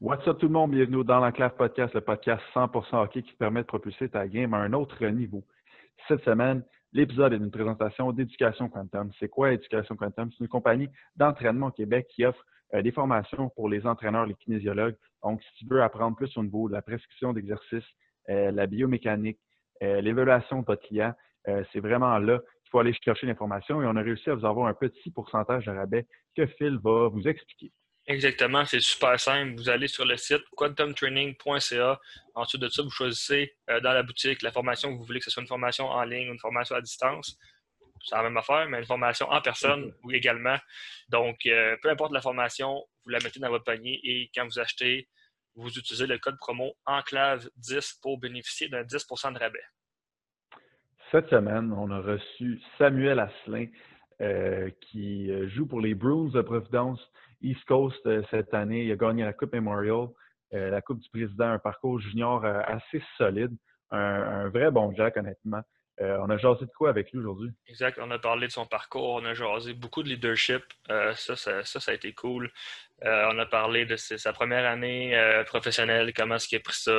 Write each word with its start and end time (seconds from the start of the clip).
What's 0.00 0.28
up 0.28 0.38
tout 0.38 0.46
le 0.46 0.52
monde, 0.52 0.70
bienvenue 0.70 1.02
dans 1.02 1.18
l'Enclave 1.18 1.56
Podcast, 1.56 1.92
le 1.92 2.00
podcast 2.00 2.40
100% 2.54 3.02
hockey 3.02 3.20
qui 3.20 3.32
te 3.32 3.36
permet 3.36 3.62
de 3.62 3.66
propulser 3.66 4.08
ta 4.08 4.28
game 4.28 4.54
à 4.54 4.58
un 4.58 4.72
autre 4.72 5.04
niveau. 5.06 5.42
Cette 6.06 6.22
semaine, 6.22 6.62
l'épisode 6.92 7.32
est 7.32 7.38
une 7.38 7.50
présentation 7.50 8.12
d'Éducation 8.12 8.68
Quantum. 8.68 9.10
C'est 9.18 9.28
quoi 9.28 9.52
Éducation 9.52 9.96
Quantum? 9.96 10.30
C'est 10.30 10.44
une 10.44 10.48
compagnie 10.48 10.88
d'entraînement 11.16 11.66
au 11.66 11.70
Québec 11.72 12.06
qui 12.10 12.24
offre 12.24 12.40
euh, 12.74 12.82
des 12.82 12.92
formations 12.92 13.48
pour 13.56 13.68
les 13.68 13.88
entraîneurs, 13.88 14.24
les 14.24 14.36
kinésiologues. 14.36 14.94
Donc, 15.24 15.42
si 15.42 15.54
tu 15.56 15.66
veux 15.68 15.82
apprendre 15.82 16.16
plus 16.16 16.30
au 16.36 16.44
niveau 16.44 16.68
de 16.68 16.74
la 16.74 16.82
prescription 16.82 17.32
d'exercices, 17.32 17.82
euh, 18.28 18.52
la 18.52 18.68
biomécanique, 18.68 19.40
euh, 19.82 20.00
l'évaluation 20.00 20.60
de 20.60 20.66
votre 20.66 20.86
client, 20.86 21.12
c'est 21.72 21.80
vraiment 21.80 22.18
là 22.18 22.38
qu'il 22.38 22.70
faut 22.70 22.78
aller 22.78 22.92
chercher 23.02 23.26
l'information 23.26 23.80
et 23.80 23.86
on 23.86 23.96
a 23.96 24.02
réussi 24.02 24.28
à 24.28 24.34
vous 24.34 24.44
avoir 24.44 24.66
un 24.66 24.74
petit 24.74 25.10
pourcentage 25.10 25.64
de 25.64 25.70
rabais 25.70 26.06
que 26.36 26.44
Phil 26.46 26.78
va 26.84 27.08
vous 27.08 27.26
expliquer. 27.26 27.72
Exactement, 28.10 28.64
c'est 28.64 28.80
super 28.80 29.20
simple. 29.20 29.54
Vous 29.56 29.68
allez 29.68 29.86
sur 29.86 30.06
le 30.06 30.16
site 30.16 30.42
quantumtraining.ca. 30.56 32.00
Ensuite 32.34 32.62
de 32.62 32.68
ça, 32.70 32.82
vous 32.82 32.88
choisissez 32.88 33.54
euh, 33.68 33.80
dans 33.80 33.92
la 33.92 34.02
boutique 34.02 34.40
la 34.40 34.50
formation 34.50 34.90
que 34.90 34.98
vous 34.98 35.04
voulez, 35.04 35.18
que 35.18 35.26
ce 35.26 35.30
soit 35.30 35.42
une 35.42 35.46
formation 35.46 35.90
en 35.90 36.02
ligne 36.04 36.30
ou 36.30 36.32
une 36.32 36.38
formation 36.38 36.74
à 36.74 36.80
distance. 36.80 37.38
C'est 38.02 38.16
la 38.16 38.22
même 38.22 38.36
affaire, 38.38 38.66
mais 38.66 38.78
une 38.78 38.86
formation 38.86 39.28
en 39.28 39.42
personne 39.42 39.92
ou 40.02 40.10
également. 40.12 40.56
Donc, 41.10 41.44
euh, 41.44 41.76
peu 41.82 41.90
importe 41.90 42.12
la 42.12 42.22
formation, 42.22 42.82
vous 43.04 43.10
la 43.10 43.18
mettez 43.18 43.40
dans 43.40 43.50
votre 43.50 43.64
panier 43.64 44.00
et 44.02 44.30
quand 44.34 44.46
vous 44.46 44.58
achetez, 44.58 45.06
vous 45.54 45.68
utilisez 45.68 46.06
le 46.06 46.16
code 46.16 46.38
promo 46.38 46.72
ENCLAVE10 46.86 48.00
pour 48.00 48.18
bénéficier 48.18 48.70
d'un 48.70 48.84
10% 48.84 49.34
de 49.34 49.38
rabais. 49.38 49.64
Cette 51.12 51.28
semaine, 51.28 51.72
on 51.72 51.90
a 51.90 52.00
reçu 52.00 52.58
Samuel 52.78 53.18
Asselin 53.20 53.66
euh, 54.22 54.70
qui 54.80 55.30
joue 55.48 55.66
pour 55.66 55.82
les 55.82 55.94
Bruins 55.94 56.30
de 56.30 56.40
Providence. 56.40 57.00
East 57.42 57.64
Coast 57.66 58.04
euh, 58.06 58.22
cette 58.30 58.54
année. 58.54 58.84
Il 58.84 58.92
a 58.92 58.96
gagné 58.96 59.24
la 59.24 59.32
Coupe 59.32 59.52
Memorial, 59.52 60.08
euh, 60.54 60.70
la 60.70 60.80
Coupe 60.80 61.00
du 61.00 61.08
Président, 61.10 61.50
un 61.50 61.58
parcours 61.58 62.00
junior 62.00 62.44
euh, 62.44 62.60
assez 62.66 63.02
solide. 63.16 63.54
Un, 63.90 64.48
vrai 64.50 64.70
bon 64.70 64.92
Jack, 64.94 65.16
honnêtement. 65.16 65.62
on 65.98 66.28
a 66.28 66.36
jasé 66.36 66.66
de 66.66 66.70
quoi 66.76 66.90
avec 66.90 67.10
lui 67.10 67.20
aujourd'hui? 67.20 67.50
Exact. 67.66 67.98
On 68.02 68.10
a 68.10 68.18
parlé 68.18 68.46
de 68.46 68.52
son 68.52 68.66
parcours, 68.66 69.14
on 69.14 69.24
a 69.24 69.32
jasé 69.32 69.72
beaucoup 69.72 70.02
de 70.02 70.10
leadership. 70.10 70.62
ça, 70.88 71.36
ça, 71.36 71.64
ça, 71.64 71.90
a 71.90 71.94
été 71.94 72.12
cool. 72.12 72.52
on 73.02 73.38
a 73.38 73.46
parlé 73.46 73.86
de 73.86 73.96
sa 73.96 74.32
première 74.34 74.66
année 74.70 75.18
professionnelle, 75.46 76.12
comment 76.12 76.34
est-ce 76.34 76.48
qu'il 76.48 76.58
a 76.58 76.60
pris 76.60 76.74
ça. 76.74 76.92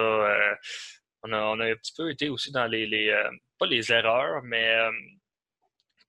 On 1.21 1.31
a, 1.31 1.43
on, 1.43 1.59
a, 1.59 1.65
un 1.65 1.75
petit 1.75 1.93
peu 1.95 2.09
été 2.09 2.29
aussi 2.29 2.51
dans 2.51 2.65
les, 2.65 2.87
les 2.87 3.15
pas 3.59 3.67
les 3.67 3.91
erreurs, 3.91 4.41
mais 4.41 4.73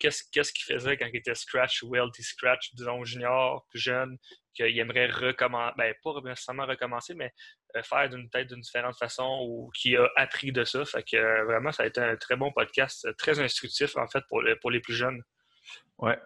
qu'est-ce 0.01 0.53
qu'il 0.53 0.75
faisait 0.75 0.97
quand 0.97 1.07
il 1.07 1.17
était 1.17 1.35
scratch 1.35 1.83
ou 1.83 1.95
LT 1.95 2.23
scratch, 2.23 2.75
disons 2.75 3.05
junior, 3.05 3.67
plus 3.69 3.79
jeune, 3.79 4.17
qu'il 4.55 4.79
aimerait 4.79 5.11
recommencer, 5.11 5.75
ben, 5.77 5.95
pas 6.03 6.21
nécessairement 6.25 6.67
recommencer, 6.67 7.15
mais 7.15 7.33
euh, 7.77 7.83
faire 7.83 8.09
d'une 8.09 8.29
tête 8.31 8.49
d'une 8.49 8.61
différente 8.61 8.97
façon 8.97 9.47
ou 9.47 9.71
qui 9.75 9.97
a 9.97 10.09
appris 10.17 10.53
de 10.53 10.65
ça. 10.65 10.85
Fait 10.85 11.03
que 11.03 11.17
euh, 11.17 11.45
vraiment, 11.45 11.71
ça 11.71 11.85
a 11.85 11.87
été 11.87 12.01
un 12.01 12.17
très 12.17 12.37
bon 12.37 12.51
podcast, 12.53 13.05
euh, 13.05 13.13
très 13.17 13.39
instructif 13.41 13.97
en 13.97 14.09
fait 14.09 14.23
pour, 14.29 14.43
pour 14.61 14.71
les 14.71 14.81
plus 14.81 14.95
jeunes. 14.95 15.23
Ouais. 15.99 16.19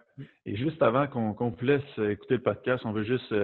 Et 0.46 0.56
juste 0.56 0.80
avant 0.82 1.08
qu'on 1.08 1.34
qu 1.52 1.64
laisse 1.64 1.82
écouter 1.98 2.36
le 2.36 2.42
podcast, 2.42 2.84
on 2.86 2.92
veut 2.92 3.02
juste 3.02 3.34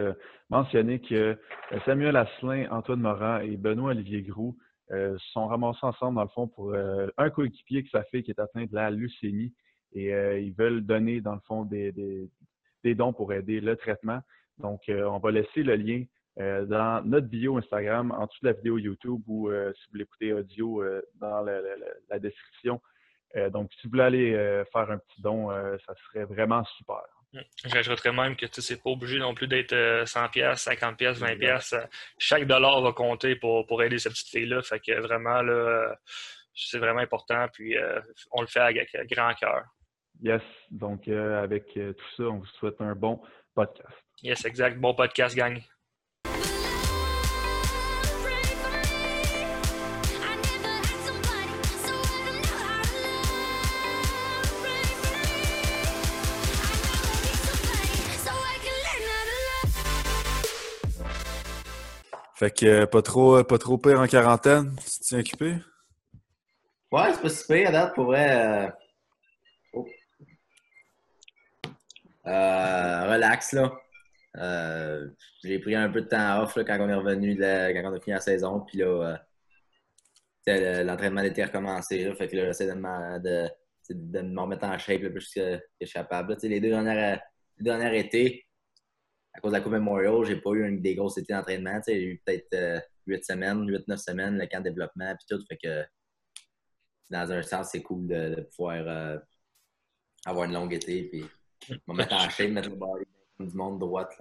mentionner 0.49 1.01
que 1.01 1.37
Samuel 1.85 2.17
Asselin, 2.17 2.69
Antoine 2.71 3.01
Morin 3.01 3.41
et 3.41 3.57
Benoît 3.57 3.91
Olivier 3.91 4.23
Groux 4.23 4.57
sont 5.33 5.49
ramassés 5.49 5.81
ensemble, 5.83 6.15
dans 6.15 6.23
le 6.23 6.29
fond, 6.29 6.47
pour 6.47 6.73
un 6.73 7.31
coéquipier 7.31 7.83
que 7.83 7.91
sa 7.91 8.05
fille 8.05 8.23
qui 8.23 8.31
est 8.31 8.39
atteint 8.39 8.65
de 8.65 8.75
la 8.75 8.91
leucémie 8.91 9.53
et 9.93 10.13
euh, 10.13 10.39
ils 10.39 10.53
veulent 10.53 10.85
donner, 10.85 11.21
dans 11.21 11.35
le 11.35 11.41
fond, 11.47 11.65
des, 11.65 11.93
des, 11.93 12.95
dons 12.95 13.13
pour 13.13 13.33
aider 13.33 13.61
le 13.61 13.77
traitement. 13.77 14.21
Donc, 14.59 14.89
euh, 14.89 15.05
on 15.05 15.19
va 15.19 15.31
laisser 15.31 15.63
le 15.63 15.75
lien 15.75 16.05
euh, 16.39 16.65
dans 16.65 17.05
notre 17.05 17.27
bio 17.27 17.59
Instagram, 17.59 18.13
en 18.13 18.27
dessous 18.27 18.39
de 18.43 18.49
la 18.49 18.53
vidéo 18.53 18.79
YouTube 18.79 19.23
ou 19.27 19.51
si 19.51 19.91
vous 19.91 19.99
l'écoutez 19.99 20.33
audio 20.33 20.83
dans 21.17 21.43
la, 21.43 22.19
description. 22.19 22.81
donc, 23.53 23.71
si 23.75 23.87
vous 23.87 23.91
voulez 23.91 24.05
aller 24.05 24.65
faire 24.73 24.91
un 24.91 24.99
petit 24.99 25.21
don, 25.21 25.51
ça 25.51 25.95
serait 26.07 26.25
vraiment 26.25 26.65
super. 26.77 27.03
J'ajouterais 27.65 28.13
même 28.13 28.35
que 28.35 28.47
tu 28.47 28.61
c'est 28.61 28.83
pas 28.83 28.91
obligé 28.91 29.19
non 29.19 29.35
plus 29.35 29.47
d'être 29.47 30.03
100 30.05 30.29
pièces, 30.31 30.63
50 30.63 30.97
pièces, 30.97 31.19
20 31.19 31.39
pièces. 31.39 31.75
Chaque 32.19 32.45
dollar 32.45 32.83
va 32.83 32.93
compter 32.93 33.37
pour, 33.37 33.67
pour 33.67 33.83
aider 33.85 33.99
cette 33.99 34.13
petite 34.13 34.31
fille-là. 34.31 34.63
Fait 34.63 34.81
que 34.81 34.99
vraiment, 35.01 35.41
là, 35.43 35.97
c'est 36.55 36.79
vraiment 36.79 37.01
important. 37.01 37.47
Puis, 37.53 37.77
on 38.33 38.41
le 38.41 38.49
fait 38.49 38.61
avec 38.61 38.97
grand 39.09 39.33
cœur. 39.35 39.65
Yes. 40.23 40.43
Donc, 40.71 41.09
euh, 41.09 41.43
avec 41.43 41.77
euh, 41.77 41.93
tout 41.95 42.05
ça, 42.17 42.23
on 42.25 42.39
vous 42.39 42.47
souhaite 42.59 42.81
un 42.81 42.95
bon 42.95 43.21
podcast. 43.55 43.89
Yes, 44.23 44.45
exact. 44.45 44.79
Bon 44.79 44.95
podcast, 44.95 45.35
gang. 45.35 45.61
Fait 62.35 62.51
que 62.51 62.65
euh, 62.65 62.87
pas 62.87 63.03
trop 63.03 63.45
pas 63.45 63.59
trop 63.59 63.77
pire 63.77 64.01
en 64.01 64.07
quarantaine. 64.07 64.75
Tu 64.77 65.01
t'es 65.01 65.17
occupé? 65.17 65.57
Ouais, 66.91 67.13
c'est 67.13 67.21
pas 67.21 67.29
si 67.29 67.47
pire 67.47 67.69
à 67.69 67.73
date 67.73 67.95
pour 67.95 68.07
vrai. 68.07 68.31
Euh, 68.31 68.71
relax, 72.25 73.53
là. 73.53 73.73
Euh, 74.37 75.09
j'ai 75.43 75.59
pris 75.59 75.75
un 75.75 75.91
peu 75.91 76.03
de 76.03 76.07
temps 76.07 76.43
off 76.43 76.55
là, 76.57 76.65
quand 76.65 76.79
on 76.81 76.89
est 76.89 76.95
revenu, 76.95 77.37
quand 77.37 77.91
on 77.91 77.95
a 77.95 78.01
fini 78.01 78.15
la 78.15 78.21
saison. 78.21 78.61
Puis 78.61 78.79
là, 78.79 79.19
euh, 80.49 80.85
l'entraînement 80.85 81.23
d'été 81.23 81.43
a 81.43 81.47
recommencé. 81.47 82.13
fait 82.15 82.29
que 82.29 82.37
là, 82.37 82.47
j'essaie 82.47 82.67
de, 82.67 83.19
de, 83.19 83.49
de, 83.91 84.21
me 84.23 84.41
remettre 84.41 84.65
en 84.65 84.79
shape 84.79 85.01
plus 85.01 85.33
que, 85.35 85.61
je 85.81 85.87
suis 85.87 85.95
capable. 85.95 86.37
les 86.43 86.61
deux 86.61 86.71
dernières, 86.71 87.21
les 87.59 87.99
étés, 87.99 88.47
à 89.33 89.41
cause 89.41 89.53
de 89.53 89.57
la 89.57 89.63
Coupe 89.63 89.73
Memorial, 89.73 90.25
j'ai 90.25 90.37
pas 90.37 90.51
eu 90.51 90.67
une, 90.67 90.81
des 90.81 90.95
grosses 90.95 91.19
étés 91.19 91.33
d'entraînement. 91.33 91.81
J'ai 91.87 92.03
eu 92.03 92.23
peut-être 92.25 92.85
8 93.07 93.25
semaines, 93.25 93.67
8-9 93.67 93.97
semaines, 93.97 94.39
le 94.39 94.47
camp 94.47 94.59
de 94.61 94.69
développement, 94.71 95.15
puis 95.17 95.27
tout. 95.29 95.45
Fait 95.47 95.57
que 95.57 95.85
dans 97.11 97.33
un 97.33 97.43
sens, 97.43 97.71
c'est 97.73 97.83
cool 97.83 98.07
de, 98.07 98.49
pouvoir 98.57 99.21
avoir 100.25 100.45
une 100.47 100.53
longue 100.53 100.75
été. 100.75 101.05
Puis 101.05 101.25
on 101.87 101.95
va 101.95 102.05
mettre 102.05 102.15
en 102.15 102.31
chaîne, 102.31 102.53
mettre 102.53 102.71
le 102.71 102.77
body 102.77 103.05
du 103.39 103.57
monde 103.57 103.79
droite. 103.79 104.17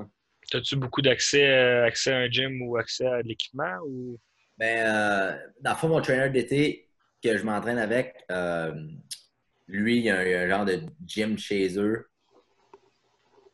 As-tu 0.53 0.75
beaucoup 0.77 1.01
d'accès 1.01 1.47
euh, 1.47 1.85
accès 1.85 2.11
à 2.11 2.17
un 2.17 2.29
gym 2.29 2.61
ou 2.61 2.77
accès 2.77 3.05
à 3.05 3.21
de 3.21 3.27
l'équipement? 3.27 3.77
Ou... 3.85 4.19
Ben, 4.57 4.85
euh, 4.85 5.37
dans 5.61 5.71
le 5.71 5.77
fond, 5.77 5.89
mon 5.89 6.01
trainer 6.01 6.29
d'été 6.29 6.89
que 7.23 7.37
je 7.37 7.43
m'entraîne 7.43 7.77
avec, 7.77 8.15
euh, 8.31 8.73
lui, 9.67 9.97
il 9.97 10.03
y 10.05 10.09
a 10.09 10.17
un, 10.17 10.49
genre 10.49 10.65
de 10.65 10.81
gym 11.05 11.37
chez 11.37 11.77
eux. 11.77 12.07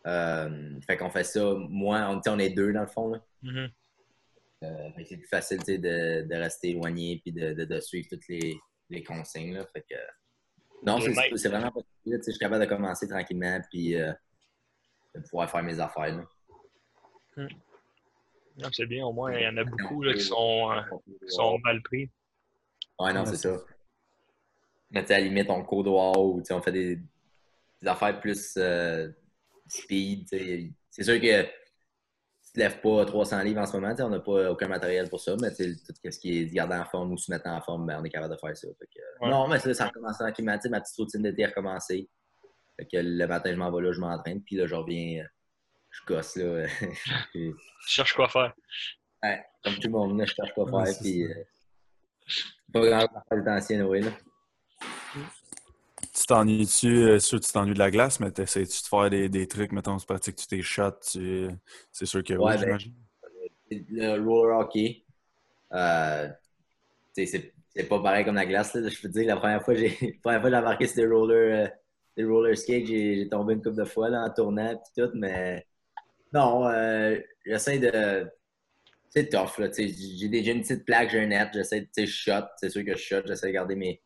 Fait 0.06 0.97
qu'on 0.97 1.09
fait 1.09 1.23
ça. 1.23 1.53
Moi, 1.69 2.00
on, 2.09 2.22
on 2.31 2.40
est 2.40 2.52
deux 2.52 2.72
dans 2.72 2.81
le 2.81 2.88
fond. 2.88 3.09
Là. 3.09 3.25
Mm-hmm. 3.44 5.06
c'est 5.06 5.17
plus 5.17 5.28
facile 5.28 5.59
de, 5.59 6.28
de, 6.28 6.35
rester 6.35 6.69
éloigné 6.69 7.22
et 7.25 7.31
de, 7.31 7.66
de, 7.66 7.79
suivre 7.79 8.07
toutes 8.09 8.28
les, 8.29 8.56
les 8.90 9.03
consignes. 9.03 9.56
Là. 9.56 9.66
Fait 9.73 9.84
que, 9.90 9.96
non, 10.84 11.00
c'est 11.02 11.50
vraiment 11.50 11.72
pas 11.72 11.81
Je 12.06 12.22
suis 12.22 12.38
capable 12.40 12.64
de 12.64 12.70
commencer 12.70 13.08
tranquillement 13.08 13.60
puis 13.70 13.96
euh, 13.96 14.14
de 15.16 15.22
pouvoir 15.22 15.50
faire 15.50 15.64
mes 15.64 15.80
affaires. 15.80 16.26
Hmm. 17.36 17.48
C'est 18.72 18.86
bien, 18.86 19.06
au 19.06 19.12
moins, 19.12 19.34
il 19.34 19.44
y 19.44 19.48
en 19.48 19.58
a 19.58 19.64
beaucoup 19.64 20.02
là, 20.04 20.14
qui, 20.14 20.22
sont, 20.22 20.72
euh, 20.72 20.82
sont 21.28 21.60
mal 21.60 21.82
pris. 21.82 22.10
Ouais, 22.98 23.12
non, 23.12 23.26
c'est 23.26 23.36
ça. 23.36 23.58
Mais 24.92 25.04
tu 25.04 25.12
à 25.12 25.20
la 25.20 25.26
limite, 25.26 25.50
on 25.50 25.64
court 25.64 25.84
dehors 25.84 26.18
ou 26.18 26.42
on 26.50 26.62
fait 26.62 26.72
des, 26.72 26.96
des 27.82 27.88
affaires 27.88 28.18
plus 28.20 28.54
euh, 28.58 29.10
speed. 29.68 30.30
C'est 30.90 31.04
sûr 31.04 31.20
que 31.20 31.46
ne 32.58 32.64
lèves 32.64 32.82
pas 32.82 33.06
300 33.06 33.42
livres 33.44 33.62
en 33.62 33.66
ce 33.66 33.78
moment. 33.78 33.94
On 34.00 34.10
n'a 34.10 34.20
pas 34.20 34.52
aucun 34.52 34.68
matériel 34.68 35.10
pour 35.10 35.20
ça, 35.20 35.35
mais 35.41 35.50
tout 35.52 36.12
ce 36.12 36.20
qui 36.20 36.40
est 36.40 36.46
garder 36.47 36.76
en 36.76 36.85
forme 36.85 37.12
ou 37.14 37.18
se 37.18 37.32
mettre 37.32 37.47
en 37.47 37.62
forme, 37.62 37.85
ben, 37.85 38.00
on 38.00 38.03
est 38.03 38.09
capable 38.09 38.34
de 38.34 38.40
faire 38.40 38.56
ça. 38.56 38.68
Non, 39.22 39.47
mais 39.47 39.59
ça, 39.59 39.74
ça 39.74 39.88
recommence 39.88 40.18
tranquillement. 40.18 40.58
Ma 40.70 40.82
petite 40.82 40.96
routine 40.97 41.22
d'été 41.22 41.46
a 41.46 41.47
recommencé. 41.47 42.09
que 42.79 42.97
le 42.97 43.26
matin, 43.28 43.52
je 43.52 43.58
m'en 43.58 43.72
vais 43.72 43.84
là, 43.84 43.91
je 43.91 44.00
m'entraîne, 44.00 44.41
puis 44.41 44.56
là, 44.56 44.68
je 44.68 44.76
reviens, 44.76 45.24
euh, 45.24 45.28
je 45.91 46.02
gosse 46.06 46.35
là. 46.35 46.68
je 47.34 47.52
cherche 47.88 48.14
quoi 48.14 48.29
faire? 48.29 48.53
Ouais, 49.24 49.44
comme 49.64 49.76
tout 49.76 49.88
le 49.88 49.94
monde, 49.94 50.20
là, 50.20 50.26
je 50.26 50.34
cherche 50.34 50.53
quoi 50.53 50.66
faire, 50.70 50.97
puis 51.00 51.24
euh, 51.24 51.44
pas 52.74 52.85
grand 52.85 53.00
chose 53.02 53.09
à 53.16 53.44
faire 53.44 53.53
ancien, 53.53 53.85
oui, 53.85 54.02
là. 54.02 54.12
Tu 56.16 56.26
t'ennuies-tu, 56.28 56.88
euh, 56.88 57.20
sûr 57.20 57.41
tu 57.41 57.52
t'ennuies 57.52 57.73
de 57.73 57.79
la 57.79 57.91
glace, 57.91 58.22
mais 58.22 58.32
t'essaies-tu 58.32 58.84
de 58.84 58.88
faire 58.88 59.09
des, 59.09 59.28
des 59.28 59.47
trucs, 59.47 59.73
mettons, 59.73 59.97
tu 59.97 60.06
pratiques-tu 60.06 60.47
tes 60.47 60.62
shots, 60.62 60.91
tu... 61.12 61.50
c'est 61.91 62.06
sûr 62.06 62.23
que 62.23 62.34
ouais, 62.35 62.56
oui, 62.58 62.94
ben, 63.70 64.16
Le 64.16 64.23
roller 64.23 64.59
hockey, 64.59 65.03
euh, 65.73 66.29
c'est 67.14 67.52
pas 67.90 68.00
pareil 68.00 68.23
comme 68.23 68.35
la 68.35 68.46
glace, 68.46 68.73
là. 68.76 68.88
je 68.88 69.02
peux 69.02 69.09
te 69.09 69.14
dire, 69.14 69.28
la 69.28 69.35
première 69.35 69.62
fois, 69.62 69.73
j'ai, 69.73 69.90
première 70.23 70.40
fois, 70.40 70.50
j'ai 70.50 70.56
embarqué 70.56 70.88
sur 70.88 70.96
des 70.96 71.08
rollers, 71.08 71.66
euh, 71.66 71.67
des 72.16 72.23
roller 72.23 72.58
skates, 72.58 72.85
j'ai, 72.85 73.28
tombé 73.29 73.56
une 73.56 73.62
couple 73.62 73.76
de 73.76 73.85
fois, 73.85 74.09
là, 74.09 74.23
en 74.23 74.29
tournant, 74.29 74.70
puis 74.70 75.03
tout, 75.03 75.12
mais 75.16 75.66
non, 76.34 76.66
euh, 76.70 77.20
j'essaie 77.46 77.79
de 77.79 78.29
c'est 79.09 79.29
tough. 79.29 79.59
Là, 79.59 79.70
j'ai 79.73 80.28
déjà 80.28 80.52
une 80.52 80.62
petite 80.62 80.85
plaque, 80.85 81.09
j'ai 81.09 81.22
un 81.22 81.28
net, 81.28 81.50
j'essaie 81.53 81.88
de 81.97 82.06
shot. 82.06 82.44
C'est 82.58 82.70
sûr 82.70 82.84
que 82.84 82.96
je 82.96 83.02
shot, 83.02 83.22
j'essaie 83.26 83.47
de 83.47 83.53
garder 83.53 83.76
mes, 83.76 84.02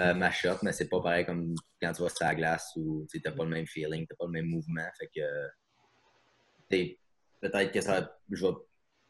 euh, 0.00 0.14
ma 0.14 0.30
shot, 0.30 0.58
mais 0.62 0.72
c'est 0.72 0.88
pas 0.88 1.00
pareil 1.00 1.24
comme 1.24 1.54
quand 1.80 1.92
tu 1.92 2.02
vas 2.02 2.08
sur 2.08 2.26
la 2.26 2.34
glace 2.34 2.72
où 2.76 3.06
tu 3.10 3.20
n'as 3.24 3.32
pas 3.32 3.44
le 3.44 3.50
même 3.50 3.66
feeling, 3.66 4.06
tu 4.06 4.16
pas 4.16 4.26
le 4.26 4.32
même 4.32 4.46
mouvement. 4.46 4.86
Fait 4.98 5.08
que 5.14 5.20
peut-être 7.40 7.72
que 7.72 7.80
ça 7.80 8.18
je 8.30 8.46
vais 8.46 8.54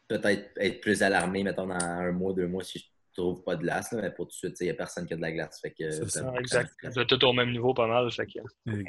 peut-être 0.08 0.50
être 0.56 0.80
plus 0.80 1.02
alarmé, 1.02 1.42
mettons, 1.42 1.66
dans 1.66 1.74
un 1.74 2.12
mois, 2.12 2.32
deux 2.32 2.46
mois 2.46 2.62
si 2.62 2.78
je 2.78 2.84
trouve 3.14 3.42
pas 3.42 3.56
de 3.56 3.62
glace, 3.62 3.92
mais 3.92 4.10
pour 4.10 4.26
tout 4.26 4.32
de 4.32 4.36
suite, 4.36 4.56
il 4.60 4.64
n'y 4.64 4.70
a 4.70 4.74
personne 4.74 5.06
qui 5.06 5.14
a 5.14 5.16
de 5.16 5.22
la 5.22 5.32
glace. 5.32 5.60
Fait 5.60 5.70
que, 5.70 5.90
c'est 5.90 6.10
ça, 6.10 6.32
exact. 6.38 6.70
Vous 6.82 6.98
êtes 6.98 7.08
tout 7.08 7.24
au 7.24 7.32
même 7.32 7.50
niveau 7.50 7.72
pas 7.72 7.86
mal. 7.86 8.10
Fait 8.10 8.26
que... 8.26 8.40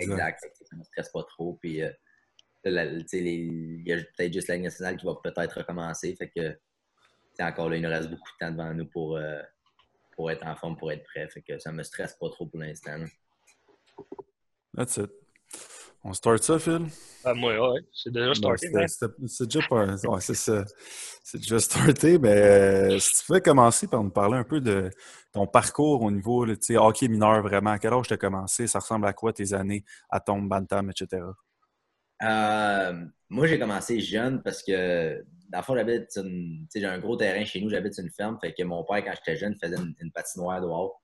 Exact. 0.01 0.39
Ça 0.41 0.75
ne 0.75 0.79
me 0.79 0.83
stresse 0.83 1.09
pas 1.09 1.23
trop. 1.23 1.57
Puis, 1.61 1.81
euh, 1.81 1.91
il 2.65 3.83
y 3.85 3.93
a 3.93 3.97
peut-être 3.97 4.33
juste 4.33 4.47
la 4.47 4.57
nationale 4.57 4.97
qui 4.97 5.05
va 5.05 5.15
peut-être 5.23 5.59
recommencer. 5.59 6.15
Fait 6.15 6.29
que, 6.35 6.57
encore 7.39 7.69
là, 7.69 7.77
il 7.77 7.83
nous 7.83 7.89
reste 7.89 8.09
beaucoup 8.09 8.31
de 8.31 8.45
temps 8.45 8.51
devant 8.51 8.73
nous 8.73 8.87
pour, 8.87 9.17
euh, 9.17 9.41
pour 10.15 10.31
être 10.31 10.45
en 10.45 10.55
forme, 10.55 10.77
pour 10.77 10.91
être 10.91 11.03
prêt. 11.03 11.27
Fait 11.29 11.41
que 11.41 11.57
ça 11.59 11.71
me 11.71 11.83
stresse 11.83 12.15
pas 12.19 12.29
trop 12.29 12.45
pour 12.45 12.59
l'instant. 12.59 13.03
That's 14.75 14.97
it. 14.97 15.11
On 16.03 16.13
start 16.13 16.43
ça, 16.43 16.59
Phil? 16.59 16.85
Ah, 17.23 17.33
moi, 17.33 17.73
ouais. 17.73 17.81
C'est 17.91 18.11
déjà 18.11 18.35
starté. 18.35 18.67
C'est 19.27 19.45
déjà 19.45 19.67
pas. 19.67 19.85
Ouais, 19.85 20.21
c'est 20.21 20.35
ça. 20.35 20.63
C'est 21.23 21.39
déjà 21.39 21.59
starté, 21.59 22.19
mais 22.19 22.29
euh, 22.29 22.99
si 22.99 23.19
tu 23.19 23.25
pouvais 23.25 23.41
commencer 23.41 23.87
par 23.87 24.03
nous 24.03 24.11
parler 24.11 24.37
un 24.37 24.43
peu 24.43 24.61
de 24.61 24.91
ton 25.33 25.47
parcours 25.47 26.03
au 26.03 26.11
niveau 26.11 26.45
sais, 26.61 26.77
hockey 26.77 27.07
mineur, 27.07 27.41
vraiment. 27.41 27.71
À 27.71 27.79
quel 27.79 27.93
âge 27.93 28.07
tu 28.07 28.13
as 28.13 28.17
commencé? 28.17 28.67
Ça 28.67 28.77
ressemble 28.77 29.07
à 29.07 29.13
quoi 29.13 29.33
tes 29.33 29.53
années 29.53 29.83
à 30.07 30.19
ton 30.19 30.43
bantam, 30.43 30.91
etc.? 30.91 31.23
Euh, 32.23 33.05
moi, 33.29 33.47
j'ai 33.47 33.59
commencé 33.59 33.99
jeune 33.99 34.41
parce 34.43 34.63
que, 34.63 35.23
dans 35.49 35.59
le 35.59 35.63
fond, 35.63 35.75
j'habite 35.75 36.19
j'ai 36.75 36.85
un 36.85 36.99
gros 36.99 37.17
terrain 37.17 37.43
chez 37.45 37.61
nous, 37.61 37.69
j'habite 37.69 37.97
une 37.97 38.09
ferme. 38.09 38.37
Fait 38.39 38.53
que 38.53 38.63
mon 38.63 38.83
père, 38.83 39.03
quand 39.03 39.13
j'étais 39.15 39.37
jeune, 39.37 39.55
faisait 39.61 39.75
une, 39.75 40.11
patinoire 40.11 40.61
dehors. 40.61 41.01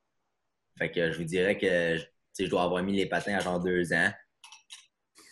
Fait 0.78 0.92
que 0.92 1.12
je 1.12 1.18
vous 1.18 1.26
dirais 1.26 1.58
que 1.58 1.98
je 2.40 2.50
dois 2.50 2.64
avoir 2.64 2.82
mis 2.84 2.94
les 2.94 3.06
patins 3.06 3.36
à 3.36 3.40
genre 3.40 3.60
deux 3.60 3.94
ans. 3.94 4.12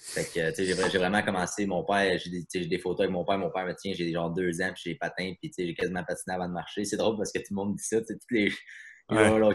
Fait 0.02 0.26
que, 0.26 0.50
tu 0.50 0.66
sais, 0.66 0.66
j'ai 0.66 0.98
vraiment 0.98 1.22
commencé. 1.22 1.68
Mon 1.68 1.84
père, 1.84 2.18
j'ai 2.18 2.32
des, 2.32 2.66
des, 2.66 2.80
photos 2.80 3.02
avec 3.02 3.12
mon 3.12 3.24
père. 3.24 3.38
Mon 3.38 3.52
père 3.52 3.66
me 3.66 3.76
tient, 3.76 3.94
j'ai 3.94 4.12
genre 4.12 4.32
deux 4.32 4.60
ans, 4.62 4.72
puis 4.74 4.82
j'ai 4.86 4.96
patins, 4.96 5.34
puis 5.40 5.52
j'ai 5.56 5.76
quasiment 5.76 6.04
patiné 6.04 6.34
avant 6.36 6.48
de 6.48 6.54
marcher. 6.54 6.84
C'est 6.84 6.98
drôle 6.98 7.16
parce 7.16 7.32
que 7.32 7.38
tout 7.40 7.52
le 7.52 7.56
monde 7.56 7.76
dit 7.76 7.84
ça. 7.84 8.02
Tous 8.02 8.18
les, 8.32 8.52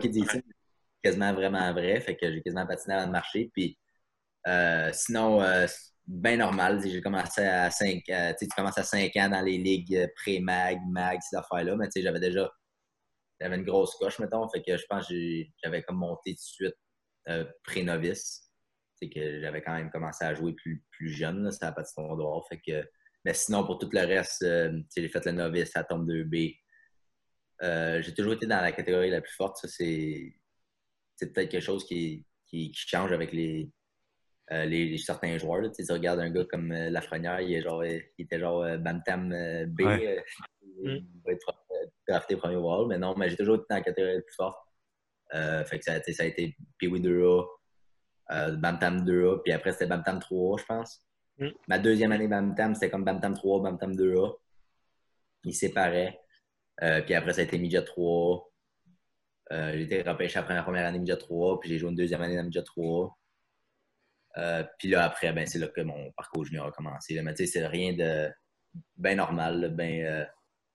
disent 0.09 0.31
ça, 0.31 0.38
quasiment 1.03 1.32
vraiment 1.35 1.73
vrai. 1.73 2.00
Fait 2.00 2.17
que 2.17 2.32
j'ai 2.32 2.41
quasiment 2.41 2.67
patiné 2.67 2.94
avant 2.94 3.06
de 3.09 3.12
marcher. 3.12 3.50
Puis 3.53 3.76
euh, 4.47 4.91
sinon, 4.93 5.43
euh, 5.43 5.67
bien 6.06 6.37
normal. 6.37 6.81
J'ai 6.85 7.01
commencé 7.01 7.43
à 7.43 7.71
5 7.71 8.03
euh, 8.09 8.33
tu 8.39 8.47
commences 8.49 8.79
à 8.79 8.85
5 8.85 9.15
ans 9.17 9.29
dans 9.31 9.43
les 9.43 9.59
ligues 9.59 10.09
pré-mag, 10.17 10.79
mag, 10.89 11.19
ces 11.23 11.37
affaires-là. 11.37 11.77
Mais 11.77 11.89
j'avais 11.95 12.21
déjà 12.21 12.51
j'avais 13.41 13.56
une 13.56 13.65
grosse 13.65 13.95
coche, 13.97 14.19
mettons. 14.21 14.49
Fait 14.49 14.62
que 14.62 14.77
je 14.77 14.85
pense 14.89 15.09
que 15.09 15.15
j'avais 15.62 15.83
comme 15.83 15.97
monté 15.97 16.35
tout 16.35 16.65
de 16.65 16.69
suite 16.69 16.75
pré-novice 17.65 18.45
c'est 18.97 19.09
que 19.09 19.41
j'avais 19.41 19.62
quand 19.62 19.75
même 19.75 19.91
commencé 19.91 20.25
à 20.25 20.35
jouer 20.35 20.53
plus, 20.53 20.85
plus 20.91 21.09
jeune, 21.09 21.51
ça 21.51 21.67
n'a 21.67 21.73
pas 21.73 21.83
de 21.83 22.17
dehors. 22.17 22.47
Fait 22.49 22.61
que, 22.61 22.89
mais 23.25 23.35
sinon, 23.35 23.65
pour 23.65 23.79
tout 23.79 23.89
le 23.93 24.00
reste, 24.00 24.43
euh, 24.43 24.81
j'ai 24.97 25.09
fait 25.09 25.25
le 25.27 25.33
novice 25.33 25.75
à 25.77 25.85
tombe 25.85 26.09
2B. 26.09 26.57
Euh, 27.62 28.03
j'ai 28.03 28.15
toujours 28.15 28.35
été 28.35 28.47
dans 28.47 28.61
la 28.61 28.73
catégorie 28.73 29.11
la 29.11 29.21
plus 29.21 29.35
forte. 29.35 29.57
Ça, 29.59 29.69
c'est, 29.69 30.35
peut-être 31.21 31.50
quelque 31.50 31.61
chose 31.61 31.87
qui, 31.87 32.27
qui, 32.47 32.73
change 32.75 33.12
avec 33.12 33.33
les, 33.33 33.71
euh, 34.52 34.64
les, 34.64 34.99
certains 34.99 35.38
joueurs. 35.38 35.62
Là. 35.62 35.70
Tu 35.70 35.85
regardes 35.91 36.20
un 36.20 36.31
gars 36.31 36.44
comme 36.44 36.73
Lafrenière, 36.73 37.41
il, 37.41 37.55
est 37.55 37.62
genre, 37.62 37.85
il 37.85 38.02
était 38.19 38.38
genre 38.38 38.64
Bantam 38.79 39.31
B. 39.69 39.81
il 40.82 41.06
va 41.25 41.32
être 41.32 41.55
drafté 42.08 42.37
premier 42.37 42.56
wall. 42.56 42.88
Mais 42.88 42.99
non, 42.99 43.14
mais 43.17 43.31
j'ai 43.31 43.37
toujours 43.37 43.56
été 43.56 43.64
dans 43.70 43.76
la 43.76 43.82
catégorie 43.82 44.17
la 44.17 44.23
plus 44.23 44.35
forte. 44.35 44.58
fait 45.32 45.79
que 45.79 45.85
ça, 45.85 46.00
ça 46.00 46.23
a 46.23 46.26
été 46.26 46.56
Pee-Wee 46.79 47.00
2A, 47.00 47.46
euh, 48.31 48.56
Bantam 48.56 49.05
2A, 49.05 49.43
puis 49.43 49.52
après 49.52 49.73
c'était 49.73 49.87
Bantam 49.87 50.19
3A, 50.19 50.61
je 50.61 50.64
pense. 50.64 51.06
Mm. 51.38 51.49
Ma 51.69 51.79
deuxième 51.79 52.12
année 52.12 52.29
Bantam, 52.29 52.75
c'était 52.75 52.90
comme 52.90 53.05
Bantam 53.05 53.35
3A, 53.35 53.62
Bantam 53.62 53.93
2A. 53.94 54.37
Ils 55.44 55.55
séparaient. 55.55 56.20
Euh, 56.82 57.02
puis 57.02 57.14
après, 57.14 57.35
ça 57.35 57.43
a 57.43 57.44
été 57.44 57.58
Midget 57.58 57.82
3A. 57.82 58.44
Euh, 59.52 59.73
j'ai 59.75 59.82
été 59.82 60.02
repêché 60.02 60.38
après 60.38 60.55
ma 60.55 60.62
première 60.62 60.87
année 60.87 60.99
Midget 60.99 61.14
3A, 61.14 61.61
puis 61.61 61.69
j'ai 61.69 61.79
joué 61.79 61.90
une 61.90 61.97
deuxième 61.97 62.23
année 62.23 62.37
dans 62.37 62.44
Midget 62.44 62.62
3A. 62.62 63.12
Euh, 64.37 64.65
puis 64.79 64.89
là, 64.89 65.05
après, 65.05 65.33
ben, 65.33 65.47
c'est 65.47 65.59
là 65.59 65.69
que 65.69 65.81
mon 65.81 66.11
parcours 66.13 66.45
junior 66.45 66.67
a 66.67 66.73
commencé. 66.73 67.21
Mais 67.23 67.35
tu 67.35 67.47
sais, 67.47 67.53
c'est 67.53 67.67
rien 67.67 67.93
de 67.93 68.31
bien 68.97 69.15
normal, 69.15 69.73
bien 69.77 70.27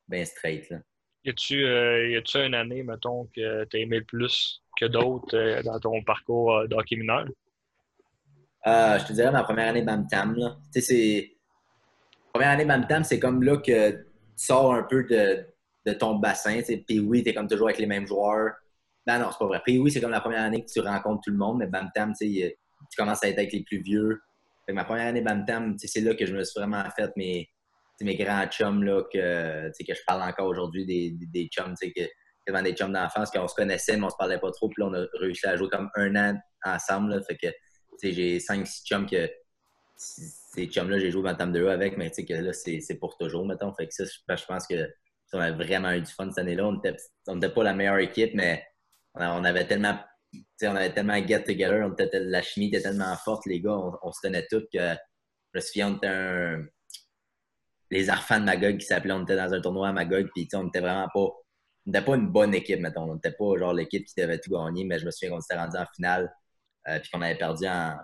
ben 0.07 0.25
straight. 0.25 0.69
Là. 0.69 0.77
Y 1.25 1.29
a-tu 1.29 1.65
euh, 1.65 2.45
une 2.45 2.55
année, 2.55 2.83
mettons, 2.83 3.25
que 3.35 3.65
tu 3.65 3.77
as 3.77 3.79
aimé 3.79 3.99
le 3.99 4.05
plus 4.05 4.63
que 4.79 4.85
d'autres 4.85 5.37
euh, 5.37 5.61
dans 5.61 5.79
ton 5.79 6.01
parcours 6.03 6.67
d'hockey 6.67 6.95
mineur? 6.95 7.25
je 8.65 9.07
te 9.07 9.13
dirais 9.13 9.31
ma 9.31 9.43
première 9.43 9.69
année 9.69 9.81
Bam-Tam. 9.81 10.35
Tu 10.35 10.81
sais, 10.81 10.81
c'est. 10.81 11.31
Première 12.31 12.51
année 12.51 12.65
Bam-Tam, 12.65 13.03
c'est 13.03 13.19
comme 13.19 13.43
là 13.43 13.57
que 13.57 13.91
tu 13.91 14.05
sors 14.35 14.73
un 14.73 14.83
peu 14.83 15.03
de, 15.03 15.45
de 15.85 15.93
ton 15.93 16.15
bassin. 16.15 16.61
Puis 16.87 16.99
oui, 16.99 17.23
tu 17.23 17.29
es 17.29 17.33
comme 17.33 17.47
toujours 17.47 17.67
avec 17.67 17.79
les 17.79 17.87
mêmes 17.87 18.05
joueurs. 18.05 18.53
Ben 19.05 19.17
non, 19.17 19.29
c'est 19.31 19.39
pas 19.39 19.47
vrai. 19.47 19.61
Puis 19.65 19.79
oui, 19.79 19.91
c'est 19.91 19.99
comme 19.99 20.11
la 20.11 20.21
première 20.21 20.43
année 20.43 20.63
que 20.63 20.71
tu 20.71 20.79
rencontres 20.81 21.21
tout 21.23 21.31
le 21.31 21.37
monde, 21.37 21.57
mais 21.57 21.67
Bam-Tam, 21.67 22.13
tu 22.13 22.53
commences 22.97 23.23
à 23.23 23.29
être 23.29 23.37
avec 23.37 23.53
les 23.53 23.63
plus 23.63 23.81
vieux. 23.81 24.21
Fait 24.65 24.73
ma 24.73 24.83
première 24.83 25.07
année 25.07 25.21
Bam-Tam, 25.21 25.75
c'est 25.77 26.01
là 26.01 26.13
que 26.15 26.25
je 26.25 26.35
me 26.35 26.43
suis 26.43 26.59
vraiment 26.59 26.83
fait 26.95 27.11
mes 27.15 27.49
mes 28.01 28.15
grands 28.15 28.45
chums 28.47 28.83
là, 28.83 29.03
que, 29.11 29.69
que 29.69 29.93
je 29.93 30.01
parle 30.05 30.21
encore 30.21 30.47
aujourd'hui, 30.47 30.85
des, 30.85 31.11
des, 31.27 31.47
chums, 31.47 31.75
que, 31.81 32.01
devant 32.47 32.61
des 32.61 32.73
chums 32.73 32.93
d'enfance 32.93 33.31
qu'on 33.31 33.47
se 33.47 33.55
connaissait, 33.55 33.97
mais 33.97 34.05
on 34.05 34.09
se 34.09 34.15
parlait 34.17 34.39
pas 34.39 34.51
trop. 34.51 34.69
Puis 34.69 34.81
là, 34.81 34.89
on 34.89 34.93
a 34.93 35.05
réussi 35.19 35.45
à 35.47 35.55
jouer 35.55 35.69
comme 35.69 35.89
un 35.95 36.15
an 36.15 36.39
ensemble. 36.63 37.21
Fait 37.25 37.37
que 37.37 37.47
j'ai 38.01 38.39
cinq, 38.39 38.65
six 38.67 38.83
chums 38.85 39.05
que 39.05 39.29
ces 39.97 40.67
chums-là, 40.67 40.97
j'ai 40.99 41.11
joué 41.11 41.23
Bantam 41.23 41.51
2 41.51 41.67
avec, 41.67 41.97
mais 41.97 42.09
que 42.09 42.33
là, 42.33 42.53
c'est 42.53 42.99
pour 42.99 43.17
toujours, 43.17 43.45
mettons. 43.45 43.73
Fait 43.73 43.87
que 43.87 43.93
ça, 43.93 44.05
je 44.05 44.45
pense 44.45 44.67
que 44.67 44.89
on 45.33 45.39
a 45.39 45.51
vraiment 45.51 45.91
eu 45.91 46.01
du 46.01 46.11
fun 46.11 46.29
cette 46.29 46.39
année-là. 46.39 46.71
On 47.27 47.35
n'était 47.35 47.53
pas 47.53 47.63
la 47.63 47.73
meilleure 47.73 47.99
équipe, 47.99 48.33
mais 48.33 48.63
on 49.13 49.43
avait 49.43 49.67
tellement 49.67 49.99
on 50.63 50.75
avait 50.75 50.93
tellement 50.93 51.25
get 51.25 51.43
together, 51.43 51.89
la 52.13 52.41
chimie 52.41 52.67
était 52.67 52.81
tellement 52.81 53.15
forte, 53.15 53.45
les 53.45 53.61
gars, 53.61 53.77
on, 54.01 54.11
se 54.11 54.19
tenait 54.21 54.45
tous 54.49 54.65
que 54.73 54.79
je 54.79 55.55
me 55.55 55.59
souviens, 55.61 55.91
on 55.91 55.97
était 55.97 56.07
un, 56.07 56.65
les 57.91 58.09
Arfans 58.09 58.39
de 58.39 58.45
Magog 58.45 58.77
qui 58.77 58.85
s'appelaient, 58.85 59.13
on 59.13 59.23
était 59.23 59.35
dans 59.35 59.53
un 59.53 59.61
tournoi 59.61 59.89
à 59.89 59.93
Magog, 59.93 60.29
puis 60.33 60.47
on 60.53 60.67
était 60.67 60.79
vraiment 60.79 61.07
pas. 61.13 61.19
On 61.19 61.91
n'était 61.91 62.05
pas 62.05 62.15
une 62.15 62.27
bonne 62.27 62.53
équipe, 62.53 62.79
mettons. 62.79 63.09
On 63.09 63.15
n'était 63.15 63.31
pas 63.31 63.57
genre 63.57 63.73
l'équipe 63.73 64.05
qui 64.05 64.13
devait 64.17 64.39
tout 64.39 64.51
gagner, 64.51 64.85
mais 64.85 64.99
je 64.99 65.05
me 65.05 65.11
souviens 65.11 65.31
qu'on 65.31 65.41
s'était 65.41 65.59
rendu 65.59 65.77
en 65.77 65.85
finale, 65.95 66.31
euh, 66.87 66.99
puis 66.99 67.09
qu'on 67.09 67.21
avait 67.21 67.37
perdu 67.37 67.67
en, 67.67 67.97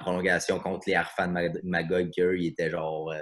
prolongation 0.00 0.58
contre 0.58 0.88
les 0.88 0.94
Arfans 0.94 1.28
de 1.28 1.60
Magog, 1.64 2.10
qu'eux, 2.16 2.38
ils 2.38 2.48
étaient 2.48 2.70
genre. 2.70 3.10
Euh, 3.10 3.20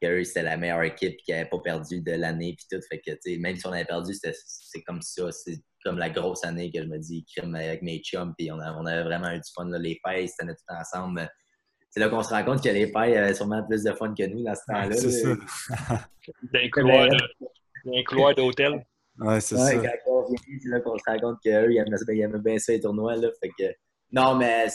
c'était 0.00 0.42
la 0.42 0.56
meilleure 0.56 0.82
équipe 0.82 1.16
qui 1.18 1.32
n'avait 1.32 1.48
pas 1.48 1.58
perdu 1.58 2.00
de 2.00 2.12
l'année, 2.12 2.56
puis 2.56 2.66
tout. 2.70 2.84
Fait 2.88 3.00
que, 3.00 3.38
même 3.38 3.56
si 3.56 3.66
on 3.66 3.72
avait 3.72 3.84
perdu, 3.84 4.12
c'est 4.14 4.82
comme 4.82 5.02
ça. 5.02 5.30
C'est 5.32 5.60
comme 5.84 5.98
la 5.98 6.10
grosse 6.10 6.44
année 6.44 6.70
que 6.70 6.82
je 6.82 6.88
me 6.88 6.98
dis, 6.98 7.24
crime 7.36 7.54
avec 7.54 7.82
mes 7.82 7.98
chums, 8.00 8.34
puis 8.36 8.50
on, 8.50 8.56
on, 8.56 8.86
avait 8.86 9.04
vraiment 9.04 9.30
eu 9.30 9.38
du 9.38 9.50
fun. 9.54 9.64
Là. 9.66 9.78
Les 9.78 10.00
fêtes, 10.04 10.30
c'était 10.30 10.54
tout 10.54 10.74
ensemble 10.74 11.28
c'est 11.90 12.00
là 12.00 12.08
qu'on 12.08 12.22
se 12.22 12.28
rend 12.28 12.44
compte 12.44 12.62
que 12.62 12.68
les 12.68 12.86
pailles 12.90 13.16
avaient 13.16 13.34
sûrement 13.34 13.62
plus 13.66 13.82
de 13.82 13.92
fun 13.92 14.14
que 14.14 14.26
nous 14.26 14.42
dans 14.42 14.54
ce 14.54 14.60
temps-là. 14.66 14.94
c'est 14.94 15.10
ça. 15.10 15.28
D'un 16.52 16.68
couloir 18.04 18.34
d'hôtel. 18.34 18.84
Ouais, 19.18 19.40
c'est 19.40 19.56
ça. 19.56 19.74
Quand 19.74 20.12
on 20.12 20.28
vient, 20.28 20.58
c'est 20.62 20.68
là 20.68 20.80
qu'on 20.80 20.98
se 20.98 21.04
rend 21.06 21.18
compte 21.18 21.38
qu'eux, 21.42 21.72
ils 21.72 21.78
aimaient, 21.78 22.38
bien 22.38 22.58
ça, 22.58 22.72
les 22.72 22.80
tournois. 22.80 23.16
Là, 23.16 23.28
fait 23.42 23.50
que... 23.58 23.74
Non, 24.12 24.36
mais 24.36 24.66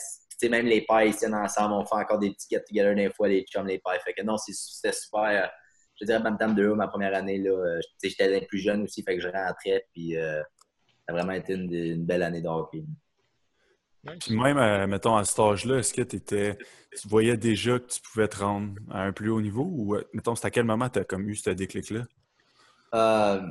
même 0.50 0.66
les 0.66 0.82
pailles, 0.82 1.10
ils 1.10 1.16
tiennent 1.16 1.36
ensemble. 1.36 1.74
On 1.74 1.86
fait 1.86 1.96
encore 1.96 2.20
des 2.20 2.32
petits 2.32 2.48
get-together 2.50 2.96
des 2.96 3.10
fois, 3.12 3.28
les 3.28 3.44
chums, 3.44 3.68
les 3.68 3.80
pailles. 3.80 4.00
Fait 4.04 4.14
que 4.14 4.24
non, 4.24 4.38
c'était 4.38 4.92
super. 4.92 5.24
Euh, 5.24 5.48
je 6.00 6.06
dirais, 6.06 6.20
Bantam 6.20 6.56
2 6.56 6.76
ma 6.76 6.88
première 6.88 7.14
année, 7.14 7.38
là, 7.38 7.52
euh, 7.52 7.80
j'étais 8.02 8.42
plus 8.42 8.60
jeune 8.60 8.84
aussi, 8.84 9.04
fait 9.04 9.16
que 9.16 9.22
je 9.22 9.28
rentrais. 9.28 9.86
Puis 9.94 10.18
euh, 10.18 10.42
ça 11.08 11.10
a 11.10 11.14
vraiment 11.14 11.34
été 11.34 11.54
une, 11.54 12.06
belle 12.06 12.24
année 12.24 12.42
de 12.42 12.48
hockey. 12.48 12.84
Puis 14.20 14.36
même, 14.36 14.58
euh, 14.58 14.86
mettons, 14.86 15.16
à 15.16 15.24
cet 15.24 15.40
âge-là, 15.40 15.78
est-ce 15.78 15.94
que 15.94 16.02
étais, 16.02 16.58
tu 17.00 17.08
voyais 17.08 17.38
déjà 17.38 17.80
que 17.80 17.88
tu 17.88 18.02
pouvais 18.02 18.28
te 18.28 18.38
rendre 18.38 18.74
à 18.92 19.04
un 19.04 19.14
plus 19.14 19.30
haut 19.30 19.42
niveau 19.42 19.64
ou, 19.64 19.96
mettons, 20.14 20.36
c'est 20.36 20.48
à 20.48 20.52
quel 20.52 20.66
moment 20.66 20.90
tu 20.90 21.00
as 21.00 21.06
comme 21.06 21.30
eu 21.30 21.36
ce 21.36 21.52
déclic-là? 21.52 22.02
Euh, 22.96 23.42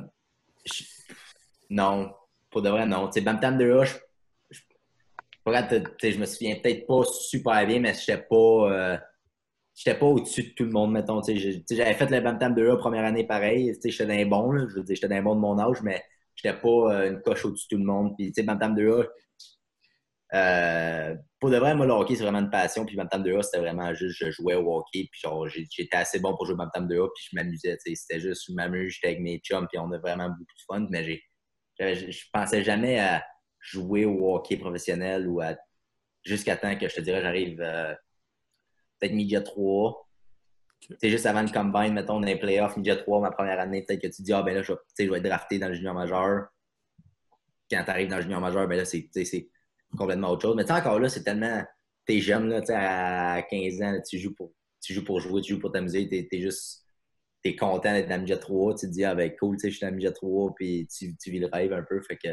non. 1.69 2.13
Pour 2.51 2.61
de 2.61 2.69
vrai, 2.69 2.85
non. 2.85 3.07
Tu 3.07 3.13
sais, 3.13 3.21
Bantam 3.21 3.57
de 3.57 3.71
Rush, 3.71 3.95
je, 3.95 3.97
je, 5.45 6.17
me 6.19 6.25
souviens 6.25 6.55
peut-être 6.55 6.87
pas 6.87 7.03
super 7.03 7.65
bien, 7.67 7.79
mais 7.79 7.93
je 7.93 8.11
n'étais 8.11 8.23
pas, 8.29 8.99
j'étais 9.75 9.97
pas 9.97 10.05
au-dessus 10.05 10.43
de 10.43 10.49
tout 10.49 10.65
le 10.65 10.71
monde, 10.71 10.91
mettons. 10.91 11.21
J'avais 11.21 11.93
fait 11.93 12.09
le 12.09 12.21
Bantam 12.21 12.53
de 12.53 12.75
première 12.75 13.05
année 13.05 13.25
pareil. 13.25 13.73
J'étais 13.83 14.05
d'un 14.05 14.25
bon, 14.25 14.57
je 14.67 14.79
veux 14.79 14.85
j'étais 14.87 15.21
bon 15.21 15.35
de 15.35 15.41
mon 15.41 15.59
âge, 15.59 15.81
mais 15.83 16.01
j'étais 16.35 16.57
pas 16.57 17.07
une 17.07 17.21
coche 17.21 17.45
au-dessus 17.45 17.67
de 17.71 17.75
tout 17.75 17.81
le 17.81 17.85
monde. 17.85 18.15
Puis, 18.17 18.31
Bantam 18.43 18.75
de 18.75 19.07
euh, 20.33 21.15
pour 21.39 21.51
de 21.51 21.57
vrai, 21.57 21.75
moi, 21.75 21.85
le 21.85 21.93
hockey, 21.93 22.15
c'est 22.15 22.23
vraiment 22.23 22.39
une 22.39 22.49
passion. 22.49 22.85
Puis 22.85 22.95
Bantam 22.95 23.23
2A, 23.23 23.43
c'était 23.43 23.59
vraiment 23.59 23.93
juste, 23.93 24.17
je 24.19 24.31
jouais 24.31 24.55
au 24.55 24.77
hockey. 24.77 25.07
Puis 25.11 25.21
genre, 25.21 25.47
j'étais 25.47 25.95
assez 25.95 26.19
bon 26.19 26.35
pour 26.35 26.45
jouer 26.45 26.55
Bantam 26.55 26.87
2A. 26.87 27.09
Puis 27.15 27.27
je 27.31 27.35
m'amusais. 27.35 27.77
C'était 27.85 28.19
juste, 28.19 28.45
je 28.47 28.53
m'amuse, 28.53 28.93
j'étais 28.93 29.07
avec 29.09 29.19
mes 29.19 29.39
chums. 29.39 29.67
Puis 29.67 29.79
on 29.79 29.91
a 29.91 29.97
vraiment 29.99 30.29
beaucoup 30.29 30.41
de 30.41 30.63
fun. 30.67 30.87
Mais 30.89 31.21
je 31.79 32.25
pensais 32.31 32.63
jamais 32.63 32.99
à 32.99 33.23
jouer 33.63 34.05
au 34.05 34.35
hockey 34.35 34.57
professionnel 34.57 35.27
ou 35.27 35.41
à 35.41 35.55
jusqu'à 36.23 36.57
temps 36.57 36.77
que 36.77 36.87
je 36.87 36.95
te 36.95 37.01
dirais, 37.01 37.21
j'arrive 37.21 37.61
euh, 37.61 37.93
peut-être 38.99 39.13
Media 39.13 39.41
3. 39.41 40.09
C'est 40.99 41.09
juste 41.09 41.25
avant 41.25 41.41
le 41.41 41.49
combine, 41.49 41.93
mettons, 41.93 42.19
dans 42.19 42.27
les 42.27 42.37
playoffs, 42.37 42.75
Media 42.75 42.97
3, 42.97 43.21
ma 43.21 43.31
première 43.31 43.59
année, 43.59 43.83
peut-être 43.83 44.01
que 44.01 44.07
tu 44.07 44.21
dis, 44.21 44.33
ah 44.33 44.43
ben 44.43 44.53
là, 44.53 44.61
je, 44.61 44.73
je 44.99 45.09
vais 45.09 45.17
être 45.17 45.23
drafté 45.23 45.59
dans 45.59 45.69
le 45.69 45.73
junior 45.73 45.93
majeur. 45.93 46.47
Quand 47.71 47.83
tu 47.83 47.89
arrives 47.89 48.09
dans 48.09 48.17
le 48.17 48.23
junior 48.23 48.41
majeur, 48.41 48.67
ben 48.67 48.75
là, 48.75 48.85
c'est 48.85 49.09
complètement 49.97 50.29
autre 50.29 50.41
chose. 50.41 50.55
Mais 50.57 50.69
encore 50.69 50.99
là, 50.99 51.07
c'est 51.07 51.23
tellement. 51.23 51.63
T'es 52.05 52.19
jeune, 52.19 52.49
là, 52.49 52.61
à 53.35 53.41
15 53.43 53.81
ans, 53.81 54.01
tu, 54.05 54.19
joues 54.19 54.35
pour, 54.35 54.51
tu 54.81 54.93
joues 54.93 55.05
pour 55.05 55.21
jouer, 55.21 55.41
tu 55.41 55.53
joues 55.53 55.59
pour 55.59 55.71
t'amuser, 55.71 56.09
t'es 56.09 56.27
es 56.29 56.41
juste. 56.41 56.81
T'es 57.41 57.57
content 57.57 57.91
d'être 57.91 58.07
dans 58.07 58.19
Midget 58.19 58.39
3, 58.39 58.75
tu 58.75 58.87
te 58.87 58.91
dis, 58.91 59.03
ah 59.03 59.15
ben 59.15 59.29
cool, 59.37 59.57
je 59.61 59.67
suis 59.69 59.85
dans 59.85 59.91
Midget 59.91 60.13
3, 60.13 60.55
puis 60.55 60.87
tu, 60.87 61.13
tu 61.17 61.29
vis 61.29 61.39
le 61.39 61.49
rêve 61.51 61.73
un 61.73 61.83
peu. 61.83 62.01
Fait 62.01 62.15
que 62.15 62.29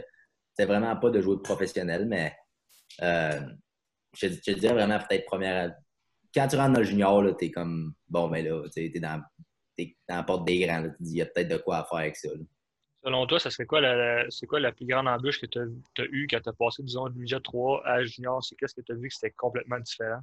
c'est 0.55 0.67
vraiment 0.67 0.97
pas 0.97 1.11
de 1.11 1.21
jouer 1.21 1.37
professionnel, 1.43 2.07
mais 2.07 2.35
euh, 3.03 3.41
je, 4.15 4.29
te 4.29 4.51
dirais 4.53 4.75
vraiment 4.75 4.99
peut-être 4.99 5.27
première. 5.27 5.75
Quand 6.35 6.47
tu 6.49 6.57
rentres 6.57 6.73
dans 6.73 6.81
le 6.81 6.87
junior, 6.87 7.37
tu 7.37 7.47
es 7.47 7.51
comme 7.51 7.95
bon, 8.09 8.29
ben 8.29 8.45
là, 8.45 8.63
tu 8.73 8.85
es 8.85 9.01
dans, 9.01 9.23
es 9.79 9.97
dans 10.09 10.17
la 10.17 10.23
porte 10.23 10.47
des 10.47 10.61
grands. 10.61 10.83
Tu 10.83 10.91
dis, 11.01 11.13
il 11.13 11.17
y 11.19 11.23
a 11.23 11.27
peut-être 11.27 11.49
de 11.49 11.57
quoi 11.57 11.85
faire 11.89 11.99
avec 11.99 12.17
ça. 12.17 12.29
Selon 13.03 13.27
toi, 13.27 13.41
ça 13.41 13.51
serait 13.51 13.65
quoi 13.65 13.81
la, 13.81 14.27
c'est 14.29 14.47
quoi 14.47 14.61
la 14.61 14.73
plus 14.73 14.87
grande 14.87 15.09
embûche 15.09 15.41
que 15.41 15.47
tu 15.47 15.59
as, 15.59 16.05
eue 16.11 16.27
quand 16.29 16.41
tu 16.41 16.49
as 16.51 16.53
passé, 16.53 16.83
disons, 16.83 17.09
du 17.09 17.19
midget 17.19 17.41
3 17.41 17.87
à 17.87 18.05
junior? 18.05 18.45
C'est 18.45 18.57
qu'est-ce 18.57 18.75
que 18.75 18.83
tu 18.83 18.93
as 18.93 18.95
vu 18.95 19.09
que 19.09 19.15
c'était 19.15 19.31
complètement 19.31 19.79
différent? 19.81 20.21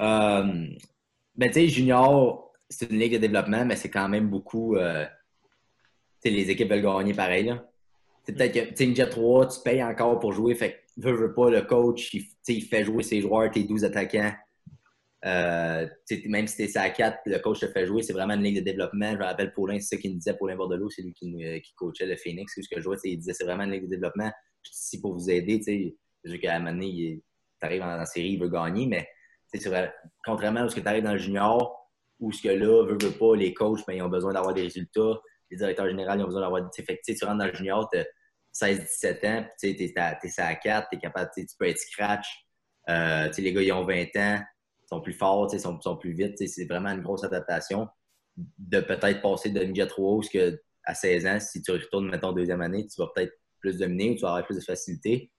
Euh, 0.00 0.68
ben, 1.34 1.48
tu 1.48 1.52
sais, 1.52 1.68
junior, 1.68 2.52
c'est 2.70 2.90
une 2.90 2.98
ligue 2.98 3.12
de 3.12 3.18
développement, 3.18 3.64
mais 3.64 3.76
c'est 3.76 3.90
quand 3.90 4.08
même 4.08 4.30
beaucoup. 4.30 4.76
Euh, 4.76 5.04
tu 6.22 6.30
sais, 6.30 6.30
les 6.30 6.50
équipes 6.50 6.70
veulent 6.70 6.82
gagner 6.82 7.12
pareil. 7.12 7.44
Là. 7.44 7.62
Peut-être 8.26 8.74
que, 8.74 8.84
midget 8.84 9.08
3, 9.08 9.48
tu 9.48 9.60
payes 9.64 9.82
encore 9.82 10.18
pour 10.18 10.32
jouer. 10.32 10.54
Fait 10.54 10.72
que, 10.72 10.76
veux, 11.02 11.12
veux 11.12 11.34
pas, 11.34 11.50
le 11.50 11.62
coach, 11.62 12.12
il, 12.12 12.24
il 12.48 12.62
fait 12.62 12.84
jouer 12.84 13.02
ses 13.02 13.20
joueurs, 13.20 13.50
tes 13.50 13.64
12 13.64 13.84
attaquants. 13.84 14.32
Euh, 15.24 15.86
même 16.26 16.46
si 16.46 16.56
tu 16.56 16.62
es 16.62 16.78
à 16.78 16.90
4 16.90 17.22
le 17.26 17.38
coach 17.38 17.60
te 17.60 17.66
fait 17.66 17.86
jouer, 17.86 18.02
c'est 18.02 18.12
vraiment 18.12 18.34
une 18.34 18.42
ligue 18.42 18.58
de 18.58 18.64
développement. 18.64 19.12
Je 19.12 19.18
me 19.18 19.24
rappelle 19.24 19.52
Paulin, 19.52 19.78
c'est 19.80 19.96
ça 19.96 20.00
qu'il 20.00 20.12
me 20.12 20.18
disait, 20.18 20.34
Paulin 20.34 20.56
Bordelot, 20.56 20.90
c'est 20.90 21.02
lui 21.02 21.12
qui, 21.14 21.36
qui, 21.62 21.74
coachait 21.74 22.06
le 22.06 22.16
Phoenix. 22.16 22.52
Ce 22.54 22.68
que 22.68 22.80
je 22.80 22.84
vois, 22.84 22.96
il 23.04 23.18
disait 23.18 23.32
c'est 23.32 23.44
vraiment 23.44 23.64
une 23.64 23.72
ligue 23.72 23.84
de 23.84 23.90
développement. 23.90 24.30
Je 24.62 24.70
suis 24.70 24.76
ici 24.76 25.00
pour 25.00 25.14
vous 25.14 25.30
aider. 25.30 25.96
Vu 26.24 26.38
qu'à 26.38 26.56
un 26.56 26.58
moment 26.58 26.72
donné, 26.72 27.22
tu 27.60 27.66
arrives 27.66 27.82
en, 27.82 28.04
série, 28.04 28.32
il 28.32 28.40
veut 28.40 28.48
gagner, 28.48 28.86
mais 28.86 29.08
vrai, 29.64 29.92
contrairement 30.24 30.60
à 30.60 30.68
ce 30.68 30.74
que 30.74 30.80
tu 30.80 30.88
arrives 30.88 31.04
dans 31.04 31.12
le 31.12 31.18
junior, 31.18 31.90
où 32.18 32.32
ce 32.32 32.42
que 32.42 32.48
là, 32.48 32.84
veut, 32.84 32.98
veut 33.00 33.16
pas, 33.18 33.36
les 33.36 33.54
coachs, 33.54 33.80
ben, 33.86 33.94
ils 33.94 34.02
ont 34.02 34.08
besoin 34.08 34.32
d'avoir 34.32 34.54
des 34.54 34.62
résultats. 34.62 35.20
Les 35.50 35.56
directeurs 35.56 35.88
généraux, 35.88 36.14
ils 36.16 36.22
ont 36.22 36.26
besoin 36.26 36.42
d'avoir 36.42 36.62
des. 36.62 36.82
Fait 36.82 37.00
tu 37.04 37.24
rentres 37.24 37.38
dans 37.38 37.46
le 37.46 37.54
junior, 37.54 37.88
16-17 38.60 39.28
ans, 39.28 39.46
tu 39.58 39.68
es, 39.68 39.98
à 39.98 40.54
4, 40.54 40.88
es 40.92 40.98
capable, 40.98 41.30
tu 41.36 41.44
peux 41.58 41.68
être 41.68 41.78
scratch. 41.78 42.26
Euh, 42.88 43.28
les 43.36 43.52
gars, 43.52 43.62
ils 43.62 43.72
ont 43.72 43.84
20 43.84 44.16
ans 44.16 44.42
sont 44.88 45.00
plus 45.00 45.12
forts, 45.12 45.48
ils 45.52 45.60
sont, 45.60 45.80
sont, 45.80 45.96
plus 45.96 46.12
vite. 46.12 46.36
C'est 46.46 46.64
vraiment 46.66 46.90
une 46.90 47.02
grosse 47.02 47.24
adaptation 47.24 47.88
de 48.36 48.80
peut-être 48.80 49.22
passer 49.22 49.50
de 49.50 49.64
midget 49.64 49.86
3 49.86 50.16
parce 50.16 50.28
que 50.28 50.60
à 50.84 50.94
16 50.94 51.26
ans, 51.26 51.40
si 51.40 51.62
tu 51.62 51.72
retournes, 51.72 52.08
mettons, 52.08 52.32
deuxième 52.32 52.60
année, 52.60 52.86
tu 52.86 53.00
vas 53.00 53.08
peut-être 53.14 53.32
plus 53.58 53.78
dominer 53.78 54.10
ou 54.10 54.14
tu 54.14 54.20
vas 54.20 54.28
avoir 54.28 54.46
plus 54.46 54.56
de 54.56 54.60
facilité. 54.60 55.32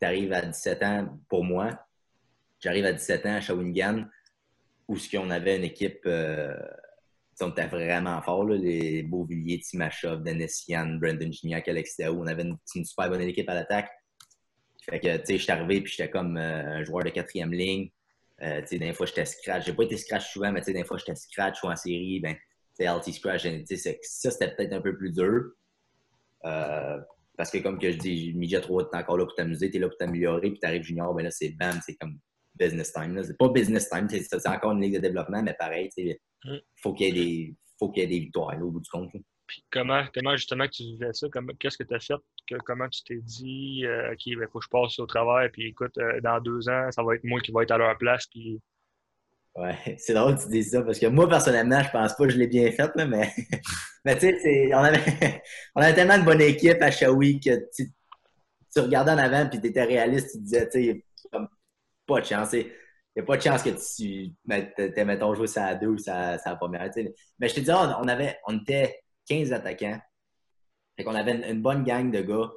tu 0.00 0.06
arrives 0.06 0.32
à 0.32 0.42
17 0.42 0.82
ans, 0.82 1.18
pour 1.28 1.44
moi, 1.44 1.70
j'arrive 2.58 2.84
à 2.84 2.92
17 2.92 3.26
ans 3.26 3.34
à 3.34 3.40
Shawinigan, 3.40 4.04
où 4.88 4.96
qu'on 4.96 5.30
avait 5.30 5.56
une 5.56 5.64
équipe, 5.64 6.00
euh, 6.06 6.56
on 7.40 7.50
était 7.50 7.66
vraiment 7.66 8.20
fort, 8.22 8.44
là, 8.44 8.56
les 8.56 9.02
Beauvilliers, 9.02 9.60
Timashov, 9.60 10.22
Dennis 10.22 10.64
Yann, 10.68 10.98
Brandon 10.98 11.30
Gignac, 11.30 11.68
Alex 11.68 11.96
Théo. 11.96 12.16
On 12.18 12.26
avait 12.26 12.42
une, 12.42 12.84
super 12.84 13.08
bonne 13.08 13.22
équipe 13.22 13.48
à 13.48 13.54
l'attaque. 13.54 13.90
Fait 14.88 15.00
que, 15.00 15.16
tu 15.18 15.26
sais, 15.26 15.38
je 15.38 15.42
suis 15.42 15.52
arrivé 15.52 15.80
puis 15.82 15.92
j'étais 15.96 16.10
comme 16.10 16.36
euh, 16.36 16.78
un 16.78 16.84
joueur 16.84 17.04
de 17.04 17.10
quatrième 17.10 17.52
ligne. 17.52 17.90
Euh, 18.42 18.62
des 18.70 18.92
fois, 18.92 19.06
j'étais 19.06 19.24
scratch. 19.24 19.66
J'ai 19.66 19.72
pas 19.72 19.82
été 19.82 19.96
scratch 19.96 20.32
souvent, 20.32 20.52
mais 20.52 20.60
des 20.60 20.84
fois, 20.84 20.96
j'étais 20.98 21.14
scratch 21.14 21.62
ou 21.62 21.66
en 21.66 21.76
série. 21.76 22.20
Ben, 22.20 22.36
LT 22.78 23.12
scratch, 23.12 23.42
ça, 23.42 24.30
c'était 24.30 24.54
peut-être 24.54 24.72
un 24.72 24.80
peu 24.80 24.96
plus 24.96 25.12
dur. 25.12 25.52
Euh, 26.44 26.98
parce 27.36 27.50
que, 27.50 27.58
comme 27.58 27.78
que 27.78 27.90
je 27.90 27.98
dis, 27.98 28.32
midget 28.34 28.60
3, 28.60 28.90
t'es 28.90 28.96
encore 28.96 29.16
là 29.16 29.24
pour 29.24 29.34
t'amuser, 29.34 29.70
t'es 29.70 29.78
là 29.78 29.88
pour 29.88 29.96
t'améliorer, 29.96 30.50
puis 30.50 30.58
t'arrives 30.58 30.82
junior, 30.82 31.14
ben 31.14 31.22
là, 31.22 31.30
c'est 31.30 31.50
bam, 31.50 31.78
c'est 31.84 31.96
comme 31.96 32.18
business 32.58 32.92
time. 32.92 33.22
C'est 33.22 33.38
pas 33.38 33.48
business 33.48 33.88
time, 33.88 34.08
c'est 34.08 34.48
encore 34.48 34.72
une 34.72 34.82
ligue 34.82 34.94
de 34.94 35.00
développement, 35.00 35.42
mais 35.42 35.54
pareil, 35.58 35.90
il 35.96 36.16
mm. 36.44 36.58
faut 36.82 36.92
qu'il 36.92 37.06
y 37.06 37.10
ait 37.10 37.24
des 37.24 37.56
faut 37.78 37.90
qu'il 37.90 38.02
y 38.02 38.06
ait 38.06 38.08
des 38.08 38.18
victoires 38.18 38.60
au 38.60 38.70
bout 38.70 38.80
du 38.80 38.90
compte. 38.90 39.10
Puis 39.46 39.64
comment, 39.70 40.04
comment 40.14 40.36
justement 40.36 40.68
tu 40.68 40.82
vivais 40.82 41.12
ça? 41.12 41.26
Qu'est-ce 41.58 41.78
que 41.78 41.84
tu 41.84 41.94
as 41.94 42.00
fait? 42.00 42.14
comment 42.64 42.88
tu 42.88 43.02
t'es 43.02 43.16
dit, 43.16 43.84
euh, 43.84 44.12
OK, 44.12 44.26
il 44.26 44.36
ben, 44.36 44.48
faut 44.50 44.58
que 44.58 44.64
je 44.64 44.70
passe 44.70 44.98
au 44.98 45.06
travail, 45.06 45.50
puis 45.50 45.68
écoute, 45.68 45.96
euh, 45.98 46.20
dans 46.20 46.40
deux 46.40 46.68
ans, 46.68 46.90
ça 46.90 47.02
va 47.02 47.14
être 47.14 47.24
moi 47.24 47.40
qui 47.40 47.50
va 47.50 47.62
être 47.62 47.70
à 47.70 47.78
leur 47.78 47.96
place. 47.98 48.26
Puis... 48.26 48.60
Ouais, 49.54 49.74
c'est 49.98 50.14
drôle 50.14 50.36
que 50.36 50.42
tu 50.42 50.48
dises 50.48 50.70
ça, 50.70 50.82
parce 50.82 50.98
que 50.98 51.06
moi, 51.06 51.28
personnellement, 51.28 51.82
je 51.82 51.90
pense 51.90 52.14
pas 52.14 52.24
que 52.24 52.30
je 52.30 52.38
l'ai 52.38 52.46
bien 52.46 52.70
fait, 52.72 52.90
là, 52.94 53.06
mais, 53.06 53.30
mais 54.04 54.14
tu 54.18 54.38
sais, 54.38 54.70
on 54.74 54.78
avait... 54.78 55.42
on 55.74 55.80
avait 55.82 55.94
tellement 55.94 56.18
de 56.18 56.24
bonne 56.24 56.40
équipe 56.40 56.80
à 56.80 56.90
Shawi 56.90 57.40
que 57.40 57.68
tu, 57.74 57.90
tu 58.74 58.80
regardais 58.80 59.12
en 59.12 59.18
avant, 59.18 59.48
puis 59.48 59.60
tu 59.60 59.66
étais 59.66 59.84
réaliste, 59.84 60.32
tu 60.32 60.38
disais, 60.40 60.68
tu 60.70 60.84
sais, 60.84 61.04
pas 62.08 62.20
de 62.20 62.26
chance. 62.26 62.52
Il 62.54 62.72
n'y 63.16 63.22
a 63.22 63.22
pas 63.22 63.36
de 63.36 63.42
chance 63.42 63.62
que 63.62 63.70
tu 63.70 64.34
mettons, 65.04 65.34
jouer 65.34 65.46
ça 65.46 65.66
à 65.66 65.74
deux 65.74 65.88
ou 65.88 65.98
ça, 65.98 66.38
ça 66.38 66.56
première. 66.56 66.90
Mais 67.38 67.48
je 67.48 67.54
te 67.54 67.60
dis, 67.60 67.70
on, 67.70 68.08
avait, 68.08 68.38
on 68.46 68.58
était 68.58 69.00
15 69.28 69.52
attaquants. 69.52 70.00
Fait 70.96 71.04
qu'on 71.04 71.14
avait 71.14 71.48
une, 71.48 71.62
bonne 71.62 71.84
gang 71.84 72.10
de 72.10 72.20
gars, 72.20 72.50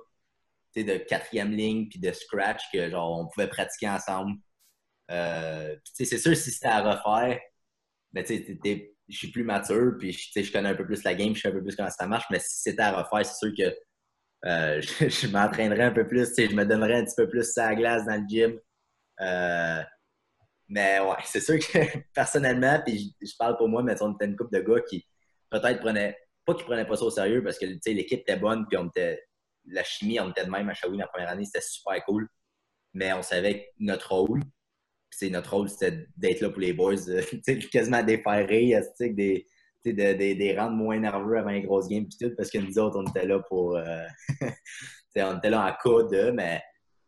de 0.76 0.98
quatrième 0.98 1.52
ligne 1.52 1.90
puis 1.90 2.00
de 2.00 2.12
scratch 2.12 2.64
que 2.74 2.90
genre 2.90 3.20
on 3.20 3.28
pouvait 3.28 3.48
pratiquer 3.48 3.90
ensemble. 3.90 4.38
Euh, 5.12 5.76
c'est 5.94 6.06
sûr 6.06 6.36
si 6.36 6.52
c'était 6.52 6.68
à 6.68 6.82
refaire, 6.82 7.40
ben, 8.14 8.26
je 8.28 9.18
suis 9.18 9.32
plus 9.32 9.44
mature 9.44 9.96
puis 10.00 10.14
je 10.14 10.52
connais 10.52 10.70
un 10.70 10.76
peu 10.76 10.86
plus 10.86 11.04
la 11.04 11.14
game, 11.14 11.36
je 11.36 11.42
sais 11.42 11.50
un 11.50 11.52
peu 11.52 11.62
plus 11.62 11.76
comment 11.76 11.90
ça 11.90 12.08
marche, 12.08 12.26
mais 12.32 12.40
si 12.40 12.62
c'était 12.62 12.82
à 12.82 13.04
refaire, 13.04 13.26
c'est 13.26 13.46
sûr 13.46 13.54
que 13.56 13.76
euh, 14.46 14.82
je, 15.02 15.28
m'entraînerais 15.28 15.84
un 15.84 15.92
peu 15.92 16.08
plus, 16.08 16.34
je 16.36 16.56
me 16.56 16.66
donnerais 16.66 16.96
un 16.96 17.06
petit 17.06 17.16
peu 17.16 17.30
plus 17.30 17.44
sa 17.54 17.76
glace 17.76 18.06
dans 18.06 18.16
le 18.16 18.28
gym. 18.28 18.60
Euh, 19.22 19.82
mais 20.68 21.00
ouais, 21.00 21.18
c'est 21.26 21.42
sûr 21.42 21.60
que 21.60 21.80
personnellement, 22.14 22.82
puis 22.86 23.16
je, 23.22 23.34
parle 23.38 23.58
pour 23.58 23.68
moi, 23.68 23.84
mais 23.84 24.02
on 24.02 24.14
était 24.14 24.26
une 24.26 24.36
couple 24.36 24.56
de 24.58 24.62
gars 24.62 24.82
qui 24.90 25.06
peut-être 25.50 25.80
prenaient 25.80 26.18
pas 26.46 26.56
qu'ils 26.56 26.66
prenaient 26.66 26.86
pas 26.88 26.96
ça 26.96 27.06
au 27.06 27.12
sérieux 27.12 27.44
parce 27.44 27.60
que 27.60 27.66
l'équipe 27.66 28.22
était 28.22 28.38
bonne, 28.38 28.66
puis 28.68 28.78
on 28.78 28.88
était, 28.88 29.22
la 29.66 29.84
chimie, 29.84 30.20
on 30.20 30.32
était 30.32 30.46
de 30.46 30.50
même 30.50 30.70
à 30.70 30.74
Shawin 30.74 30.98
la 30.98 31.08
première 31.08 31.30
année, 31.30 31.46
c'était 31.46 31.62
super 31.62 32.04
cool. 32.06 32.28
Mais 32.94 33.14
on 33.14 33.22
savait 33.22 33.70
notre 33.80 34.14
rôle, 34.14 34.42
c'est 35.10 35.30
notre 35.30 35.54
rôle, 35.54 35.70
c'était 35.70 36.08
d'être 36.18 36.42
là 36.42 36.50
pour 36.50 36.60
les 36.60 36.74
boys, 36.74 37.10
euh, 37.10 37.22
quasiment 37.72 38.02
des 38.02 38.18
faire 38.18 38.48
rire, 38.48 38.82
des, 39.00 39.14
des, 39.84 39.94
des, 39.94 40.36
des 40.36 40.58
rendre 40.58 40.76
moins 40.76 41.00
nerveux 41.00 41.38
avant 41.38 41.52
les 41.52 41.62
grosses 41.62 41.88
games, 41.88 42.08
puis 42.08 42.18
tout, 42.18 42.36
parce 42.36 42.50
que 42.50 42.58
nous 42.58 42.80
autres, 42.80 42.98
on 42.98 43.06
était 43.06 43.28
là 43.28 43.40
pour. 43.48 43.76
Euh, 43.76 44.04
on 45.18 45.38
était 45.38 45.50
là 45.50 45.66
en 45.66 46.08
cas 46.10 46.32
mais 46.34 46.62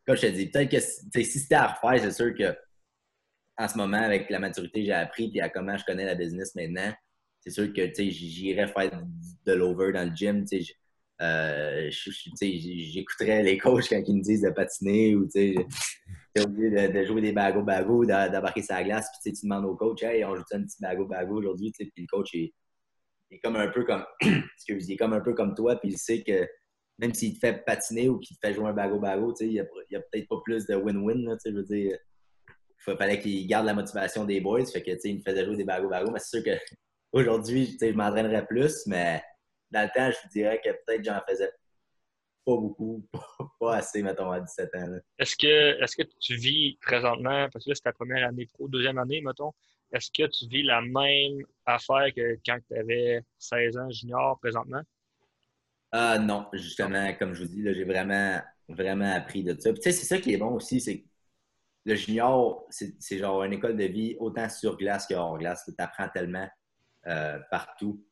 comme 0.06 0.18
je 0.18 0.22
te 0.22 0.28
dis, 0.28 0.48
peut-être 0.48 0.72
que 0.72 0.80
si 0.80 1.40
c'était 1.40 1.56
à 1.56 1.68
refaire, 1.68 2.02
c'est 2.02 2.12
sûr 2.12 2.36
que 2.36 2.56
en 3.58 3.68
ce 3.68 3.78
moment, 3.78 3.98
avec 3.98 4.30
la 4.30 4.40
maturité 4.40 4.82
que 4.82 4.86
j'ai 4.88 4.94
appris, 4.94 5.30
puis 5.30 5.40
à 5.40 5.50
comment 5.50 5.78
je 5.78 5.86
connais 5.86 6.06
la 6.06 6.16
business 6.16 6.56
maintenant, 6.56 6.92
c'est 7.40 7.52
sûr 7.52 7.72
que 7.74 7.94
j'irais 7.94 8.68
faire 8.68 9.04
de 9.46 9.54
l'over 9.54 9.92
dans 9.92 10.10
le 10.10 10.16
gym. 10.16 10.46
Euh, 11.22 11.90
j'écouterais 11.92 13.44
les 13.44 13.58
coachs 13.58 13.88
quand 13.90 14.02
ils 14.08 14.18
me 14.18 14.22
disent 14.22 14.42
de 14.42 14.50
patiner 14.50 15.16
ou 15.16 15.28
de, 15.28 17.06
jouer 17.06 17.22
des 17.22 17.32
bago-bago, 17.32 18.06
d'embarquer 18.06 18.64
sa 18.64 18.84
glace, 18.84 19.10
puis 19.24 19.34
tu 19.34 19.46
demandes 19.46 19.66
au 19.66 19.76
coach, 19.76 20.02
hey, 20.04 20.26
on 20.26 20.36
joue 20.36 20.44
un 20.54 20.64
petit 20.64 20.82
bago-bago 20.82 21.38
aujourd'hui, 21.38 21.72
puis 21.72 21.92
le 21.96 22.08
coach 22.08 22.34
est, 22.34 22.54
comme 23.44 23.56
un 23.56 23.68
peu 23.68 23.84
comme 23.84 24.06
comme 25.00 25.14
un 25.14 25.22
peu 25.22 25.34
comme 25.34 25.54
toi, 25.54 25.76
puis 25.80 25.90
il 25.92 25.98
sait 25.98 26.24
que 26.24 26.48
même 26.98 27.14
s'il 27.14 27.34
te 27.36 27.40
fait 27.40 27.64
patiner 27.66 28.10
ou 28.10 28.20
qu'il 28.20 28.38
te 28.38 28.48
fait 28.48 28.54
jouer 28.54 28.68
un 28.68 28.74
bago-bago, 28.74 29.34
il 29.42 29.50
n'y 29.50 29.60
a, 29.60 29.66
peut-être 29.66 30.28
pas 30.28 30.42
plus 30.44 30.66
de 30.66 30.76
win-win. 30.76 31.38
Veux 31.46 31.64
dire, 31.64 31.98
il 32.88 32.98
fallait 32.98 33.20
qu'il 33.20 33.48
garde 33.48 33.66
la 33.66 33.74
motivation 33.74 34.26
des 34.26 34.42
boys, 34.42 34.66
fait 34.66 34.84
que 34.84 34.92
il 35.06 35.18
me 35.18 35.22
faisait 35.22 35.46
jouer 35.46 35.58
des 35.58 35.64
bago-bago, 35.66 36.12
mais 36.12 36.20
c'est 36.20 36.42
sûr 36.42 36.44
que 36.44 36.58
Aujourd'hui, 37.14 37.78
je 37.80 37.92
m'entraînerais 37.92 38.46
plus, 38.48 38.88
mais 38.88 39.22
dans 39.70 39.84
le 39.84 39.90
temps, 39.94 40.10
je 40.10 40.30
dirais 40.30 40.60
que 40.64 40.72
peut-être 40.72 41.06
j'en 41.06 41.22
faisais 41.30 41.52
pas 42.44 42.58
beaucoup, 42.58 43.08
pas, 43.60 43.78
assez, 43.78 44.02
mettons, 44.02 44.32
à 44.32 44.40
17 44.40 44.76
ans. 44.76 44.98
Est-ce 45.20 45.36
que, 45.36 45.84
est 45.84 45.96
que 45.96 46.10
tu 46.20 46.36
vis 46.36 46.76
présentement, 46.82 47.48
parce 47.54 47.66
que 47.66 47.70
là, 47.70 47.76
c'est 47.76 47.84
ta 47.84 47.94
première 47.94 48.28
année 48.28 48.48
pro, 48.48 48.68
deuxième 48.68 48.98
année, 48.98 49.22
mettons, 49.22 49.52
est-ce 49.92 50.10
que 50.10 50.28
tu 50.28 50.48
vis 50.48 50.64
la 50.64 50.82
même 50.82 51.46
affaire 51.68 52.08
que 52.16 52.40
quand 52.44 52.58
tu 52.68 52.76
avais 52.76 53.22
16 53.38 53.78
ans 53.78 53.92
junior 53.92 54.40
présentement? 54.40 54.82
Ah 55.96 56.18
non, 56.18 56.48
justement, 56.54 57.14
comme 57.14 57.36
je 57.36 57.44
vous 57.44 57.50
dis, 57.50 57.62
j'ai 57.64 57.84
vraiment 57.84 58.42
vraiment 58.68 59.14
appris 59.14 59.44
de 59.44 59.56
ça. 59.60 59.72
Tu 59.74 59.82
sais, 59.84 59.92
c'est 59.92 60.08
ça 60.08 60.18
qui 60.18 60.34
est 60.34 60.38
bon 60.38 60.56
aussi, 60.56 60.82
c'est 60.82 61.02
que 61.02 61.08
le 61.86 61.94
junior, 61.94 62.66
c'est 62.72 63.18
genre 63.20 63.44
une 63.44 63.54
école 63.54 63.78
de 63.78 63.84
vie 63.84 64.16
autant 64.20 64.50
sur 64.50 64.76
glace 64.76 65.06
que 65.06 65.14
hors 65.14 65.38
glace. 65.38 65.66
Tu 65.66 65.74
apprends 65.78 66.10
tellement 66.10 66.48
euh, 67.06 67.38
partout. 67.52 68.04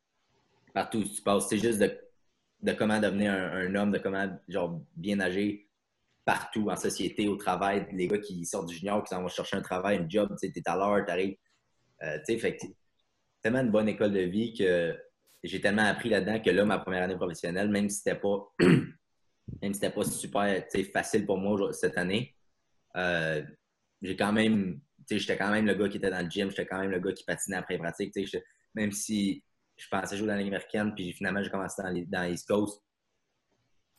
Partout 0.76 1.00
où 1.00 1.04
tu 1.04 1.24
passes. 1.24 1.50
C'est 1.50 1.58
juste 1.58 1.80
de, 1.80 2.74
comment 2.74 3.00
devenir 3.00 3.34
un, 3.34 3.74
homme, 3.74 3.92
de 3.92 3.98
comment 3.98 4.30
genre, 4.48 4.80
bien 4.96 5.20
agir 5.20 5.58
partout 6.24 6.70
en 6.70 6.76
société, 6.76 7.28
au 7.28 7.36
travail. 7.36 7.88
Les 7.94 8.08
gars 8.08 8.20
qui 8.20 8.46
sortent 8.46 8.68
du 8.68 8.76
junior, 8.76 9.04
qui 9.04 9.10
s'en 9.10 9.24
vont 9.24 9.28
chercher 9.28 9.58
un 9.58 9.62
travail, 9.62 9.98
un 9.98 10.08
job, 10.08 10.36
tu 10.40 10.46
es 10.48 10.70
à 10.70 10.76
l'heure, 10.76 11.04
tu 11.04 11.12
arrives. 11.12 11.36
Euh, 12.04 12.20
tu 12.28 12.34
sais, 12.34 12.38
fait 12.38 12.60
tellement 13.42 13.62
une 13.62 13.72
bonne 13.72 13.90
école 13.90 14.12
de 14.12 14.20
vie 14.20 14.54
que 14.54 14.96
j'ai 15.44 15.62
tellement 15.62 15.86
appris 15.86 16.10
là-dedans 16.10 16.40
que 16.40 16.50
là, 16.50 16.66
ma 16.66 16.80
première 16.80 17.04
année 17.04 17.16
professionnelle, 17.16 17.70
même 17.70 17.90
si 17.90 17.98
c'était 17.98 18.20
pas 18.20 18.54
même 18.60 19.74
si 19.74 19.80
c'était 19.80 19.90
pas 19.90 20.04
super 20.04 20.64
facile 20.94 21.26
pour 21.26 21.38
moi 21.38 21.74
cette 21.74 21.98
année, 21.98 22.36
euh, 22.96 23.44
j'ai 24.02 24.16
quand 24.16 24.32
même, 24.32 24.82
j'étais 25.10 25.38
quand 25.38 25.52
même 25.52 25.66
le 25.66 25.76
gars 25.76 25.90
qui 25.90 25.98
était 25.98 26.10
dans 26.10 26.24
le 26.24 26.30
gym, 26.30 26.50
j'étais 26.50 26.66
quand 26.66 26.80
même 26.80 26.92
le 26.92 27.00
gars 27.00 27.12
qui 27.12 27.24
patinait 27.24 27.58
après 27.58 27.78
pratique. 27.78 28.16
Même 28.74 28.92
si 28.92 29.44
je 29.78 29.88
pensais 29.90 30.16
jouer 30.16 30.28
dans 30.28 30.36
la 30.36 30.42
américaine, 30.42 30.94
puis 30.96 31.14
finalement 31.14 31.44
j'ai 31.44 31.50
commencé 31.50 31.82
dans, 31.82 32.06
dans 32.08 32.32
East 32.32 32.48
Coast, 32.48 32.82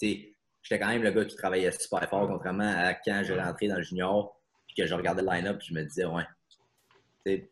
j'étais 0.00 0.34
quand 0.70 0.88
même 0.88 1.02
le 1.02 1.11
gars 1.11 1.25
qui 1.25 1.37
travaillait 1.37 1.72
super 1.72 2.08
fort, 2.08 2.28
contrairement 2.28 2.72
à 2.76 2.94
quand 2.94 3.22
je 3.25 3.34
rentrais 3.34 3.68
dans 3.68 3.76
le 3.76 3.82
junior, 3.82 4.40
puis 4.66 4.76
que 4.76 4.87
je 4.87 4.94
regardais 4.94 5.22
le 5.22 5.28
line-up, 5.28 5.58
puis 5.58 5.68
je 5.68 5.75
me 5.75 5.84
disais, 5.84 6.04
ouais, 6.04 7.50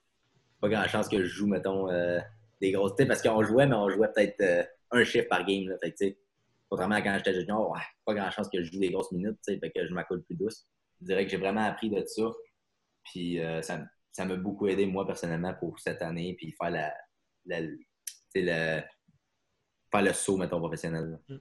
pas 0.60 0.68
grand 0.68 0.86
chance 0.88 1.08
que 1.08 1.22
je 1.22 1.26
joue, 1.26 1.46
mettons, 1.46 1.88
euh, 1.90 2.20
des 2.60 2.72
grosses. 2.72 2.92
Parce 3.06 3.22
qu'on 3.22 3.42
jouait, 3.42 3.66
mais 3.66 3.74
on 3.74 3.88
jouait 3.88 4.08
peut-être 4.14 4.40
euh, 4.40 4.64
un 4.90 5.04
chiffre 5.04 5.28
par 5.28 5.44
game. 5.44 5.68
Là, 5.68 5.76
fait, 5.78 6.18
contrairement 6.68 6.96
à 6.96 7.02
quand 7.02 7.14
j'étais 7.16 7.34
junior, 7.34 7.70
ouais, 7.70 7.80
pas 8.04 8.14
grand 8.14 8.30
chance 8.30 8.48
que 8.48 8.62
je 8.62 8.70
joue 8.70 8.78
des 8.78 8.90
grosses 8.90 9.12
minutes, 9.12 9.38
fait 9.44 9.70
que 9.70 9.86
je 9.86 9.92
m'accorde 9.92 10.22
plus 10.22 10.36
douce. 10.36 10.66
Je 11.00 11.06
dirais 11.06 11.24
que 11.24 11.30
j'ai 11.30 11.38
vraiment 11.38 11.64
appris 11.64 11.90
de 11.90 12.04
ça. 12.06 12.30
Puis 13.04 13.40
euh, 13.40 13.62
ça, 13.62 13.80
ça 14.12 14.24
m'a 14.24 14.36
beaucoup 14.36 14.66
aidé, 14.68 14.86
moi, 14.86 15.06
personnellement, 15.06 15.54
pour 15.54 15.78
cette 15.80 16.02
année, 16.02 16.34
puis 16.36 16.54
faire 16.60 16.70
la, 16.70 16.94
la 17.46 17.60
le, 18.34 18.82
faire 19.90 20.02
le 20.02 20.12
saut, 20.12 20.36
mettons, 20.36 20.58
professionnel. 20.58 21.18
Mm. 21.28 21.36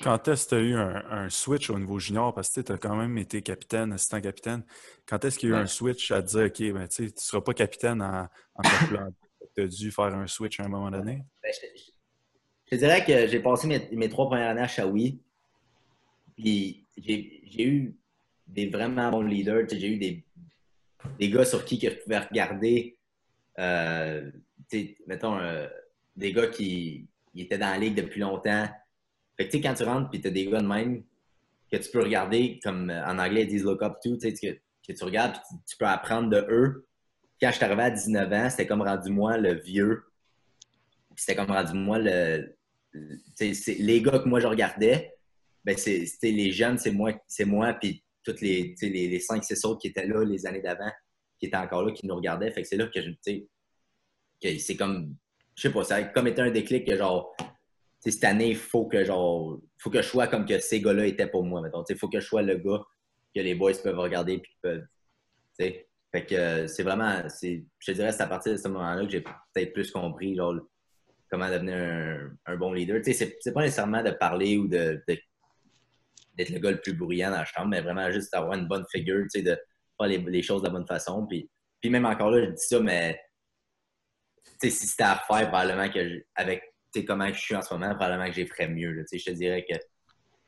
Quand 0.00 0.28
est-ce 0.28 0.44
que 0.44 0.48
tu 0.50 0.54
as 0.54 0.60
eu 0.60 0.74
un, 0.76 1.28
switch 1.28 1.70
au 1.70 1.78
niveau 1.78 1.98
junior? 1.98 2.32
Parce 2.32 2.50
que 2.50 2.60
tu 2.60 2.70
as 2.70 2.78
quand 2.78 2.94
même 2.94 3.18
été 3.18 3.42
capitaine, 3.42 3.92
assistant 3.92 4.20
capitaine. 4.20 4.62
Quand 5.06 5.24
est-ce 5.24 5.38
qu'il 5.38 5.48
y 5.48 5.52
a 5.52 5.56
eu 5.56 5.60
un 5.60 5.66
switch 5.66 6.12
à 6.12 6.22
te 6.22 6.28
dire, 6.28 6.44
OK, 6.44 6.78
ben, 6.78 6.86
tu 6.86 7.02
ne 7.02 7.08
seras 7.16 7.40
pas 7.40 7.52
capitaine 7.52 8.00
en, 8.00 8.28
en 8.54 8.62
Tu 9.58 9.64
as 9.64 9.66
dû 9.66 9.90
faire 9.90 10.14
un 10.14 10.28
switch 10.28 10.60
à 10.60 10.66
un 10.66 10.68
moment 10.68 10.88
donné? 10.88 11.24
Ben, 11.42 11.52
je, 12.70 12.76
dirais 12.76 13.04
que 13.04 13.26
j'ai 13.26 13.40
passé 13.40 13.66
mes, 13.90 14.08
trois 14.08 14.28
premières 14.28 14.50
années 14.50 14.60
à 14.60 14.68
Shawi. 14.68 15.20
Puis 16.36 16.86
j'ai 16.96 17.64
eu 17.64 17.96
des 18.46 18.68
vraiment 18.68 19.10
bons 19.10 19.22
leaders. 19.22 19.66
J'ai 19.68 19.88
eu 19.88 19.96
des, 19.96 20.24
des 21.18 21.28
gars 21.28 21.44
sur 21.44 21.64
qui 21.64 21.80
que 21.80 21.90
je 21.90 21.96
pouvais 21.96 22.20
regarder. 22.20 22.96
Euh, 23.58 24.30
mettons, 25.08 25.36
euh, 25.38 25.66
des 26.14 26.32
gars 26.32 26.46
qui, 26.46 27.08
étaient 27.34 27.58
dans 27.58 27.70
la 27.70 27.78
ligue 27.78 27.96
depuis 27.96 28.20
longtemps. 28.20 28.68
Fait 29.36 29.48
que, 29.48 29.56
quand 29.56 29.74
tu 29.74 29.82
rentres 29.82 30.10
et 30.12 30.20
tu 30.20 30.28
as 30.28 30.30
des 30.30 30.46
gars 30.46 30.62
de 30.62 30.68
même 30.68 31.02
que 31.70 31.78
tu 31.78 31.90
peux 31.90 32.04
regarder, 32.04 32.60
comme 32.62 32.90
en 32.90 33.18
anglais 33.18 33.42
ils 33.42 33.48
disent 33.48 33.64
look 33.64 33.82
up 33.82 33.94
to, 34.04 34.18
que, 34.18 34.28
que 34.28 34.92
tu 34.92 35.04
regardes 35.04 35.34
et 35.34 35.56
tu, 35.66 35.76
peux 35.76 35.86
apprendre 35.86 36.30
de 36.30 36.46
eux. 36.48 36.87
Quand 37.40 37.50
je 37.50 37.56
suis 37.56 37.64
arrivé 37.64 37.82
à 37.82 37.90
19 37.90 38.32
ans, 38.32 38.50
c'était 38.50 38.66
comme 38.66 38.82
rendu 38.82 39.10
moi 39.10 39.36
le 39.36 39.54
vieux. 39.54 40.02
C'était 41.16 41.36
comme 41.36 41.50
rendu 41.50 41.74
moi 41.74 41.98
le. 41.98 42.56
les 43.40 44.02
gars 44.02 44.18
que 44.18 44.28
moi 44.28 44.40
je 44.40 44.46
regardais, 44.46 45.14
ben 45.64 45.76
c'était 45.76 46.30
les 46.30 46.50
jeunes, 46.50 46.78
c'est 46.78 46.90
moi, 46.90 47.12
c'est 47.26 47.44
moi, 47.44 47.74
puis 47.74 48.04
toutes 48.24 48.40
les, 48.40 48.74
les, 48.82 49.08
les 49.08 49.18
5-6 49.18 49.66
autres 49.66 49.80
qui 49.80 49.88
étaient 49.88 50.06
là 50.06 50.24
les 50.24 50.46
années 50.46 50.60
d'avant, 50.60 50.90
qui 51.38 51.46
étaient 51.46 51.56
encore 51.56 51.84
là, 51.84 51.92
qui 51.92 52.06
nous 52.06 52.16
regardaient. 52.16 52.50
Fait 52.52 52.62
que 52.62 52.68
c'est 52.68 52.76
là 52.76 52.86
que 52.86 53.00
je, 53.00 53.10
que 54.42 54.58
c'est 54.58 54.76
comme, 54.76 55.16
je 55.54 55.62
sais 55.62 55.72
pas, 55.72 55.84
ça 55.84 55.96
a 55.96 56.02
comme 56.04 56.26
été 56.26 56.40
un 56.42 56.50
déclic 56.50 56.86
que 56.86 56.96
genre, 56.96 57.34
cette 58.00 58.24
année, 58.24 58.50
il 58.50 58.56
faut 58.56 58.86
que 58.86 59.04
genre, 59.04 59.60
faut 59.78 59.90
que 59.90 60.02
je 60.02 60.06
sois 60.06 60.28
comme 60.28 60.46
que 60.46 60.58
ces 60.58 60.80
gars-là 60.80 61.06
étaient 61.06 61.26
pour 61.26 61.44
moi. 61.44 61.62
Il 61.88 61.96
faut 61.96 62.08
que 62.08 62.20
je 62.20 62.26
sois 62.26 62.42
le 62.42 62.56
gars 62.56 62.82
que 63.34 63.40
les 63.40 63.54
boys 63.54 63.72
peuvent 63.82 63.98
regarder 63.98 64.38
puis 64.38 64.52
peuvent, 64.62 64.86
fait 66.18 66.26
que 66.26 66.66
c'est 66.66 66.82
vraiment, 66.82 67.22
je 67.28 67.60
te 67.84 67.92
dirais, 67.92 68.12
c'est 68.12 68.22
à 68.22 68.26
partir 68.26 68.52
de 68.52 68.56
ce 68.56 68.68
moment-là 68.68 69.04
que 69.04 69.10
j'ai 69.10 69.20
peut-être 69.20 69.72
plus 69.72 69.90
compris 69.90 70.34
genre, 70.34 70.54
comment 71.30 71.48
devenir 71.48 72.30
un, 72.46 72.56
bon 72.56 72.72
leader. 72.72 73.00
Tu 73.02 73.12
sais, 73.12 73.36
c'est 73.40 73.52
pas 73.52 73.62
nécessairement 73.62 74.02
de 74.02 74.10
parler 74.10 74.56
ou 74.56 74.66
de, 74.66 75.02
d'être 75.06 76.50
le 76.50 76.58
gars 76.58 76.70
le 76.70 76.80
plus 76.80 76.94
bruyant 76.94 77.30
dans 77.30 77.38
la 77.38 77.44
chambre, 77.44 77.68
mais 77.68 77.80
vraiment 77.80 78.10
juste 78.10 78.34
avoir 78.34 78.54
une 78.54 78.66
bonne 78.66 78.84
figure, 78.90 79.24
tu 79.24 79.40
sais, 79.40 79.42
de 79.42 79.58
faire 80.00 80.08
les, 80.08 80.42
choses 80.42 80.62
de 80.62 80.66
la 80.66 80.72
bonne 80.72 80.86
façon. 80.86 81.26
Puis, 81.26 81.48
puis 81.80 81.90
même 81.90 82.06
encore 82.06 82.30
là, 82.30 82.44
je 82.44 82.50
dis 82.50 82.66
ça, 82.66 82.80
mais 82.80 83.20
si 84.60 84.70
c'était 84.70 85.04
à 85.04 85.22
faire, 85.26 85.48
probablement 85.48 85.90
que 85.90 86.24
avec 86.34 86.62
comment 87.06 87.28
je 87.28 87.38
suis 87.38 87.54
en 87.54 87.62
ce 87.62 87.72
moment, 87.74 87.94
probablement 87.94 88.26
que 88.26 88.32
j'ai 88.32 88.46
ferais 88.46 88.68
mieux. 88.68 89.04
je 89.12 89.24
te 89.24 89.30
dirais 89.30 89.64
que 89.68 89.76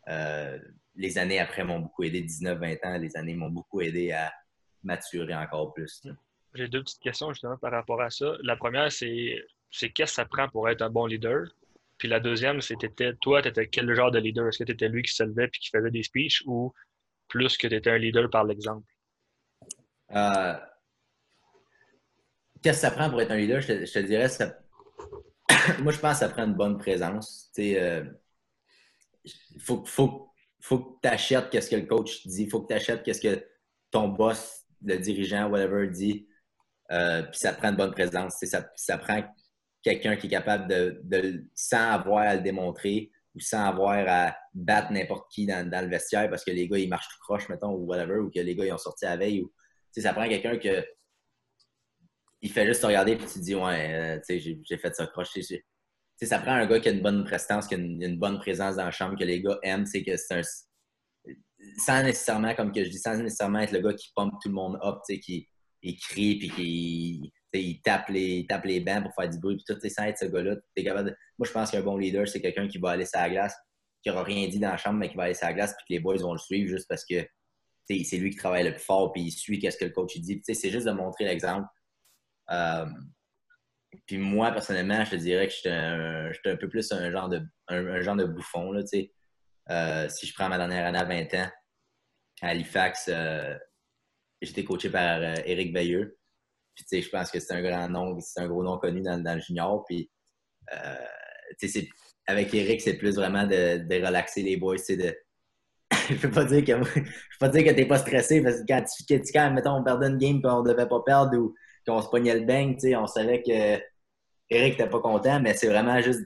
euh, 0.09 0.59
les 0.97 1.17
années 1.19 1.39
après 1.39 1.63
m'ont 1.63 1.79
beaucoup 1.79 2.03
aidé, 2.03 2.23
19-20 2.23 2.79
ans, 2.85 2.99
les 2.99 3.17
années 3.17 3.35
m'ont 3.35 3.51
beaucoup 3.51 3.81
aidé 3.81 4.11
à 4.11 4.33
maturer 4.83 5.35
encore 5.35 5.73
plus. 5.73 6.03
J'ai 6.55 6.69
deux 6.69 6.83
petites 6.83 7.03
questions 7.03 7.33
justement 7.33 7.57
par 7.57 7.73
rapport 7.73 8.01
à 8.01 8.11
ça. 8.11 8.35
La 8.43 8.57
première, 8.57 8.91
c'est 8.91 9.45
qu'est-ce 9.71 9.93
que 9.95 10.07
ça 10.07 10.25
prend 10.25 10.49
pour 10.49 10.69
être 10.69 10.83
un 10.83 10.91
bon 10.91 11.07
leader? 11.07 11.47
Puis 11.99 12.09
la 12.09 12.19
deuxième, 12.19 12.61
c'était 12.61 13.15
toi, 13.21 13.43
tu 13.43 13.49
étais 13.49 13.69
quel 13.69 13.95
genre 13.95 14.11
de 14.11 14.19
leader? 14.19 14.49
Est-ce 14.49 14.59
que 14.59 14.65
tu 14.65 14.73
étais 14.73 14.89
lui 14.89 15.03
qui 15.03 15.13
se 15.13 15.23
levait 15.23 15.47
et 15.47 15.51
qui 15.51 15.69
faisait 15.69 15.91
des 15.91 16.03
speeches 16.03 16.43
ou 16.47 16.73
plus 17.29 17.57
que 17.57 17.67
tu 17.67 17.75
étais 17.75 17.91
un 17.91 17.99
leader 17.99 18.31
par 18.31 18.45
l'exemple? 18.45 18.91
Euh, 20.13 20.55
qu'est-ce 22.63 22.79
que 22.79 22.89
ça 22.89 22.91
prend 22.91 23.11
pour 23.11 23.21
être 23.21 23.31
un 23.31 23.37
leader? 23.37 23.61
Je 23.61 23.85
te, 23.85 23.99
dirais, 23.99 24.29
ça... 24.29 24.59
moi, 25.81 25.93
je 25.93 25.99
pense 25.99 26.15
que 26.15 26.19
ça 26.27 26.29
prend 26.31 26.45
une 26.45 26.55
bonne 26.55 26.79
présence. 26.79 27.51
Il 27.59 27.77
euh, 27.77 28.05
faut, 29.59 29.85
faut, 29.85 30.33
faut 30.59 30.79
que 30.79 31.01
tu 31.03 31.09
achètes 31.09 31.61
ce 31.61 31.71
que 31.71 31.77
le 31.77 31.87
coach 31.87 32.27
dit. 32.27 32.45
Il 32.45 32.51
faut 32.51 32.63
que 32.63 32.69
tu 32.69 32.75
achètes 32.75 33.13
ce 33.13 33.21
que 33.21 33.47
ton 33.91 34.09
boss, 34.09 34.60
le 34.83 34.97
dirigeant, 34.97 35.49
whatever, 35.49 35.89
dit. 35.89 36.27
Euh, 36.93 37.23
puis 37.23 37.39
ça 37.39 37.53
prend 37.53 37.69
une 37.69 37.77
bonne 37.77 37.93
présence. 37.93 38.37
Ça, 38.43 38.69
ça 38.75 38.99
prend 38.99 39.23
quelqu'un 39.83 40.17
qui 40.17 40.27
est 40.27 40.31
capable 40.31 40.69
de, 40.69 41.45
sans 41.55 41.93
avoir 41.93 42.23
à 42.23 42.37
le 42.37 42.43
démontrer 42.43 43.11
ou 43.35 43.41
sans 43.41 43.65
avoir 43.65 44.05
à 44.09 44.37
battre 44.53 44.93
n'importe 44.93 45.31
qui 45.31 45.47
dans, 45.47 45.69
le 45.71 45.89
vestiaire 45.89 46.29
parce 46.29 46.45
que 46.45 46.51
les 46.51 46.69
gars, 46.69 46.79
ils 46.79 46.89
marchent 46.89 47.09
tout 47.09 47.21
croche, 47.21 47.49
mettons, 47.49 47.73
ou 47.73 47.87
whatever, 47.87 48.19
ou 48.19 48.31
que 48.31 48.41
les 48.41 48.57
gars, 48.57 48.67
ils 48.67 48.73
ont 48.73 48.79
sorti 48.79 49.05
la 49.05 49.17
veille. 49.17 49.43
Ou, 49.43 49.53
ça 49.97 50.13
prend 50.13 50.29
quelqu'un 50.29 50.59
que 50.59 50.85
il 52.43 52.51
fait 52.51 52.67
juste 52.67 52.81
te 52.81 52.87
regarder 52.87 53.13
et 53.13 53.19
tu 53.19 53.27
te 53.27 53.39
dis, 53.39 53.55
ouais, 53.55 54.19
euh, 54.29 54.37
j'ai 54.39 54.79
fait 54.79 54.95
ça 54.95 55.07
croche. 55.07 55.29
ça 56.23 56.39
prend 56.39 56.53
un 56.53 56.67
gars 56.67 56.81
qui 56.81 56.89
a 56.89 56.93
une 56.93 57.03
bonne 57.03 57.25
prestance, 57.25 57.67
qui 57.67 57.75
a 57.75 57.79
une, 57.79 58.19
bonne 58.19 58.39
présence 58.39 58.77
dans 58.77 58.87
la 58.87 58.91
chambre, 58.91 59.19
que 59.19 59.25
les 59.25 59.43
gars 59.43 59.59
aiment, 59.63 59.87
c'est 59.87 60.03
que 60.03 60.17
c'est 60.17 60.35
un. 60.35 60.43
Sans 61.79 62.03
nécessairement, 62.03 62.55
comme 62.55 62.73
que 62.73 62.85
je 62.85 62.91
dis, 62.91 62.99
sans 62.99 63.17
nécessairement 63.17 63.61
être 63.61 63.73
le 63.73 63.81
gars 63.81 63.95
qui 63.95 64.11
pompe 64.15 64.35
tout 64.43 64.49
le 64.49 64.55
monde 64.55 64.79
up, 64.83 64.99
qui 65.07 65.49
crie 65.83 66.39
puis 66.39 66.51
qui 66.51 67.33
il 67.53 67.81
tape, 67.83 68.09
les, 68.09 68.47
tape 68.49 68.65
les 68.65 68.81
bancs 68.81 69.03
pour 69.03 69.15
faire 69.15 69.29
du 69.29 69.39
bruit. 69.39 69.57
Puis 69.57 69.65
tout, 69.67 69.89
sans 69.89 70.05
être 70.05 70.19
ce 70.19 70.27
gars-là, 70.27 70.57
Moi, 71.39 71.47
je 71.47 71.53
pense 71.53 71.71
qu'un 71.71 71.83
bon 71.83 71.97
leader, 71.97 72.29
c'est 72.29 72.41
quelqu'un 72.41 72.69
qui 72.69 72.79
va 72.79 72.91
aller 72.91 73.07
sur 73.07 73.21
la 73.21 73.31
glace, 73.31 73.55
qui 74.03 74.09
n'aura 74.09 74.23
rien 74.23 74.49
dit 74.49 74.59
dans 74.59 74.71
la 74.71 74.77
chambre, 74.77 74.99
mais 74.99 75.09
qui 75.09 75.17
va 75.17 75.25
aller 75.25 75.35
sur 75.35 75.47
la 75.47 75.55
glace, 75.55 75.75
puis 75.77 75.87
que 75.89 75.93
les 75.95 76.01
boys 76.01 76.17
vont 76.19 76.33
le 76.33 76.39
suivre 76.39 76.69
juste 76.69 76.87
parce 76.89 77.05
que 77.05 77.27
c'est 77.89 78.19
lui 78.19 78.31
qui 78.31 78.37
travaille 78.37 78.65
le 78.65 78.73
plus 78.73 78.85
fort, 78.85 79.13
puis 79.13 79.23
il 79.23 79.31
suit 79.33 79.59
qu'est-ce 79.59 79.77
que 79.77 79.85
le 79.85 79.91
coach 79.91 80.17
dit. 80.19 80.41
C'est 80.45 80.71
juste 80.71 80.87
de 80.87 80.93
montrer 80.93 81.25
l'exemple. 81.25 81.67
Euh, 82.51 82.87
puis 84.07 84.19
moi, 84.19 84.53
personnellement, 84.53 85.05
je 85.05 85.11
te 85.11 85.17
dirais 85.17 85.49
que 85.49 85.53
j'étais 85.53 85.71
un, 85.71 86.57
peu 86.57 86.69
plus 86.69 86.93
un 86.93 87.11
genre 87.11 87.29
de, 87.29 87.41
un, 87.69 88.01
genre 88.01 88.15
de 88.15 88.25
bouffon. 88.25 88.71
Là, 88.71 88.83
euh, 89.71 90.09
si 90.09 90.27
je 90.27 90.35
prends 90.35 90.49
ma 90.49 90.59
dernière 90.59 90.87
année 90.87 90.99
à 90.99 91.05
20 91.05 91.35
ans, 91.35 91.51
à 92.43 92.49
Halifax, 92.49 93.09
euh, 93.09 93.57
j'étais 94.41 94.65
coaché 94.65 94.91
par 94.91 95.23
Eric 95.23 95.75
Veilleux 95.75 96.19
je 96.93 97.09
pense 97.09 97.31
que 97.31 97.41
c'est 97.41 97.55
un 97.55 97.63
grand 97.63 97.89
nom, 97.89 98.19
c'est 98.21 98.41
un 98.41 98.49
gros 98.49 98.63
nom 98.63 98.79
connu 98.79 99.03
dans, 99.03 99.35
le 99.35 99.41
junior. 99.41 99.85
Puis, 99.87 100.11
euh, 100.73 101.69
avec 102.27 102.55
Eric, 102.55 102.81
c'est 102.81 102.95
plus 102.95 103.17
vraiment 103.17 103.47
de, 103.47 104.05
relaxer 104.05 104.43
les 104.43 104.57
boys. 104.57 104.77
De... 104.89 105.17
je 106.09 106.15
peux 106.17 106.31
pas 106.31 106.45
dire 106.45 106.65
que 106.65 106.85
je 106.85 107.01
peux 107.01 107.07
pas 107.39 107.49
dire 107.49 107.65
que 107.65 107.71
t'es 107.71 107.87
pas 107.87 107.99
stressé 107.99 108.43
parce 108.43 108.61
que 108.61 108.67
quand 108.69 108.85
tu, 108.85 109.21
quand, 109.33 109.51
mettons, 109.53 109.77
on 109.77 109.85
perdait 109.85 110.09
une 110.09 110.19
game 110.19 110.41
et 110.43 110.49
on 110.49 110.63
devait 110.63 110.89
pas 110.89 111.03
perdre 111.05 111.37
ou 111.37 111.55
qu'on 111.87 112.03
se 112.03 112.09
pognait 112.09 112.39
le 112.39 112.45
bang, 112.45 112.77
on 112.97 113.07
savait 113.07 113.43
que 113.43 113.83
Eric 114.51 114.79
n'était 114.79 114.89
pas 114.89 115.01
content, 115.01 115.41
mais 115.41 115.55
c'est 115.55 115.69
vraiment 115.69 116.01
juste 116.01 116.23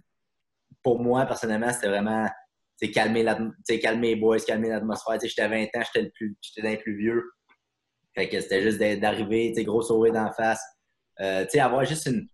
pour 0.82 1.00
moi, 1.00 1.24
personnellement, 1.24 1.72
c'était 1.72 1.88
vraiment 1.88 2.28
calmer, 2.92 3.24
calmer 3.82 4.14
les 4.14 4.16
boys, 4.16 4.40
calmer 4.40 4.68
l'atmosphère. 4.68 5.18
J'étais 5.22 5.42
à 5.42 5.48
20 5.48 5.64
ans, 5.64 5.68
j'étais 5.74 6.02
le 6.02 6.10
plus 6.10 6.36
plus 6.82 6.96
vieux. 6.96 7.22
Fait 8.14 8.28
que 8.28 8.40
c'était 8.40 8.62
juste 8.62 8.78
d'arriver, 8.78 9.52
gros 9.64 9.82
sourire 9.82 10.12
d'en 10.12 10.32
face. 10.32 10.62
Euh, 11.20 11.44
avoir 11.58 11.84
juste 11.84 12.06
une. 12.06 12.28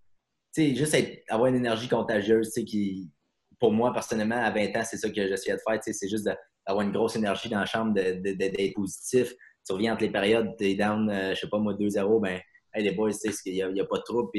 Juste 0.57 0.97
avoir 1.29 1.49
une 1.49 1.57
énergie 1.57 1.89
contagieuse, 1.89 2.53
qui. 2.67 3.11
Pour 3.59 3.73
moi, 3.73 3.93
personnellement, 3.93 4.43
à 4.43 4.51
20 4.51 4.77
ans, 4.77 4.85
c'est 4.85 4.97
ça 4.97 5.09
que 5.11 5.29
j'essayais 5.29 5.57
de 5.57 5.61
faire. 5.67 5.79
C'est 5.83 6.09
juste 6.09 6.29
avoir 6.65 6.87
une 6.87 6.93
grosse 6.93 7.17
énergie 7.17 7.49
dans 7.49 7.61
la 7.61 7.67
chambre, 7.67 7.93
d'être 7.93 8.75
positif. 8.75 9.35
Tu 9.67 9.73
reviens 9.73 9.93
entre 9.93 10.03
les 10.03 10.11
périodes, 10.11 10.55
tu 10.59 10.65
es 10.65 10.75
down, 10.75 11.11
je 11.13 11.35
je 11.35 11.41
sais 11.41 11.49
pas 11.49 11.59
moi, 11.59 11.75
2-0, 11.75 12.23
ben, 12.23 12.41
les 12.75 12.93
boys, 12.93 13.11
il 13.45 13.53
n'y 13.53 13.63
a, 13.63 13.67
a, 13.67 13.87
pas 13.87 13.99
de 13.99 14.03
trouble. 14.03 14.31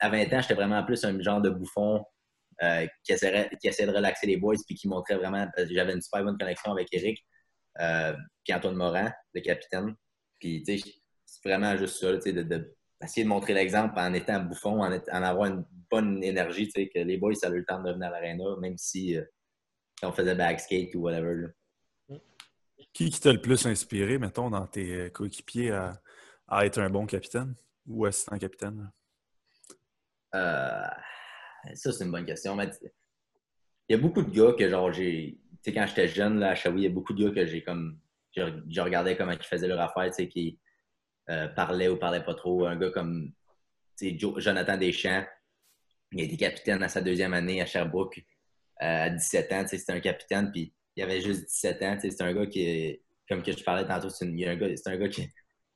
À 0.00 0.08
20 0.10 0.32
ans, 0.32 0.40
j'étais 0.40 0.54
vraiment 0.54 0.84
plus 0.84 1.04
un 1.04 1.20
genre 1.20 1.40
de 1.40 1.50
bouffon 1.50 2.04
euh, 2.62 2.86
qui, 3.02 3.12
essaierait, 3.12 3.50
qui 3.60 3.68
essayait 3.68 3.88
de 3.88 3.94
relaxer 3.94 4.26
les 4.26 4.36
boys 4.36 4.54
puis 4.66 4.74
qui 4.74 4.88
montrait 4.88 5.16
vraiment. 5.16 5.46
J'avais 5.56 5.92
une 5.92 6.02
super 6.02 6.24
bonne 6.24 6.38
connexion 6.38 6.72
avec 6.72 6.88
Eric, 6.92 7.24
euh, 7.80 8.14
puis 8.44 8.54
Antoine 8.54 8.76
Morin, 8.76 9.12
le 9.32 9.40
capitaine. 9.40 9.94
Puis, 10.38 10.62
tu 10.62 10.78
sais, 10.78 10.92
c'est 11.24 11.48
vraiment 11.48 11.76
juste 11.76 11.96
ça, 11.96 12.14
tu 12.14 12.20
sais, 12.22 12.32
de, 12.32 12.76
essayer 13.02 13.24
de 13.24 13.28
montrer 13.28 13.54
l'exemple 13.54 13.98
en 13.98 14.12
étant 14.14 14.40
bouffon, 14.40 14.82
en, 14.82 14.92
en, 14.92 15.22
avoir 15.22 15.46
une 15.46 15.64
bonne 15.90 16.22
énergie, 16.22 16.66
tu 16.66 16.82
sais, 16.82 16.88
que 16.88 17.00
les 17.00 17.16
boys, 17.16 17.34
ça 17.34 17.48
a 17.48 17.50
eu 17.50 17.58
le 17.58 17.64
temps 17.64 17.82
de 17.82 17.88
revenir 17.88 18.08
à 18.08 18.10
l'aréna, 18.10 18.44
même 18.60 18.78
si 18.78 19.16
euh, 19.16 19.24
on 20.02 20.12
faisait 20.12 20.34
backskate 20.34 20.94
ou 20.94 21.00
whatever. 21.00 21.48
Qui, 22.92 23.10
qui 23.10 23.20
t'a 23.20 23.32
le 23.32 23.40
plus 23.40 23.66
inspiré, 23.66 24.18
mettons, 24.18 24.50
dans 24.50 24.66
tes 24.66 25.10
coéquipiers 25.10 25.72
à, 25.72 26.00
à, 26.46 26.66
être 26.66 26.78
un 26.78 26.90
bon 26.90 27.06
capitaine 27.06 27.54
ou 27.86 28.04
assistant 28.04 28.38
capitaine? 28.38 28.90
Euh, 30.34 30.86
ça, 31.74 31.92
c'est 31.92 32.04
une 32.04 32.10
bonne 32.10 32.26
question. 32.26 32.58
il 32.60 32.70
y 33.88 33.94
a 33.94 33.98
beaucoup 33.98 34.22
de 34.22 34.30
gars 34.30 34.52
que, 34.52 34.68
genre, 34.68 34.92
j'ai. 34.92 35.38
Tu 35.62 35.70
sais, 35.70 35.74
quand 35.74 35.86
j'étais 35.86 36.08
jeune, 36.08 36.38
là, 36.38 36.50
à 36.50 36.54
Shawi, 36.54 36.82
il 36.82 36.84
y 36.84 36.86
a 36.86 36.90
beaucoup 36.90 37.14
de 37.14 37.24
gars 37.24 37.34
que 37.34 37.46
j'ai 37.46 37.62
comme. 37.62 37.98
Je, 38.36 38.80
regardais 38.80 39.16
comment 39.16 39.32
ils 39.32 39.42
faisaient 39.42 39.68
leur 39.68 39.80
affaire, 39.80 40.06
tu 40.10 40.14
sais, 40.14 40.28
qui 40.28 40.58
euh, 41.30 41.48
parlaient 41.48 41.88
ou 41.88 41.96
parlaient 41.96 42.24
pas 42.24 42.34
trop. 42.34 42.66
Un 42.66 42.76
gars 42.76 42.90
comme 42.90 43.32
Jonathan 44.00 44.76
Deschamps, 44.76 45.24
il 46.12 46.20
a 46.20 46.24
été 46.24 46.36
capitaine 46.36 46.82
à 46.82 46.88
sa 46.88 47.00
deuxième 47.00 47.32
année 47.32 47.62
à 47.62 47.66
Sherbrooke 47.66 48.18
euh, 48.82 49.04
à 49.04 49.10
17 49.10 49.52
ans. 49.52 49.64
C'était 49.66 49.92
un 49.92 50.00
capitaine, 50.00 50.50
puis 50.50 50.74
il 50.96 51.02
avait 51.02 51.20
juste 51.20 51.44
17 51.44 51.82
ans. 51.82 51.96
C'est 52.00 52.22
un 52.22 52.34
gars 52.34 52.46
qui, 52.46 53.00
comme 53.28 53.42
que 53.42 53.52
je 53.52 53.62
parlais 53.62 53.86
tantôt, 53.86 54.10
c'est 54.10 54.26
un, 54.26 54.28
un, 54.28 54.56
gars 54.56 55.08
qui 55.08 55.22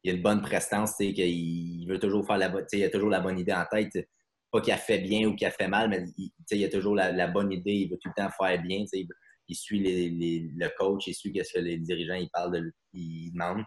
a 0.07 0.13
une 0.13 0.23
bonne 0.23 0.43
prestance, 0.43 0.97
qu'il 0.97 1.87
veut 1.89 1.99
toujours 2.01 2.27
faire 2.27 2.39
la 2.39 2.49
bonne, 2.49 2.67
il 2.73 2.85
a 2.85 2.91
toujours 2.91 3.11
la 3.11 3.21
bonne 3.21 3.39
idée 3.39 3.53
en 3.53 3.65
tête 3.71 4.09
pas 4.51 4.61
qu'il 4.61 4.73
a 4.73 4.79
fait 4.79 4.99
bien 4.99 5.29
ou 5.29 5.35
qu'il 5.35 5.47
a 5.47 5.51
fait 5.51 5.69
mal, 5.69 5.89
mais 5.89 6.05
il, 6.17 6.31
il 6.51 6.65
a 6.65 6.69
toujours 6.69 6.95
la, 6.95 7.27
bonne 7.29 7.53
idée, 7.53 7.73
il 7.73 7.91
veut 7.91 7.99
tout 8.01 8.09
le 8.09 8.23
temps 8.23 8.31
faire 8.31 8.61
bien. 8.63 8.85
Il, 8.93 9.09
il, 9.49 9.57
suit 9.57 9.81
le 9.81 10.69
coach, 10.79 11.07
il 11.07 11.15
suit 11.15 11.33
ce 11.43 11.55
que 11.55 11.61
les 11.61 11.79
dirigeants 11.79 12.15
ils 12.15 12.31
parlent 12.31 12.53
de, 12.53 12.73
ils 12.93 13.31
demandent. 13.33 13.65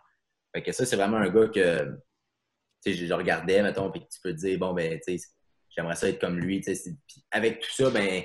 Fait 0.54 0.63
que 0.63 0.72
ça, 0.72 0.86
c'est 0.86 0.96
vraiment 0.96 1.17
un 1.17 1.30
gars 1.30 1.48
que 1.48 1.98
je, 2.86 2.91
je 2.91 3.13
regardais, 3.13 3.62
mettons, 3.62 3.91
puis 3.91 4.02
tu 4.02 4.20
peux 4.22 4.34
te 4.34 4.39
dire, 4.39 4.60
bon, 4.60 4.74
ben, 4.74 5.00
j'aimerais 5.70 5.96
ça 5.96 6.10
être 6.10 6.20
comme 6.20 6.39
lui. 6.39 6.62
avec 7.32 7.60
tout 7.60 7.72
ça, 7.72 7.89
ben, 7.89 8.24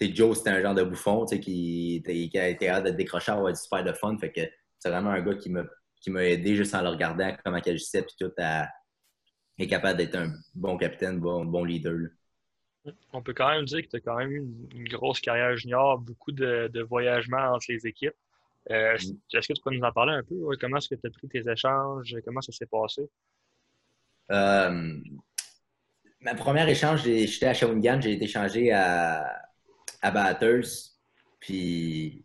Joe, 0.00 0.36
c'était 0.36 0.50
un 0.50 0.62
genre 0.62 0.74
de 0.74 0.82
bouffon 0.82 1.24
qui, 1.26 2.02
qui 2.04 2.38
a 2.38 2.48
été 2.48 2.68
hâte 2.68 2.84
de 2.86 2.90
décrocher, 2.90 3.32
avoir 3.32 3.52
du 3.52 3.60
super 3.60 3.84
de 3.84 3.92
fun. 3.92 4.16
Fait 4.18 4.32
que 4.32 4.40
c'est 4.78 4.88
vraiment 4.88 5.10
un 5.10 5.20
gars 5.20 5.34
qui 5.34 5.50
m'a 6.10 6.24
aidé 6.24 6.56
juste 6.56 6.74
en 6.74 6.82
le 6.82 6.88
regardant, 6.88 7.36
comment 7.44 7.58
il 7.64 7.70
agissait, 7.70 8.02
puis 8.02 8.14
tout 8.18 8.32
à 8.38 8.68
est 9.62 9.68
capable 9.68 9.98
d'être 9.98 10.16
un 10.16 10.32
bon 10.54 10.76
capitaine, 10.76 11.18
bon, 11.18 11.44
bon 11.44 11.64
leader. 11.64 12.08
On 13.12 13.22
peut 13.22 13.32
quand 13.32 13.50
même 13.50 13.64
dire 13.64 13.82
que 13.82 13.88
tu 13.88 13.96
as 13.96 14.00
quand 14.00 14.16
même 14.16 14.32
eu 14.32 14.44
une, 14.74 14.88
grosse 14.88 15.20
carrière 15.20 15.56
junior, 15.56 15.98
beaucoup 15.98 16.32
de, 16.32 16.68
de 16.72 16.82
voyagements 16.82 17.54
entre 17.54 17.66
les 17.68 17.86
équipes. 17.86 18.14
Euh, 18.70 18.94
mm. 18.94 19.36
Est-ce 19.36 19.48
que 19.48 19.52
tu 19.52 19.62
peux 19.62 19.74
nous 19.74 19.82
en 19.82 19.92
parler 19.92 20.12
un 20.12 20.22
peu? 20.22 20.34
Comment 20.60 20.78
est-ce 20.78 20.88
que 20.88 20.94
tu 20.94 21.06
as 21.06 21.10
pris 21.10 21.28
tes 21.28 21.48
échanges? 21.50 22.16
Comment 22.24 22.40
ça 22.40 22.52
s'est 22.52 22.66
passé? 22.66 23.08
Euh, 24.30 24.98
ma 26.20 26.34
première 26.34 26.68
échange, 26.68 27.02
j'étais 27.04 27.46
à 27.46 27.54
Shawinigan, 27.54 28.00
j'ai 28.00 28.12
été 28.12 28.24
échangé 28.24 28.72
à, 28.72 29.42
à 30.00 30.10
Batters. 30.10 30.90
Puis 31.40 32.24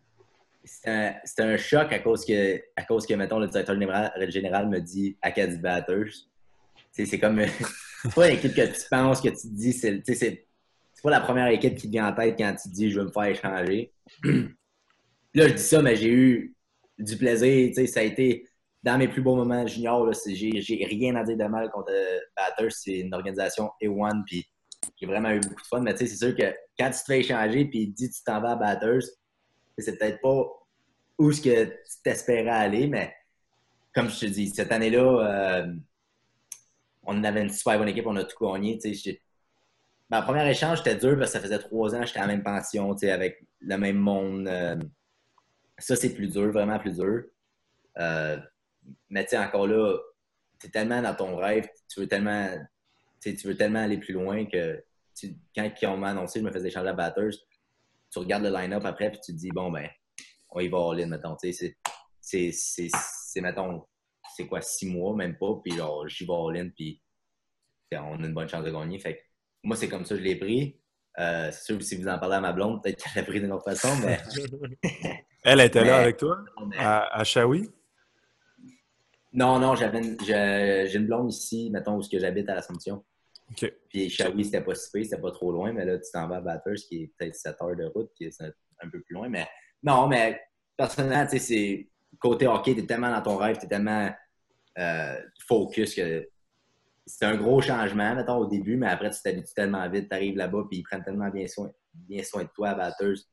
c'était 0.64 1.44
un, 1.44 1.58
choc 1.58 1.92
à 1.92 2.00
cause 2.00 2.26
que, 2.26 2.62
à 2.76 2.84
cause 2.84 3.06
que, 3.08 3.14
mettons, 3.14 3.40
le 3.40 3.48
directeur 3.48 3.76
général, 3.76 4.32
général 4.32 4.70
me 4.70 4.80
dit 4.80 5.18
Acadie 5.22 5.58
Batters. 5.58 6.28
C'est 7.06 7.20
comme. 7.20 7.42
c'est 8.02 8.14
pas 8.14 8.28
l'équipe 8.30 8.54
que 8.54 8.66
tu 8.66 8.90
penses, 8.90 9.22
que 9.22 9.30
tu 9.30 9.36
te 9.36 9.56
dis. 9.56 9.74
C'est 9.74 10.46
pas 11.04 11.10
la 11.10 11.22
première 11.22 11.48
équipe 11.48 11.76
qui 11.76 11.88
te 11.88 11.92
vient 11.92 12.08
en 12.08 12.14
tête 12.14 12.36
quand 12.38 12.56
tu 12.62 12.70
te 12.70 12.74
dis 12.74 12.90
je 12.92 13.00
veux 13.00 13.06
me 13.06 13.12
faire 13.12 13.26
échanger. 13.26 13.94
là, 14.24 15.48
je 15.48 15.54
dis 15.54 15.64
ça, 15.64 15.82
mais 15.82 15.96
j'ai 15.96 16.12
eu 16.12 16.56
du 16.98 17.18
plaisir. 17.18 17.74
Ça 17.88 18.00
a 18.00 18.04
été 18.04 18.48
dans 18.84 18.98
mes 18.98 19.08
plus 19.08 19.22
beaux 19.22 19.36
moments 19.36 19.66
juniors. 19.68 20.12
J'ai 20.26 20.86
rien 20.86 21.16
à 21.16 21.24
dire 21.24 21.38
de 21.38 21.46
mal 21.46 21.70
contre 21.70 21.92
Batters. 22.36 22.72
C'est 22.72 23.00
une 23.00 23.14
organisation 23.14 23.70
A1. 23.82 24.24
Puis 24.26 24.46
j'ai 25.00 25.06
vraiment 25.06 25.30
eu 25.32 25.40
beaucoup 25.40 25.62
de 25.62 25.68
fun. 25.68 25.82
Mais 25.82 25.96
c'est 25.96 26.08
sûr 26.08 26.36
que 26.36 26.54
quand 26.78 26.90
tu 26.90 27.00
te 27.00 27.06
fais 27.06 27.20
échanger 27.20 27.66
puis 27.66 27.88
dit 27.88 28.10
tu 28.10 28.24
t'en 28.24 28.42
vas 28.42 28.52
à 28.52 28.56
Batters, 28.56 29.04
c'est 29.78 29.98
peut-être 29.98 30.20
pas 30.22 30.46
où 31.18 31.32
ce 31.32 31.42
que 31.42 31.66
tu 31.66 32.02
t'espérais 32.04 32.50
aller, 32.50 32.88
mais 32.88 33.14
comme 33.94 34.10
je 34.10 34.20
te 34.20 34.26
dis, 34.28 34.50
cette 34.50 34.72
année-là, 34.72 35.62
euh, 35.64 35.74
on 37.08 37.24
avait 37.24 37.42
une 37.42 37.50
super 37.50 37.80
bonne 37.80 37.88
équipe, 37.88 38.06
on 38.06 38.16
a 38.18 38.26
tout 38.26 38.46
gagné. 38.46 38.80
Ma 40.10 40.22
première 40.22 40.48
échange, 40.48 40.80
c'était 40.80 40.96
dur 40.96 41.18
parce 41.18 41.32
que 41.32 41.38
ça 41.38 41.42
faisait 41.42 41.60
trois 41.60 41.96
ans, 41.96 42.06
j'étais 42.06 42.20
à 42.20 42.24
la 42.24 42.28
même 42.28 42.44
pension, 42.44 42.92
avec 42.92 43.46
le 43.62 43.78
même 43.78 43.98
monde. 43.98 44.48
Euh, 44.48 44.76
ça, 45.78 45.96
c'est 45.96 46.14
plus 46.14 46.28
dur, 46.28 46.52
vraiment 46.52 46.80
plus 46.80 46.98
dur. 46.98 47.24
Euh, 47.98 48.38
mais 49.10 49.26
tu 49.26 49.38
encore 49.38 49.68
là, 49.68 49.98
tu 50.60 50.68
es 50.68 50.70
tellement 50.70 51.02
dans 51.02 51.16
ton 51.16 51.36
rêve, 51.36 51.68
tu 51.90 52.02
veux 52.02 52.08
tellement, 52.08 52.50
tu 53.22 53.36
veux 53.46 53.58
tellement 53.58 53.84
aller 53.84 53.98
plus 53.98 54.14
loin 54.14 54.46
que 54.46 54.84
quand 55.56 55.72
ils 55.82 55.88
ont 55.88 56.04
annoncé 56.04 56.40
je 56.40 56.46
me 56.46 56.52
faisais 56.52 56.68
échanger 56.68 56.90
à 56.90 56.94
Batters, 56.94 57.34
tu 58.12 58.20
regardes 58.20 58.44
le 58.44 58.52
line-up 58.52 58.86
après 58.86 59.08
et 59.08 59.12
tu 59.12 59.34
te 59.34 59.38
dis, 59.38 59.50
bon, 59.50 59.72
ben, 59.72 59.90
on 60.50 60.60
y 60.60 60.68
va 60.68 60.78
all-in, 60.78 61.08
mettons. 61.08 61.36
C'est, 62.22 63.42
mettons, 63.42 63.86
c'est 64.38 64.48
quoi, 64.48 64.62
six 64.62 64.86
mois, 64.86 65.16
même 65.16 65.38
pas, 65.38 65.60
puis 65.64 65.76
genre, 65.76 66.08
j'y 66.08 66.26
vais 66.26 66.34
all-in, 66.34 66.70
puis 66.70 67.02
on 67.92 68.24
a 68.24 68.26
une 68.26 68.34
bonne 68.34 68.48
chance 68.48 68.64
de 68.64 68.72
gagner. 68.72 69.00
Fait 69.00 69.24
moi, 69.64 69.76
c'est 69.76 69.90
comme 69.90 70.06
ça 70.06 70.16
que 70.16 70.22
je 70.22 70.26
l'ai 70.26 70.36
pris. 70.36 70.80
Euh, 71.20 71.50
c'est 71.52 71.64
sûr 71.64 71.78
que 71.78 71.84
si 71.84 71.96
vous 71.96 72.08
en 72.08 72.20
parlez 72.20 72.36
à 72.36 72.42
ma 72.42 72.54
blonde, 72.54 72.84
peut-être 72.84 73.04
qu'elle 73.04 73.14
l'a 73.16 73.24
pris 73.24 73.42
d'une 73.42 73.52
autre 73.52 73.64
façon, 73.64 73.90
mais. 74.04 74.20
Elle 75.44 75.62
était 75.62 75.84
là 75.84 75.98
avec 75.98 76.18
toi, 76.18 76.44
à, 76.78 77.20
à 77.20 77.24
Shawi? 77.24 77.70
Non, 79.34 79.60
non, 79.60 79.76
j'avais 79.76 80.02
j'ai 80.26 80.98
une 80.98 81.08
blonde 81.08 81.32
ici, 81.32 81.70
mettons, 81.72 81.98
où 81.98 82.02
j'habite 82.02 82.50
à 82.50 82.56
l'Assomption. 82.56 83.04
OK. 83.52 83.74
Puis 83.90 84.10
Shawi, 84.10 84.46
c'était 84.46 84.62
pas 84.62 84.76
si 84.76 84.90
c'était 85.04 85.22
pas 85.22 85.32
trop 85.32 85.52
loin, 85.52 85.72
mais 85.72 85.86
là, 85.86 85.98
tu 85.98 86.12
t'en 86.12 86.28
vas 86.28 86.38
à 86.38 86.42
Batters, 86.42 86.76
qui 86.88 87.04
est 87.04 87.14
peut-être 87.18 87.36
7 87.36 87.56
heures 87.62 87.76
de 87.76 87.86
route, 87.86 88.12
qui 88.16 88.26
est 88.26 88.42
un 88.42 88.90
peu 88.90 89.00
plus 89.02 89.14
loin. 89.14 89.30
Mais 89.30 89.48
non, 89.84 90.08
mais 90.08 90.42
personnellement, 90.76 91.26
tu 91.26 91.38
sais, 91.38 91.40
c'est 91.40 91.90
côté 92.20 92.48
hockey, 92.48 92.76
t'es 92.76 92.86
tellement 92.86 93.12
dans 93.12 93.22
ton 93.22 93.38
rêve, 93.38 93.58
t'es 93.58 93.68
tellement 93.68 94.10
euh, 94.78 95.20
focus 95.48 95.96
que 95.96 96.28
c'est 97.06 97.26
un 97.26 97.36
gros 97.36 97.62
changement, 97.62 98.16
au 98.38 98.46
début, 98.46 98.76
mais 98.76 98.88
après, 98.88 99.10
tu 99.10 99.22
t'habitues 99.22 99.54
tellement 99.56 99.88
vite, 99.90 100.10
tu 100.10 100.16
arrives 100.16 100.36
là-bas, 100.36 100.66
puis 100.70 100.80
ils 100.80 100.84
prennent 100.84 101.04
tellement 101.04 101.30
bien 101.30 101.48
soin, 101.48 101.72
bien 101.94 102.22
soin 102.24 102.44
de 102.44 102.50
toi, 102.54 102.74
batteuse. 102.76 103.30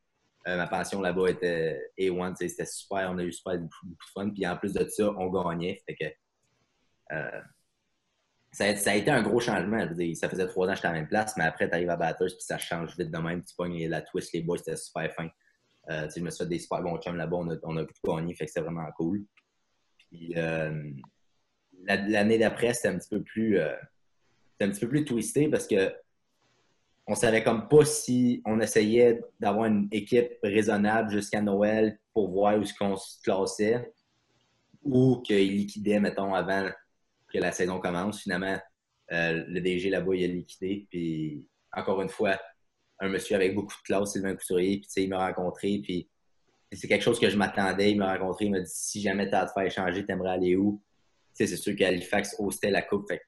Euh, 0.47 0.57
ma 0.57 0.67
pension 0.67 1.01
là-bas 1.01 1.29
était 1.29 1.91
A1, 1.99 2.35
c'était 2.35 2.65
super, 2.65 3.09
on 3.11 3.17
a 3.17 3.23
eu 3.23 3.31
super 3.31 3.57
beaucoup, 3.57 3.85
de 3.85 3.95
fun, 4.13 4.29
puis 4.29 4.47
en 4.47 4.55
plus 4.55 4.73
de 4.73 4.87
ça, 4.87 5.11
on 5.17 5.29
gagnait. 5.29 5.81
Fait 5.85 5.95
que, 5.95 6.05
euh, 7.15 7.41
ça, 8.51 8.65
a, 8.65 8.95
été 8.95 9.11
un 9.11 9.21
gros 9.21 9.41
changement. 9.41 9.85
ça 10.13 10.29
faisait 10.29 10.47
trois 10.47 10.67
ans 10.67 10.69
que 10.69 10.75
j'étais 10.77 10.87
à 10.87 10.93
la 10.93 10.99
même 10.99 11.09
place, 11.09 11.35
mais 11.35 11.43
après, 11.43 11.67
tu 11.67 11.75
arrives 11.75 11.89
à 11.89 11.97
batteuse, 11.97 12.35
puis 12.35 12.43
ça 12.43 12.57
change 12.57 12.97
vite 12.97 13.11
de 13.11 13.17
même. 13.17 13.43
Tu 13.43 13.53
pognes 13.55 13.87
la 13.89 14.01
twist, 14.01 14.31
les 14.33 14.41
boys, 14.41 14.57
c'était 14.57 14.77
super 14.77 15.13
fin. 15.13 15.29
je 15.89 16.21
me 16.21 16.29
suis 16.29 16.43
fait 16.43 16.49
des 16.49 16.59
super 16.59 16.81
bons 16.81 16.97
chums 16.99 17.17
là-bas, 17.17 17.35
on 17.35 17.49
a, 17.49 17.55
on 17.63 18.15
gagné, 18.15 18.33
fait 18.35 18.45
que 18.45 18.51
c'était 18.51 18.65
vraiment 18.65 18.89
cool. 18.95 19.25
Puis, 19.97 20.33
l'année 21.85 22.37
d'après, 22.37 22.73
c'était 22.73 22.89
un 22.89 22.97
petit 22.97 23.09
peu 23.09 23.21
plus 23.21 23.59
euh, 23.59 23.73
un 24.61 24.69
petit 24.69 24.79
peu 24.79 24.89
plus 24.89 25.05
twisté 25.05 25.47
parce 25.49 25.67
que 25.67 25.93
on 27.07 27.15
savait 27.15 27.43
comme 27.43 27.67
pas 27.67 27.85
si 27.85 28.41
on 28.45 28.59
essayait 28.59 29.21
d'avoir 29.39 29.65
une 29.65 29.87
équipe 29.91 30.31
raisonnable 30.41 31.11
jusqu'à 31.11 31.41
Noël 31.41 31.99
pour 32.13 32.31
voir 32.31 32.57
où 32.57 32.63
est-ce 32.63 32.73
qu'on 32.73 32.95
se 32.95 33.21
classait 33.21 33.93
ou 34.81 35.21
qu'il 35.21 35.55
liquidait, 35.55 35.99
mettons, 35.99 36.33
avant 36.33 36.67
que 37.31 37.37
la 37.37 37.51
saison 37.51 37.79
commence. 37.79 38.21
Finalement, 38.21 38.57
euh, 39.11 39.43
le 39.47 39.61
DG 39.61 39.89
là-bas, 39.89 40.15
il 40.15 40.23
a 40.23 40.27
liquidé. 40.27 40.87
Puis, 40.89 41.45
encore 41.71 42.01
une 42.01 42.09
fois, 42.09 42.39
un 42.99 43.09
monsieur 43.09 43.35
avec 43.35 43.53
beaucoup 43.53 43.75
de 43.75 43.83
classe, 43.83 44.13
Sylvain 44.13 44.35
Couturier, 44.35 44.79
puis 44.79 45.03
il 45.03 45.09
m'a 45.09 45.27
rencontré, 45.27 45.79
puis 45.83 46.09
c'est 46.71 46.87
quelque 46.87 47.03
chose 47.03 47.19
que 47.19 47.29
je 47.29 47.37
m'attendais. 47.37 47.91
Il 47.91 47.97
m'a 47.97 48.17
rencontré, 48.17 48.45
il 48.45 48.51
m'a 48.51 48.61
dit 48.61 48.71
si 48.71 49.01
jamais 49.01 49.29
tu 49.29 49.35
as 49.35 49.41
à 49.41 49.45
te 49.45 49.51
faire 49.53 49.63
échanger, 49.63 50.05
t'aimerais 50.05 50.31
aller 50.31 50.55
où 50.55 50.81
c'est 51.35 51.47
sûr 51.47 51.75
qu'Halifax 51.75 52.35
hostait 52.39 52.71
la 52.71 52.81
coupe. 52.81 53.07
Fait 53.07 53.21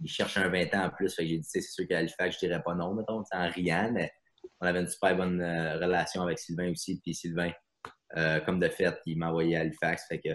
il 0.00 0.10
cherche 0.10 0.36
un 0.36 0.48
20 0.48 0.74
ans 0.74 0.84
en 0.86 0.90
plus. 0.90 1.14
Fait 1.14 1.26
j'ai 1.26 1.38
dit, 1.38 1.48
c'est 1.48 1.60
sûr 1.60 1.86
qu'Halifax, 1.88 2.34
je 2.34 2.46
dirais 2.46 2.62
pas 2.62 2.74
non, 2.74 2.94
mettons, 2.94 3.22
en 3.32 3.50
riant, 3.50 3.90
mais 3.92 4.12
on 4.60 4.66
avait 4.66 4.80
une 4.80 4.88
super 4.88 5.16
bonne 5.16 5.40
euh, 5.40 5.78
relation 5.78 6.22
avec 6.22 6.38
Sylvain 6.38 6.70
aussi. 6.70 7.00
Puis 7.00 7.14
Sylvain, 7.14 7.50
euh, 8.16 8.40
comme 8.40 8.60
de 8.60 8.68
fait, 8.68 8.98
il 9.06 9.18
m'a 9.18 9.28
envoyé 9.28 9.56
à 9.56 9.60
Halifax. 9.60 10.06
Fait 10.08 10.20
que 10.20 10.30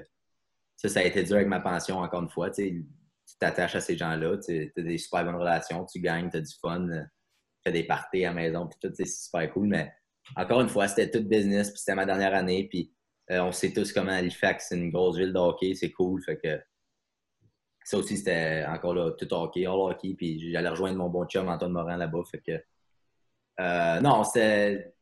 ça, 0.78 0.90
ça 0.90 1.00
a 1.00 1.04
été 1.04 1.24
dur 1.24 1.36
avec 1.36 1.48
ma 1.48 1.60
pension, 1.60 2.00
encore 2.00 2.24
une 2.24 2.30
fois. 2.30 2.50
Tu 2.50 2.86
t'attaches 3.40 3.76
à 3.76 3.82
ces 3.82 3.98
gens-là, 3.98 4.38
tu 4.38 4.72
as 4.76 4.82
des 4.82 4.98
super 4.98 5.24
bonnes 5.24 5.36
relations, 5.36 5.86
tu 5.86 6.00
gagnes, 6.00 6.30
tu 6.30 6.38
as 6.38 6.42
du 6.42 6.54
fun, 6.60 6.88
tu 6.88 7.62
fais 7.64 7.72
des 7.72 7.84
parties 7.84 8.26
à 8.26 8.30
la 8.30 8.36
maison, 8.36 8.68
puis 8.68 8.78
tout, 8.82 8.94
c'est 8.94 9.06
super 9.06 9.50
cool. 9.54 9.68
Mais 9.68 9.92
encore 10.36 10.62
une 10.62 10.70
fois, 10.70 10.88
c'était 10.88 11.10
tout 11.10 11.24
business, 11.24 11.70
puis 11.70 11.80
c'était 11.80 11.96
ma 11.96 12.06
dernière 12.06 12.34
année, 12.34 12.68
puis 12.68 12.94
on 13.30 13.52
sait 13.54 13.72
tous 13.72 13.94
comment 13.94 14.12
Halifax, 14.12 14.66
c'est 14.68 14.76
une 14.76 14.92
grosse 14.92 15.18
ville 15.18 15.32
de 15.32 15.40
hockey, 15.40 15.74
c'est 15.76 15.92
cool, 15.92 16.22
fait 16.24 16.38
que 16.38 16.60
ça 17.84 17.98
aussi, 17.98 18.18
c'était 18.18 18.66
encore 18.68 18.94
là, 18.94 19.12
tout 19.12 19.34
hockey, 19.34 19.66
all 19.66 19.80
hockey, 19.80 20.14
puis 20.16 20.52
j'allais 20.52 20.70
rejoindre 20.70 20.98
mon 20.98 21.10
bon 21.10 21.26
chum 21.26 21.50
Antoine 21.50 21.72
Morin 21.72 21.98
là-bas, 21.98 22.22
fait 22.30 22.42
que... 22.42 24.00
non, 24.02 24.24
c'est 24.24 24.94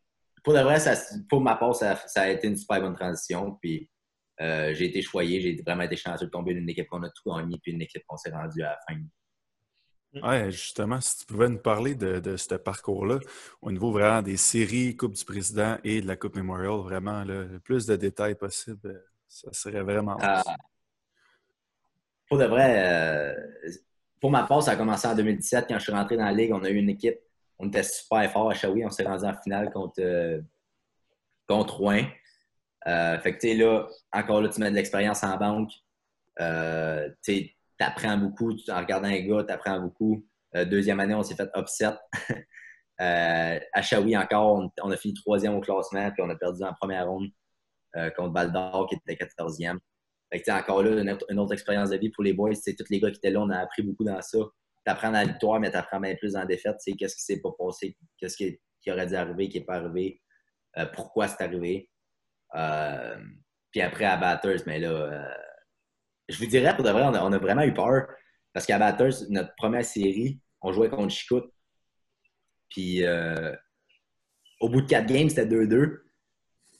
pour 0.44 0.54
de 0.54 0.60
vrai, 0.60 0.80
ça, 0.80 0.96
pour 1.28 1.42
ma 1.42 1.56
part, 1.56 1.76
ça, 1.76 1.96
ça, 2.08 2.22
a 2.24 2.30
été 2.30 2.48
une 2.48 2.56
super 2.56 2.82
bonne 2.82 2.96
transition. 2.96 3.58
Puis 3.62 3.90
euh, 4.42 4.74
j'ai 4.74 4.86
été 4.86 5.02
choyé, 5.02 5.42
j'ai 5.42 5.62
vraiment 5.62 5.84
été 5.84 5.96
chanceux 5.96 6.26
de 6.26 6.32
tomber 6.32 6.54
d'une 6.54 6.70
équipe 6.70 6.88
qu'on 6.88 7.04
a 7.04 7.10
tout 7.10 7.32
gagné, 7.32 7.60
puis 7.62 7.72
une 7.74 7.82
équipe 7.82 8.04
qu'on 8.08 8.18
s'est 8.18 8.32
rendu 8.32 8.62
à 8.64 8.70
la 8.70 8.80
fin. 8.88 9.02
Ouais, 10.28 10.50
justement, 10.50 11.00
si 11.02 11.20
tu 11.20 11.26
pouvais 11.26 11.50
nous 11.50 11.60
parler 11.60 11.94
de, 11.94 12.20
de 12.20 12.36
ce 12.36 12.56
parcours-là, 12.56 13.20
au 13.62 13.72
niveau 13.72 13.92
vraiment 13.92 14.24
des 14.24 14.38
séries 14.38 14.96
Coupe 14.98 15.14
du 15.14 15.24
Président 15.24 15.78
et 15.84 16.02
de 16.02 16.08
la 16.08 16.16
Coupe 16.16 16.36
Memorial, 16.36 16.80
vraiment, 16.80 17.24
le 17.24 17.60
plus 17.60 17.86
de 17.86 17.96
détails 17.96 18.34
possible, 18.34 19.04
ça 19.28 19.54
serait 19.54 19.84
vraiment. 19.84 20.18
Euh, 20.24 20.42
pour 22.30 22.38
de 22.38 22.46
vrai, 22.46 22.76
euh, 22.78 23.34
pour 24.22 24.32
ma 24.32 24.44
part, 24.44 24.64
ça 24.64 24.72
a 24.72 24.76
commencé 24.76 25.08
en 25.08 25.16
2017 25.16 25.66
quand 25.68 25.80
je 25.80 25.84
suis 25.84 25.92
rentré 25.92 26.16
dans 26.16 26.26
la 26.26 26.32
Ligue. 26.32 26.54
On 26.54 26.64
a 26.64 26.70
eu 26.70 26.76
une 26.76 26.90
équipe 26.90 27.20
on 27.60 27.68
était 27.68 27.84
super 27.84 28.32
fort 28.32 28.50
à 28.50 28.54
Shawi. 28.54 28.86
On 28.86 28.90
s'est 28.90 29.04
rendu 29.04 29.26
en 29.26 29.34
finale 29.34 29.70
contre, 29.72 30.00
euh, 30.00 30.42
contre 31.48 31.78
Rouen. 31.78 32.04
Euh, 32.88 33.20
fait 33.20 33.36
que, 33.36 33.40
tu 33.40 33.58
là, 33.58 33.88
encore 34.14 34.42
là, 34.42 34.50
tu 34.50 34.62
mets 34.62 34.72
de 34.72 34.76
l'expérience 34.76 35.24
en 35.24 35.36
banque. 35.38 35.72
Euh, 36.40 37.10
tu 37.22 37.54
apprends 37.80 38.18
beaucoup. 38.18 38.54
En 38.70 38.80
regardant 38.80 39.10
un 39.10 39.20
gars, 39.20 39.44
tu 39.44 39.54
apprends 39.54 39.80
beaucoup. 39.80 40.26
deuxième 40.54 41.00
année, 41.02 41.14
on 41.14 41.24
s'est 41.24 41.36
fait 41.36 41.50
upset. 41.56 41.94
à 42.98 43.82
Shawi, 43.82 44.18
encore, 44.18 44.70
on, 44.82 44.92
a 44.92 44.98
fini 44.98 45.14
troisième 45.14 45.56
au 45.56 45.62
classement, 45.62 46.10
puis 46.12 46.22
on 46.22 46.30
a 46.30 46.36
perdu 46.36 46.64
en 46.64 46.74
première 46.74 47.08
ronde 47.08 47.30
contre 48.16 48.32
Baldor, 48.32 48.88
qui 48.88 48.96
était 48.96 49.26
14e. 49.26 49.80
Fait 50.32 50.52
encore 50.52 50.84
là, 50.84 51.02
une 51.30 51.40
autre, 51.40 51.54
expérience 51.54 51.90
de 51.90 51.98
vie 51.98 52.10
pour 52.10 52.24
les 52.24 52.34
boys. 52.34 52.54
C'est 52.54 52.76
tous 52.76 52.90
les 52.90 53.00
gars 53.00 53.10
qui 53.10 53.18
étaient 53.18 53.32
là, 53.32 53.42
on 53.42 53.50
a 53.50 53.58
appris 53.58 53.82
beaucoup 53.82 54.04
dans 54.04 54.22
ça 54.22 54.40
tu 54.86 54.92
apprends 54.92 55.12
la 55.12 55.26
victoire, 55.26 55.60
mais 55.60 55.72
tu 55.72 55.78
apprends 55.78 56.00
bien 56.00 56.16
plus 56.16 56.36
en 56.36 56.46
défaite. 56.46 56.78
Tu 56.84 56.92
sais, 56.92 56.98
qu'est-ce 56.98 57.16
qui 57.16 57.24
s'est 57.24 57.42
pas 57.42 57.52
passé, 57.58 57.98
qu'est-ce 58.18 58.38
qui, 58.38 58.60
aurait 58.92 59.08
dû 59.08 59.16
arriver, 59.16 59.50
qui 59.50 59.60
n'est 59.60 59.66
pas 59.66 59.76
arrivé, 59.76 60.22
euh, 60.78 60.86
pourquoi 60.94 61.28
c'est 61.28 61.44
arrivé. 61.44 61.90
Euh, 62.56 63.18
puis 63.72 63.82
après, 63.82 64.06
à 64.06 64.18
Batters, 64.18 64.62
mais 64.66 64.80
là, 64.80 64.90
euh, 64.90 65.34
je 66.28 66.38
vous 66.40 66.48
dirais, 66.48 66.76
pour 66.76 66.86
de 66.86 66.90
vrai, 66.90 67.04
on 67.04 67.14
a, 67.14 67.38
vraiment 67.38 67.64
eu 67.64 67.74
peur. 67.74 68.08
Parce 68.54 68.66
qu'à 68.66 68.80
Batters, 68.80 69.30
notre 69.30 69.54
première 69.56 69.86
série, 69.86 70.40
on 70.62 70.72
jouait 70.72 70.90
contre 70.90 71.14
Chicout. 71.14 71.46
Puis 72.70 73.04
au 74.60 74.70
bout 74.70 74.82
de 74.82 74.88
quatre 74.88 75.08
games, 75.08 75.30
c'était 75.30 75.46
2-2. 75.46 76.02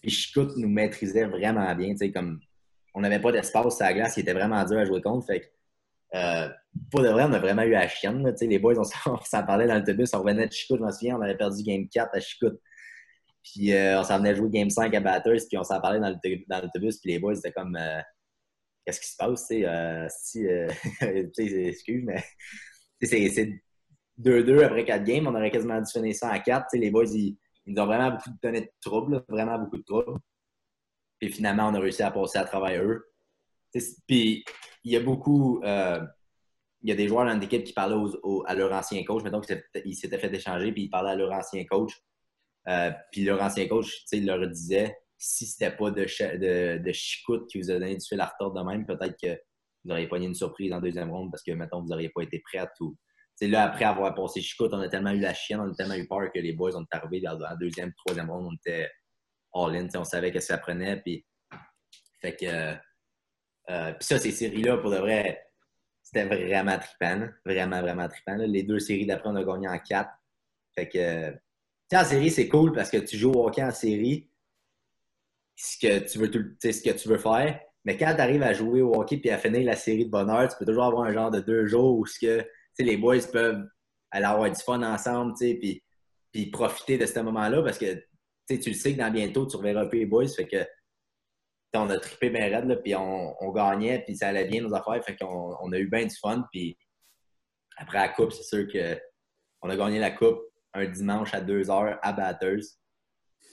Puis 0.02 0.12
Chicout 0.12 0.56
nous 0.58 0.70
maîtrisait 0.70 1.26
vraiment 1.26 1.74
bien. 1.76 1.96
Comme 2.14 2.40
on 3.00 3.02
n'avait 3.02 3.20
pas 3.20 3.32
d'espace 3.32 3.82
à 3.82 3.86
la 3.86 3.94
glace, 3.94 4.18
il 4.18 4.22
était 4.22 4.34
vraiment 4.34 4.64
dur 4.66 4.78
à 4.78 4.86
jouer 4.86 5.02
contre. 5.02 5.26
Fait 5.26 5.54
euh, 6.16 6.50
pour 6.92 7.02
de 7.02 7.08
vrai, 7.08 7.24
on 7.24 7.34
a 7.34 7.40
vraiment 7.40 7.62
eu 7.64 7.72
la 7.72 7.88
chienne. 7.88 8.36
Les 8.42 8.60
boys, 8.60 8.74
on 8.78 8.84
s'en 8.84 9.46
parlait 9.46 9.68
dans 9.68 9.76
l'autobus. 9.76 10.14
On 10.14 10.20
revenait 10.20 10.48
de 10.48 10.52
Chicout, 10.52 10.78
je 10.78 10.84
me 10.84 10.92
souviens, 10.92 11.18
on 11.18 11.22
avait 11.22 11.38
perdu 11.38 11.64
Game 11.64 11.88
4 11.88 12.10
à 12.14 12.20
Chicout. 12.20 12.60
Puis 13.42 13.74
euh, 13.74 14.02
on 14.02 14.04
s'en 14.04 14.18
venait 14.18 14.36
jouer 14.36 14.50
Game 14.50 14.70
5 14.70 14.94
à 14.94 15.00
Batters, 15.00 15.48
puis 15.48 15.58
on 15.58 15.64
s'en 15.64 15.80
parlait 15.80 16.00
dans 16.00 16.62
l'autobus. 16.62 16.98
Puis 17.00 17.12
les 17.12 17.20
boys, 17.20 17.36
c'était 17.36 17.54
comme 17.54 17.78
euh, 17.78 18.02
Qu'est-ce 18.86 19.00
qui 19.00 19.08
se 19.08 19.18
passe? 19.18 19.48
si, 20.10 20.46
excuse, 21.38 22.04
mais 22.06 22.24
c'est 23.02 23.62
2-2 24.20 24.64
après 24.64 24.84
4 24.84 25.04
games. 25.06 25.28
On 25.28 25.36
aurait 25.36 25.52
quasiment 25.52 25.80
dû 25.80 25.90
finir 25.90 26.16
ça 26.16 26.32
à 26.32 26.40
4. 26.40 26.68
les 26.74 26.92
boys, 26.92 27.06
ils, 27.06 27.38
ils, 27.66 27.80
ont 27.80 27.86
vraiment 27.86 28.12
beaucoup 28.12 28.30
donné 28.44 28.62
de 28.62 28.70
troubles, 28.82 29.24
vraiment 29.30 29.58
beaucoup 29.58 29.78
de 29.78 29.84
troubles. 29.84 30.20
Puis 31.20 31.32
finalement, 31.32 31.68
on 31.68 31.74
a 31.74 31.80
réussi 31.80 32.04
à 32.04 32.12
passer 32.12 32.38
à 32.38 32.46
travers 32.46 32.84
eux. 32.84 33.06
Puis 34.08 34.44
il 34.84 34.92
y 34.92 34.96
a 34.96 35.02
beaucoup. 35.02 35.62
Euh, 35.64 36.00
il 36.82 36.90
y 36.90 36.94
a 36.94 36.96
des 36.96 37.10
joueurs 37.10 37.26
dans 37.26 37.38
l'équipe 37.38 37.64
qui 37.64 37.74
parlaient 37.74 37.96
à 38.46 38.56
leur 38.56 38.72
ancien 38.72 39.04
coach. 39.04 39.24
Mettons 39.24 39.42
qu'ils 39.42 39.96
s'étaient 39.96 40.18
fait 40.18 40.34
échanger, 40.34 40.72
puis 40.72 40.84
ils 40.84 40.90
parlaient 40.90 41.12
à 41.12 41.16
leur 41.16 41.32
ancien 41.34 41.66
coach. 41.66 41.92
Euh, 42.70 42.92
puis 43.12 43.26
leur 43.26 43.42
ancien 43.42 43.68
coach, 43.68 44.06
il 44.14 44.26
leur 44.26 44.48
disait 44.48 44.96
si 45.18 45.46
c'était 45.46 45.76
pas 45.76 45.92
de, 45.92 46.78
de, 46.78 46.92
Chicoute 46.94 47.48
qui 47.50 47.60
vous 47.60 47.70
a 47.70 47.74
donné 47.74 47.98
du 47.98 48.06
fil 48.06 48.20
à 48.22 48.26
retordre 48.26 48.64
de 48.64 48.70
même, 48.70 48.86
peut-être 48.86 49.18
que 49.22 49.38
vous 49.84 49.92
auriez 49.92 50.08
pogné 50.08 50.28
une 50.28 50.36
surprise 50.36 50.72
en 50.72 50.80
deuxième 50.80 51.12
ronde 51.12 51.32
parce 51.32 51.44
que, 51.44 51.52
mettons, 51.52 51.82
vous 51.82 51.90
n'auriez 51.90 52.10
pas 52.10 52.22
été 52.22 52.40
prêts 52.40 52.66
ou. 52.80 52.96
là, 53.42 53.64
après 53.64 53.86
avoir 53.86 54.14
passé 54.16 54.42
Chicoute, 54.42 54.74
on 54.74 54.80
a 54.80 54.88
tellement 54.88 55.12
eu 55.12 55.20
la 55.20 55.34
chienne, 55.34 55.60
on 55.60 55.72
a 55.72 55.76
tellement 55.76 55.96
eu 55.96 56.08
peur 56.08 56.32
que 56.34 56.40
les 56.40 56.54
boys 56.54 56.76
ont 56.78 56.86
arrivé 56.92 57.20
dans 57.20 57.38
deuxième, 57.60 57.94
troisième 58.06 58.30
ronde, 58.30 58.48
on 58.52 58.56
était 58.56 58.90
all-in, 59.54 59.88
on 59.96 60.04
savait 60.04 60.32
qu'est-ce 60.32 60.48
que 60.48 60.54
ça 60.54 60.58
prenait. 60.58 61.02
Puis, 61.02 61.26
fait 62.22 62.36
que 62.36 62.78
euh, 63.70 63.94
puis 63.94 64.06
ça, 64.06 64.20
ces 64.20 64.32
séries-là, 64.32 64.78
pour 64.78 64.90
de 64.90 64.98
vrai, 64.98 65.46
c'était 66.02 66.26
vraiment 66.26 66.78
trippant. 66.80 67.28
Vraiment, 67.46 67.82
vraiment 67.82 68.08
trippant. 68.08 68.36
Les 68.36 68.64
deux 68.64 68.80
séries 68.80 69.06
d'après, 69.06 69.30
on 69.30 69.36
a 69.36 69.44
gagné 69.44 69.68
en 69.68 69.78
quatre. 69.80 70.12
Fait 70.76 70.90
que, 70.90 71.32
en 71.96 72.04
série, 72.04 72.32
c'est 72.32 72.48
cool 72.48 72.72
parce 72.72 72.90
que 72.90 72.98
tu 72.98 73.18
joues 73.18 73.32
au 73.32 73.48
hockey 73.48 73.64
en 73.64 73.72
série, 73.72 74.30
ce 75.56 75.78
que 75.78 76.00
tu 76.00 76.18
veux, 76.18 76.32
ce 76.62 76.82
que 76.82 76.98
tu 76.98 77.08
veux 77.08 77.18
faire. 77.18 77.60
Mais 77.86 77.98
quand 77.98 78.14
tu 78.16 78.22
arrives 78.22 78.44
à 78.44 78.54
jouer 78.54 78.82
au 78.82 78.94
hockey 78.96 79.18
puis 79.18 79.30
à 79.30 79.38
finir 79.38 79.64
la 79.64 79.76
série 79.76 80.06
de 80.06 80.12
bonheur, 80.12 80.48
tu 80.48 80.58
peux 80.58 80.66
toujours 80.66 80.86
avoir 80.86 81.04
un 81.04 81.14
genre 81.14 81.32
de 81.32 81.40
deux 81.40 81.66
jours 81.66 81.98
où 81.98 82.06
ce 82.06 82.20
que, 82.20 82.46
les 82.80 82.98
boys 82.98 83.18
peuvent 83.32 83.68
aller 84.12 84.26
avoir 84.26 84.50
du 84.50 84.62
fun 84.62 84.82
ensemble, 84.82 85.34
puis, 85.38 85.84
puis 86.32 86.46
profiter 86.50 86.98
de 86.98 87.06
ce 87.06 87.20
moment-là 87.20 87.62
parce 87.62 87.78
que 87.78 88.02
tu 88.58 88.70
le 88.70 88.76
sais 88.76 88.94
que 88.94 88.98
dans 88.98 89.12
bientôt, 89.12 89.46
tu 89.46 89.58
reverras 89.58 89.84
un 89.84 89.88
peu 89.88 89.98
les 89.98 90.06
boys. 90.06 90.28
Fait 90.28 90.48
que 90.48 90.66
on 91.76 91.90
a 91.90 92.00
trippé 92.00 92.32
bien 92.32 92.50
raide, 92.50 92.82
puis 92.84 92.96
on, 92.96 93.52
gagnait, 93.52 94.04
puis 94.04 94.16
ça 94.16 94.30
allait 94.30 94.46
bien 94.46 94.62
nos 94.62 94.74
affaires. 94.74 95.04
Fait 95.04 95.16
qu'on 95.16 95.56
on 95.62 95.72
a 95.72 95.78
eu 95.78 95.88
bien 95.88 96.06
du 96.06 96.16
fun. 96.16 96.48
Puis 96.52 96.78
après 97.78 98.00
la 98.00 98.10
coupe, 98.10 98.32
c'est 98.32 98.44
sûr 98.44 98.68
qu'on 98.72 99.70
a 99.70 99.76
gagné 99.76 100.00
la 100.00 100.12
coupe 100.12 100.42
un 100.74 100.86
dimanche 100.86 101.34
à 101.34 101.42
2 101.42 101.64
h 101.64 102.00
à 102.02 102.14
Batters. 102.14 102.64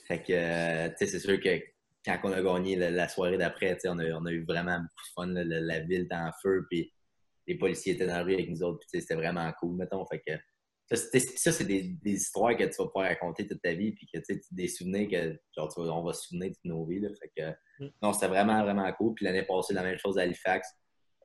Fait 0.07 0.21
que, 0.21 1.05
c'est 1.05 1.19
sûr 1.19 1.39
que 1.39 1.61
quand 2.05 2.19
on 2.23 2.31
a 2.31 2.41
gagné 2.41 2.75
la, 2.75 3.07
soirée 3.07 3.37
d'après, 3.37 3.77
on 3.85 3.99
a, 3.99 4.05
on 4.11 4.25
a 4.25 4.31
eu 4.31 4.45
vraiment 4.45 4.77
beaucoup 4.77 5.27
de 5.27 5.33
fun. 5.33 5.43
La, 5.45 5.79
ville 5.81 6.03
était 6.03 6.15
en 6.15 6.31
feu, 6.41 6.65
puis 6.69 6.91
les 7.45 7.57
policiers 7.57 7.93
étaient 7.93 8.07
dans 8.07 8.17
la 8.17 8.23
rue 8.23 8.35
avec 8.35 8.49
nous 8.49 8.63
autres. 8.63 8.85
C'était 8.87 9.15
vraiment 9.15 9.51
cool, 9.59 9.75
mettons. 9.75 10.05
Fait 10.05 10.21
que 10.25 10.33
ça, 10.95 11.51
c'est 11.51 11.65
des, 11.65 11.97
histoires 12.05 12.55
que 12.55 12.63
tu 12.63 12.75
vas 12.77 12.85
pouvoir 12.85 13.09
raconter 13.09 13.45
toute 13.45 13.61
ta 13.61 13.73
vie, 13.73 13.91
puis 13.91 14.07
que 14.07 14.19
tu 14.19 14.39
des 14.51 14.69
souvenirs 14.69 15.09
que 15.09 15.39
genre, 15.55 15.69
on 15.77 16.03
va 16.03 16.13
se 16.13 16.27
souvenir 16.27 16.51
de 16.51 16.69
nos 16.69 16.85
vies. 16.85 17.01
Fait 17.19 17.31
que, 17.35 17.83
mm. 17.83 17.89
non, 18.01 18.13
c'était 18.13 18.27
vraiment, 18.27 18.63
vraiment 18.63 18.91
cool. 18.93 19.13
Puis 19.15 19.25
l'année 19.25 19.43
passée, 19.43 19.73
la 19.73 19.83
même 19.83 19.97
chose 19.97 20.17
à 20.17 20.21
Halifax. 20.21 20.69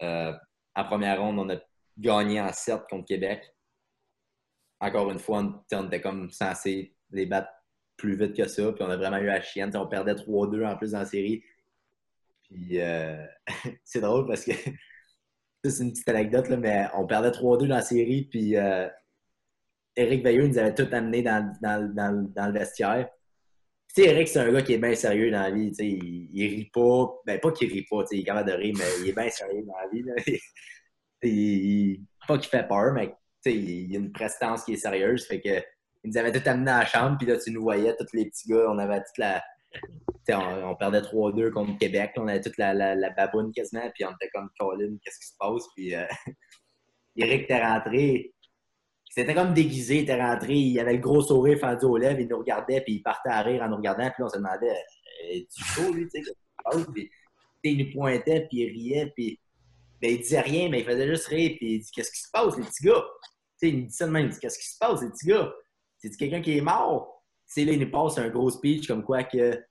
Euh, 0.02 0.32
en 0.74 0.84
première 0.84 1.20
ronde, 1.20 1.38
on 1.38 1.48
a 1.50 1.60
gagné 1.96 2.40
en 2.40 2.52
7 2.52 2.82
contre 2.90 3.06
Québec. 3.06 3.54
Encore 4.80 5.10
une 5.12 5.20
fois, 5.20 5.62
on, 5.72 5.86
était 5.86 6.00
comme 6.00 6.30
censé 6.30 6.96
les 7.10 7.26
battre 7.26 7.50
plus 7.96 8.16
vite 8.16 8.36
que 8.36 8.48
ça. 8.48 8.72
Puis 8.72 8.82
on 8.82 8.90
a 8.90 8.96
vraiment 8.96 9.18
eu 9.18 9.26
la 9.26 9.40
chienne. 9.40 9.70
on 9.76 9.86
perdait 9.86 10.14
3-2 10.14 10.66
en 10.66 10.76
plus 10.76 10.90
dans 10.90 11.00
la 11.00 11.04
série. 11.04 11.44
Puis 12.42 12.80
euh, 12.80 13.24
c'est 13.84 14.00
drôle 14.00 14.26
parce 14.26 14.44
que 14.44 14.52
c'est 15.64 15.84
une 15.84 15.92
petite 15.92 16.08
anecdote, 16.08 16.48
là, 16.48 16.56
mais 16.56 16.86
on 16.94 17.06
perdait 17.06 17.30
3-2 17.30 17.68
dans 17.68 17.76
la 17.76 17.82
série. 17.82 18.24
Puis 18.24 18.56
euh, 18.56 18.88
Eric 19.96 20.24
Veilleux 20.24 20.46
nous 20.46 20.58
avait 20.58 20.74
tout 20.74 20.88
amené 20.92 21.22
dans, 21.22 21.52
dans, 21.60 21.94
dans, 21.94 22.46
le 22.46 22.52
vestiaire. 22.52 23.08
Tu 23.94 24.02
sais, 24.02 24.08
Eric, 24.08 24.28
c'est 24.28 24.38
un 24.38 24.50
gars 24.50 24.62
qui 24.62 24.72
est 24.74 24.78
bien 24.78 24.94
sérieux 24.94 25.30
dans 25.30 25.42
la 25.42 25.50
vie. 25.50 25.68
Tu 25.70 25.74
sais, 25.74 25.86
il, 25.86 26.30
il 26.32 26.48
rit 26.48 26.70
pas. 26.72 27.12
Ben, 27.26 27.38
pas 27.38 27.52
qu'il 27.52 27.70
rit 27.70 27.86
pas, 27.90 28.02
tu 28.02 28.08
sais, 28.08 28.16
il 28.16 28.20
est 28.20 28.24
capable 28.24 28.50
de 28.50 28.56
rire, 28.56 28.74
mais 28.78 28.84
il 29.00 29.10
est 29.10 29.12
bien 29.12 29.28
sérieux 29.28 29.64
dans 29.66 29.74
la 29.76 29.88
vie. 29.88 30.38
Pas 32.26 32.38
qu'il 32.38 32.50
fait 32.50 32.66
peur, 32.66 32.92
mais 32.92 33.08
tu 33.08 33.14
sais, 33.50 33.54
il, 33.54 33.94
a 33.96 33.98
une 33.98 34.12
prestance 34.12 34.64
qui 34.64 34.74
est 34.74 34.76
sérieuse. 34.76 35.26
Fait 35.26 35.40
que, 35.40 35.62
il 36.04 36.10
nous 36.10 36.18
avait 36.18 36.32
tout 36.32 36.48
amené 36.48 36.66
dans 36.66 36.78
la 36.78 36.86
chambre, 36.86 37.16
puis 37.18 37.26
là, 37.26 37.36
tu 37.38 37.50
nous 37.52 37.62
voyais, 37.62 37.94
tous 37.96 38.16
les 38.16 38.26
petits 38.26 38.48
gars, 38.48 38.66
on 38.68 38.78
avait 38.78 38.98
toute 38.98 39.18
la. 39.18 39.42
On, 40.28 40.70
on, 40.70 40.76
perdait 40.76 41.00
3-2 41.00 41.50
contre 41.50 41.78
Québec, 41.78 42.12
on 42.16 42.28
avait 42.28 42.40
toute 42.40 42.58
la, 42.58 42.74
la, 42.74 43.10
baboune 43.10 43.52
quasiment, 43.52 43.90
puis 43.94 44.04
on 44.04 44.10
était 44.10 44.28
comme 44.34 44.50
Colin, 44.58 44.96
qu'est-ce 45.02 45.18
qui 45.18 45.26
se 45.26 45.36
passe? 45.38 45.64
Puis 45.74 45.94
euh, 45.94 46.04
Eric 47.16 47.44
était 47.44 47.64
rentré, 47.64 48.34
c'était 49.14 49.34
comme 49.34 49.52
déguisé, 49.52 49.96
il 49.96 50.02
était 50.04 50.20
rentré, 50.20 50.54
il 50.54 50.80
avait 50.80 50.94
le 50.94 50.98
gros 50.98 51.20
sourire 51.20 51.58
fendu 51.58 51.84
aux 51.84 51.98
lèvres, 51.98 52.20
il 52.20 52.28
nous 52.28 52.38
regardait, 52.38 52.80
puis 52.80 52.94
il 52.94 53.02
partait 53.02 53.28
à 53.28 53.42
rire 53.42 53.62
en 53.62 53.68
nous 53.68 53.76
regardant, 53.76 54.10
puis 54.10 54.22
on 54.22 54.28
se 54.28 54.38
demandait, 54.38 54.70
euh, 54.70 55.34
es-tu 55.34 55.62
chaud, 55.62 55.92
lui, 55.92 56.08
tu 56.08 56.24
sais, 56.24 56.32
puis, 56.94 57.10
il 57.64 57.84
nous 57.84 57.92
pointait, 57.92 58.46
puis 58.48 58.60
il 58.60 58.68
riait, 58.70 59.12
puis 59.14 59.38
ben, 60.00 60.12
il 60.12 60.18
disait 60.18 60.40
rien, 60.40 60.70
mais 60.70 60.80
il 60.80 60.86
faisait 60.86 61.06
juste 61.06 61.26
rire, 61.26 61.56
puis 61.58 61.74
il 61.74 61.80
dit, 61.80 61.90
qu'est-ce 61.94 62.10
qui 62.10 62.20
se 62.20 62.30
passe, 62.32 62.56
les 62.56 62.64
petits 62.64 62.84
gars? 62.84 63.04
sais, 63.58 63.68
il 63.68 63.80
nous 63.80 63.86
dit 63.86 63.92
ça 63.92 64.06
de 64.06 64.12
même, 64.12 64.26
il 64.26 64.32
dit, 64.32 64.38
qu'est-ce 64.38 64.58
qui 64.58 64.66
se 64.66 64.78
passe, 64.78 65.02
les 65.02 65.10
petits 65.10 65.26
gars? 65.26 65.52
C'est 65.98 66.16
quelqu'un 66.16 66.40
qui 66.40 66.56
est 66.56 66.62
mort? 66.62 67.22
sais, 67.44 67.66
là, 67.66 67.72
il 67.72 67.80
nous 67.80 67.90
passe 67.90 68.16
un 68.16 68.30
gros 68.30 68.48
speech 68.48 68.88
comme 68.88 69.04
quoi 69.04 69.24
que 69.24 69.62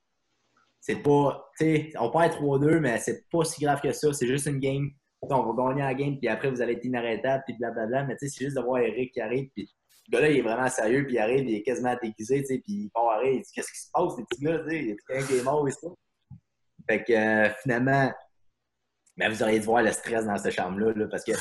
c'est 0.80 1.02
pas, 1.02 1.50
tu 1.58 1.64
sais, 1.64 1.92
on 1.98 2.08
être 2.22 2.40
3-2, 2.40 2.78
mais 2.78 2.98
c'est 2.98 3.28
pas 3.28 3.44
si 3.44 3.60
grave 3.60 3.80
que 3.80 3.92
ça, 3.92 4.12
c'est 4.12 4.26
juste 4.28 4.46
une 4.46 4.60
game 4.60 4.90
on 5.30 5.52
va 5.52 5.68
gagner 5.68 5.82
la 5.82 5.94
game, 5.94 6.18
puis 6.18 6.28
après, 6.28 6.50
vous 6.50 6.60
allez 6.60 6.74
être 6.74 6.84
inarrêtable, 6.84 7.44
puis 7.46 7.56
blablabla. 7.56 8.04
Mais 8.04 8.16
tu 8.16 8.28
sais, 8.28 8.34
c'est 8.36 8.44
juste 8.44 8.56
de 8.56 8.62
voir 8.62 8.80
Eric 8.80 9.12
qui 9.12 9.20
arrive, 9.20 9.48
puis 9.54 9.70
gars-là, 10.12 10.30
il 10.30 10.38
est 10.38 10.42
vraiment 10.42 10.68
sérieux, 10.68 11.04
puis 11.04 11.14
il 11.14 11.18
arrive, 11.18 11.48
il 11.48 11.56
est 11.56 11.62
quasiment 11.62 11.96
déguisé, 12.00 12.40
tu 12.40 12.46
sais, 12.46 12.58
puis 12.58 12.72
il 12.72 12.90
part 12.90 13.10
arriver, 13.10 13.36
il 13.36 13.42
dit 13.42 13.50
Qu'est-ce 13.54 13.72
qui 13.72 13.78
se 13.78 13.90
passe, 13.92 14.18
les 14.18 14.24
petits 14.24 14.42
gars, 14.42 14.58
tu 14.58 14.70
sais, 14.70 14.78
il 14.78 14.88
y 14.88 14.92
a 14.92 14.94
quelqu'un 15.06 15.26
qui 15.26 15.36
est 15.36 15.42
mort. 15.42 15.68
Fait 16.88 17.04
que 17.04 17.12
euh, 17.12 17.50
finalement, 17.62 18.12
vous 19.16 19.42
auriez 19.42 19.60
dû 19.60 19.66
voir 19.66 19.82
le 19.82 19.92
stress 19.92 20.26
dans 20.26 20.36
cette 20.36 20.54
chambre-là, 20.54 20.92
là, 20.94 21.06
parce 21.08 21.24
que 21.24 21.32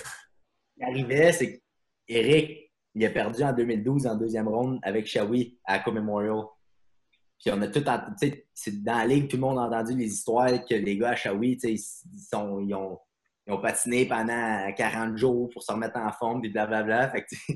il 0.77 0.83
arrivait, 0.83 1.31
c'est 1.31 1.61
qu'Eric, 2.07 2.71
il 2.95 3.05
a 3.05 3.09
perdu 3.09 3.43
en 3.43 3.53
2012 3.53 4.07
en 4.07 4.15
deuxième 4.15 4.47
ronde 4.47 4.79
avec 4.83 5.07
Shawi 5.07 5.59
à 5.63 5.79
Co-Memorial. 5.79 6.43
Puis 7.39 7.51
on 7.53 7.61
a 7.61 7.67
tout 7.67 7.87
entendu, 7.87 8.45
c'est 8.53 8.83
dans 8.83 8.97
la 8.97 9.07
ligue, 9.07 9.29
tout 9.29 9.37
le 9.37 9.41
monde 9.41 9.57
a 9.57 9.63
entendu 9.63 9.97
les 9.97 10.07
histoires 10.07 10.63
que 10.65 10.75
les 10.75 10.97
gars 10.97 11.11
à 11.11 11.15
Shawi, 11.15 11.57
ils, 11.63 11.79
sont, 11.79 12.59
ils, 12.59 12.75
ont, 12.75 12.99
ils 13.51 13.55
ont 13.55 13.61
patiné 13.61 14.05
pendant 14.05 14.71
40 14.73 15.17
jours 15.17 15.49
pour 15.49 15.61
se 15.61 15.71
remettre 15.71 15.97
en 15.97 16.11
forme, 16.13 16.41
puis 16.41 16.49
blablabla. 16.49 17.09
Fait 17.09 17.23
que, 17.23 17.35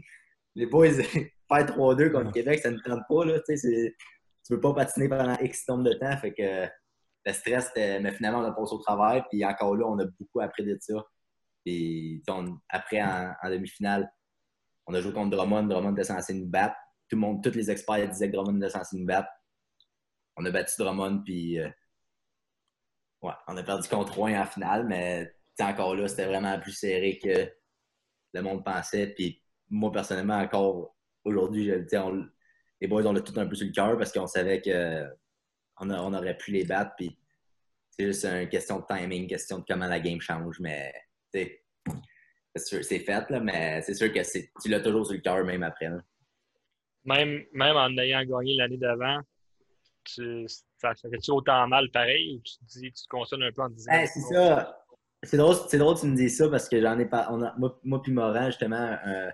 les 0.55 0.65
boys, 0.65 0.91
faire 0.91 1.31
3-2 1.49 2.11
contre 2.11 2.33
Québec, 2.33 2.59
ça 2.59 2.71
ne 2.71 2.79
tente 2.79 3.03
pas. 3.07 3.25
Là, 3.25 3.39
tu 3.47 3.53
ne 3.53 3.89
peux 4.49 4.59
pas 4.59 4.73
patiner 4.73 5.07
pendant 5.07 5.37
X 5.39 5.67
nombre 5.69 5.85
de 5.85 5.93
temps. 5.93 6.17
Fait 6.17 6.33
que 6.33 6.67
le 7.25 7.33
stress, 7.33 7.71
mais 7.75 8.11
finalement, 8.11 8.39
on 8.39 8.43
a 8.43 8.51
passé 8.51 8.73
au 8.73 8.79
travail. 8.79 9.23
Puis 9.31 9.45
encore 9.45 9.75
là, 9.75 9.85
on 9.87 9.97
a 9.99 10.05
beaucoup 10.19 10.41
appris 10.41 10.65
de 10.65 10.77
ça. 10.81 11.01
Puis 11.63 12.21
après, 12.69 13.01
en, 13.01 13.49
demi-finale, 13.49 14.11
on 14.87 14.93
a 14.93 14.99
joué 14.99 15.13
contre 15.13 15.35
Drummond. 15.35 15.63
Drummond 15.63 15.93
était 15.93 16.03
censé 16.03 16.33
nous 16.33 16.47
battre. 16.47 16.75
Tout 17.09 17.15
le 17.15 17.21
monde, 17.21 17.41
tous 17.41 17.55
les 17.55 17.71
experts 17.71 18.09
disaient 18.09 18.29
que 18.29 18.35
Drummond 18.35 18.57
était 18.57 18.69
censé 18.69 18.97
nous 18.97 19.05
battre. 19.05 19.29
On 20.35 20.45
a 20.45 20.51
battu 20.51 20.73
Drummond, 20.77 21.23
puis 21.23 21.57
euh, 21.59 21.69
ouais, 23.21 23.33
on 23.47 23.55
a 23.55 23.63
perdu 23.63 23.87
contre 23.87 24.15
Rouen 24.15 24.37
en 24.37 24.45
finale, 24.45 24.85
mais 24.85 25.33
encore 25.63 25.95
là, 25.95 26.07
c'était 26.07 26.25
vraiment 26.25 26.59
plus 26.59 26.73
serré 26.73 27.17
que 27.17 27.51
le 28.33 28.41
monde 28.41 28.63
pensait. 28.63 29.07
Puis 29.07 29.41
moi, 29.69 29.91
personnellement, 29.91 30.37
encore 30.37 30.95
aujourd'hui, 31.23 31.71
les 32.81 32.87
boys, 32.87 33.05
on 33.05 33.13
l'a 33.13 33.21
tout 33.21 33.39
un 33.39 33.47
peu 33.47 33.55
sur 33.55 33.65
le 33.65 33.71
cœur 33.71 33.97
parce 33.97 34.11
qu'on 34.11 34.27
savait 34.27 34.61
qu'on 34.61 35.89
on 35.89 36.13
aurait 36.13 36.37
pu 36.37 36.51
les 36.51 36.65
battre. 36.65 36.93
Puis 36.97 37.17
c'est 37.89 38.05
juste 38.05 38.25
une 38.25 38.49
question 38.49 38.79
de 38.79 38.85
timing, 38.87 39.27
question 39.27 39.59
de 39.59 39.65
comment 39.67 39.87
la 39.87 39.99
game 39.99 40.19
change. 40.19 40.59
Mais 40.59 40.93
c'est 41.33 41.61
fait, 42.99 43.29
là, 43.29 43.39
mais 43.39 43.81
c'est 43.81 43.93
sûr 43.93 44.11
que 44.11 44.19
tu 44.61 44.69
l'as 44.69 44.81
toujours 44.81 45.05
sur 45.05 45.15
le 45.15 45.21
cœur 45.21 45.43
même 45.45 45.63
après. 45.63 45.89
Même, 47.05 47.43
même 47.53 47.75
en 47.75 47.95
ayant 47.97 48.23
gagné 48.23 48.55
l'année 48.55 48.77
d'avant, 48.77 49.21
ça, 50.07 50.93
fait-tu 50.95 51.31
autant 51.31 51.67
mal 51.67 51.89
pareil 51.91 52.35
ou 52.35 52.41
tu 52.41 52.57
te 52.57 52.65
dis, 52.65 52.91
tu 52.91 53.03
te 53.03 53.07
consoles 53.09 53.43
un 53.43 53.51
peu 53.51 53.61
en 53.61 53.69
disant. 53.69 53.91
c'est 54.05 54.19
ça. 54.21 54.84
C'est 55.23 55.37
drôle, 55.37 55.55
drôle 55.73 55.95
que 55.95 56.01
tu 56.01 56.07
me 56.07 56.15
dis 56.15 56.29
ça 56.29 56.49
parce 56.49 56.69
que 56.69 56.79
j'en 56.79 56.99
ai 56.99 57.09
moi, 57.57 57.79
moi 57.83 58.01
puis 58.01 58.11
Morin, 58.11 58.47
justement, 58.47 58.97
euh, 59.07 59.31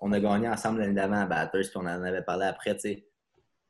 on 0.00 0.12
a 0.12 0.20
gagné 0.20 0.48
ensemble 0.48 0.80
l'année 0.80 0.94
d'avant 0.94 1.20
à 1.20 1.26
Batters, 1.26 1.68
puis 1.68 1.76
on 1.76 1.80
en 1.80 2.02
avait 2.02 2.22
parlé 2.22 2.46
après. 2.46 2.76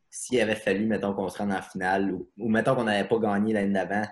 S'il 0.08 0.40
avait 0.40 0.56
fallu, 0.56 0.86
mettons, 0.86 1.12
qu'on 1.12 1.28
se 1.28 1.38
rende 1.38 1.52
en 1.52 1.62
finale, 1.62 2.12
ou, 2.12 2.48
mettons 2.48 2.74
qu'on 2.74 2.84
n'avait 2.84 3.08
pas 3.08 3.18
gagné 3.18 3.52
l'année 3.52 3.72
d'avant, 3.72 4.06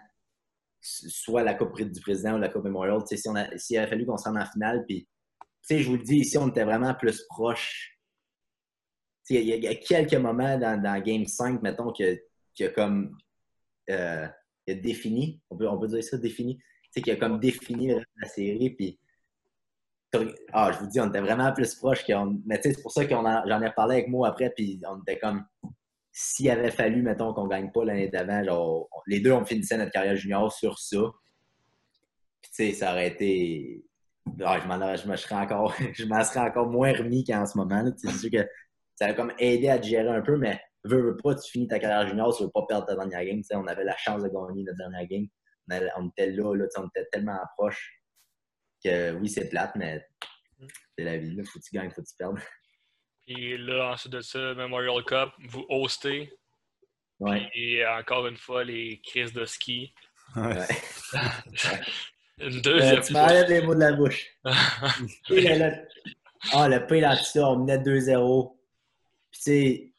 soit 0.81 1.43
la 1.43 1.55
Coupe 1.55 1.81
du 1.81 2.01
Président 2.01 2.35
ou 2.35 2.39
la 2.39 2.49
Coupe 2.49 2.65
Memorial, 2.65 3.01
s'il 3.07 3.79
avait 3.79 3.89
fallu 3.89 4.05
qu'on 4.05 4.17
se 4.17 4.29
rende 4.29 4.39
en 4.39 4.47
finale, 4.47 4.85
puis, 4.87 5.09
je 5.71 5.87
vous 5.89 5.97
le 5.97 6.03
dis, 6.03 6.19
ici, 6.19 6.39
on 6.39 6.49
était 6.49 6.65
vraiment 6.65 6.95
plus 6.95 7.25
proche. 7.29 7.99
Il 9.31 9.43
y, 9.43 9.67
a 9.67 9.75
quelques 9.75 10.15
moments 10.15 10.57
dans, 10.59 11.03
Game 11.03 11.27
5, 11.27 11.63
mettons, 11.63 11.93
qui 11.93 12.05
a, 12.65 12.69
comme 12.71 13.17
euh, 13.91 14.27
défini, 14.67 15.41
on 15.51 15.57
peut, 15.57 15.69
on 15.69 15.79
peut 15.79 15.89
dire 15.89 16.03
ça, 16.03 16.17
défini, 16.17 16.59
sais, 16.99 17.03
qui 17.03 17.11
a 17.11 17.17
comme 17.17 17.41
défini 17.41 17.95
la 18.17 18.29
série, 18.29 18.71
puis 18.71 18.99
ah, 20.53 20.73
je 20.73 20.79
vous 20.79 20.87
dis, 20.87 21.01
on 21.01 21.09
était 21.09 21.21
vraiment 21.21 21.53
plus 21.53 21.75
proches. 21.75 22.05
qu'on. 22.07 22.41
Mais 22.47 22.57
tu 22.57 22.69
sais, 22.69 22.75
c'est 22.75 22.83
pour 22.83 22.93
ça 22.93 23.05
que 23.05 23.11
j'en 23.11 23.63
ai 23.63 23.71
parlé 23.73 23.97
avec 23.97 24.09
moi 24.09 24.29
après, 24.29 24.51
puis 24.51 24.81
on 24.89 25.01
était 25.01 25.19
comme. 25.19 25.45
S'il 26.11 26.51
avait 26.51 26.71
fallu, 26.71 27.03
mettons, 27.03 27.33
qu'on 27.33 27.47
gagne 27.47 27.71
pas 27.71 27.85
l'année 27.85 28.09
d'avant, 28.09 28.43
genre, 28.43 28.89
les 29.07 29.21
deux, 29.21 29.33
on 29.33 29.45
finissait 29.45 29.77
notre 29.77 29.93
carrière 29.93 30.17
junior 30.17 30.51
sur 30.53 30.79
ça. 30.79 30.99
Puis 32.41 32.51
tu 32.51 32.57
sais, 32.57 32.73
ça 32.73 32.93
aurait 32.93 33.09
été. 33.09 33.85
Ah, 34.45 34.59
je 34.61 34.67
m'en 34.67 34.97
je 34.97 35.09
me 35.09 35.17
serais 35.17 35.37
encore. 35.37 35.75
je 35.93 36.05
m'en 36.07 36.25
serais 36.25 36.41
encore 36.41 36.69
moins 36.69 36.93
remis 36.93 37.25
qu'en 37.25 37.47
ce 37.47 37.57
moment. 37.57 37.85
C'est 37.97 38.11
sûr 38.11 38.31
que 38.31 38.49
ça 38.97 39.07
a 39.07 39.13
comme 39.13 39.33
aidé 39.39 39.69
à 39.69 39.81
gérer 39.81 40.09
un 40.09 40.23
peu, 40.23 40.37
mais 40.37 40.61
veux, 40.85 41.03
veux 41.03 41.17
pas, 41.17 41.35
tu 41.35 41.51
finis 41.51 41.69
ta 41.69 41.79
carrière 41.79 42.09
junior, 42.09 42.35
tu 42.37 42.43
veux 42.43 42.51
pas 42.51 42.65
perdre 42.67 42.87
ta 42.87 42.97
dernière 42.97 43.25
game. 43.25 43.43
sais, 43.43 43.55
on 43.55 43.67
avait 43.67 43.85
la 43.85 43.97
chance 43.97 44.23
de 44.23 44.29
gagner 44.29 44.65
notre 44.65 44.79
dernière 44.79 45.07
game. 45.07 45.27
On, 45.97 46.09
était 46.09 46.31
là, 46.31 46.55
là 46.55 46.67
on 46.77 46.89
était 46.89 47.07
tellement 47.13 47.39
proche 47.57 48.03
que 48.83 49.13
oui, 49.13 49.29
c'est 49.29 49.49
plate, 49.49 49.73
mais 49.77 50.07
c'est 50.97 51.05
la 51.05 51.19
vie. 51.19 51.35
Il 51.37 51.47
faut 51.47 51.59
que 51.59 51.65
tu 51.65 51.75
gagnes, 51.75 51.91
faut 51.91 52.03
que 52.03 52.09
tu 52.09 52.17
perdes. 52.17 52.39
Puis 53.27 53.59
là, 53.59 53.93
ensuite 53.93 54.13
de 54.13 54.21
ça, 54.21 54.55
Memorial 54.55 55.05
Cup, 55.05 55.31
vous 55.49 55.67
hostez. 55.69 56.33
Ouais. 57.21 57.51
Et 57.55 57.87
encore 57.87 58.27
une 58.27 58.37
fois, 58.37 58.65
les 58.65 59.01
crises 59.03 59.33
de 59.33 59.45
ski. 59.45 59.93
Ouais. 60.37 60.67
une 62.39 62.61
deuxième. 62.61 62.99
Euh, 62.99 63.03
tu 63.03 63.13
m'enlèves 63.13 63.49
les 63.49 63.63
mots 63.63 63.75
de 63.75 63.81
la 63.81 63.93
bouche. 63.93 64.27
Ah, 66.53 66.69
le 66.69 66.87
pays 66.87 67.01
là 67.01 67.17
on 67.35 67.57
menait 67.59 67.79
2-0. 67.79 68.57
Puis, 69.33 69.41
tu 69.41 69.43
sais, 69.43 69.93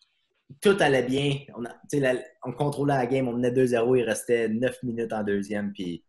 tout 0.61 0.77
allait 0.79 1.03
bien. 1.03 1.39
On, 1.55 1.65
a, 1.65 2.13
on 2.43 2.51
contrôlait 2.53 2.95
la 2.95 3.05
game, 3.05 3.27
on 3.27 3.33
menait 3.33 3.51
2-0. 3.51 3.97
Il 3.97 4.03
restait 4.03 4.49
9 4.49 4.83
minutes 4.83 5.13
en 5.13 5.23
deuxième. 5.23 5.71
Puis, 5.71 6.03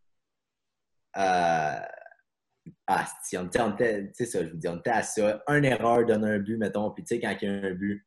euh, 1.17 1.81
ah, 2.87 3.07
si 3.25 3.37
on 3.37 3.47
était, 3.47 4.11
ça, 4.15 4.45
je 4.45 4.51
vous 4.51 4.57
dis, 4.57 4.69
on 4.69 4.81
à 4.87 5.03
ça. 5.03 5.43
Un 5.47 5.63
erreur 5.63 6.07
donne 6.07 6.25
un 6.25 6.39
but, 6.39 6.57
mettons, 6.57 6.91
puis 6.91 7.05
tu 7.05 7.15
sais, 7.15 7.21
quand 7.21 7.37
il 7.41 7.49
y 7.49 7.51
a 7.51 7.55
un 7.55 7.75
but, 7.75 8.07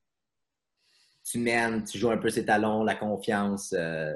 tu 1.26 1.40
mènes, 1.40 1.84
tu 1.84 1.98
joues 1.98 2.12
un 2.12 2.18
peu 2.18 2.30
ses 2.30 2.46
talons, 2.46 2.84
la 2.84 2.96
confiance. 2.96 3.74
Euh, 3.78 4.14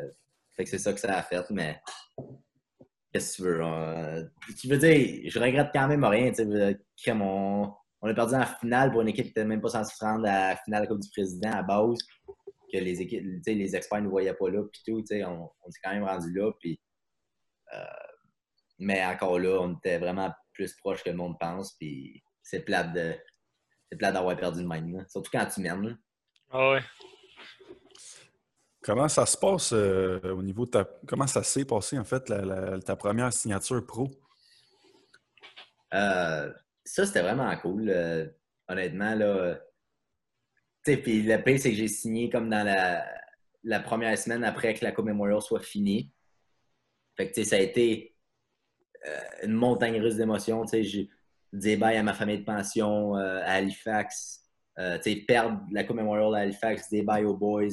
fait 0.56 0.66
que 0.66 0.70
c'est 0.70 0.78
ça 0.78 0.94
que 0.94 1.00
ça 1.00 1.18
a 1.18 1.24
fait, 1.24 1.50
mais 1.52 1.80
qu'est-ce 3.14 3.38
que 3.38 3.44
tu 3.44 3.44
veux? 3.44 4.32
Tu 4.60 4.68
veux 4.68 4.78
dire, 4.78 5.32
je 5.32 5.40
regrette 5.40 5.70
quand 5.74 5.88
même 5.88 6.04
rien, 6.04 6.32
tu 6.32 6.44
sais, 6.96 7.12
on, 7.12 7.74
on 8.02 8.10
a 8.10 8.14
perdu 8.14 8.36
en 8.36 8.46
finale 8.46 8.92
pour 8.92 9.02
une 9.02 9.08
équipe 9.08 9.26
qui 9.26 9.30
n'était 9.30 9.46
même 9.46 9.62
pas 9.62 9.70
censée 9.70 9.96
se 9.96 10.04
rendre 10.04 10.28
à 10.28 10.50
la 10.50 10.56
finale 10.58 10.82
de 10.82 10.86
la 10.86 10.94
Coupe 10.94 11.02
du 11.02 11.10
Président 11.10 11.52
à 11.52 11.64
base, 11.64 11.98
que 12.72 12.78
les 12.78 13.02
équipes, 13.02 13.24
tu 13.24 13.42
sais, 13.44 13.54
les 13.54 13.76
experts 13.76 14.02
ne 14.02 14.10
voyaient 14.10 14.34
pas 14.34 14.50
là, 14.50 14.62
puis 14.72 14.82
tout, 14.86 15.02
tu 15.02 15.08
sais, 15.08 15.24
on, 15.24 15.50
on 15.64 15.72
s'est 15.72 15.80
quand 15.84 15.92
même 15.92 16.04
rendu 16.04 16.34
là, 16.34 16.52
puis. 16.60 16.80
Euh, 17.74 17.84
mais 18.80 19.04
encore 19.06 19.40
là, 19.40 19.60
on 19.62 19.76
était 19.76 19.98
vraiment 19.98 20.32
plus 20.54 20.74
proche 20.76 21.04
que 21.04 21.10
le 21.10 21.16
monde 21.16 21.38
pense. 21.40 21.74
Puis 21.74 22.24
c'est 22.42 22.62
plate 22.62 22.94
de. 22.94 23.16
C'est 23.90 23.98
plate 23.98 24.14
d'avoir 24.14 24.36
perdu 24.36 24.62
le 24.62 24.68
même. 24.68 25.06
Surtout 25.10 25.32
quand 25.32 25.46
tu 25.48 25.62
mènes. 25.62 25.98
Ah 26.52 26.72
ouais. 26.72 26.82
Comment 28.82 29.08
ça 29.08 29.26
se 29.26 29.38
passe 29.38 29.74
euh, 29.74 30.20
au 30.24 30.42
niveau 30.42 30.66
de 30.66 30.72
ta. 30.72 30.86
Comment 31.08 31.28
ça 31.28 31.44
s'est 31.44 31.66
passé 31.66 31.98
en 31.98 32.06
fait 32.06 32.32
ta 32.86 32.96
première 32.96 33.34
signature 33.34 33.86
pro? 33.86 34.08
Euh, 35.94 36.54
ça, 36.88 37.06
c'était 37.06 37.22
vraiment 37.22 37.56
cool. 37.58 37.90
Euh, 37.90 38.26
honnêtement, 38.68 39.14
là. 39.16 39.60
Puis 40.84 41.22
le 41.22 41.38
pire, 41.44 41.60
c'est 41.60 41.72
que 41.72 41.76
j'ai 41.76 41.90
signé 41.90 42.30
comme 42.30 42.50
dans 42.50 42.66
la, 42.66 43.80
première 43.82 44.18
semaine 44.18 44.44
après 44.46 44.74
que 44.74 44.86
la 44.86 44.94
Coupe 44.94 45.06
Memorial 45.06 45.42
soit 45.42 45.60
finie. 45.60 46.12
Fait 47.18 47.30
que 47.30 47.44
ça 47.44 47.58
a 47.58 47.60
été 47.60 48.16
euh, 49.06 49.20
une 49.44 49.54
montagne 49.54 50.00
russe 50.00 50.16
d'émotions. 50.16 50.64
J'ai 50.72 51.10
dit 51.52 51.76
bye 51.76 51.98
à 51.98 52.04
ma 52.04 52.14
famille 52.14 52.40
de 52.40 52.46
pension 52.46 53.18
euh, 53.18 53.42
à 53.44 53.56
Halifax. 53.56 54.44
Perdre 55.28 55.60
la 55.72 55.84
Coupe 55.84 55.98
Memorial 55.98 56.36
à 56.36 56.40
Halifax, 56.40 56.90
des 56.90 57.02
bye 57.02 57.26
aux 57.26 57.36
boys, 57.36 57.68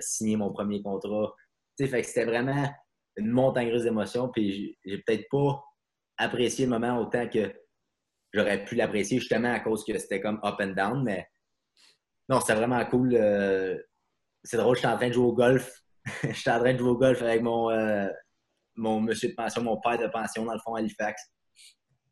signer 0.00 0.36
mon 0.36 0.52
premier 0.52 0.80
contrat. 0.80 1.34
Fait 1.76 2.02
que 2.02 2.06
c'était 2.06 2.26
vraiment 2.26 2.70
une 3.16 3.30
montagne 3.30 3.72
russe 3.72 3.82
d'émotions. 3.82 4.28
Puis 4.28 4.78
j'ai 4.84 4.98
peut-être 4.98 5.26
pas 5.30 5.64
apprécié 6.18 6.66
le 6.66 6.70
moment 6.70 6.98
autant 7.00 7.26
que 7.26 7.52
j'aurais 8.32 8.64
pu 8.64 8.74
l'apprécier 8.74 9.18
justement 9.18 9.52
à 9.52 9.60
cause 9.60 9.84
que 9.84 9.96
c'était 9.98 10.20
comme 10.20 10.40
up 10.44 10.56
and 10.60 10.74
down. 10.74 11.02
Mais 11.04 11.26
non, 12.28 12.40
c'était 12.40 12.54
vraiment 12.54 12.84
cool. 12.86 13.12
c'est 14.42 14.56
drôle, 14.56 14.76
je 14.76 14.80
suis 14.80 14.88
en 14.88 14.96
train 14.96 15.08
de 15.08 15.14
jouer 15.14 15.26
au 15.26 15.34
golf. 15.34 15.82
je 16.22 16.32
suis 16.32 16.50
en 16.50 16.58
train 16.58 16.72
de 16.72 16.78
jouer 16.78 16.90
au 16.90 16.98
golf 16.98 17.22
avec 17.22 17.42
mon, 17.42 17.70
mon 18.76 19.00
monsieur 19.00 19.28
de 19.28 19.34
pension, 19.34 19.62
mon 19.62 19.80
père 19.80 19.98
de 19.98 20.06
pension, 20.08 20.44
dans 20.44 20.54
le 20.54 20.60
fond, 20.60 20.74
à 20.74 20.80
Halifax. 20.80 21.22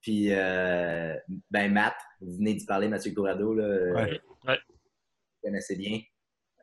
Puis, 0.01 0.33
euh, 0.33 1.15
ben, 1.51 1.73
Matt, 1.73 1.97
vous 2.21 2.37
venez 2.37 2.55
d'y 2.55 2.65
parler, 2.65 2.89
Mathieu 2.89 3.13
Corrado, 3.13 3.55
là. 3.55 3.93
Ouais. 3.95 4.21
ouais. 4.47 4.59
Vous 4.69 5.41
connaissez 5.43 5.77
bien. 5.77 6.01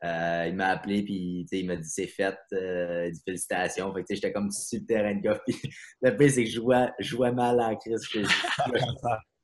Euh, 0.04 0.46
il 0.48 0.54
m'a 0.54 0.68
appelé, 0.68 1.02
puis 1.02 1.46
il 1.50 1.66
m'a 1.66 1.76
dit 1.76 1.88
c'est 1.88 2.06
fait, 2.06 2.36
euh, 2.52 3.10
dit 3.10 3.20
félicitations. 3.24 3.92
Fait 3.94 4.04
j'étais 4.10 4.30
comme 4.32 4.50
sur 4.50 4.78
le 4.78 4.86
terrain 4.86 5.14
de 5.14 5.22
golf. 5.22 5.40
Puis 5.46 5.58
le 6.02 6.16
pire, 6.16 6.30
c'est 6.30 6.44
que 6.44 6.50
je 6.50 6.56
jouais, 6.56 6.90
je 6.98 7.08
jouais 7.08 7.32
mal 7.32 7.58
en 7.60 7.74
crise. 7.76 8.06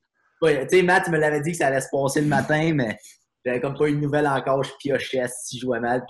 tu 0.43 0.69
sais, 0.69 0.83
Matt, 0.83 1.05
il 1.07 1.13
me 1.13 1.19
l'avait 1.19 1.41
dit 1.41 1.53
que 1.53 1.57
ça 1.59 1.69
allait 1.69 1.81
se 1.81 1.89
passer 1.91 2.21
le 2.21 2.27
matin, 2.29 2.73
mais 2.75 2.99
j'avais 3.45 3.61
comme 3.61 3.77
pas 3.77 3.89
une 3.89 4.01
nouvelle 4.01 4.27
encore. 4.27 4.63
Je 4.65 4.73
piochais 4.79 5.25
si 5.43 5.59
je 5.59 5.63
jouais 5.63 5.81
mal. 5.81 6.05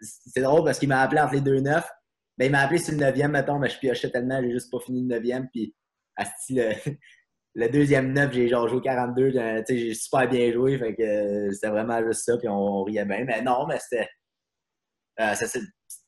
C'est 0.00 0.40
drôle 0.42 0.64
parce 0.64 0.78
qu'il 0.78 0.88
m'a 0.88 1.00
appelé 1.00 1.20
entre 1.20 1.34
les 1.34 1.40
deux 1.40 1.60
neufs. 1.60 1.88
Ben, 2.38 2.46
il 2.46 2.52
m'a 2.52 2.60
appelé 2.60 2.78
sur 2.78 2.92
le 2.94 2.98
9e, 2.98 3.28
mettons, 3.28 3.58
mais 3.58 3.68
je 3.68 3.78
piochais 3.78 4.10
tellement, 4.10 4.40
j'ai 4.42 4.50
juste 4.50 4.70
pas 4.70 4.80
fini 4.80 5.06
le 5.06 5.18
9e. 5.20 5.48
Puis, 5.52 5.74
à 6.16 6.24
style, 6.24 6.74
le 7.54 7.68
deuxième 7.68 8.12
neuf, 8.12 8.32
j'ai 8.32 8.48
genre 8.48 8.68
joué 8.68 8.80
42. 8.80 9.36
euh, 9.36 9.62
tu 9.66 9.74
sais, 9.74 9.78
J'ai 9.78 9.94
super 9.94 10.28
bien 10.28 10.52
joué. 10.52 10.78
Fait 10.78 10.94
que 10.94 11.02
euh, 11.02 11.50
c'était 11.52 11.68
vraiment 11.68 12.02
juste 12.04 12.24
ça. 12.24 12.36
Puis 12.38 12.48
on, 12.48 12.82
riait 12.84 13.04
bien. 13.04 13.24
Mais 13.24 13.42
non, 13.42 13.66
mais 13.66 13.78
c'était. 13.78 14.08
euh, 15.20 15.34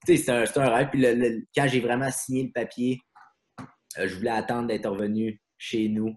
tu 0.07 0.30
un, 0.61 0.68
rêve. 0.68 0.88
Puis 0.90 1.00
le- 1.00 1.14
le- 1.14 1.42
quand 1.55 1.66
j'ai 1.68 1.80
vraiment 1.80 2.11
signé 2.11 2.44
le 2.44 2.52
papier, 2.52 2.98
euh, 3.98 4.09
je 4.09 4.16
voulais 4.16 4.30
attendre 4.30 4.68
d'être 4.68 4.88
revenu 4.88 5.40
chez 5.59 5.88
nous. 5.88 6.14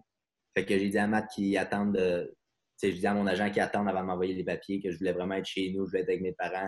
Fait 0.57 0.65
que 0.65 0.75
j'ai 0.75 0.89
dit 0.89 0.97
à 0.97 1.05
Matt 1.05 1.27
qu'il 1.35 1.55
attende 1.55 1.93
de. 1.93 2.35
Tu 2.79 2.87
sais, 2.87 2.91
je 2.91 2.97
dis 2.97 3.05
à 3.05 3.13
mon 3.13 3.27
agent 3.27 3.51
qu'il 3.51 3.61
attende 3.61 3.87
avant 3.87 4.01
de 4.01 4.07
m'envoyer 4.07 4.33
les 4.33 4.43
papiers, 4.43 4.81
que 4.81 4.89
je 4.89 4.97
voulais 4.97 5.11
vraiment 5.11 5.35
être 5.35 5.45
chez 5.45 5.71
nous, 5.71 5.85
je 5.85 5.91
voulais 5.91 6.01
être 6.01 6.09
avec 6.09 6.21
mes 6.21 6.33
parents, 6.33 6.67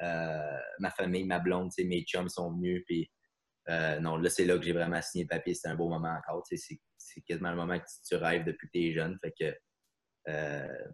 euh, 0.00 0.58
ma 0.78 0.90
famille, 0.90 1.24
ma 1.24 1.38
blonde, 1.38 1.70
mes 1.76 2.04
chums 2.04 2.30
sont 2.30 2.54
venus. 2.54 2.82
Puis 2.86 3.10
euh, 3.68 4.00
non, 4.00 4.16
là, 4.16 4.30
c'est 4.30 4.46
là 4.46 4.56
que 4.56 4.64
j'ai 4.64 4.72
vraiment 4.72 5.02
signé 5.02 5.24
le 5.24 5.28
papier. 5.28 5.52
C'était 5.52 5.68
un 5.68 5.74
beau 5.74 5.90
moment 5.90 6.08
encore. 6.08 6.42
C'est 6.48 6.56
c'est 6.96 7.20
quasiment 7.20 7.50
le 7.50 7.56
moment 7.56 7.78
que 7.78 7.84
tu, 7.84 8.08
tu 8.08 8.14
rêves 8.14 8.46
depuis 8.46 8.66
que 8.66 8.72
tu 8.72 8.86
es 8.86 8.92
jeune. 8.94 9.18
Fait 9.20 9.34
que, 9.38 9.54
euh, 10.28 10.84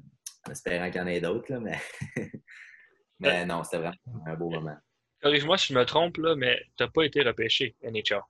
en 0.48 0.50
espérant 0.50 0.90
qu'il 0.90 1.02
y 1.02 1.04
en 1.04 1.06
ait 1.06 1.20
d'autres, 1.20 1.52
là, 1.52 1.60
mais, 1.60 1.78
mais 3.20 3.46
non, 3.46 3.62
c'était 3.62 3.78
vraiment 3.78 4.26
un 4.26 4.34
beau 4.34 4.50
moment. 4.50 4.76
Corrige-moi 5.22 5.56
si 5.56 5.72
je 5.72 5.78
me 5.78 5.84
trompe, 5.84 6.16
là, 6.16 6.34
mais 6.34 6.60
tu 6.76 6.82
n'as 6.82 6.90
pas 6.90 7.04
été 7.04 7.22
repêché 7.22 7.76
NHL. 7.84 8.22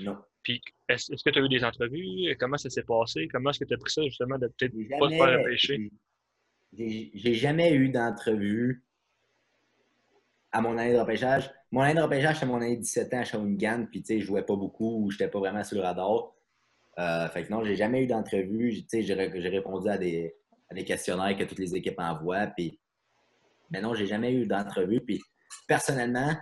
Non. 0.00 0.24
Puis, 0.44 0.60
est-ce 0.88 1.10
que 1.24 1.30
tu 1.30 1.38
as 1.38 1.42
eu 1.42 1.48
des 1.48 1.64
entrevues? 1.64 2.36
Comment 2.38 2.56
ça 2.58 2.70
s'est 2.70 2.82
passé? 2.84 3.26
Comment 3.32 3.50
est-ce 3.50 3.60
que 3.60 3.64
tu 3.64 3.74
as 3.74 3.78
pris 3.78 3.90
ça, 3.90 4.02
justement, 4.04 4.38
de 4.38 4.46
peut-être 4.48 4.74
pas 5.00 5.08
te 5.08 5.14
faire 5.16 5.38
repêcher? 5.40 5.90
j'ai- 6.72 7.34
jamais 7.34 7.72
eu 7.72 7.88
d'entrevue 7.88 8.84
à 10.52 10.60
mon 10.60 10.76
année 10.78 10.92
de 10.92 10.98
repêchage. 10.98 11.50
Mon 11.70 11.80
année 11.80 11.94
de 11.94 12.00
repêchage, 12.00 12.34
c'était 12.36 12.46
mon 12.46 12.56
année 12.56 12.76
de 12.76 12.82
17 12.82 13.12
ans 13.14 13.20
à 13.20 13.24
Shawinigan, 13.24 13.86
puis 13.90 14.02
tu 14.02 14.06
sais, 14.14 14.20
je 14.20 14.26
jouais 14.26 14.44
pas 14.44 14.54
beaucoup, 14.56 15.10
j'étais 15.10 15.28
pas 15.28 15.38
vraiment 15.40 15.64
sur 15.64 15.76
le 15.78 15.82
radar. 15.82 16.32
Euh, 16.98 17.28
fait 17.30 17.44
que 17.44 17.50
non, 17.50 17.64
j'ai 17.64 17.74
jamais 17.74 18.04
eu 18.04 18.06
d'entrevue. 18.06 18.70
J'ai- 18.70 18.82
Tu 18.82 18.88
sais, 18.88 19.02
j'ai 19.02 19.14
ré- 19.14 19.32
j'ai 19.34 19.48
répondu 19.48 19.88
à 19.88 19.98
des, 19.98 20.34
à 20.70 20.74
des 20.74 20.84
questionnaires 20.84 21.36
que 21.36 21.44
toutes 21.44 21.58
les 21.58 21.74
équipes 21.74 21.98
envoient, 21.98 22.46
puis 22.48 22.78
mais 23.70 23.80
non, 23.80 23.94
j'ai 23.94 24.06
jamais 24.06 24.32
eu 24.32 24.46
d'entrevue. 24.46 25.00
Puis 25.00 25.20
personnellement, 25.66 26.36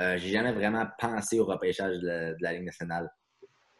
euh, 0.00 0.16
j'ai 0.18 0.28
jamais 0.30 0.52
vraiment 0.52 0.86
pensé 0.98 1.40
au 1.40 1.44
repêchage 1.44 1.98
de 1.98 2.06
la, 2.06 2.32
de 2.34 2.42
la 2.42 2.52
Ligue 2.52 2.64
nationale. 2.66 3.10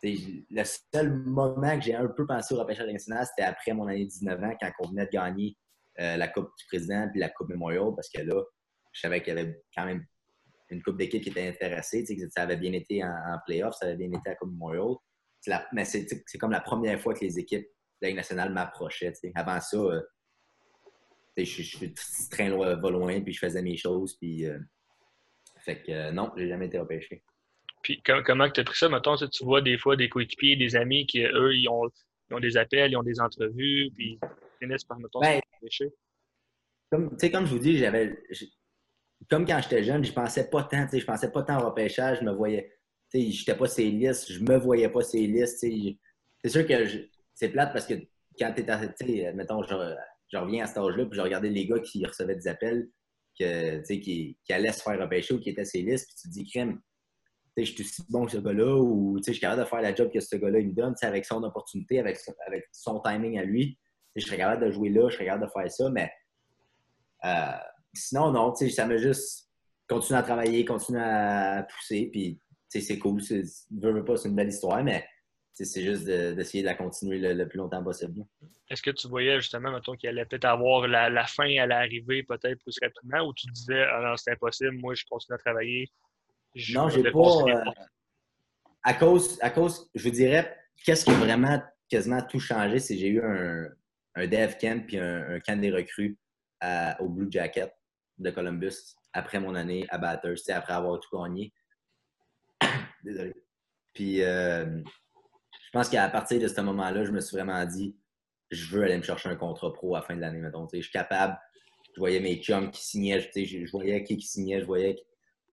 Le 0.03 0.63
seul 0.65 1.13
moment 1.13 1.77
que 1.79 1.85
j'ai 1.85 1.95
un 1.95 2.07
peu 2.09 2.27
pensé 2.27 2.55
au 2.55 2.59
repêchage 2.59 2.91
nationale, 2.91 3.27
c'était 3.27 3.43
après 3.49 3.73
mon 3.73 3.87
année 3.89 4.05
de 4.05 4.11
19 4.11 4.43
ans, 4.45 4.55
quand 4.61 4.71
on 4.81 4.89
venait 4.91 5.07
de 5.07 5.11
gagner 5.11 5.57
euh, 6.01 6.17
la 6.17 6.29
Coupe 6.29 6.51
du 6.59 6.67
Président 6.67 7.09
puis 7.11 7.21
la 7.21 7.29
Coupe 7.31 7.49
Memorial, 7.49 7.91
parce 7.97 8.09
que 8.09 8.23
là, 8.23 8.41
je 8.93 9.01
savais 9.01 9.21
qu'il 9.23 9.35
y 9.35 9.39
avait 9.39 9.61
quand 9.77 9.85
même 9.85 10.05
une 10.71 10.83
coupe 10.83 10.99
d'équipes 10.99 11.23
qui 11.23 11.31
était 11.31 11.49
intéressée. 11.49 12.05
que 12.05 12.29
Ça 12.31 12.43
avait 12.43 12.57
bien 12.57 12.73
été 12.73 13.03
en, 13.03 13.09
en 13.09 13.39
playoff, 13.47 13.75
ça 13.75 13.87
avait 13.87 13.97
bien 13.97 14.09
été 14.09 14.21
à 14.27 14.31
la 14.31 14.35
Coupe 14.37 14.51
Memorial. 14.53 14.95
La- 15.47 15.67
mais 15.73 15.85
c'est 15.85 16.07
comme 16.39 16.51
la 16.53 16.61
première 16.61 17.01
fois 17.01 17.15
que 17.15 17.21
les 17.25 17.39
équipes 17.39 17.63
de 17.67 17.69
la 18.03 18.09
Ligue 18.09 18.17
nationale 18.19 18.53
m'approchaient. 18.53 19.13
Avant 19.35 19.61
ça, 19.61 19.77
euh, 19.79 20.01
je, 21.37 21.87
loin- 22.49 22.77
va 22.77 22.91
loin, 22.91 23.21
puis 23.21 23.33
je 23.33 23.39
faisais 23.39 23.63
mes 23.63 23.77
choses. 23.77 24.17
Puis, 24.19 24.45
euh, 24.47 24.59
fait 25.65 25.83
que 25.83 25.91
euh, 25.93 26.13
non, 26.13 26.33
j'ai 26.37 26.49
jamais 26.49 26.67
été 26.67 26.79
repêché. 26.79 27.25
Puis, 27.83 28.03
com- 28.03 28.23
comment 28.25 28.51
tu 28.51 28.61
as 28.61 28.65
pris 28.65 28.77
ça? 28.77 28.89
Mettons, 28.89 29.17
tu 29.17 29.45
vois 29.45 29.61
des 29.63 29.79
fois 29.79 29.97
des 29.97 30.09
coéquipiers, 30.09 30.57
des 30.57 30.77
amis 30.77 31.07
qui, 31.07 31.23
eux, 31.23 31.55
ils 31.55 31.69
ont, 31.69 31.89
ils 32.31 32.35
ont 32.35 32.41
des 32.41 32.57
appels, 32.57 32.91
ils 32.93 32.97
ont 32.97 33.03
des 33.03 33.21
entrevues, 33.21 33.91
puis 33.95 34.19
ils 34.23 34.67
finissent 34.67 34.85
par, 34.85 34.99
mettons, 34.99 35.21
Ben, 35.21 35.41
comme, 36.91 37.11
tu 37.11 37.17
sais, 37.19 37.31
comme 37.31 37.47
je 37.47 37.53
vous 37.53 37.59
dis, 37.59 37.79
j'avais. 37.79 38.19
Comme 39.29 39.47
quand 39.47 39.61
j'étais 39.63 39.83
jeune, 39.85 40.05
je 40.05 40.13
pensais 40.13 40.49
pas 40.49 40.63
tant, 40.63 40.85
tu 40.85 40.93
sais, 40.93 41.01
je 41.01 41.05
pensais 41.07 41.31
pas 41.31 41.43
tant 41.43 41.61
au 41.61 41.67
repêchage, 41.67 42.21
je 42.21 42.25
me 42.25 42.33
voyais. 42.33 42.73
Tu 43.11 43.21
sais, 43.21 43.31
j'étais 43.31 43.55
pas 43.57 43.67
ces 43.67 43.91
listes, 43.91 44.33
je 44.33 44.41
me 44.41 44.57
voyais 44.57 44.89
pas 44.89 45.03
ces 45.03 45.27
listes. 45.27 45.61
tu 45.61 45.71
sais. 45.71 45.99
C'est 46.45 46.51
sûr 46.51 46.67
que 46.67 46.85
je- 46.87 46.99
c'est 47.35 47.49
plate 47.51 47.73
parce 47.73 47.87
que 47.87 47.95
quand. 48.39 48.53
Tu 48.55 48.65
sais, 48.65 49.33
mettons, 49.35 49.63
je, 49.65 49.75
je 50.33 50.39
reviens 50.39 50.65
à 50.65 50.67
cet 50.67 50.79
âge-là, 50.79 51.05
puis 51.07 51.17
je 51.17 51.23
regardais 51.23 51.49
les 51.51 51.67
gars 51.67 51.81
qui 51.81 52.05
recevaient 52.05 52.37
des 52.37 52.49
appels, 52.49 52.89
que, 53.39 53.81
qui, 53.87 54.39
qui 54.45 54.53
allaient 54.53 54.73
se 54.73 54.83
faire 54.83 55.01
repêcher 55.01 55.35
ou 55.35 55.41
qui 55.41 55.51
étaient 55.51 55.65
ces 55.65 55.83
listes, 55.83 56.07
puis 56.09 56.17
tu 56.23 56.29
te 56.29 56.33
dis, 56.33 56.51
crème, 56.51 56.81
je 57.65 57.73
suis 57.73 57.83
aussi 57.83 58.03
bon 58.09 58.27
que 58.27 58.33
ce 58.33 58.39
gars-là, 58.39 58.77
ou 58.77 59.19
je 59.19 59.33
suis 59.33 59.41
capable 59.41 59.63
de 59.63 59.67
faire 59.67 59.81
la 59.81 59.95
job 59.95 60.11
que 60.13 60.21
ce 60.21 60.37
gars-là 60.37 60.61
me 60.61 60.73
donne, 60.73 60.95
avec 61.03 61.25
son 61.25 61.43
opportunité, 61.43 61.99
avec 61.99 62.17
son, 62.17 62.33
avec 62.47 62.67
son 62.73 63.01
timing 63.01 63.39
à 63.39 63.45
lui. 63.45 63.79
Je 64.17 64.25
serais 64.25 64.37
capable 64.37 64.65
de 64.67 64.71
jouer 64.71 64.89
là, 64.91 65.09
je 65.09 65.15
serais 65.15 65.27
capable 65.27 65.47
de 65.47 65.51
faire 65.51 65.71
ça, 65.71 65.91
mais 65.91 66.11
euh, 67.25 67.57
sinon, 67.95 68.33
non, 68.33 68.55
ça 68.55 68.87
m'a 68.87 68.97
juste 68.97 69.49
continué 69.89 70.19
à 70.19 70.23
travailler, 70.23 70.65
continué 70.65 71.01
à 71.01 71.67
pousser, 71.71 72.09
puis 72.13 72.41
c'est 72.69 72.99
cool. 72.99 73.23
C'est, 73.23 73.43
veux, 73.71 74.05
pas, 74.05 74.17
c'est 74.17 74.29
une 74.29 74.35
belle 74.35 74.49
histoire, 74.49 74.83
mais 74.83 75.07
c'est 75.53 75.83
juste 75.83 76.05
de- 76.07 76.35
d'essayer 76.35 76.63
de 76.63 76.69
la 76.69 76.75
continuer 76.75 77.19
le, 77.19 77.33
le 77.33 77.49
plus 77.49 77.59
longtemps 77.59 77.83
possible. 77.83 78.25
Est-ce 78.71 78.83
que 78.83 78.91
tu 78.91 79.09
voyais, 79.09 79.41
justement, 79.41 79.73
mettons, 79.73 79.97
qu'il 79.97 80.09
allait 80.09 80.27
peut-être 80.27 80.45
avoir 80.45 80.87
la, 80.87 81.09
la 81.09 81.27
fin 81.27 81.49
à 81.59 81.67
l'arrivée, 81.67 82.23
peut-être 82.23 82.63
plus 82.63 82.77
rapidement, 82.83 83.27
ou 83.27 83.33
tu 83.33 83.47
disais, 83.51 83.83
ah 83.83 84.01
non, 84.03 84.17
c'est 84.17 84.33
impossible, 84.33 84.77
moi, 84.79 84.95
je 84.95 85.05
continue 85.11 85.35
à 85.35 85.39
travailler? 85.39 85.91
Je 86.55 86.75
Non, 86.75 86.89
j'ai 86.89 87.03
pas. 87.03 87.11
euh, 87.19 87.65
à 88.83 88.95
cause, 88.95 89.39
à 89.43 89.51
cause, 89.51 89.91
je 89.95 90.03
vous 90.05 90.15
dirais, 90.15 90.57
qu'est-ce 90.85 91.05
qui 91.05 91.11
a 91.11 91.15
vraiment 91.15 91.61
quasiment 91.89 92.23
tout 92.23 92.41
changé, 92.41 92.79
c'est 92.79 92.95
que 92.95 93.01
j'ai 93.01 93.09
eu 93.09 93.23
un, 93.23 93.69
un 94.15 94.27
dev 94.27 94.55
camp 94.61 94.85
puis 94.87 94.99
un, 94.99 95.31
un 95.37 95.41
camp 95.41 95.61
des 95.61 95.71
recrues 95.71 96.19
à- 96.61 97.01
au 97.03 97.09
Blue 97.09 97.29
Jacket 97.31 97.73
de 98.19 98.31
Columbus 98.31 98.95
après 99.13 99.41
mon 99.41 99.55
année 99.55 99.87
à 99.91 99.99
Batters, 99.99 100.37
après 100.51 100.73
avoir 100.73 100.99
tout 101.01 101.17
gagné. 101.17 101.53
Désolé. 103.05 103.35
Puis, 103.93 104.23
euh, 104.23 104.65
je 105.65 105.71
pense 105.73 105.89
qu'à 105.89 106.09
partir 106.09 106.41
de 106.41 106.49
ce 106.49 106.61
moment-là, 106.61 107.05
je 107.05 107.11
me 107.13 107.21
suis 107.21 107.37
vraiment 107.37 107.65
dit, 107.65 107.97
je 108.51 108.67
veux 108.75 108.83
aller 108.85 108.97
me 108.97 109.03
chercher 109.03 109.29
un 109.29 109.37
contrat 109.37 109.73
pro 109.73 109.95
à 109.95 109.99
la 110.01 110.05
fin 110.05 110.17
de 110.17 110.21
l'année, 110.21 110.39
mettons. 110.39 110.67
Je 110.73 110.81
suis 110.81 110.91
capable. 110.91 111.39
Je 111.95 112.01
voyais 112.01 112.21
mes 112.21 112.37
chums 112.43 112.71
qui 112.71 112.83
signaient, 112.85 113.21
je 113.21 113.71
voyais 113.71 114.03
qui 114.05 114.17
qui 114.17 114.27
signait, 114.27 114.61
je 114.61 114.65
voyais. 114.67 114.95
qui- 114.95 115.03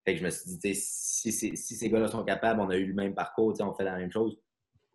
Fait 0.06 0.14
que 0.14 0.20
je 0.20 0.24
me 0.26 0.30
suis 0.30 0.58
dit, 0.58 0.76
si, 0.76 1.32
ces- 1.32 1.56
si 1.56 1.76
ces 1.76 1.90
gars-là 1.90 2.08
sont 2.08 2.24
capables, 2.24 2.62
on 2.62 2.70
a 2.70 2.78
eu 2.78 2.86
le 2.86 2.94
même 2.94 3.16
parcours, 3.16 3.54
on 3.60 3.74
fait 3.74 3.84
la 3.84 3.98
même 3.98 4.12
chose, 4.12 4.40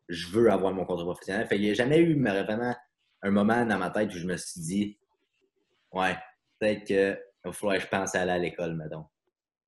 je 0.09 0.29
veux 0.29 0.51
avoir 0.51 0.73
mon 0.73 0.85
contrat 0.85 1.05
professionnel. 1.05 1.47
Fait 1.49 1.57
qu'il 1.57 1.65
n'y 1.65 1.71
a 1.71 1.75
jamais 1.75 1.99
eu 1.99 2.15
mais 2.15 2.43
vraiment 2.43 2.75
un 3.23 3.31
moment 3.31 3.65
dans 3.67 3.79
ma 3.79 3.91
tête 3.91 4.09
où 4.15 4.19
je 4.19 4.27
me 4.27 4.37
suis 4.37 4.61
dit, 4.61 4.99
ouais, 5.93 6.17
peut-être 6.59 6.85
qu'il 6.85 7.19
va 7.45 7.53
falloir 7.53 7.77
que 7.77 7.83
je 7.83 7.89
pense 7.89 8.15
à 8.15 8.23
aller 8.23 8.31
à 8.31 8.39
l'école, 8.39 8.77
mettons. 8.77 9.05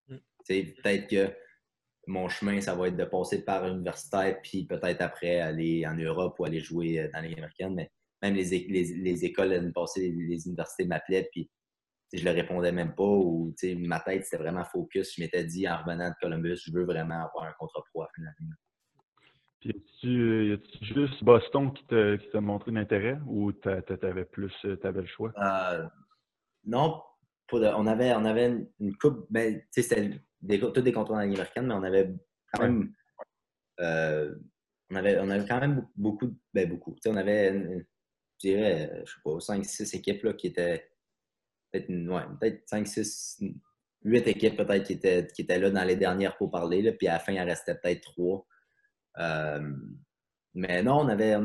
Mm. 0.08 0.16
Peut-être 0.46 1.08
que 1.08 1.34
mon 2.06 2.28
chemin, 2.28 2.60
ça 2.60 2.74
va 2.74 2.88
être 2.88 2.96
de 2.96 3.04
passer 3.04 3.44
par 3.44 3.66
universitaire, 3.66 4.40
puis 4.42 4.64
peut-être 4.64 5.00
après 5.00 5.40
aller 5.40 5.86
en 5.86 5.94
Europe 5.94 6.36
ou 6.38 6.44
aller 6.44 6.60
jouer 6.60 7.08
dans 7.12 7.20
les 7.20 7.32
américaines. 7.32 7.74
Mais 7.74 7.90
même 8.22 8.34
les, 8.34 8.54
é- 8.54 8.66
les, 8.68 8.84
les 8.94 9.24
écoles 9.24 9.50
l'année 9.50 9.72
passée, 9.72 10.10
les, 10.10 10.26
les 10.26 10.46
universités 10.46 10.84
m'appelaient, 10.84 11.28
puis 11.30 11.50
je 12.18 12.24
le 12.24 12.30
répondais 12.30 12.72
même 12.72 12.94
pas. 12.94 13.02
Ou 13.02 13.54
ma 13.78 14.00
tête, 14.00 14.24
c'était 14.24 14.42
vraiment 14.42 14.64
focus. 14.64 15.14
Je 15.16 15.22
m'étais 15.22 15.44
dit 15.44 15.68
en 15.68 15.78
revenant 15.78 16.08
de 16.10 16.14
Columbus, 16.20 16.62
je 16.66 16.72
veux 16.72 16.84
vraiment 16.84 17.24
avoir 17.26 17.44
un 17.44 17.52
contrat 17.58 17.82
pro 17.92 18.02
à 18.02 18.06
la 18.06 18.10
fin 18.14 18.22
de 18.22 18.26
l'année. 18.26 18.54
Puis, 19.60 20.48
y 20.48 20.52
a-tu 20.52 20.84
juste 20.84 21.22
Boston 21.22 21.72
qui 21.72 21.84
t'a 21.86 22.16
qui 22.18 22.28
t'a 22.30 22.40
montré 22.40 22.72
l'intérêt 22.72 23.18
ou 23.26 23.52
t'a- 23.52 23.80
t'a- 23.82 23.96
t'avais 23.96 24.24
plus, 24.24 24.52
euh, 24.64 24.76
t'avais 24.76 25.02
le 25.02 25.06
choix? 25.06 25.32
Euh, 25.38 25.86
non, 26.64 27.00
pour 27.46 27.60
de- 27.60 27.66
on 27.66 27.86
avait, 27.86 28.12
on 28.14 28.24
avait 28.24 28.48
une, 28.48 28.68
une 28.80 28.96
coupe, 28.96 29.26
ben, 29.30 29.60
tu 29.60 29.66
sais, 29.70 29.82
c'était 29.82 30.20
des, 30.40 30.58
tous 30.58 30.80
des 30.80 30.92
contrats 30.92 31.14
dans 31.14 31.20
la 31.20 31.26
Ligue 31.26 31.36
américaine, 31.36 31.66
mais 31.68 31.74
on 31.74 31.82
avait 31.84 32.12
quand 32.52 32.62
même, 32.62 32.92
euh, 33.80 34.34
on, 34.90 34.96
avait, 34.96 35.18
on 35.20 35.30
avait 35.30 35.46
quand 35.46 35.60
même 35.60 35.86
beaucoup, 35.94 36.36
ben, 36.52 36.68
beaucoup. 36.68 36.94
Tu 36.96 37.02
sais, 37.02 37.10
on 37.10 37.16
avait, 37.16 37.52
je 38.42 38.48
dirais, 38.48 39.02
je 39.04 39.12
sais 39.12 39.20
pas, 39.22 39.38
5-6 39.38 39.94
équipes 39.94 40.24
là, 40.24 40.32
qui 40.32 40.48
étaient, 40.48 40.90
peut-être, 41.72 41.88
ouais, 41.90 42.22
peut-être 42.40 42.68
5, 42.68 42.86
6, 42.86 43.42
8 44.04 44.26
équipes 44.28 44.56
peut-être 44.56 44.84
qui 44.84 44.94
étaient, 44.94 45.26
qui 45.26 45.42
étaient 45.42 45.58
là 45.58 45.70
dans 45.70 45.84
les 45.84 45.96
dernières 45.96 46.36
pour 46.36 46.50
parler, 46.50 46.82
là, 46.82 46.92
puis 46.92 47.08
à 47.08 47.14
la 47.14 47.18
fin, 47.18 47.32
il 47.32 47.40
en 47.40 47.44
restait 47.46 47.74
peut-être 47.74 48.02
3. 48.02 48.46
mais 50.54 50.82
non, 50.82 51.00
on 51.00 51.08
avait, 51.08 51.36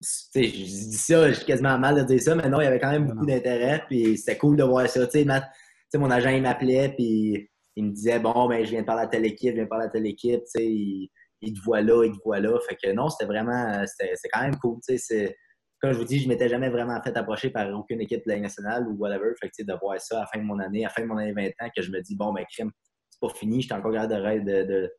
sais, 0.00 0.44
je 0.44 0.64
dis 0.64 0.96
ça, 0.96 1.30
j'ai 1.32 1.44
quasiment 1.44 1.78
mal 1.78 1.96
de 1.96 2.02
dire 2.02 2.20
ça, 2.22 2.34
mais 2.34 2.48
non, 2.48 2.60
il 2.60 2.64
y 2.64 2.66
avait 2.66 2.78
quand 2.78 2.90
même 2.90 3.06
beaucoup 3.06 3.26
d'intérêt, 3.26 3.84
puis 3.88 4.16
c'était 4.16 4.38
cool 4.38 4.56
de 4.56 4.64
voir 4.64 4.88
ça. 4.88 5.06
Tu 5.06 5.18
sais, 5.18 5.24
Matt- 5.24 5.50
tu 5.52 5.60
sais, 5.90 5.98
mon 5.98 6.10
agent, 6.10 6.30
il 6.30 6.42
m'appelait, 6.42 6.90
puis 6.96 7.50
il 7.76 7.84
me 7.86 7.90
disait, 7.92 8.18
bon, 8.20 8.48
ben, 8.48 8.64
je 8.64 8.70
viens 8.70 8.82
de 8.82 8.86
parler 8.86 9.02
à 9.02 9.06
telle 9.08 9.24
équipe, 9.26 9.50
je 9.50 9.54
viens 9.54 9.64
de 9.64 9.68
parler 9.68 9.86
à 9.86 9.90
telle 9.90 10.06
équipe, 10.06 10.40
tu 10.44 10.50
sais, 10.50 10.66
il, 10.66 11.10
il 11.40 11.54
te 11.54 11.60
voit 11.62 11.80
là, 11.80 12.04
il 12.04 12.12
te 12.12 12.22
voit 12.24 12.40
là. 12.40 12.58
Fait 12.68 12.76
que 12.76 12.92
non, 12.92 13.08
c'était 13.08 13.26
vraiment, 13.26 13.72
euh, 13.74 13.84
c'était 13.86 14.12
c'est 14.16 14.28
quand 14.28 14.42
même 14.42 14.56
cool, 14.56 14.78
tu 14.86 14.96
sais, 14.96 14.98
c'est- 14.98 15.36
comme 15.80 15.92
je 15.92 15.98
vous 15.98 16.04
dis, 16.04 16.18
je 16.18 16.28
m'étais 16.28 16.48
jamais 16.48 16.68
vraiment 16.70 17.00
fait 17.02 17.16
approcher 17.16 17.50
par 17.50 17.68
aucune 17.72 18.00
équipe 18.00 18.24
de 18.24 18.28
la 18.28 18.34
Ligue 18.34 18.42
nationale 18.44 18.86
ou 18.88 18.96
whatever. 18.96 19.30
Fait 19.40 19.48
que, 19.48 19.54
tu 19.56 19.62
sais, 19.62 19.64
de 19.64 19.74
voir 19.80 20.00
ça 20.00 20.18
à 20.18 20.20
la 20.20 20.26
fin 20.26 20.38
de 20.38 20.44
mon 20.44 20.58
année, 20.58 20.84
à 20.84 20.88
la 20.88 20.94
fin 20.94 21.02
de 21.02 21.06
mon 21.06 21.16
année 21.18 21.32
20 21.32 21.46
ans, 21.66 21.70
que 21.74 21.82
je 21.82 21.90
me 21.90 22.00
dis, 22.00 22.16
bon, 22.16 22.32
ben, 22.32 22.44
crime, 22.50 22.70
c'est 23.10 23.20
pas 23.20 23.28
fini, 23.28 23.62
j'étais 23.62 23.74
encore 23.74 23.92
capable 23.92 24.14
de, 24.14 24.20
rêve 24.20 24.44
de, 24.44 24.90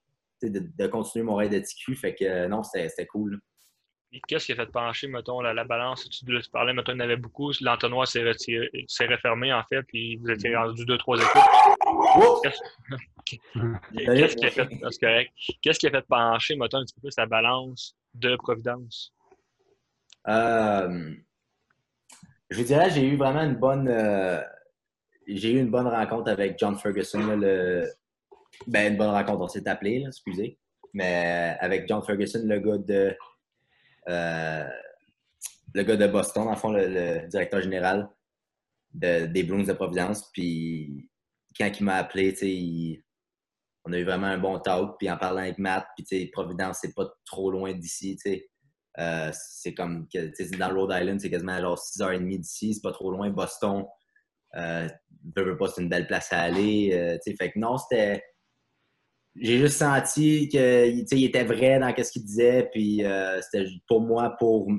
de, 0.43 0.59
de, 0.59 0.67
de 0.77 0.87
continuer 0.87 1.23
mon 1.25 1.35
rêve 1.35 1.51
de 1.51 1.59
TQ. 1.59 1.95
Fait 1.95 2.15
que 2.15 2.23
euh, 2.23 2.47
non, 2.47 2.63
c'était 2.63 3.05
cool. 3.07 3.39
Qu'est-ce 4.27 4.47
qui 4.47 4.53
a 4.53 4.55
fait 4.55 4.71
pencher, 4.71 5.07
mettons, 5.07 5.39
la, 5.39 5.53
la 5.53 5.65
balance? 5.65 6.09
Tu, 6.09 6.25
tu 6.25 6.49
parlais, 6.49 6.73
mettons, 6.73 6.93
il 6.93 6.95
y 6.95 6.97
en 6.97 7.01
avait 7.01 7.15
beaucoup. 7.17 7.51
L'entonnoir 7.61 8.07
s'est 8.07 8.23
retiré- 8.23 8.71
s'est 8.87 9.05
refermé, 9.05 9.53
en 9.53 9.63
fait, 9.65 9.83
puis 9.83 10.15
vous 10.15 10.31
étiez 10.31 10.55
rendu 10.55 10.83
deux, 10.85 10.97
trois 10.97 11.17
équipes. 11.17 11.29
Qu'est-ce 13.25 14.35
qui 14.35 14.45
a 14.45 14.49
fait, 14.49 14.67
c'est 14.89 14.99
correct. 14.99 15.31
Qu'est-ce 15.61 15.77
qui 15.77 15.87
a 15.87 15.91
fait 15.91 16.05
pencher, 16.07 16.55
mettons, 16.55 16.77
un 16.79 16.85
petit 16.85 16.95
peu 16.95 17.01
plus 17.01 17.13
la 17.17 17.27
balance 17.27 17.95
de 18.15 18.35
Providence? 18.37 19.13
Euh, 20.27 21.13
je 22.49 22.57
vous 22.57 22.63
dirais, 22.63 22.89
j'ai 22.89 23.05
eu 23.07 23.15
vraiment 23.15 23.41
une 23.41 23.55
bonne, 23.55 23.87
euh, 23.87 24.41
j'ai 25.27 25.51
eu 25.51 25.59
une 25.59 25.69
bonne 25.69 25.87
rencontre 25.87 26.29
avec 26.29 26.57
John 26.59 26.77
Ferguson. 26.77 27.37
le, 27.37 27.89
ben, 28.67 28.93
une 28.93 28.97
bonne 28.97 29.09
rencontre, 29.09 29.41
on 29.41 29.47
s'est 29.47 29.67
appelé, 29.67 30.03
excusez. 30.07 30.59
Mais 30.93 31.55
avec 31.59 31.87
John 31.87 32.03
Ferguson, 32.03 32.41
le 32.43 32.59
gars 32.59 32.77
de, 32.77 33.15
le 35.73 35.83
gars 35.83 35.95
de 35.95 36.07
Boston, 36.07 36.47
en 36.47 36.55
fond, 36.55 36.71
le, 36.71 37.27
directeur 37.27 37.61
général 37.61 38.09
des 38.93 39.43
Blues 39.43 39.67
de 39.67 39.73
Providence. 39.73 40.29
Puis 40.33 41.09
quand 41.57 41.69
il 41.79 41.83
m'a 41.83 41.95
appelé, 41.95 43.03
on 43.85 43.93
a 43.93 43.99
eu 43.99 44.03
vraiment 44.03 44.27
un 44.27 44.37
bon 44.37 44.59
talk. 44.59 44.97
Puis 44.97 45.09
en 45.09 45.17
parlant 45.17 45.41
avec 45.41 45.57
Matt, 45.57 45.87
puis 45.97 46.27
Providence, 46.27 46.79
c'est 46.81 46.93
pas 46.93 47.07
trop 47.25 47.51
loin 47.51 47.73
d'ici. 47.73 48.17
Euh, 48.97 49.31
c'est 49.33 49.73
comme 49.73 50.07
dans 50.57 50.73
Rhode 50.73 50.91
Island, 50.91 51.21
c'est 51.21 51.29
quasiment 51.29 51.59
genre 51.59 51.77
6h30 51.77 52.39
d'ici, 52.39 52.73
c'est 52.73 52.81
pas 52.81 52.91
trop 52.91 53.11
loin. 53.11 53.29
Boston, 53.29 53.85
euh, 54.55 54.89
pas, 55.35 55.67
c'est 55.67 55.81
une 55.81 55.89
belle 55.89 56.07
place 56.07 56.31
à 56.33 56.41
aller. 56.41 56.91
Euh, 56.93 57.35
fait 57.37 57.51
que 57.51 57.59
non, 57.59 57.77
c'était. 57.77 58.23
J'ai 59.35 59.59
juste 59.59 59.77
senti 59.77 60.49
qu'il 60.49 61.23
était 61.23 61.43
vrai 61.43 61.79
dans 61.79 61.93
ce 61.95 62.11
qu'il 62.11 62.25
disait. 62.25 62.69
Puis 62.73 63.05
euh, 63.05 63.39
c'était 63.41 63.65
pour 63.87 64.01
moi, 64.01 64.35
pour 64.37 64.69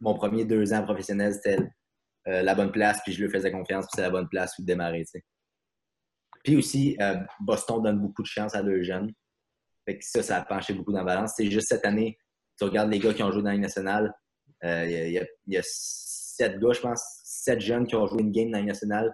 mon 0.00 0.14
premier 0.14 0.44
deux 0.44 0.72
ans 0.72 0.82
professionnel, 0.82 1.34
c'était 1.34 1.58
la 2.26 2.54
bonne 2.54 2.72
place. 2.72 3.00
Puis 3.04 3.12
je 3.12 3.22
lui 3.22 3.30
faisais 3.30 3.52
confiance. 3.52 3.86
Puis 3.86 3.92
c'est 3.96 4.02
la 4.02 4.10
bonne 4.10 4.28
place 4.28 4.58
où 4.58 4.64
démarrer. 4.64 5.04
Puis 6.42 6.56
aussi, 6.56 6.96
Boston 7.40 7.82
donne 7.82 8.00
beaucoup 8.00 8.22
de 8.22 8.26
chance 8.26 8.54
à 8.54 8.62
leurs 8.62 8.82
jeunes. 8.82 9.12
Fait 9.84 9.98
que 9.98 10.04
ça, 10.04 10.22
ça 10.22 10.36
a 10.38 10.44
penché 10.44 10.72
beaucoup 10.72 10.92
dans 10.92 11.00
la 11.00 11.04
balance. 11.04 11.34
C'est 11.36 11.50
juste 11.50 11.68
cette 11.68 11.84
année, 11.84 12.18
tu 12.60 12.64
regardes 12.64 12.90
les 12.90 12.98
gars 12.98 13.14
qui 13.14 13.22
ont 13.22 13.32
joué 13.32 13.42
dans 13.42 13.50
la 13.50 13.58
nationale, 13.58 14.12
euh, 14.64 14.84
il 14.86 15.52
y, 15.52 15.56
a 15.56 15.62
sept 15.62 16.58
gars, 16.60 16.72
je 16.72 16.80
pense, 16.80 17.02
sept 17.24 17.60
jeunes 17.60 17.86
qui 17.86 17.96
ont 17.96 18.06
joué 18.06 18.20
une 18.20 18.32
game 18.32 18.50
dans 18.50 18.58
la 18.58 18.64
nationale. 18.64 19.10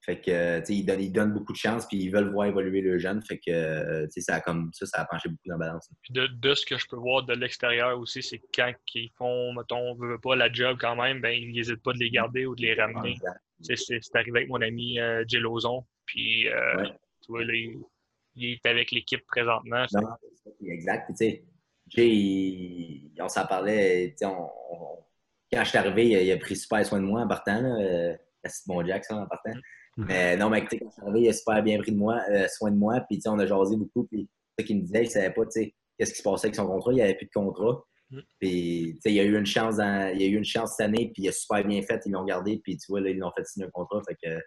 Fait 0.00 0.20
que, 0.20 0.64
tu 0.64 0.72
ils 0.72 0.86
donnent, 0.86 1.02
ils 1.02 1.12
donnent 1.12 1.34
beaucoup 1.34 1.52
de 1.52 1.58
chance, 1.58 1.86
puis 1.86 1.98
ils 1.98 2.10
veulent 2.10 2.32
voir 2.32 2.46
évoluer 2.46 2.80
le 2.80 2.96
jeune. 2.96 3.20
Fait 3.22 3.38
que, 3.38 3.50
euh, 3.50 4.04
tu 4.06 4.12
sais, 4.12 4.20
ça 4.22 4.36
a 4.36 4.40
comme 4.40 4.70
ça, 4.72 4.86
ça 4.86 5.02
a 5.02 5.04
penché 5.04 5.28
beaucoup 5.28 5.48
dans 5.48 5.58
la 5.58 5.66
balance. 5.66 5.90
Puis 6.00 6.14
de, 6.14 6.28
de 6.28 6.54
ce 6.54 6.64
que 6.64 6.78
je 6.78 6.86
peux 6.86 6.96
voir 6.96 7.24
de 7.24 7.34
l'extérieur 7.34 7.98
aussi, 7.98 8.22
c'est 8.22 8.40
quand 8.54 8.72
ils 8.94 9.10
font, 9.18 9.52
mettons, 9.52 9.90
on 9.90 9.94
veut 9.96 10.18
pas 10.18 10.36
la 10.36 10.50
job 10.50 10.78
quand 10.80 10.96
même, 10.96 11.20
ben 11.20 11.30
ils 11.30 11.52
n'hésitent 11.52 11.82
pas 11.82 11.92
de 11.92 11.98
les 11.98 12.10
garder 12.10 12.46
ou 12.46 12.54
de 12.54 12.62
les 12.62 12.74
ramener. 12.74 13.16
C'est 13.60 14.00
arrivé 14.14 14.38
avec 14.38 14.48
mon 14.48 14.62
ami 14.62 14.98
euh, 14.98 15.24
Jill 15.26 15.44
Ozon. 15.44 15.84
Puis, 16.06 16.48
euh, 16.48 16.84
tu 17.22 17.32
vois, 17.32 17.44
là, 17.44 17.52
il, 17.54 18.52
est 18.52 18.64
avec 18.64 18.92
l'équipe 18.92 19.26
présentement. 19.26 19.84
Non, 19.92 20.08
exact. 20.68 21.10
Tu 21.10 21.16
sais, 21.16 21.44
Jay, 21.88 23.02
on 23.20 23.28
s'en 23.28 23.46
parlait. 23.46 24.14
On, 24.22 24.48
quand 25.52 25.62
je 25.62 25.68
suis 25.68 25.78
arrivé, 25.78 26.24
il, 26.24 26.32
a 26.32 26.36
pris 26.36 26.56
super 26.56 26.84
soin 26.84 27.00
de 27.00 27.04
moi 27.06 27.22
en 27.22 27.28
partant. 27.28 27.60
Là. 27.60 28.16
C'est 28.44 28.66
bon 28.66 28.84
Jack, 28.84 29.04
ça, 29.04 29.16
en 29.16 29.26
partant. 29.26 29.50
Mm-hmm. 29.50 30.04
Mais 30.06 30.36
non, 30.36 30.50
mais 30.50 30.62
quand 30.62 30.68
je 30.72 30.76
suis 30.76 31.02
arrivé, 31.02 31.20
il 31.20 31.28
a 31.28 31.32
super 31.32 31.62
bien 31.62 31.78
pris 31.78 31.92
de 31.92 31.96
moi, 31.96 32.20
euh, 32.30 32.46
soin 32.48 32.70
de 32.70 32.76
moi. 32.76 33.00
Puis, 33.08 33.20
on 33.26 33.38
a 33.38 33.46
jasé 33.46 33.76
beaucoup. 33.76 34.04
Puis, 34.04 34.28
ce 34.58 34.64
qu'il 34.64 34.78
me 34.78 34.82
disait, 34.82 35.02
il 35.02 35.06
ne 35.06 35.10
savait 35.10 35.30
pas, 35.30 35.44
tu 35.44 35.50
sais, 35.52 35.74
qu'est-ce 35.98 36.12
qui 36.12 36.18
se 36.18 36.22
passait 36.22 36.46
avec 36.46 36.56
son 36.56 36.66
contrat. 36.66 36.92
Il 36.92 36.96
n'y 36.96 37.02
avait 37.02 37.14
plus 37.14 37.26
de 37.26 37.32
contrat. 37.32 37.84
Mm. 38.10 38.20
Puis, 38.40 38.92
tu 38.96 39.00
sais, 39.00 39.10
il 39.10 39.14
y 39.14 39.20
a 39.20 39.24
eu 39.24 39.36
une 39.36 39.46
chance, 39.46 39.76
il 39.76 39.82
a 39.82 40.12
eu 40.12 40.36
une 40.36 40.44
chance 40.44 40.74
cette 40.76 40.86
année, 40.86 41.10
puis 41.12 41.24
il 41.24 41.28
a 41.28 41.32
super 41.32 41.64
bien 41.64 41.82
fait. 41.82 42.00
Ils 42.06 42.12
l'ont 42.12 42.24
gardé, 42.24 42.60
puis 42.62 42.76
tu 42.76 42.86
vois, 42.88 43.00
là, 43.00 43.10
ils 43.10 43.18
l'ont 43.18 43.32
fait 43.36 43.44
signer 43.44 43.66
un 43.66 43.70
contrat. 43.70 44.02
Fait 44.06 44.16
que 44.22 44.38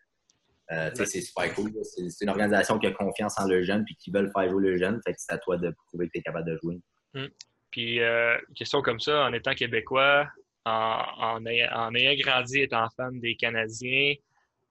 euh, 0.72 0.92
c'est 0.94 1.22
super 1.22 1.54
cool. 1.56 1.74
C'est 1.84 2.22
une 2.22 2.30
organisation 2.30 2.78
qui 2.78 2.88
a 2.88 2.92
confiance 2.92 3.40
en 3.40 3.48
le 3.48 3.64
jeune 3.64 3.84
puis 3.86 3.96
qui 3.96 4.12
veulent 4.12 4.32
faire 4.32 4.48
jouer 4.50 4.62
le 4.62 4.78
jeune. 4.78 5.02
Fait 5.04 5.14
que 5.14 5.20
c'est 5.20 5.34
à 5.34 5.38
toi 5.40 5.58
de 5.58 5.74
prouver 5.88 6.08
que 6.08 6.12
tu 6.14 6.20
es 6.20 6.22
capable 6.22 6.48
de 6.48 6.58
jouer. 6.62 6.80
Hum. 7.16 7.30
Puis, 7.72 8.00
euh, 8.00 8.38
question 8.56 8.82
comme 8.82 9.00
ça, 9.00 9.26
en 9.26 9.34
étant 9.34 9.54
québécois, 9.54 10.28
en, 10.66 11.46
ayant, 11.46 12.16
grandi 12.18 12.62
étant 12.62 12.88
fan 12.96 13.20
des 13.20 13.36
Canadiens, 13.36 14.14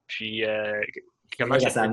puis 0.06 0.44
euh, 0.44 0.80
comment 1.38 1.58
ça, 1.58 1.70
ça 1.70 1.92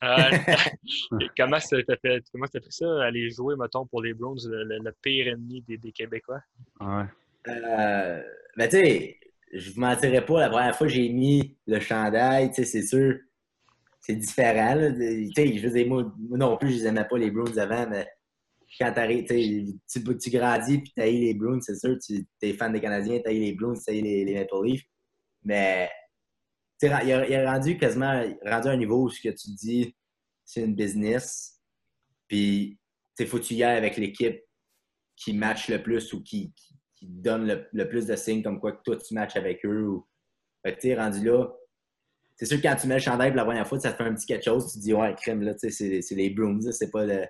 ah, 0.00 0.30
comment 1.36 1.60
ça 1.60 1.82
t'a 1.82 1.96
fait, 1.96 2.24
comment 2.32 2.46
fait 2.46 2.62
ça, 2.70 3.04
aller 3.04 3.30
jouer, 3.30 3.54
mettons, 3.56 3.86
pour 3.86 4.02
les 4.02 4.14
Browns, 4.14 4.38
le, 4.44 4.92
pire 5.02 5.28
ennemi 5.28 5.62
des, 5.62 5.78
des 5.78 5.92
Québécois? 5.92 6.40
Ouais. 6.80 7.04
Euh, 7.48 8.22
ben, 8.56 8.68
tu 8.68 8.76
sais, 8.76 9.18
je 9.52 9.70
vous 9.70 9.80
mentirais 9.80 10.24
pas, 10.24 10.40
la 10.40 10.48
première 10.48 10.76
fois 10.76 10.86
que 10.86 10.92
j'ai 10.92 11.08
mis 11.08 11.56
le 11.66 11.80
chandail, 11.80 12.48
tu 12.50 12.56
sais, 12.56 12.64
c'est 12.64 12.82
sûr, 12.82 13.18
c'est 14.00 14.16
différent. 14.16 14.74
Je 14.76 15.68
veux 15.68 15.84
moi, 15.84 16.12
non 16.30 16.56
plus, 16.56 16.70
je 16.70 16.76
les 16.76 16.86
aimais 16.86 17.06
pas 17.08 17.18
les 17.18 17.30
Bruins 17.30 17.56
avant, 17.58 17.86
mais 17.88 18.06
quand 18.78 18.92
tu, 18.92 20.18
tu 20.18 20.30
grandis 20.30 20.78
puis 20.78 20.92
tu 20.94 21.02
as 21.02 21.06
les 21.06 21.34
Bruins, 21.34 21.60
c'est 21.60 21.76
sûr, 21.76 21.96
tu 22.04 22.26
es 22.42 22.52
fan 22.54 22.72
des 22.72 22.80
Canadiens, 22.80 23.20
tu 23.20 23.28
as 23.28 23.32
les 23.32 23.52
Bruins, 23.52 23.74
tu 23.74 23.90
as 23.90 23.92
les, 23.94 24.24
les 24.24 24.34
Maple 24.34 24.64
Leafs. 24.64 24.84
Mais 25.42 25.90
il 26.82 26.88
a, 26.88 27.26
il 27.28 27.34
a 27.34 27.52
rendu 27.52 27.78
quasiment 27.78 28.22
rendu 28.44 28.68
un 28.68 28.76
niveau 28.76 29.04
où 29.04 29.10
ce 29.10 29.20
que 29.20 29.34
tu 29.34 29.50
dis, 29.50 29.94
c'est 30.44 30.62
une 30.62 30.74
business. 30.74 31.60
Puis 32.28 32.78
il 33.18 33.26
faut 33.26 33.38
que 33.38 33.44
tu 33.44 33.54
y 33.54 33.62
ailles 33.62 33.76
avec 33.76 33.96
l'équipe 33.96 34.40
qui 35.16 35.32
match 35.32 35.68
le 35.68 35.82
plus 35.82 36.12
ou 36.12 36.22
qui, 36.22 36.52
donne 37.02 37.68
le, 37.72 37.88
plus 37.88 38.06
de 38.06 38.16
signes 38.16 38.42
comme 38.42 38.58
quoi 38.58 38.72
que 38.72 38.82
toi 38.82 38.96
tu 38.96 39.12
matches 39.12 39.36
avec 39.36 39.64
eux. 39.66 39.88
Ou... 39.88 40.06
Fait 40.64 40.74
que 40.76 40.96
rendu 40.96 41.22
là, 41.22 41.52
c'est 42.36 42.46
sûr 42.46 42.56
que 42.56 42.62
quand 42.62 42.76
tu 42.76 42.86
mets 42.86 42.94
le 42.94 43.00
chandail 43.00 43.30
pour 43.30 43.36
la 43.36 43.44
première 43.44 43.68
fois, 43.68 43.78
ça 43.78 43.92
te 43.92 43.96
fait 43.96 44.08
un 44.08 44.14
petit 44.14 44.26
quelque 44.26 44.44
chose. 44.44 44.72
Tu 44.72 44.78
te 44.78 44.82
dis, 44.84 44.94
ouais, 44.94 45.14
crème, 45.14 45.42
là, 45.42 45.54
c'est, 45.56 46.00
les 46.10 46.30
Bruins, 46.30 46.58
c'est 46.72 46.90
pas 46.90 47.04
le. 47.04 47.26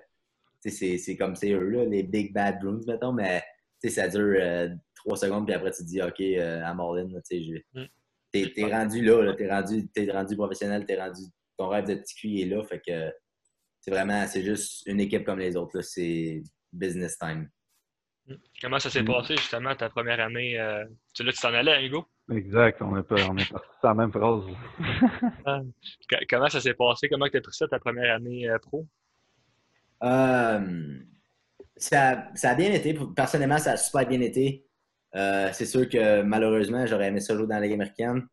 C'est, 0.65 1.17
comme 1.17 1.35
c'est 1.35 1.51
eux, 1.51 1.69
là, 1.69 1.85
les 1.85 2.03
Big 2.03 2.33
Bad 2.33 2.59
Bruins, 2.59 2.81
mettons, 2.87 3.13
mais 3.13 3.43
ça 3.87 4.07
dure 4.07 4.35
euh, 4.39 4.69
trois 4.95 5.17
secondes, 5.17 5.45
puis 5.45 5.53
après 5.53 5.71
tu 5.71 5.83
te 5.83 5.87
dis, 5.87 6.01
OK, 6.01 6.19
euh, 6.19 6.63
à 6.63 6.73
Marlin, 6.73 7.05
mm. 7.05 7.85
t'es, 8.31 8.53
es 8.55 8.65
rendu 8.65 9.03
là, 9.03 9.21
là 9.21 9.33
t'es 9.35 9.49
rendu, 9.49 9.87
es 9.95 10.11
rendu 10.11 10.35
professionnel, 10.35 10.85
t'es 10.85 10.99
rendu. 10.99 11.21
Ton 11.57 11.69
rêve 11.69 11.87
de 11.87 11.95
petit 11.95 12.15
cul 12.15 12.41
est 12.41 12.45
là, 12.45 12.63
fait 12.63 12.81
que 12.85 13.11
c'est 13.79 13.91
vraiment, 13.91 14.25
c'est 14.27 14.43
juste 14.43 14.85
une 14.87 14.99
équipe 14.99 15.23
comme 15.23 15.39
les 15.39 15.55
autres, 15.55 15.77
là, 15.77 15.83
c'est 15.83 16.41
business 16.73 17.17
time. 17.17 17.49
Mm. 18.27 18.35
Comment 18.61 18.79
ça 18.79 18.89
s'est 18.89 19.03
mm. 19.03 19.07
passé 19.07 19.37
justement 19.37 19.75
ta 19.75 19.89
première 19.89 20.19
année? 20.19 20.59
Euh, 20.59 20.85
tu 21.13 21.23
là, 21.23 21.31
tu 21.31 21.39
t'en 21.39 21.53
allais, 21.53 21.85
Hugo? 21.85 22.05
Exact, 22.31 22.81
on 22.81 22.97
est, 22.97 23.03
pas, 23.03 23.15
on 23.29 23.37
est 23.37 23.51
parti 23.51 23.69
sur 23.79 23.87
la 23.87 23.93
même 23.93 24.11
phrase. 24.11 24.43
Comment 26.29 26.49
ça 26.49 26.59
s'est 26.59 26.73
passé? 26.73 27.07
Comment 27.07 27.29
tu 27.29 27.37
as 27.37 27.41
pris 27.41 27.53
ça 27.53 27.67
ta 27.67 27.77
première 27.77 28.15
année 28.15 28.49
euh, 28.49 28.57
pro? 28.57 28.87
Euh, 30.03 30.99
ça, 31.77 32.29
ça, 32.35 32.49
a 32.51 32.55
bien 32.55 32.71
été. 32.71 32.97
Personnellement, 33.15 33.57
ça 33.57 33.71
a 33.71 33.77
super 33.77 34.07
bien 34.07 34.21
été. 34.21 34.65
Euh, 35.15 35.49
c'est 35.53 35.65
sûr 35.65 35.87
que 35.89 36.21
malheureusement, 36.21 36.85
j'aurais 36.85 37.07
aimé 37.07 37.19
ça 37.19 37.35
jouer 37.35 37.47
dans 37.47 37.55
la 37.55 37.61
Ligue 37.61 37.73
américaine. 37.73 38.27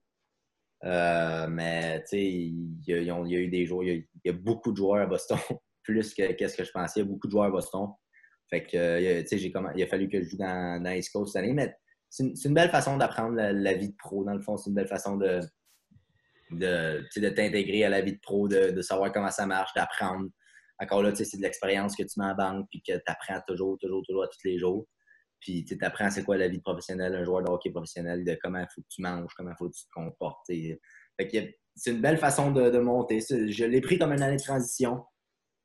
mais 0.82 2.00
tu 2.02 2.06
sais, 2.08 2.24
il 2.24 2.82
y, 2.86 3.10
a 3.10 3.22
eu 3.22 3.48
des 3.48 3.66
jours, 3.66 3.84
il 3.84 4.06
y, 4.24 4.28
a, 4.28 4.32
beaucoup 4.32 4.72
de 4.72 4.76
joueurs 4.76 5.02
à 5.02 5.06
Boston, 5.06 5.38
plus 5.82 6.12
que 6.14 6.32
qu'est-ce 6.32 6.56
que 6.56 6.64
je 6.64 6.72
pensais. 6.72 7.00
Il 7.00 7.04
y 7.04 7.06
a 7.06 7.08
beaucoup 7.08 7.26
de 7.26 7.32
joueurs 7.32 7.46
à 7.46 7.50
Boston. 7.50 7.88
Fait 8.50 8.64
que, 8.64 9.00
il 9.00 9.82
a 9.82 9.86
fallu 9.86 10.08
que 10.08 10.22
je 10.22 10.28
joue 10.28 10.36
dans, 10.36 10.82
dans 10.82 11.00
Coast 11.12 11.32
cette 11.32 11.42
année. 11.42 11.54
Mais 11.54 11.74
c'est 12.10 12.44
une, 12.44 12.54
belle 12.54 12.68
façon 12.68 12.98
d'apprendre 12.98 13.36
la, 13.36 13.72
vie 13.72 13.88
de 13.88 13.96
pro. 13.96 14.24
Dans 14.24 14.34
le 14.34 14.40
fond, 14.40 14.58
c'est 14.58 14.68
une 14.68 14.74
belle 14.74 14.88
façon 14.88 15.16
de, 15.16 15.40
de, 16.50 17.02
de 17.16 17.28
t'intégrer 17.30 17.84
à 17.84 17.88
la 17.88 18.02
vie 18.02 18.12
de 18.12 18.20
pro, 18.20 18.48
de, 18.48 18.82
savoir 18.82 19.10
comment 19.10 19.30
ça 19.30 19.46
marche, 19.46 19.72
d'apprendre. 19.74 20.28
Encore 20.83 21.03
là, 21.03 21.14
c'est 21.14 21.37
de 21.37 21.43
l'expérience 21.43 21.95
que 21.95 22.03
tu 22.03 22.18
mets 22.18 22.26
en 22.26 22.35
banque 22.35 22.66
puis 22.68 22.83
que 22.83 22.95
tu 22.95 23.03
apprends 23.07 23.41
toujours, 23.47 23.78
toujours, 23.78 24.03
toujours, 24.05 24.24
à 24.24 24.26
tous 24.26 24.45
les 24.45 24.59
jours. 24.59 24.87
Puis 25.41 25.64
tu 25.64 25.78
apprends 25.80 26.11
c'est 26.11 26.24
quoi 26.24 26.37
la 26.37 26.49
vie 26.49 26.59
de 26.59 26.62
professionnel, 26.62 27.14
un 27.14 27.24
joueur 27.24 27.43
de 27.43 27.51
hockey 27.51 27.70
professionnel, 27.70 28.24
de 28.24 28.37
comment 28.43 28.59
il 28.59 28.66
faut 28.74 28.80
que 28.80 28.89
tu 28.89 29.01
manges, 29.01 29.33
comment 29.37 29.51
il 29.51 29.57
faut 29.57 29.68
que 29.68 29.74
tu 29.74 29.85
te 29.85 29.91
comportes. 29.93 30.41
c'est 30.49 31.91
une 31.91 32.01
belle 32.01 32.18
façon 32.18 32.51
de, 32.51 32.78
monter. 32.78 33.20
Je 33.20 33.64
l'ai 33.64 33.80
pris 33.80 33.99
comme 33.99 34.12
une 34.12 34.22
année 34.22 34.37
de 34.37 34.43
transition. 34.43 35.05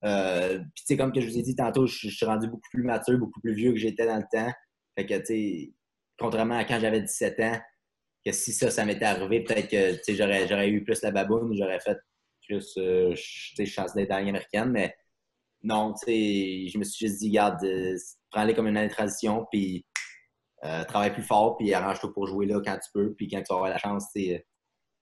Euh, 0.05 0.59
puis 0.75 0.95
comme 0.95 1.11
que 1.11 1.19
je 1.19 1.27
vous 1.27 1.37
ai 1.39 1.41
dit 1.41 1.55
tantôt, 1.55 1.87
je, 1.87 2.09
suis 2.09 2.25
rendu 2.25 2.47
beaucoup 2.47 2.69
plus 2.71 2.83
mature, 2.83 3.17
beaucoup 3.17 3.41
plus 3.41 3.55
vieux 3.55 3.71
que 3.71 3.79
j'étais 3.79 4.05
dans 4.05 4.17
le 4.17 4.25
temps. 4.31 4.51
Fait 4.95 5.07
que 5.07 5.15
tu 5.15 5.25
sais, 5.25 5.73
contrairement 6.19 6.57
à 6.57 6.63
quand 6.63 6.79
j'avais 6.79 7.01
17 7.01 7.39
ans, 7.39 7.59
que 8.23 8.31
si 8.31 8.53
ça, 8.53 8.69
ça 8.69 8.85
m'était 8.85 9.05
arrivé, 9.05 9.43
peut-être 9.43 9.69
que 9.69 10.13
j'aurais, 10.13 10.69
eu 10.69 10.83
plus 10.83 11.01
la 11.01 11.11
baboune, 11.11 11.55
j'aurais 11.57 11.79
fait 11.79 11.97
plus 12.47 12.77
euh, 12.77 13.15
chance 13.15 13.93
d'être 13.93 14.11
américaine, 14.11 14.69
mais 14.69 14.95
non, 15.67 15.93
je 16.05 16.77
me 16.77 16.83
suis 16.83 17.07
juste 17.07 17.19
dit, 17.19 17.29
garde, 17.29 17.63
euh, 17.63 17.95
prends-les 18.31 18.53
comme 18.53 18.67
une 18.67 18.77
année 18.77 18.87
de 18.87 18.93
transition, 18.93 19.45
puis 19.51 19.85
euh, 20.63 20.83
travaille 20.85 21.13
plus 21.13 21.23
fort, 21.23 21.57
puis 21.57 21.73
arrange-toi 21.73 22.13
pour 22.13 22.25
jouer 22.27 22.45
là 22.45 22.61
quand 22.63 22.75
tu 22.75 22.89
peux, 22.93 23.13
puis 23.13 23.27
quand 23.27 23.41
tu 23.43 23.53
auras 23.53 23.69
la 23.69 23.77
chance, 23.77 24.05
tu 24.15 24.37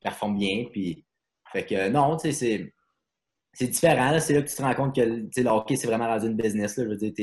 performe 0.01 0.37
bien, 0.37 0.65
puis 0.71 1.05
fait 1.51 1.65
que 1.65 1.89
non, 1.89 2.17
c'est, 2.17 2.33
c'est 3.53 3.67
différent, 3.67 4.19
c'est 4.19 4.33
là 4.33 4.41
que 4.41 4.49
tu 4.49 4.55
te 4.55 4.61
rends 4.61 4.75
compte 4.75 4.95
que 4.95 5.01
le 5.01 5.49
hockey, 5.49 5.75
c'est 5.75 5.87
vraiment 5.87 6.07
rendu 6.07 6.27
une 6.27 6.35
business, 6.35 6.77
là, 6.77 6.83
je 6.83 6.89
veux 6.89 6.97
dire, 6.97 7.13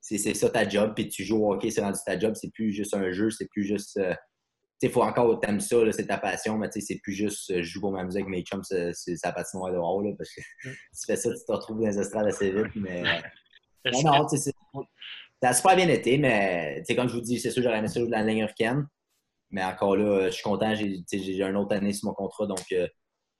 c'est 0.00 0.34
ça 0.34 0.50
ta 0.50 0.68
job, 0.68 0.92
puis 0.94 1.08
tu 1.08 1.24
joues 1.24 1.44
au 1.44 1.54
hockey, 1.54 1.70
c'est 1.70 1.82
rendu 1.82 1.98
ta 2.04 2.18
job, 2.18 2.34
c'est 2.34 2.50
plus 2.52 2.72
juste 2.72 2.94
un 2.94 3.10
jeu, 3.12 3.30
c'est 3.30 3.48
plus 3.48 3.64
juste. 3.64 3.96
Euh, 3.98 4.14
sais, 4.80 4.88
faut 4.88 5.02
encore, 5.02 5.38
t'aimes 5.40 5.60
ça, 5.60 5.76
c'est 5.92 6.06
ta 6.06 6.18
passion, 6.18 6.56
mais 6.56 6.68
tu 6.70 6.80
sais, 6.80 6.86
c'est 6.94 7.00
plus 7.00 7.12
juste 7.12 7.50
euh, 7.50 7.62
je 7.62 7.62
joue 7.62 7.80
pour 7.80 7.92
ma 7.92 8.04
musique, 8.04 8.26
mes 8.26 8.42
chums, 8.42 8.62
c'est 8.64 9.16
sa 9.16 9.32
patinoire 9.32 9.72
dehors, 9.72 10.02
là, 10.02 10.12
parce 10.16 10.30
que 10.34 10.40
si 10.62 10.70
tu 11.00 11.06
fais 11.06 11.16
ça, 11.16 11.30
tu 11.30 11.44
te 11.44 11.52
retrouves 11.52 11.80
dans 11.80 11.86
les 11.86 11.98
estrades 11.98 12.26
assez 12.26 12.50
vite, 12.50 12.74
mais. 12.74 13.02
non, 13.92 14.02
non, 14.04 14.26
tu 14.26 14.36
sais, 14.38 14.52
ça 15.42 15.48
a 15.48 15.52
super 15.54 15.76
bien 15.76 15.88
été, 15.88 16.18
mais 16.18 16.76
tu 16.78 16.86
sais, 16.86 16.96
comme 16.96 17.08
je 17.08 17.14
vous 17.14 17.20
dis, 17.20 17.38
c'est 17.38 17.50
sûr, 17.50 17.62
j'aurais 17.62 17.78
aimé 17.78 17.88
ça 17.88 18.00
jouer 18.00 18.10
dans 18.10 18.18
la 18.18 18.24
ligne 18.24 18.42
américaine. 18.42 18.86
mais 19.50 19.64
encore 19.64 19.96
là, 19.96 20.26
je 20.26 20.34
suis 20.34 20.42
content. 20.42 20.74
J'ai 20.74 21.42
une 21.42 21.56
autre 21.56 21.74
année 21.74 21.94
sur 21.94 22.08
mon 22.08 22.14
contrat. 22.14 22.46
Donc, 22.46 22.62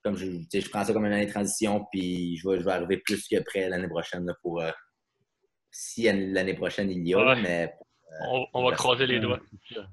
comme 0.02 0.16
je, 0.16 0.26
je 0.50 0.70
prends 0.70 0.82
ça 0.82 0.94
comme 0.94 1.04
une 1.04 1.12
année 1.12 1.26
de 1.26 1.30
transition. 1.30 1.84
Puis 1.92 2.38
je 2.38 2.48
vais, 2.48 2.58
je 2.58 2.64
vais 2.64 2.70
arriver 2.70 2.96
plus 3.04 3.28
que 3.28 3.38
près 3.42 3.68
l'année 3.68 3.88
prochaine 3.88 4.26
pour 4.42 4.62
si 5.70 6.04
l'année 6.04 6.54
prochaine 6.54 6.90
il 6.90 7.06
y 7.06 7.14
a. 7.14 7.34
Mais, 7.34 7.70
on, 8.54 8.64
va 8.64 8.74
croiser 8.74 9.06
les 9.06 9.20
doigts. 9.20 9.40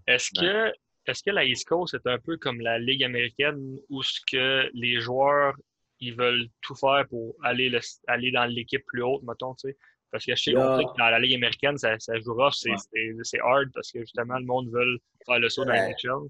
Est-ce 0.07 0.29
que 0.31 0.71
est-ce 1.07 1.23
que 1.23 1.31
la 1.31 1.45
East 1.45 1.67
Coast 1.67 1.93
est 1.93 2.07
un 2.07 2.19
peu 2.19 2.37
comme 2.37 2.59
la 2.61 2.77
Ligue 2.79 3.03
américaine 3.03 3.77
où 3.89 4.03
ce 4.03 4.19
que 4.29 4.69
les 4.73 4.99
joueurs 4.99 5.55
ils 5.99 6.15
veulent 6.15 6.47
tout 6.61 6.75
faire 6.75 7.05
pour 7.09 7.35
aller, 7.43 7.71
aller 8.07 8.31
dans 8.31 8.45
l'équipe 8.45 8.85
plus 8.85 9.01
haute, 9.01 9.23
mettons, 9.23 9.55
tu 9.55 9.69
sais? 9.69 9.77
Parce 10.11 10.25
que 10.25 10.35
je 10.35 10.41
sais 10.41 10.51
que 10.51 10.97
dans 10.97 11.09
la 11.09 11.19
Ligue 11.19 11.35
américaine, 11.35 11.77
ça, 11.77 11.97
ça 11.99 12.17
joue 12.19 12.33
rough, 12.33 12.53
c'est 12.53 13.39
hard 13.39 13.71
parce 13.73 13.91
que 13.91 13.99
justement, 14.01 14.37
le 14.37 14.45
monde 14.45 14.69
veut 14.71 14.99
faire 15.25 15.39
le 15.39 15.49
saut 15.49 15.65
dans 15.65 15.73
la 15.73 15.89
NHL. 15.89 16.29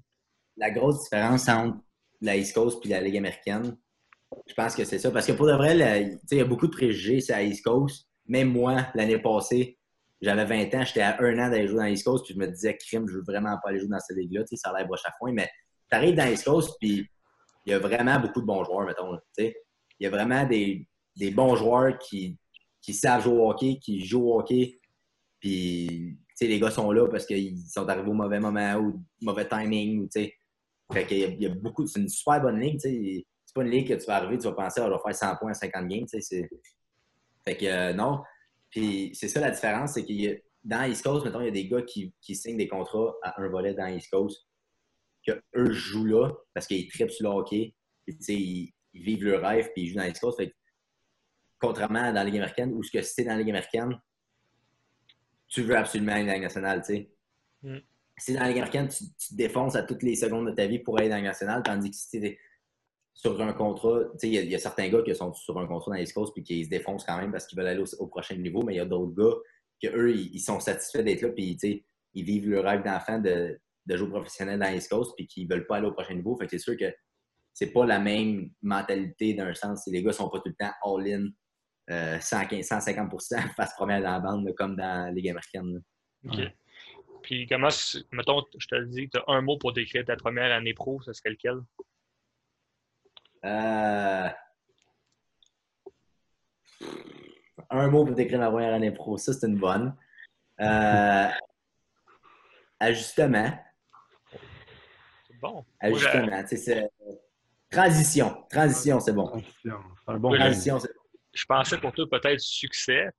La 0.56 0.70
grosse 0.70 1.04
différence 1.04 1.48
entre 1.48 1.78
la 2.20 2.36
East 2.36 2.54
Coast 2.54 2.84
et 2.84 2.88
la 2.88 3.00
Ligue 3.00 3.18
américaine, 3.18 3.76
je 4.46 4.54
pense 4.54 4.74
que 4.74 4.84
c'est 4.84 4.98
ça. 4.98 5.10
Parce 5.10 5.26
que 5.26 5.32
pour 5.32 5.46
de 5.46 5.52
vrai, 5.52 5.76
il 6.30 6.38
y 6.38 6.40
a 6.40 6.44
beaucoup 6.44 6.66
de 6.66 6.72
préjugés 6.72 7.20
sur 7.20 7.36
la 7.36 7.42
East 7.42 7.64
Coast. 7.64 8.08
Même 8.26 8.52
moi, 8.52 8.86
l'année 8.94 9.18
passée, 9.18 9.77
j'avais 10.20 10.44
20 10.44 10.74
ans, 10.74 10.84
j'étais 10.84 11.00
à 11.00 11.20
un 11.20 11.38
an 11.38 11.50
d'aller 11.50 11.68
jouer 11.68 11.78
dans 11.78 11.84
l'East 11.84 12.04
Coast, 12.04 12.24
puis 12.24 12.34
je 12.34 12.38
me 12.40 12.46
disais, 12.46 12.76
crime, 12.76 13.06
je 13.08 13.14
veux 13.14 13.22
vraiment 13.22 13.56
pas 13.62 13.70
aller 13.70 13.78
jouer 13.78 13.88
dans 13.88 14.00
cette 14.00 14.16
ligue-là, 14.16 14.42
ça 14.52 14.70
a 14.70 14.78
l'air 14.78 14.86
broche 14.86 15.04
à 15.04 15.12
foin. 15.18 15.32
Mais 15.32 15.48
tu 15.90 15.96
arrives 15.96 16.16
dans 16.16 16.24
l'East 16.24 16.44
Coast, 16.44 16.76
puis 16.80 17.08
il 17.66 17.72
y 17.72 17.74
a 17.74 17.78
vraiment 17.78 18.18
beaucoup 18.18 18.40
de 18.40 18.46
bons 18.46 18.64
joueurs, 18.64 18.86
mettons. 18.86 19.18
Il 19.38 19.54
y 20.00 20.06
a 20.06 20.10
vraiment 20.10 20.44
des, 20.46 20.88
des, 21.16 21.30
bons 21.30 21.54
joueurs 21.54 21.98
qui, 21.98 22.38
qui 22.80 22.94
savent 22.94 23.22
jouer 23.22 23.38
au 23.38 23.50
hockey, 23.50 23.78
qui 23.78 24.04
jouent 24.04 24.28
au 24.28 24.40
hockey. 24.40 24.80
Puis, 25.40 26.18
les 26.40 26.60
gars 26.60 26.70
sont 26.70 26.90
là 26.90 27.06
parce 27.08 27.26
qu'ils 27.26 27.58
sont 27.68 27.88
arrivés 27.88 28.10
au 28.10 28.14
mauvais 28.14 28.40
moment 28.40 28.76
ou 28.76 29.04
mauvais 29.20 29.46
timing. 29.46 30.08
Fait 30.10 31.06
qu'il 31.06 31.18
y, 31.18 31.42
y 31.42 31.46
a 31.46 31.50
beaucoup. 31.50 31.86
C'est 31.86 32.00
une 32.00 32.08
super 32.08 32.40
bonne 32.40 32.58
ligue. 32.58 32.78
C'est 32.80 33.54
pas 33.54 33.62
une 33.62 33.70
ligue 33.70 33.88
que 33.88 33.94
tu 33.94 34.06
vas 34.06 34.16
arriver, 34.16 34.38
tu 34.38 34.44
vas 34.44 34.52
penser, 34.52 34.80
oh, 34.82 34.86
je 34.86 34.92
vais 34.92 34.98
faire 35.04 35.30
100 35.30 35.36
points, 35.36 35.54
50 35.54 35.88
games. 35.88 36.06
Fait 37.44 37.56
que 37.56 37.66
euh, 37.66 37.92
non. 37.92 38.22
Puis 38.70 39.12
c'est 39.14 39.28
ça 39.28 39.40
la 39.40 39.50
différence, 39.50 39.94
c'est 39.94 40.04
que 40.04 40.42
dans 40.64 40.84
East 40.84 41.02
Coast, 41.02 41.24
mettons, 41.24 41.40
il 41.40 41.46
y 41.46 41.48
a 41.48 41.52
des 41.52 41.68
gars 41.68 41.82
qui, 41.82 42.12
qui 42.20 42.34
signent 42.34 42.58
des 42.58 42.68
contrats 42.68 43.14
à 43.22 43.40
un 43.40 43.48
volet 43.48 43.74
dans 43.74 43.86
East 43.86 44.10
Coast, 44.10 44.46
qu'eux 45.24 45.72
jouent 45.72 46.06
là 46.06 46.32
parce 46.54 46.66
qu'ils 46.66 46.88
trippent 46.88 47.10
sur 47.10 47.30
le 47.30 47.36
hockey. 47.36 47.74
ils, 48.06 48.16
ils, 48.28 48.74
vivent 49.02 49.24
leur 49.24 49.42
rêve 49.42 49.70
puis 49.72 49.84
ils 49.84 49.88
jouent 49.88 49.96
dans 49.96 50.04
East 50.04 50.20
Coast. 50.20 50.38
Fait 50.38 50.54
contrairement 51.58 52.08
dans 52.08 52.14
la 52.14 52.24
Ligue 52.24 52.36
américaine, 52.36 52.72
où 52.74 52.82
ce 52.82 52.90
que 52.90 53.02
si 53.02 53.14
tu 53.14 53.20
es 53.22 53.24
dans 53.24 53.32
la 53.32 53.38
Ligue 53.38 53.50
américaine, 53.50 54.00
tu 55.48 55.62
veux 55.62 55.76
absolument 55.76 56.12
aller 56.12 56.22
dans 56.22 56.28
la 56.28 56.34
Ligue 56.34 56.42
nationale. 56.42 56.84
sais. 56.84 57.10
Mm. 57.62 57.78
Si 58.18 58.34
dans 58.34 58.40
la 58.40 58.48
Ligue 58.48 58.58
américaine, 58.58 58.88
tu, 58.88 59.04
te 59.04 59.34
défonces 59.34 59.76
à 59.76 59.82
toutes 59.82 60.02
les 60.02 60.16
secondes 60.16 60.46
de 60.46 60.52
ta 60.52 60.66
vie 60.66 60.78
pour 60.78 60.98
aller 60.98 61.08
dans 61.08 61.14
la 61.14 61.20
Ligue 61.20 61.28
nationale, 61.28 61.62
tandis 61.62 61.90
que 61.90 61.96
si 61.96 62.10
tu 62.10 62.38
sur 63.18 63.40
un 63.42 63.52
contrat, 63.52 64.02
il 64.22 64.32
y, 64.32 64.54
a 64.54 64.58
certains 64.60 64.88
gars 64.90 65.02
qui 65.02 65.12
sont 65.12 65.34
sur 65.34 65.58
un 65.58 65.66
contrat 65.66 65.90
dans 65.90 66.00
East 66.00 66.14
Coast 66.14 66.32
puis 66.32 66.44
qui 66.44 66.64
se 66.64 66.70
défoncent 66.70 67.04
quand 67.04 67.18
même 67.18 67.32
parce 67.32 67.48
qu'ils 67.48 67.58
veulent 67.58 67.66
aller 67.66 67.82
au, 67.98 68.06
prochain 68.06 68.36
niveau, 68.36 68.62
mais 68.62 68.74
il 68.74 68.76
y 68.76 68.80
a 68.80 68.84
d'autres 68.84 69.12
gars 69.12 69.34
qui, 69.80 69.88
eux, 69.88 70.14
ils, 70.14 70.38
sont 70.38 70.60
satisfaits 70.60 71.02
d'être 71.02 71.22
là 71.22 71.30
puis 71.30 71.58
ils 72.14 72.24
vivent 72.24 72.48
le 72.48 72.60
rêve 72.60 72.84
d'enfant 72.84 73.18
de, 73.18 73.58
de 73.86 73.96
jouer 73.96 74.08
professionnel 74.08 74.60
dans 74.60 74.72
East 74.72 74.88
Coast 74.88 75.14
puis 75.16 75.26
qui 75.26 75.46
veulent 75.46 75.66
pas 75.66 75.78
aller 75.78 75.88
au 75.88 75.92
prochain 75.92 76.14
niveau. 76.14 76.36
Fait 76.36 76.44
que 76.44 76.52
c'est 76.52 76.58
sûr 76.62 76.76
que 76.76 76.94
c'est 77.52 77.72
pas 77.72 77.84
la 77.86 77.98
même 77.98 78.50
mentalité 78.62 79.34
d'un 79.34 79.52
sens. 79.52 79.88
Les 79.88 80.00
gars 80.00 80.12
sont 80.12 80.28
pas 80.28 80.38
tout 80.38 80.50
le 80.50 80.54
temps 80.54 80.72
all-in, 80.84 81.26
115, 82.20 82.68
150% 82.68 83.54
face 83.56 83.74
première 83.74 84.00
dans 84.00 84.12
la 84.12 84.20
bande 84.20 84.54
comme 84.54 84.76
dans 84.76 85.06
la 85.06 85.10
Ligue 85.10 85.30
américaine. 85.30 85.82
OK. 86.24 86.38
Puis 87.24 87.48
comment, 87.48 87.68
mettons, 88.12 88.44
je 88.56 88.66
te 88.68 88.76
le 88.76 88.86
dis, 88.86 89.08
tu 89.08 89.18
as 89.18 89.24
un 89.26 89.42
mot 89.42 89.58
pour 89.58 89.72
décrire 89.72 90.04
ta 90.04 90.14
première 90.14 90.52
année 90.52 90.72
pro, 90.72 91.02
ce 91.02 91.12
serait 91.12 91.30
lequel? 91.30 91.58
Euh, 93.44 94.28
un 97.70 97.88
mot 97.88 98.04
pour 98.04 98.14
décrire 98.14 98.38
ma 98.38 98.50
première 98.50 98.74
année 98.74 98.90
pro, 98.90 99.16
ça 99.16 99.32
c'est 99.32 99.46
une 99.46 99.58
bonne. 99.58 99.94
Euh... 100.60 101.28
Ajustement. 102.80 103.52
Bon. 105.40 105.64
Ajustement. 105.80 106.42
C'est... 106.46 106.90
Transition. 107.70 108.44
Transition, 108.50 109.00
c'est 109.00 109.12
bon. 109.12 109.26
Transition. 109.26 109.78
C'est 110.04 110.12
un 110.12 110.18
bon 110.18 110.32
Transition, 110.32 110.78
c'est 110.80 110.88
bon. 110.88 111.00
Je 111.34 111.44
pensais 111.44 111.78
pour 111.78 111.92
toi 111.92 112.06
peut-être 112.10 112.40
succès, 112.40 113.10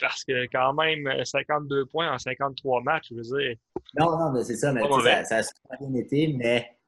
parce 0.00 0.24
que 0.24 0.46
quand 0.46 0.72
même 0.74 1.24
52 1.24 1.86
points 1.86 2.12
en 2.12 2.18
53 2.18 2.82
matchs, 2.82 3.08
je 3.10 3.16
veux 3.16 3.22
dire. 3.22 3.56
Non, 3.98 4.18
non, 4.18 4.32
mais 4.32 4.44
c'est 4.44 4.56
ça, 4.56 4.72
mais 4.72 4.82
ça, 4.82 5.24
ça, 5.24 5.36
a 5.36 5.42
super 5.42 5.78
bien 5.80 6.00
été, 6.00 6.32
mais 6.32 6.78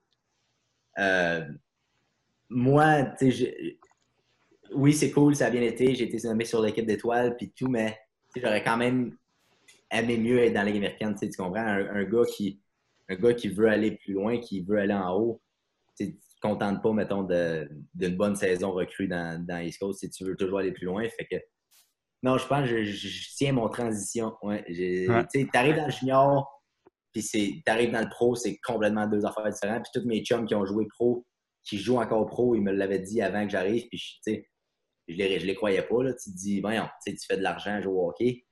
euh, 0.99 1.47
moi, 2.51 3.05
tu 3.19 3.31
sais, 3.33 3.79
oui, 4.73 4.93
c'est 4.93 5.11
cool, 5.11 5.35
ça 5.35 5.47
a 5.47 5.51
bien 5.51 5.63
été. 5.63 5.95
J'ai 5.95 6.05
été 6.05 6.29
nommé 6.29 6.45
sur 6.45 6.61
l'équipe 6.61 6.87
d'étoiles 6.87 7.37
puis 7.37 7.53
tout, 7.57 7.69
mais 7.69 7.99
j'aurais 8.37 8.63
quand 8.63 8.77
même 8.77 9.17
aimé 9.91 10.19
mieux 10.19 10.39
être 10.39 10.53
dans 10.53 10.63
la 10.63 10.67
Ligue 10.67 10.77
américaine. 10.77 11.15
Tu 11.15 11.31
comprends? 11.31 11.61
Un, 11.61 12.05
gars 12.05 12.25
qui, 12.31 12.61
un 13.09 13.17
gars 13.17 13.35
qui 13.35 13.49
veut 13.49 13.69
aller 13.69 13.93
plus 13.93 14.13
loin, 14.13 14.39
qui 14.39 14.63
veut 14.63 14.79
aller 14.79 14.95
en 14.95 15.17
haut, 15.17 15.41
tu 15.97 16.07
ne 16.07 16.11
te 16.11 16.17
contentes 16.41 16.83
pas, 16.83 16.93
mettons, 16.93 17.23
d'une 17.23 18.17
bonne 18.17 18.37
saison 18.37 18.73
recrue 18.73 19.09
dans, 19.09 19.45
dans 19.45 19.59
East 19.59 19.79
Coast 19.79 20.01
si 20.01 20.11
tu 20.11 20.25
veux 20.25 20.37
toujours 20.37 20.59
aller 20.59 20.73
plus 20.73 20.87
loin. 20.87 21.09
Fait 21.09 21.27
que, 21.27 21.37
non, 22.23 22.37
je 22.37 22.47
pense 22.47 22.69
que 22.69 22.85
je, 22.85 23.37
tiens 23.37 23.53
mon 23.53 23.69
transition. 23.69 24.35
Ouais, 24.43 24.65
Tu 24.69 25.49
arrives 25.55 25.77
dans 25.77 25.87
le 25.87 25.93
junior, 25.93 26.63
puis 27.13 27.23
tu 27.23 27.63
arrives 27.67 27.91
dans 27.91 28.03
le 28.03 28.11
pro, 28.11 28.35
c'est 28.35 28.59
complètement 28.59 29.07
deux 29.07 29.25
affaires 29.25 29.49
différentes. 29.51 29.85
Puis 29.85 30.01
tous 30.01 30.07
mes 30.07 30.23
chums 30.23 30.47
qui 30.47 30.55
ont 30.55 30.67
joué 30.67 30.87
pro, 30.87 31.27
qui 31.65 31.79
joue 31.79 31.99
encore 31.99 32.27
pro, 32.27 32.55
il 32.55 32.63
me 32.63 32.73
l'avait 32.73 32.99
dit 32.99 33.23
avant 33.23 33.45
que 33.45 33.51
j'arrive, 33.51 33.87
puis 33.89 34.03
je 35.09 35.15
les, 35.15 35.41
je 35.41 35.47
les 35.47 35.55
croyais 35.55 35.83
pas. 35.83 36.03
Là. 36.03 36.13
Tu 36.15 36.31
te 36.31 36.37
dis, 36.37 36.61
voyons, 36.61 36.89
tu 37.07 37.17
fais 37.27 37.37
de 37.37 37.43
l'argent, 37.43 37.81
jouer 37.81 37.93
au 37.93 38.09
hockey. 38.09 38.45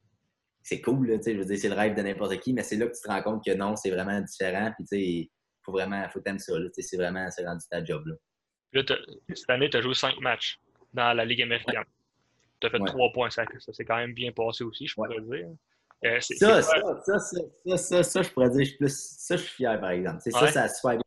C'est 0.62 0.80
cool, 0.80 1.08
là, 1.08 1.18
je 1.24 1.32
veux 1.32 1.44
dire, 1.44 1.58
c'est 1.58 1.68
le 1.68 1.74
rêve 1.74 1.94
de 1.94 2.02
n'importe 2.02 2.38
qui, 2.40 2.52
mais 2.52 2.62
c'est 2.62 2.76
là 2.76 2.86
que 2.86 2.92
tu 2.92 3.00
te 3.00 3.08
rends 3.08 3.22
compte 3.22 3.44
que 3.44 3.54
non, 3.54 3.74
c'est 3.76 3.90
vraiment 3.90 4.20
différent. 4.20 4.70
Puis, 4.76 4.84
tu 4.84 4.98
sais, 4.98 5.30
faut 5.64 5.72
vraiment, 5.72 6.06
faut 6.10 6.20
t'aimer 6.20 6.38
ça. 6.38 6.52
C'est 6.76 6.96
vraiment, 6.96 7.30
c'est 7.30 7.46
rendu 7.46 7.64
ta 7.70 7.82
job. 7.82 8.04
Là. 8.06 8.82
cette 9.34 9.50
année, 9.50 9.70
tu 9.70 9.78
as 9.78 9.80
joué 9.80 9.94
cinq 9.94 10.18
matchs 10.20 10.58
dans 10.92 11.14
la 11.14 11.24
Ligue 11.24 11.42
américaine. 11.42 11.84
Tu 12.60 12.66
as 12.66 12.70
fait 12.70 12.78
trois 12.84 13.10
points. 13.14 13.30
Ça, 13.30 13.44
ça 13.58 13.72
s'est 13.72 13.84
quand 13.84 13.96
même 13.96 14.12
bien 14.12 14.32
passé 14.32 14.64
aussi, 14.64 14.86
je 14.86 14.94
pourrais 14.94 15.20
dire. 15.20 15.48
Euh, 16.04 16.20
ça, 16.20 16.62
ça, 16.62 17.02
ça, 17.04 17.18
ça, 17.18 17.76
ça, 17.76 18.02
ça, 18.02 18.22
je 18.22 18.30
pourrais 18.30 18.50
dire, 18.50 18.60
je 18.60 18.68
suis 18.68 18.76
plus, 18.76 19.16
ça, 19.18 19.36
je 19.36 19.42
suis 19.42 19.54
fier, 19.56 19.80
par 19.80 19.90
exemple. 19.90 20.20
Ça, 20.20 20.46
ça 20.48 20.62
a 20.64 20.68
super 20.68 20.92
bien 20.92 21.02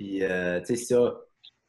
puis, 0.00 0.22
euh, 0.22 0.60
tu 0.60 0.76
sais, 0.76 0.76
ça, 0.76 1.14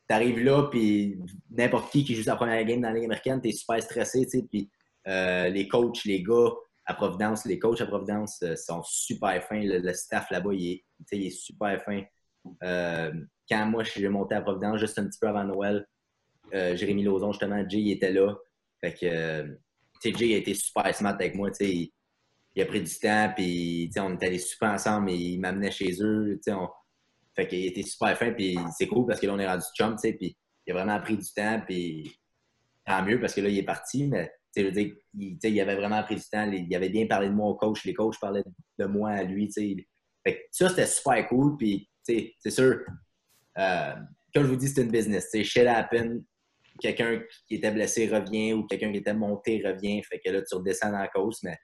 t'arrives 0.08 0.40
là, 0.40 0.70
puis 0.72 1.20
n'importe 1.50 1.92
qui 1.92 2.06
qui 2.06 2.16
joue 2.16 2.24
sa 2.24 2.38
première 2.38 2.64
game 2.64 2.80
dans 2.80 2.88
la 2.88 2.94
Ligue 2.94 3.04
américaine, 3.04 3.42
t'es 3.42 3.52
super 3.52 3.84
stressé, 3.84 4.24
tu 4.24 4.40
sais, 4.40 4.46
puis 4.50 4.72
euh, 5.10 5.50
les 5.50 5.68
coachs, 5.68 6.06
les 6.06 6.24
gars 6.24 6.50
à 6.86 6.94
Providence, 6.94 7.44
les 7.44 7.60
coachs 7.60 7.82
à 7.82 7.86
Providence 7.86 8.42
euh, 8.44 8.56
sont 8.56 8.82
super 8.84 9.44
fins. 9.44 9.62
Le, 9.62 9.92
staff 9.92 10.32
là-bas, 10.32 10.54
il 10.54 10.72
est, 10.72 10.86
il 11.12 11.26
est 11.26 11.30
super 11.30 11.84
fin. 11.84 12.04
quand 12.62 13.66
moi, 13.66 13.84
je 13.84 13.92
suis 13.92 14.08
monté 14.08 14.34
à 14.36 14.42
Providence, 14.42 14.80
juste 14.80 14.98
un 14.98 15.08
petit 15.08 15.20
peu 15.20 15.28
avant 15.28 15.44
Noël, 15.44 15.86
Jérémy 16.54 17.04
Lauzon, 17.04 17.34
justement, 17.34 17.68
Jay, 17.68 17.82
il 17.82 17.92
était 17.92 18.14
là. 18.14 18.34
Fait 18.80 18.94
que, 18.94 19.60
Jay 20.18 20.36
a 20.36 20.38
été 20.38 20.54
super 20.54 20.96
smart 20.96 21.16
avec 21.16 21.36
moi, 21.36 21.52
tu 21.52 21.66
sais. 21.66 21.92
Il, 22.56 22.62
a 22.62 22.66
pris 22.66 22.82
du 22.82 22.98
temps, 22.98 23.34
puis, 23.36 23.92
on 23.98 24.18
est 24.18 24.26
allés 24.26 24.40
super 24.40 24.70
ensemble, 24.70 25.10
et 25.12 25.16
il 25.16 25.40
m'amenait 25.40 25.72
chez 25.72 26.02
eux, 26.02 26.40
sais, 26.42 26.54
fait 27.36 27.48
qu'il 27.48 27.66
était 27.66 27.84
super 27.84 28.18
fin, 28.18 28.32
puis 28.32 28.58
c'est 28.78 28.88
cool 28.88 29.06
parce 29.06 29.20
que 29.20 29.28
là, 29.28 29.34
on 29.34 29.40
est 29.40 29.48
rendu 29.48 29.64
chum, 29.78 29.96
tu 29.96 30.02
sais, 30.02 30.14
puis 30.14 30.38
il 30.66 30.72
a 30.72 30.76
vraiment 30.76 31.00
pris 31.02 31.18
du 31.18 31.34
temps, 31.34 31.62
puis 31.66 32.12
tant 32.86 33.04
mieux 33.04 33.20
parce 33.20 33.34
que 33.34 33.42
là, 33.42 33.50
il 33.50 33.58
est 33.58 33.64
parti, 33.64 34.08
mais 34.08 34.32
tu 34.56 34.74
sais, 34.74 34.94
il, 35.14 35.38
il 35.42 35.62
avait 35.62 35.76
vraiment 35.76 36.04
pris 36.04 36.16
du 36.16 36.24
temps, 36.30 36.50
il 36.52 36.76
avait 36.76 36.90
bien 36.90 37.08
parlé 37.08 37.30
de 37.30 37.34
moi 37.34 37.48
au 37.48 37.56
coach, 37.56 37.86
les 37.86 37.94
coachs 37.94 38.20
parlaient 38.20 38.44
de 38.78 38.86
moi 38.86 39.12
à 39.12 39.24
lui, 39.24 39.48
tu 39.48 39.54
sais. 39.54 39.88
Que 40.26 40.38
ça, 40.52 40.70
c'était 40.70 40.86
super 40.86 41.28
cool, 41.30 41.58
puis 41.58 41.90
c'est 42.04 42.34
sûr, 42.46 42.82
euh, 43.58 43.94
comme 44.34 44.44
je 44.44 44.50
vous 44.50 44.56
dis, 44.56 44.68
c'est 44.68 44.84
une 44.84 44.92
business, 44.92 45.30
tu 45.32 45.40
sais, 45.40 45.44
shit 45.44 45.68
happen, 45.68 46.24
quelqu'un 46.80 47.22
qui 47.48 47.56
était 47.56 47.72
blessé 47.72 48.08
revient 48.08 48.54
ou 48.54 48.66
quelqu'un 48.66 48.92
qui 48.92 48.98
était 48.98 49.14
monté 49.14 49.64
revient, 49.66 50.04
fait 50.04 50.20
que 50.20 50.32
là, 50.32 50.42
tu 50.42 50.56
redescends 50.56 50.92
dans 50.92 51.00
la 51.00 51.08
cause, 51.08 51.40
mais 51.44 51.58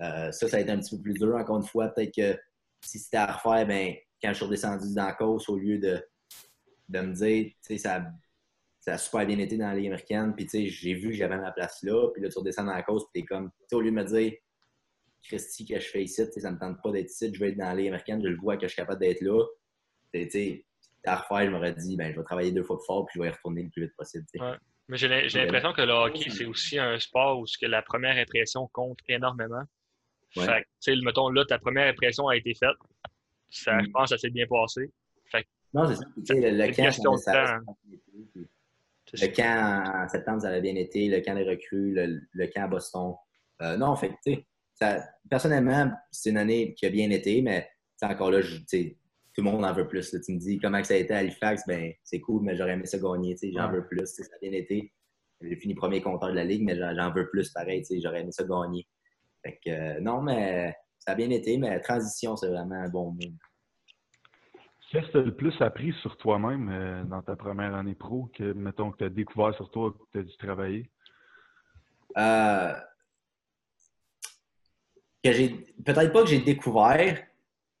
euh, 0.00 0.32
ça, 0.32 0.48
ça 0.48 0.56
a 0.56 0.60
été 0.60 0.70
un 0.70 0.78
petit 0.78 0.96
peu 0.96 1.02
plus 1.02 1.14
dur, 1.14 1.36
encore 1.36 1.58
une 1.58 1.66
fois, 1.66 1.88
peut-être 1.88 2.14
que 2.14 2.38
si 2.82 2.98
c'était 2.98 3.18
à 3.18 3.32
refaire, 3.32 3.66
ben 3.66 3.94
quand 4.22 4.30
je 4.30 4.34
suis 4.34 4.44
redescendu 4.44 4.94
dans 4.94 5.06
la 5.06 5.12
course, 5.12 5.48
au 5.48 5.56
lieu 5.56 5.78
de, 5.78 6.02
de 6.88 7.00
me 7.00 7.12
dire, 7.14 7.46
tu 7.46 7.56
sais, 7.62 7.78
ça, 7.78 8.04
ça 8.80 8.94
a 8.94 8.98
super 8.98 9.26
bien 9.26 9.38
été 9.38 9.56
dans 9.56 9.68
la 9.68 9.74
Ligue 9.74 9.86
américaine, 9.86 10.34
puis 10.34 10.46
tu 10.46 10.50
sais, 10.50 10.66
j'ai 10.66 10.94
vu 10.94 11.10
que 11.10 11.14
j'avais 11.14 11.38
ma 11.38 11.52
place 11.52 11.82
là, 11.82 12.08
puis 12.12 12.22
là, 12.22 12.28
tu 12.28 12.38
redescends 12.38 12.64
dans 12.64 12.74
la 12.74 12.82
course, 12.82 13.04
puis 13.12 13.22
t'es 13.22 13.26
comme, 13.26 13.50
tu 13.50 13.66
sais, 13.68 13.76
au 13.76 13.80
lieu 13.80 13.90
de 13.90 13.96
me 13.96 14.04
dire, 14.04 14.32
Christy, 15.22 15.66
que 15.66 15.78
je 15.78 15.88
fais 15.88 16.02
ici, 16.04 16.22
ça 16.34 16.50
me 16.50 16.58
tente 16.58 16.82
pas 16.82 16.92
d'être 16.92 17.10
ici, 17.10 17.30
je 17.32 17.38
vais 17.38 17.50
être 17.50 17.58
dans 17.58 17.66
la 17.66 17.74
Ligue 17.74 17.88
américaine, 17.88 18.22
je 18.22 18.28
le 18.28 18.36
vois 18.36 18.56
que 18.56 18.62
je 18.62 18.68
suis 18.68 18.76
capable 18.76 19.00
d'être 19.00 19.20
là. 19.20 19.44
Tu 20.12 20.30
sais, 20.30 20.66
à 21.04 21.16
refaire, 21.16 21.46
je 21.46 21.50
m'aurais 21.50 21.74
dit, 21.74 21.96
ben, 21.96 22.12
je 22.12 22.18
vais 22.18 22.24
travailler 22.24 22.52
deux 22.52 22.62
fois 22.62 22.76
plus 22.78 22.86
fort, 22.86 23.06
puis 23.06 23.14
je 23.16 23.22
vais 23.22 23.28
y 23.28 23.30
retourner 23.30 23.62
le 23.62 23.70
plus 23.70 23.82
vite 23.84 23.96
possible. 23.96 24.24
Ouais. 24.34 24.56
Mais 24.88 24.96
j'ai 24.96 25.08
l'impression 25.08 25.72
que 25.72 25.82
le 25.82 25.92
hockey, 25.92 26.30
c'est 26.30 26.46
aussi 26.46 26.78
un 26.78 26.98
sport 26.98 27.38
où 27.38 27.44
que 27.44 27.66
la 27.66 27.80
première 27.80 28.16
impression 28.16 28.68
compte 28.72 28.98
énormément. 29.08 29.62
Ouais. 30.36 30.44
Fait 30.44 30.64
que, 30.84 31.04
mettons, 31.04 31.28
là, 31.30 31.44
ta 31.44 31.58
première 31.58 31.86
impression 31.86 32.26
a 32.28 32.36
été 32.36 32.54
faite 32.54 32.76
ça, 33.50 33.78
je 33.82 33.90
pense 33.90 34.10
que 34.10 34.16
ça 34.16 34.18
s'est 34.18 34.30
bien 34.30 34.46
passé. 34.46 34.90
non, 35.74 35.86
c'est 35.86 35.96
ça. 35.96 36.34
Le, 36.34 36.50
le 36.50 36.66
camp, 36.68 36.82
question 36.84 37.12
de 37.12 37.18
ça- 37.18 37.32
temps. 37.32 37.72
ça- 39.06 39.26
Le 39.26 39.34
camp 39.34 40.04
en 40.04 40.08
septembre, 40.08 40.42
ça 40.42 40.48
avait 40.48 40.60
bien 40.60 40.74
été. 40.76 41.08
Le 41.08 41.20
camp 41.20 41.34
des 41.34 41.42
recrues, 41.48 41.92
le, 41.94 42.20
le 42.32 42.46
camp 42.48 42.62
à 42.62 42.68
Boston. 42.68 43.14
Euh, 43.62 43.76
non, 43.76 43.94
fait 43.96 44.12
tu 44.24 44.36
sais, 44.74 44.98
personnellement, 45.28 45.90
c'est 46.10 46.30
une 46.30 46.38
année 46.38 46.74
qui 46.74 46.86
a 46.86 46.90
bien 46.90 47.10
été, 47.10 47.42
mais 47.42 47.68
encore 48.02 48.30
là, 48.30 48.40
je- 48.40 48.56
tu 48.58 48.64
sais, 48.66 48.96
tout 49.34 49.42
le 49.42 49.50
monde 49.50 49.64
en 49.64 49.72
veut 49.72 49.86
plus. 49.86 50.12
là. 50.12 50.20
Tu 50.20 50.32
me 50.32 50.38
dis 50.38 50.58
comment 50.58 50.80
que 50.80 50.86
ça 50.86 50.94
a 50.94 50.96
été 50.96 51.12
à 51.14 51.18
Halifax, 51.18 51.62
ben 51.66 51.92
c'est 52.02 52.20
cool, 52.20 52.42
mais 52.42 52.56
j'aurais 52.56 52.72
aimé 52.72 52.86
ça 52.86 52.98
gagner. 52.98 53.34
tu 53.34 53.48
sais, 53.48 53.52
J'en 53.52 53.68
Ouais. 53.68 53.76
veux 53.76 53.86
plus. 53.86 54.06
Ça 54.06 54.22
a 54.34 54.38
bien 54.40 54.52
été. 54.52 54.92
J'ai 55.42 55.56
fini 55.56 55.74
premier 55.74 56.00
compteur 56.02 56.30
de 56.30 56.34
la 56.34 56.44
Ligue, 56.44 56.62
mais 56.64 56.76
j'en 56.76 57.12
veux 57.12 57.28
plus 57.30 57.50
pareil. 57.50 57.80
tu 57.82 57.94
sais, 57.96 58.00
J'aurais 58.00 58.20
aimé 58.22 58.32
ça 58.32 58.44
gagner. 58.44 58.86
Fait 59.44 59.58
que, 59.64 59.70
euh, 59.70 60.00
non, 60.00 60.20
mais 60.22 60.74
ça 61.00 61.12
a 61.12 61.14
bien 61.14 61.30
été, 61.30 61.56
mais 61.56 61.80
transition, 61.80 62.36
c'est 62.36 62.48
vraiment 62.48 62.76
un 62.76 62.88
bon 62.88 63.10
mot. 63.12 63.32
Qu'est-ce 64.90 65.06
que 65.06 65.12
tu 65.12 65.18
as 65.18 65.22
le 65.22 65.34
plus 65.34 65.54
appris 65.60 65.92
sur 66.02 66.16
toi-même 66.16 66.68
euh, 66.68 67.04
dans 67.04 67.22
ta 67.22 67.36
première 67.36 67.74
année 67.74 67.94
pro 67.94 68.28
que, 68.34 68.52
mettons, 68.52 68.90
que 68.90 68.98
tu 68.98 69.04
as 69.04 69.08
découvert 69.08 69.54
sur 69.54 69.70
toi, 69.70 69.92
que 69.92 69.98
tu 70.12 70.18
as 70.18 70.22
dû 70.22 70.36
travailler? 70.36 70.90
Euh, 72.18 72.74
que 75.22 75.32
j'ai 75.32 75.50
peut-être 75.84 76.12
pas 76.12 76.22
que 76.22 76.28
j'ai 76.28 76.40
découvert, 76.40 77.24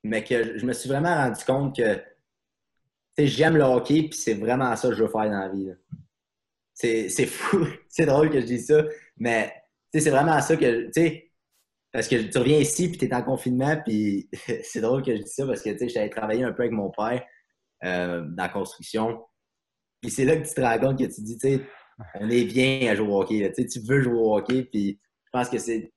mais 0.04 0.22
que 0.22 0.58
je 0.58 0.64
me 0.64 0.72
suis 0.72 0.88
vraiment 0.88 1.14
rendu 1.14 1.44
compte 1.44 1.76
que 1.76 1.96
tu 1.96 2.02
sais, 3.18 3.26
j'aime 3.26 3.56
le 3.56 3.64
hockey 3.64 4.04
puis 4.04 4.18
c'est 4.18 4.34
vraiment 4.34 4.74
ça 4.76 4.88
que 4.88 4.94
je 4.94 5.02
veux 5.02 5.10
faire 5.10 5.28
dans 5.30 5.38
la 5.38 5.48
vie. 5.48 5.72
C'est 6.72 7.26
fou, 7.26 7.66
c'est 7.88 8.06
drôle 8.06 8.30
que 8.30 8.40
je 8.40 8.46
dise 8.46 8.68
ça, 8.68 8.84
mais 9.18 9.52
c'est 9.92 10.10
vraiment 10.10 10.40
ça 10.40 10.56
que 10.56 10.86
tu 10.86 10.92
sais 10.92 11.29
parce 11.92 12.08
que 12.08 12.16
tu 12.16 12.38
reviens 12.38 12.58
ici 12.58 12.88
puis 12.88 12.98
tu 12.98 13.04
es 13.06 13.14
en 13.14 13.22
confinement 13.22 13.76
puis 13.84 14.28
c'est 14.62 14.80
drôle 14.80 15.02
que 15.02 15.16
je 15.16 15.22
dis 15.22 15.30
ça 15.30 15.46
parce 15.46 15.62
que 15.62 15.70
tu 15.70 15.78
sais 15.78 15.88
j'allais 15.88 16.10
travailler 16.10 16.44
un 16.44 16.52
peu 16.52 16.62
avec 16.62 16.72
mon 16.72 16.90
père 16.90 17.24
euh, 17.84 18.22
dans 18.22 18.42
la 18.42 18.48
construction. 18.48 19.20
Puis 20.00 20.10
c'est 20.10 20.24
là 20.24 20.36
que 20.36 20.46
tu 20.46 20.54
te 20.54 20.60
rends 20.60 20.78
compte 20.78 20.98
que 20.98 21.04
tu 21.04 21.22
dis 21.22 21.38
tu 21.38 21.48
sais 21.48 21.60
on 22.14 22.28
est 22.30 22.44
bien 22.44 22.90
à 22.90 22.94
jouer 22.94 23.08
au 23.08 23.20
hockey. 23.20 23.52
Tu 23.52 23.80
veux 23.80 24.00
jouer 24.00 24.18
au 24.18 24.36
hockey, 24.36 24.64
puis 24.64 25.00
je 25.24 25.30
pense 25.32 25.48
que 25.48 25.58
c'est 25.58 25.92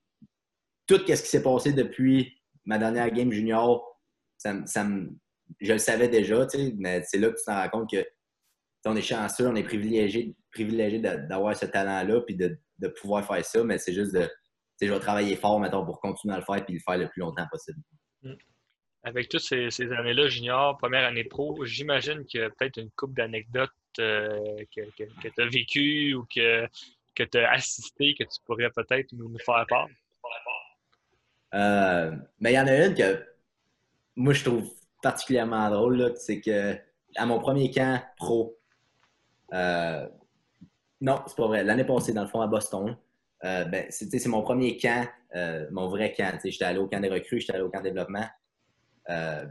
tout 0.88 0.98
ce 0.98 1.04
qui 1.04 1.30
s'est 1.30 1.44
passé 1.44 1.74
depuis 1.74 2.38
ma 2.66 2.78
dernière 2.78 3.10
game 3.12 3.32
junior. 3.32 4.00
Ça, 4.38 4.56
ça 4.66 4.86
je 5.60 5.74
le 5.74 5.80
savais 5.80 6.08
déjà, 6.08 6.46
tu 6.46 6.58
sais, 6.58 6.74
mais 6.78 7.04
c'est 7.06 7.20
là 7.20 7.30
que 7.30 7.38
tu 7.38 7.44
te 7.44 7.52
rends 7.52 7.70
compte 7.70 7.90
que 7.92 8.06
on 8.86 8.96
est 8.96 9.02
chanceux, 9.02 9.48
on 9.48 9.56
est 9.56 9.64
privilégié, 9.64 10.36
privilégié 10.52 11.00
d'avoir 11.00 11.56
ce 11.56 11.66
talent-là, 11.66 12.22
puis 12.22 12.36
de, 12.36 12.58
de 12.80 12.88
pouvoir 12.90 13.26
faire 13.26 13.46
ça, 13.46 13.64
mais 13.64 13.78
c'est 13.78 13.94
juste 13.94 14.14
de. 14.14 14.30
Je 14.88 14.94
vais 14.94 15.00
travailler 15.00 15.36
fort, 15.36 15.60
mettons, 15.60 15.86
pour 15.86 16.00
continuer 16.00 16.36
à 16.36 16.38
le 16.40 16.44
faire, 16.44 16.64
puis 16.66 16.76
le 16.76 16.80
faire 16.80 16.98
le 16.98 17.08
plus 17.08 17.22
longtemps 17.22 17.48
possible. 17.52 17.80
Avec 19.04 19.30
toutes 19.30 19.42
ces, 19.42 19.70
ces 19.70 19.92
années-là, 19.92 20.28
junior, 20.28 20.78
première 20.78 21.06
année 21.06 21.26
pro, 21.26 21.66
j'imagine 21.66 22.26
qu'il 22.26 22.40
y 22.40 22.44
a 22.44 22.50
peut-être 22.50 22.78
une 22.78 22.90
couple 22.92 23.16
d'anecdotes 23.16 23.72
euh, 24.00 24.64
que, 24.76 24.82
que, 24.98 25.28
tu 25.28 25.42
as 25.42 25.46
vécues 25.48 26.14
ou 26.14 26.26
que, 26.34 26.68
que 27.14 27.24
tu 27.24 27.38
as 27.38 27.52
assisté 27.52 28.16
que 28.18 28.24
tu 28.24 28.40
pourrais 28.46 28.70
peut-être 28.70 29.12
nous, 29.14 29.30
nous 29.30 29.40
faire 29.40 29.66
part? 29.68 29.88
Euh, 31.54 32.16
mais 32.40 32.54
il 32.54 32.56
y 32.56 32.60
en 32.60 32.68
a 32.68 32.86
une 32.86 32.96
que 32.96 33.24
moi 34.16 34.34
je 34.34 34.44
trouve 34.44 34.68
particulièrement 35.04 35.70
drôle, 35.70 36.14
c'est 36.16 36.42
que 36.42 36.76
à 37.16 37.26
mon 37.26 37.40
premier 37.40 37.70
camp 37.70 38.02
pro, 38.18 38.58
euh, 39.54 40.08
non, 41.02 41.22
c'est 41.28 41.36
pas 41.36 41.48
vrai, 41.48 41.64
l'année 41.64 41.84
passée, 41.84 42.14
dans 42.14 42.24
le 42.24 42.30
fond, 42.30 42.42
à 42.42 42.48
Boston, 42.48 42.98
euh, 43.46 43.66
ben, 43.66 43.86
c'est 43.90 44.08
tu 44.10 44.30
mon 44.30 44.42
premier 44.42 44.78
camp, 44.78 45.08
euh, 45.36 45.68
mon 45.72 45.90
vrai 45.90 46.14
camp. 46.14 46.38
tu 46.42 46.50
J'étais 46.50 46.66
allé 46.66 46.80
au 46.80 46.88
camp 46.88 47.02
des 47.02 47.10
recrues, 47.10 47.42
j'étais 47.42 47.54
allé 47.54 47.64
au 47.64 47.70
camp 47.70 47.80
de 47.80 47.90
développement. 47.90 48.26
Euh, 49.10 49.46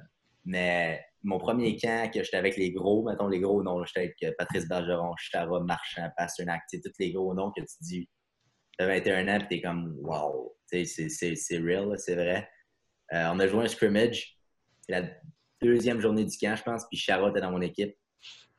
mais 0.47 1.05
mon 1.23 1.39
premier 1.39 1.77
camp, 1.77 2.11
que 2.11 2.23
j'étais 2.23 2.39
avec 2.39 2.57
les 2.57 2.73
gros, 2.73 3.05
mettons 3.05 3.29
les 3.29 3.39
gros 3.39 3.63
noms, 3.63 3.85
j'étais 3.85 4.15
avec 4.19 4.37
Patrice 4.39 4.67
Bergeron, 4.67 5.15
Chitara, 5.17 5.61
Marchand, 5.61 6.09
Pasternak, 6.17 6.63
tu 6.71 6.81
tous 6.81 6.91
les 6.99 7.13
gros 7.13 7.35
noms 7.35 7.53
que 7.53 7.61
tu 7.61 7.77
dis, 7.83 8.09
tu 8.79 8.87
21 8.87 9.29
ans, 9.29 9.39
puis 9.39 9.49
t'es 9.49 9.61
comme, 9.61 9.95
wow, 10.01 10.57
tu 10.71 10.85
c'est- 10.87 11.59
real, 11.59 11.97
c'est 11.99 12.15
vrai. 12.15 12.49
On 13.13 13.39
a 13.39 13.47
joué 13.47 13.65
un 13.65 13.69
scrimmage, 13.69 14.39
la 14.89 15.03
deuxième 15.61 16.01
journée 16.01 16.25
du 16.25 16.37
camp, 16.39 16.57
je 16.57 16.63
pense, 16.63 16.85
puis 16.89 16.99
Chara 16.99 17.29
était 17.29 17.43
dans 17.43 17.53
mon 17.53 17.61
équipe. 17.61 17.95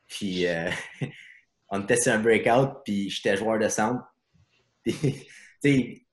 Puis 0.06 0.46
on 1.68 1.82
était 1.82 1.96
sur 1.96 2.12
un 2.12 2.20
breakout, 2.20 2.82
puis 2.84 3.10
j'étais 3.10 3.36
joueur 3.36 3.58
de 3.58 3.68
centre. 3.68 4.04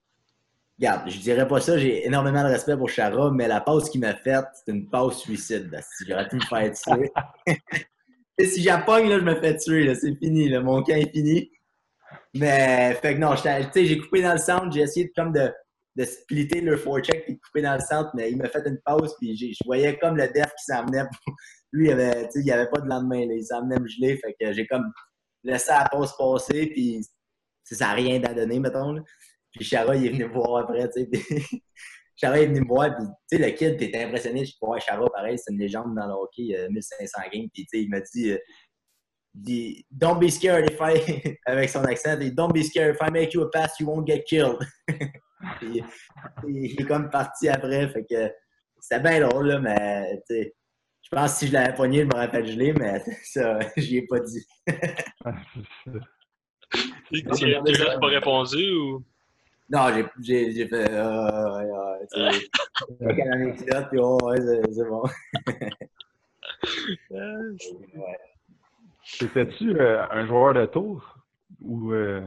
Regarde, 0.79 1.09
je 1.09 1.19
dirais 1.19 1.47
pas 1.47 1.61
ça, 1.61 1.77
j'ai 1.77 2.07
énormément 2.07 2.43
de 2.43 2.47
respect 2.47 2.75
pour 2.75 2.89
Chara, 2.89 3.29
mais 3.31 3.47
la 3.47 3.61
passe 3.61 3.89
qu'il 3.89 4.01
m'a 4.01 4.15
faite, 4.15 4.45
c'est 4.53 4.71
une 4.71 4.89
passe 4.89 5.19
suicide. 5.19 5.69
Si 5.95 6.05
j'aurais 6.07 6.27
pu 6.27 6.37
me 6.37 6.41
faire 6.41 6.71
tuer. 6.73 7.11
Et 8.37 8.45
si 8.45 8.63
j'appogne, 8.63 9.07
là, 9.07 9.19
je 9.19 9.23
me 9.23 9.35
fais 9.35 9.55
tuer, 9.57 9.83
là, 9.83 9.93
c'est 9.93 10.15
fini, 10.15 10.49
là, 10.49 10.61
mon 10.61 10.81
camp 10.81 10.95
est 10.95 11.11
fini. 11.11 11.51
Mais, 12.33 12.95
fait 13.01 13.15
que 13.15 13.19
non, 13.19 13.35
j'ai 13.35 13.97
coupé 13.99 14.23
dans 14.23 14.33
le 14.33 14.39
centre, 14.39 14.71
j'ai 14.71 14.81
essayé 14.81 15.05
de, 15.05 15.11
comme 15.15 15.33
de, 15.33 15.51
de 15.95 16.03
splitter 16.03 16.61
le 16.61 16.77
forecheck 16.77 17.25
puis 17.25 17.35
de 17.35 17.39
couper 17.39 17.61
dans 17.61 17.75
le 17.75 17.81
centre, 17.81 18.09
mais 18.15 18.31
il 18.31 18.37
m'a 18.37 18.47
fait 18.47 18.65
une 18.65 18.79
pause, 18.85 19.13
puis 19.19 19.35
je 19.35 19.63
voyais 19.65 19.97
comme 19.99 20.17
le 20.17 20.27
def 20.29 20.51
qui 20.57 20.65
s'emmenait. 20.65 21.03
Lui, 21.73 21.87
il 21.87 21.91
avait, 21.91 22.27
il 22.35 22.51
avait 22.51 22.69
pas 22.69 22.79
de 22.79 22.87
lendemain, 22.87 23.25
là, 23.27 23.33
il 23.33 23.45
s'emmenait 23.45 23.79
me 23.79 23.87
geler, 23.87 24.17
fait 24.17 24.35
que 24.39 24.51
j'ai 24.51 24.65
comme 24.65 24.91
laissé 25.43 25.71
la 25.71 25.87
pause 25.89 26.13
passer, 26.17 26.67
puis 26.67 27.01
ça 27.75 27.87
n'a 27.87 27.93
rien 27.93 28.23
à 28.23 28.33
donner, 28.33 28.59
mettons. 28.59 28.93
Là. 28.93 29.01
Puis 29.51 29.65
Chara, 29.65 29.95
il 29.95 30.05
est 30.05 30.09
venu 30.09 30.25
me 30.25 30.33
voir 30.33 30.63
après, 30.63 30.89
tu 30.89 31.07
sais. 31.11 31.61
est 32.23 32.45
venu 32.45 32.61
me 32.61 32.67
voir, 32.67 32.95
puis 32.95 33.05
tu 33.29 33.37
sais, 33.37 33.49
le 33.49 33.51
kid, 33.55 33.77
t'étais 33.77 34.03
impressionné. 34.03 34.45
Je 34.45 34.51
dis, 34.51 34.57
Chara, 34.85 35.09
pareil, 35.09 35.37
c'est 35.37 35.51
une 35.51 35.59
légende 35.59 35.95
dans 35.95 36.07
le 36.07 36.13
hockey, 36.13 36.55
euh, 36.55 36.69
1500 36.69 37.21
games. 37.33 37.47
Puis 37.53 37.65
tu 37.65 37.77
sais, 37.77 37.83
il 37.83 37.89
m'a 37.89 37.99
dit, 37.99 38.31
euh, 38.31 38.37
dit, 39.33 39.85
Don't 39.89 40.19
be 40.19 40.29
scared 40.29 40.69
if 40.69 40.77
I, 40.79 41.37
avec 41.45 41.69
son 41.69 41.83
accent, 41.83 42.15
dit, 42.17 42.31
Don't 42.31 42.53
be 42.53 42.63
scared, 42.63 42.95
if 42.95 43.01
I 43.01 43.11
make 43.11 43.33
you 43.33 43.41
a 43.41 43.49
pass, 43.49 43.79
you 43.79 43.87
won't 43.87 44.05
get 44.07 44.23
killed. 44.23 44.59
Puis, 45.59 45.83
il 46.47 46.79
est 46.79 46.85
comme 46.85 47.09
parti 47.09 47.49
après, 47.49 47.87
fait 47.89 48.05
que 48.05 48.31
c'était 48.79 49.01
bien 49.01 49.27
drôle, 49.27 49.47
là, 49.47 49.59
mais 49.59 50.21
tu 50.27 50.35
sais, 50.35 50.55
je 51.01 51.09
pense 51.09 51.33
que 51.33 51.39
si 51.39 51.47
je 51.47 51.53
l'avais 51.53 51.73
pogné, 51.73 52.01
je 52.01 52.05
m'aurais 52.05 52.29
fait 52.29 52.45
geler, 52.45 52.73
mais 52.73 53.01
ça, 53.23 53.59
j'y 53.75 53.97
ai 53.97 54.05
pas 54.07 54.19
dit. 54.19 54.45
Ah. 57.13 57.35
Tu 57.35 57.47
l'as 57.47 57.99
pas 57.99 58.07
répondu 58.07 58.71
ou? 58.71 59.03
Non, 59.69 59.87
j'ai- 60.21 60.67
fait. 60.67 60.91
Euh, 60.91 61.97
avec 63.01 63.17
une 63.17 63.31
anecdote, 63.31 63.87
puis 63.89 63.99
oh, 64.01 64.17
ouais, 64.23 64.37
c'est 64.39 64.85
bon. 64.89 65.03
Euh, 67.11 67.55
Ouais. 67.95 68.17
T'étais-tu 69.19 69.75
euh, 69.79 70.05
un 70.09 70.25
joueur 70.25 70.53
de 70.53 70.65
tour? 70.65 71.17
Ou 71.61 71.91
euh, 71.91 72.21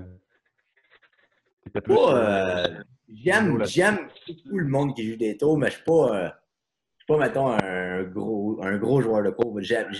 plus. 1.73 1.95
Euh, 1.95 2.15
euh, 2.15 2.83
J'aime 3.15 3.65
j'aime 3.65 4.09
beaucoup 4.27 4.59
le 4.59 4.67
monde 4.69 4.95
qui 4.95 5.11
joue 5.11 5.17
des 5.17 5.37
tours, 5.37 5.57
mais 5.59 5.69
je 5.71 5.75
suis 5.77 5.85
pas, 5.85 6.17
euh, 6.17 6.29
je 6.29 7.05
suis 7.05 7.07
pas, 7.07 7.19
mettons, 7.19 7.49
un 7.53 8.03
gros, 8.05 8.59
un 8.63 8.77
gros 8.77 9.01
joueur 9.01 9.23
de 9.23 9.31
cours. 9.31 9.61
J'aime 9.61 9.91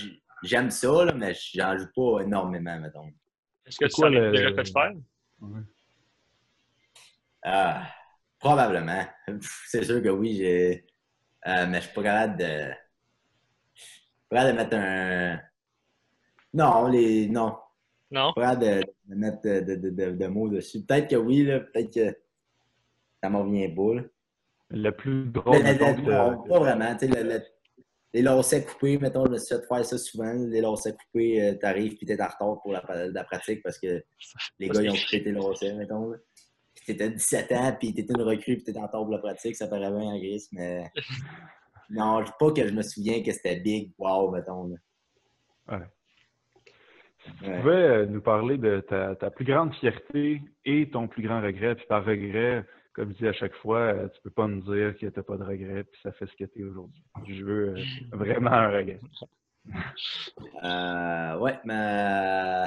j'aime 0.43 0.69
ça, 0.71 1.05
là, 1.05 1.13
mais 1.13 1.33
j'en 1.53 1.77
joue 1.77 1.87
pas 1.95 2.23
énormément, 2.23 2.79
mettons. 2.79 3.11
Est-ce 3.65 3.77
que 3.79 3.85
C'est 3.85 3.89
tu 3.95 4.01
quoi 4.01 4.09
savais 4.09 4.19
le- 4.19 4.31
déjà 4.31 4.53
fait 4.53 4.71
faire? 4.71 4.93
ouais. 5.41 5.61
Ah, 7.43 7.87
probablement. 8.39 9.05
C'est 9.67 9.83
sûr 9.83 10.01
que 10.01 10.09
oui, 10.09 10.35
j'ai. 10.37 10.85
euh, 11.47 11.67
mais 11.67 11.79
je 11.81 11.85
suis 11.85 11.93
pas 11.93 12.03
capable 12.03 12.37
de. 12.37 12.71
Je 13.75 13.81
suis 13.83 14.01
pas 14.29 14.37
capable 14.37 14.51
de 14.51 14.63
mettre 14.63 14.77
un. 14.77 15.39
Non, 16.53 16.87
les. 16.87 17.27
Non. 17.27 17.57
Non? 18.11 18.33
Pas 18.33 18.41
capable 18.55 18.61
de, 18.61 18.83
de 19.09 19.15
mettre 19.15 19.41
de, 19.43 19.75
de, 19.75 20.11
de, 20.11 20.27
mots 20.27 20.49
dessus. 20.49 20.81
Peut-être 20.83 21.09
que 21.09 21.15
oui, 21.15 21.43
là. 21.43 21.59
Peut-être 21.59 21.93
que 21.93 22.17
ça 23.21 23.29
m'en 23.29 23.43
vient 23.45 23.69
pas, 23.69 23.93
là. 23.95 24.01
Le 24.69 24.89
plus 24.91 25.25
Le- 25.25 25.31
le- 25.31 25.77
que 25.77 26.01
non, 26.01 26.43
pas 26.47 26.59
vraiment. 26.59 26.95
tu 26.97 27.07
sais, 27.07 27.23
le- 27.23 27.29
le- 27.29 27.43
les 28.15 28.21
lacets 28.21 28.63
coupés, 28.65 28.97
mettons, 28.97 29.25
je 29.25 29.31
me 29.31 29.37
suis 29.37 29.55
fait 29.55 29.65
faire 29.67 29.85
ça 29.85 29.97
souvent. 29.97 30.33
Les 30.33 30.61
lacets 30.61 30.93
coupés, 30.93 31.41
euh, 31.41 31.53
t'arrives 31.55 31.95
puis 31.97 32.05
t'es 32.05 32.21
en 32.21 32.25
retard 32.27 32.61
pour 32.61 32.71
la, 32.71 33.07
la 33.09 33.23
pratique 33.25 33.61
parce 33.63 33.77
que 33.77 34.03
les 34.59 34.69
gars, 34.69 34.81
ils 34.81 34.89
ont 34.89 34.93
coupé 34.93 35.23
tes 35.23 35.31
lacets, 35.31 35.73
mettons. 35.75 36.09
là. 36.11 36.17
Puis 36.75 36.85
t'étais 36.85 37.09
17 37.09 37.51
ans, 37.53 37.75
puis 37.79 37.93
t'étais 37.93 38.13
une 38.13 38.21
recrue, 38.23 38.55
puis 38.55 38.63
t'étais 38.63 38.79
en 38.79 38.87
retard 38.87 39.01
pour 39.03 39.11
la 39.11 39.17
pratique, 39.19 39.55
ça 39.55 39.67
paraît 39.67 39.89
bien 39.91 39.99
en 40.01 40.17
gris, 40.17 40.47
mais... 40.51 40.83
Non, 41.89 42.25
je- 42.25 42.31
pas 42.39 42.51
que 42.51 42.67
je 42.67 42.73
me 42.73 42.81
souviens 42.81 43.21
que 43.21 43.31
c'était 43.31 43.59
big, 43.59 43.91
wow, 43.99 44.31
mettons. 44.31 44.67
là. 44.67 44.75
Ouais. 45.77 45.85
Tu 47.39 47.45
Ouais. 47.49 47.57
pouvais 47.61 47.73
euh, 47.73 48.05
nous 48.07 48.21
parler 48.21 48.57
de 48.57 48.81
ta, 48.81 49.15
ta 49.15 49.29
plus 49.31 49.45
grande 49.45 49.73
fierté 49.75 50.41
et 50.65 50.89
ton 50.89 51.07
plus 51.07 51.21
grand 51.23 51.41
regret. 51.41 51.75
Puis 51.75 51.85
par 51.87 52.03
regret, 52.05 52.63
comme 52.95 53.11
je 53.11 53.17
dis 53.17 53.27
à 53.27 53.33
chaque 53.33 53.55
fois, 53.55 53.81
euh, 53.81 54.07
tu 54.07 54.21
peux 54.21 54.29
pas 54.29 54.47
me 54.47 54.61
dire 54.61 54.93
que 54.93 55.05
tu 55.05 55.11
n'as 55.13 55.23
pas 55.23 55.37
de 55.37 55.43
regret, 55.43 55.83
puis 55.83 55.99
ça 56.01 56.13
fait 56.13 56.25
ce 56.27 56.35
que 56.35 56.45
tu 56.45 56.61
es 56.61 56.63
aujourd'hui. 56.63 57.03
Je 57.27 57.43
veux 57.43 57.75
euh, 57.75 57.83
vraiment 58.13 58.51
un 58.51 58.71
regret. 58.71 58.99
Euh, 60.63 61.39
ouais, 61.39 61.59
mais... 61.65 62.65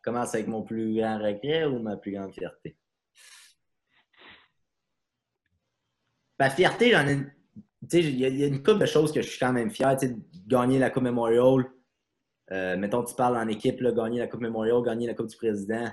Commence 0.00 0.34
avec 0.34 0.46
mon 0.46 0.62
plus 0.62 0.96
grand 0.96 1.18
regret 1.18 1.66
ou 1.66 1.78
ma 1.80 1.98
plus 1.98 2.12
grande 2.12 2.32
fierté? 2.32 2.78
Ma 6.38 6.48
fierté, 6.48 6.92
j'en 6.92 7.06
ai 7.06 7.12
une 7.12 7.30
il 7.92 8.18
y, 8.18 8.44
a 8.44 8.46
une 8.46 8.62
couple 8.62 8.78
de 8.78 8.86
choses 8.86 9.12
que 9.12 9.20
je 9.20 9.28
suis 9.28 9.38
quand 9.38 9.52
même 9.52 9.70
fier. 9.70 9.96
Gagner 10.46 10.78
la 10.78 10.90
Coupe 10.90 11.02
Memorial, 11.02 11.64
euh, 12.52 12.76
mettons, 12.76 13.04
tu 13.04 13.14
parles 13.14 13.36
en 13.36 13.48
équipe, 13.48 13.82
gagner 13.82 14.20
la 14.20 14.26
Coupe 14.26 14.40
Memorial, 14.40 14.82
gagner 14.82 15.06
la 15.06 15.14
Coupe 15.14 15.28
du 15.28 15.36
Président. 15.36 15.86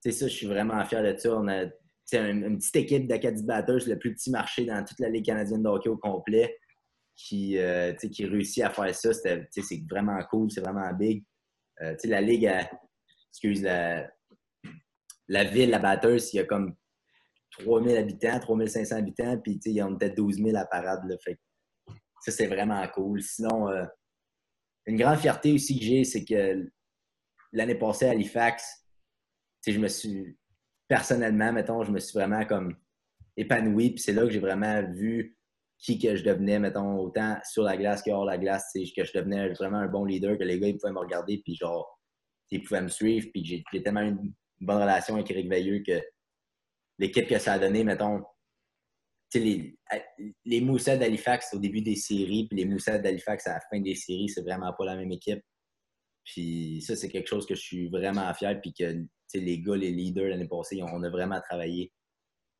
ça, 0.00 0.10
je 0.10 0.26
suis 0.26 0.46
vraiment 0.46 0.84
fier 0.84 1.02
de 1.02 1.18
ça. 1.18 1.36
On 1.36 1.48
a 1.48 1.66
une, 2.12 2.58
petite 2.58 2.76
équipe 2.76 3.06
d'Acadie 3.06 3.44
Batters, 3.44 3.86
le 3.86 3.98
plus 3.98 4.14
petit 4.14 4.30
marché 4.30 4.64
dans 4.64 4.84
toute 4.84 4.98
la 5.00 5.08
Ligue 5.08 5.26
canadienne 5.26 5.62
de 5.62 5.68
hockey 5.68 5.88
au 5.88 5.96
complet, 5.96 6.58
qui, 7.14 7.58
euh, 7.58 7.92
qui 7.94 8.24
réussit 8.26 8.62
à 8.64 8.70
faire 8.70 8.94
ça. 8.94 9.12
C'est 9.12 9.82
vraiment 9.88 10.18
cool, 10.30 10.50
c'est 10.50 10.60
vraiment 10.60 10.92
big. 10.92 11.24
Euh, 11.80 11.94
la 12.04 12.20
Ligue, 12.20 12.50
excuse, 13.30 13.62
la, 13.62 14.10
la 15.28 15.44
ville, 15.44 15.70
la 15.70 15.78
Batters, 15.78 16.20
il 16.32 16.36
y 16.36 16.40
a 16.40 16.44
comme 16.44 16.74
3000 17.58 17.96
habitants, 17.96 18.38
3500 18.40 18.96
habitants, 18.96 19.38
puis 19.38 19.60
il 19.64 19.72
y 19.72 19.82
en 19.82 19.96
peut-être 19.96 20.16
12 20.16 20.36
000 20.36 20.56
à 20.56 20.64
parade. 20.64 21.00
Fait 21.24 21.38
ça, 22.22 22.30
c'est 22.30 22.46
vraiment 22.46 22.86
cool. 22.88 23.20
Sinon, 23.22 23.68
euh, 23.68 23.84
une 24.86 24.96
grande 24.96 25.18
fierté 25.18 25.52
aussi 25.52 25.78
que 25.78 25.84
j'ai, 25.84 26.04
c'est 26.04 26.24
que 26.24 26.70
l'année 27.52 27.74
passée 27.74 28.06
à 28.06 28.10
Halifax, 28.10 28.86
je 29.66 29.78
me 29.78 29.88
suis, 29.88 30.36
personnellement, 30.92 31.54
mettons, 31.54 31.82
je 31.84 31.90
me 31.90 31.98
suis 31.98 32.12
vraiment 32.12 32.44
comme 32.44 32.76
épanoui, 33.38 33.92
puis 33.92 34.00
c'est 34.00 34.12
là 34.12 34.24
que 34.24 34.28
j'ai 34.28 34.40
vraiment 34.40 34.82
vu 34.92 35.38
qui 35.78 35.98
que 35.98 36.16
je 36.16 36.22
devenais, 36.22 36.58
mettons, 36.58 36.98
autant 36.98 37.38
sur 37.50 37.62
la 37.62 37.78
glace 37.78 38.02
que 38.02 38.10
hors 38.10 38.26
la 38.26 38.36
glace, 38.36 38.70
que 38.74 39.02
je 39.02 39.12
devenais 39.14 39.54
vraiment 39.54 39.78
un 39.78 39.88
bon 39.88 40.04
leader, 40.04 40.36
que 40.36 40.44
les 40.44 40.60
gars, 40.60 40.68
ils 40.68 40.76
pouvaient 40.76 40.92
me 40.92 40.98
regarder, 40.98 41.40
puis 41.42 41.54
genre, 41.54 41.98
ils 42.50 42.62
pouvaient 42.62 42.82
me 42.82 42.88
suivre, 42.88 43.26
puis 43.32 43.42
j'ai 43.42 43.82
tellement 43.82 44.02
une 44.02 44.34
bonne 44.60 44.82
relation 44.82 45.14
avec 45.14 45.30
Eric 45.30 45.48
Veilleux 45.48 45.82
que 45.82 45.98
l'équipe 46.98 47.26
que 47.26 47.38
ça 47.38 47.54
a 47.54 47.58
donné, 47.58 47.84
mettons, 47.84 48.22
les, 49.32 49.78
les 50.44 50.60
Moussets 50.60 50.98
d'Halifax 50.98 51.54
au 51.54 51.58
début 51.58 51.80
des 51.80 51.96
séries, 51.96 52.48
puis 52.48 52.58
les 52.58 52.66
Moussets 52.66 52.98
d'Halifax 52.98 53.46
à 53.46 53.54
la 53.54 53.60
fin 53.60 53.80
des 53.80 53.94
séries, 53.94 54.28
c'est 54.28 54.42
vraiment 54.42 54.74
pas 54.76 54.84
la 54.84 54.96
même 54.96 55.12
équipe. 55.12 55.42
Puis 56.24 56.82
ça, 56.82 56.96
c'est 56.96 57.08
quelque 57.08 57.28
chose 57.28 57.46
que 57.46 57.54
je 57.54 57.60
suis 57.60 57.88
vraiment 57.88 58.32
fier, 58.34 58.60
puis 58.60 58.72
que 58.72 59.04
les 59.34 59.60
gars, 59.60 59.76
les 59.76 59.90
leaders 59.90 60.28
l'année 60.28 60.48
passée, 60.48 60.82
on 60.82 61.02
a 61.02 61.10
vraiment 61.10 61.40
travaillé 61.40 61.92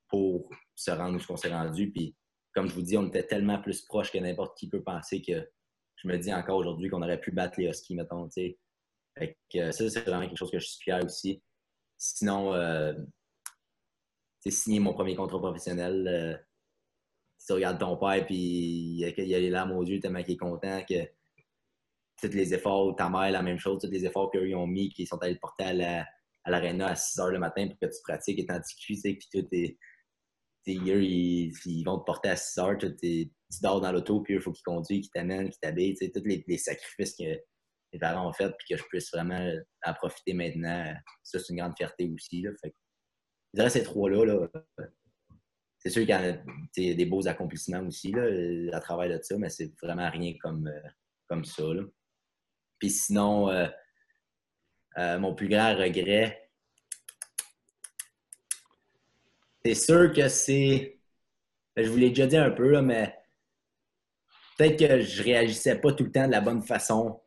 pour 0.09 0.49
se 0.75 0.91
rendre 0.91 1.19
où 1.19 1.33
on 1.33 1.37
s'est 1.37 1.53
rendu. 1.53 1.91
Puis 1.91 2.17
comme 2.55 2.69
je 2.69 2.75
vous 2.75 2.83
dis, 2.83 2.97
on 2.97 3.07
était 3.07 3.27
tellement 3.27 3.61
plus 3.61 3.83
proche 3.83 4.11
que 4.11 4.19
n'importe 4.19 4.59
qui 4.59 4.69
peut 4.69 4.83
penser 4.83 5.23
que 5.23 5.49
je 5.97 6.09
me 6.09 6.19
dis 6.19 6.33
encore 6.33 6.59
aujourd'hui 6.59 6.91
qu'on 6.91 7.03
aurait 7.03 7.21
pu 7.21 7.31
battre 7.31 7.61
les 7.61 7.69
Huskies, 7.69 7.95
mettons. 7.95 8.29
Fait 8.31 9.39
que, 9.53 9.71
ça, 9.73 9.89
c'est 9.89 10.01
vraiment 10.01 10.27
quelque 10.27 10.39
chose 10.39 10.51
que 10.51 10.59
je 10.59 10.67
suis 10.67 10.83
fier 10.83 11.01
aussi. 11.05 11.43
Sinon, 11.99 12.55
euh, 12.55 12.95
signer 14.51 14.81
mon 14.81 14.95
premier 14.95 15.15
contrat 15.15 15.39
professionnel. 15.39 16.09
Euh, 16.09 16.37
tu 17.47 17.53
regardes 17.53 17.79
ton 17.79 17.97
père, 17.97 18.25
puis 18.25 18.37
il 18.37 18.99
y, 18.99 19.35
a, 19.35 19.39
les 19.39 19.51
larmes 19.51 19.73
aux 19.73 19.85
yeux 19.85 20.01
tellement 20.01 20.23
qu'il 20.23 20.35
est 20.35 20.37
content 20.37 20.83
que 20.89 20.95
tous 22.23 22.35
les 22.35 22.55
efforts, 22.55 22.95
ta 22.97 23.09
mère, 23.09 23.31
la 23.31 23.43
même 23.43 23.59
chose, 23.59 23.81
tous 23.83 23.91
les 23.91 24.05
efforts 24.07 24.31
qu'eux 24.31 24.55
ont 24.55 24.67
mis, 24.67 24.91
qu'ils 24.91 25.07
sont 25.07 25.19
allés 25.19 25.35
te 25.35 25.41
porter 25.41 25.65
à 25.65 26.51
l'aréna 26.51 26.89
à, 26.89 26.95
6 26.95 27.19
h 27.19 27.31
le 27.31 27.39
matin 27.39 27.69
pour 27.69 27.79
que 27.79 27.87
tu 27.87 28.03
pratiques 28.05 28.39
étant 28.39 28.61
tu 28.61 28.95
sais, 28.95 29.15
puis 29.15 29.29
tout 29.33 29.47
est. 29.53 29.79
Ils, 30.65 31.53
ils, 31.67 31.83
vont 31.83 31.99
te 31.99 32.05
porter 32.05 32.29
à 32.29 32.37
6 32.37 32.59
heures, 32.61 32.79
tu 32.79 33.31
dors 33.63 33.81
dans 33.81 33.91
l'auto, 33.91 34.21
puis 34.21 34.35
il 34.35 34.41
faut 34.41 34.53
qu'ils 34.53 34.63
conduisent, 34.63 35.01
qu'ils 35.01 35.11
t'amènent, 35.11 35.51
qu'ils 35.51 35.59
t'habillent, 35.61 35.95
tous 35.95 36.23
les, 36.25 36.59
sacrifices 36.59 37.17
que 37.17 37.25
les 37.25 37.99
parents 37.99 38.29
ont 38.29 38.33
fait, 38.33 38.53
puis 38.57 38.69
que 38.71 38.77
je 38.77 38.85
puisse 38.85 39.11
vraiment 39.13 39.53
en 39.85 39.95
profiter 39.95 40.35
maintenant. 40.35 40.95
Ça, 41.25 41.41
c'est 41.41 41.53
une 41.53 41.59
grande 41.59 41.77
fierté 41.77 42.09
aussi. 42.09 42.43
Là, 42.43 42.51
fait 42.63 42.73
je 43.53 43.59
dirais 43.59 43.71
ces 43.71 43.83
trois-là, 43.83 44.25
là, 44.25 44.49
c'est 45.79 45.91
sûr 45.91 46.07
qu'il 46.07 46.85
y 46.87 46.91
a 46.91 46.95
des 46.95 47.07
beaux 47.07 47.27
accomplissements 47.27 47.81
aussi 47.81 48.13
là, 48.13 48.77
à 48.77 48.81
travers 48.81 49.09
de 49.09 49.23
ça, 49.23 49.37
mais 49.37 49.51
c'est 49.51 49.73
vraiment 49.83 50.09
rien 50.09 50.35
comme, 50.41 50.69
euh, 50.69 50.89
comme 51.29 51.45
ça. 51.45 51.65
Là. 51.65 51.83
Puis 52.83 52.91
sinon, 52.91 53.49
euh, 53.49 53.69
euh, 54.99 55.17
mon 55.21 55.37
plus 55.37 55.49
grand 55.49 55.77
regret, 55.77 56.51
c'est 59.65 59.77
sûr 59.77 60.13
que 60.13 60.27
c'est. 60.27 60.99
Je 61.77 61.89
vous 61.89 61.97
l'ai 61.97 62.09
déjà 62.09 62.27
dit 62.27 62.37
un 62.37 62.51
peu, 62.51 62.81
mais 62.81 63.17
peut-être 64.59 64.77
que 64.81 65.01
je 65.01 65.23
réagissais 65.23 65.81
pas 65.81 65.93
tout 65.93 66.03
le 66.03 66.11
temps 66.11 66.27
de 66.27 66.33
la 66.33 66.41
bonne 66.41 66.61
façon. 66.61 67.23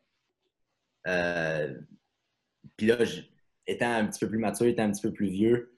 puis 2.76 2.86
là, 2.86 2.98
étant 3.66 3.94
un 3.94 4.06
petit 4.08 4.20
peu 4.20 4.28
plus 4.28 4.38
mature, 4.38 4.66
étant 4.66 4.82
un 4.82 4.92
petit 4.92 5.08
peu 5.08 5.14
plus 5.14 5.30
vieux, 5.30 5.74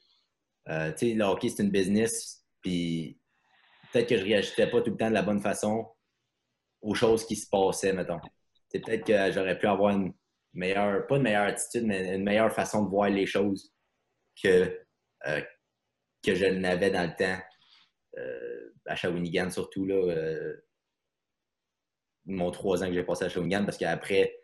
euh, 0.68 0.90
tu 0.90 1.10
sais, 1.10 1.14
le 1.14 1.22
hockey, 1.22 1.50
c'est 1.50 1.62
une 1.62 1.70
business, 1.70 2.44
puis 2.62 3.16
peut-être 3.92 4.08
que 4.08 4.16
je 4.16 4.24
réagissais 4.24 4.68
pas 4.68 4.82
tout 4.82 4.90
le 4.90 4.96
temps 4.96 5.08
de 5.08 5.14
la 5.14 5.22
bonne 5.22 5.40
façon 5.40 5.86
aux 6.82 6.96
choses 6.96 7.24
qui 7.24 7.36
se 7.36 7.48
passaient, 7.48 7.92
mettons. 7.92 8.18
C'est 8.68 8.80
peut-être 8.80 9.06
que 9.06 9.32
j'aurais 9.32 9.58
pu 9.58 9.66
avoir 9.66 9.96
une 9.96 10.12
meilleure, 10.52 11.06
pas 11.06 11.16
une 11.16 11.22
meilleure 11.22 11.46
attitude, 11.46 11.84
mais 11.86 12.14
une 12.14 12.24
meilleure 12.24 12.52
façon 12.52 12.84
de 12.84 12.90
voir 12.90 13.08
les 13.08 13.26
choses 13.26 13.72
que, 14.42 14.78
euh, 15.26 15.40
que 16.22 16.34
je 16.34 16.46
n'avais 16.46 16.90
dans 16.90 17.04
le 17.04 17.16
temps. 17.16 17.40
Euh, 18.18 18.74
à 18.86 18.96
Shawinigan, 18.96 19.50
surtout, 19.50 19.84
là, 19.84 20.14
mon 22.24 22.50
trois 22.50 22.82
ans 22.82 22.88
que 22.88 22.94
j'ai 22.94 23.02
passé 23.02 23.24
à 23.24 23.28
Shawinigan, 23.28 23.64
parce 23.64 23.78
qu'après, 23.78 24.34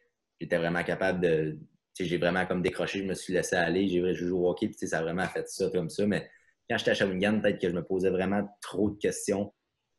j'étais 0.40 0.58
vraiment 0.58 0.82
capable 0.82 1.20
de, 1.20 1.58
j'ai 1.98 2.18
vraiment 2.18 2.46
comme 2.46 2.62
décroché, 2.62 3.00
je 3.00 3.04
me 3.04 3.14
suis 3.14 3.32
laissé 3.32 3.56
aller, 3.56 3.88
j'ai 3.88 4.14
joué 4.14 4.30
au 4.30 4.48
hockey, 4.48 4.68
puis 4.68 4.88
ça 4.88 4.98
a 4.98 5.02
vraiment 5.02 5.26
fait 5.26 5.48
ça 5.48 5.70
comme 5.70 5.90
ça. 5.90 6.06
Mais 6.06 6.28
quand 6.68 6.78
j'étais 6.78 6.90
à 6.90 6.94
Shawinigan, 6.94 7.40
peut-être 7.40 7.60
que 7.60 7.68
je 7.68 7.74
me 7.74 7.84
posais 7.84 8.10
vraiment 8.10 8.46
trop 8.60 8.90
de 8.90 8.98
questions, 8.98 9.52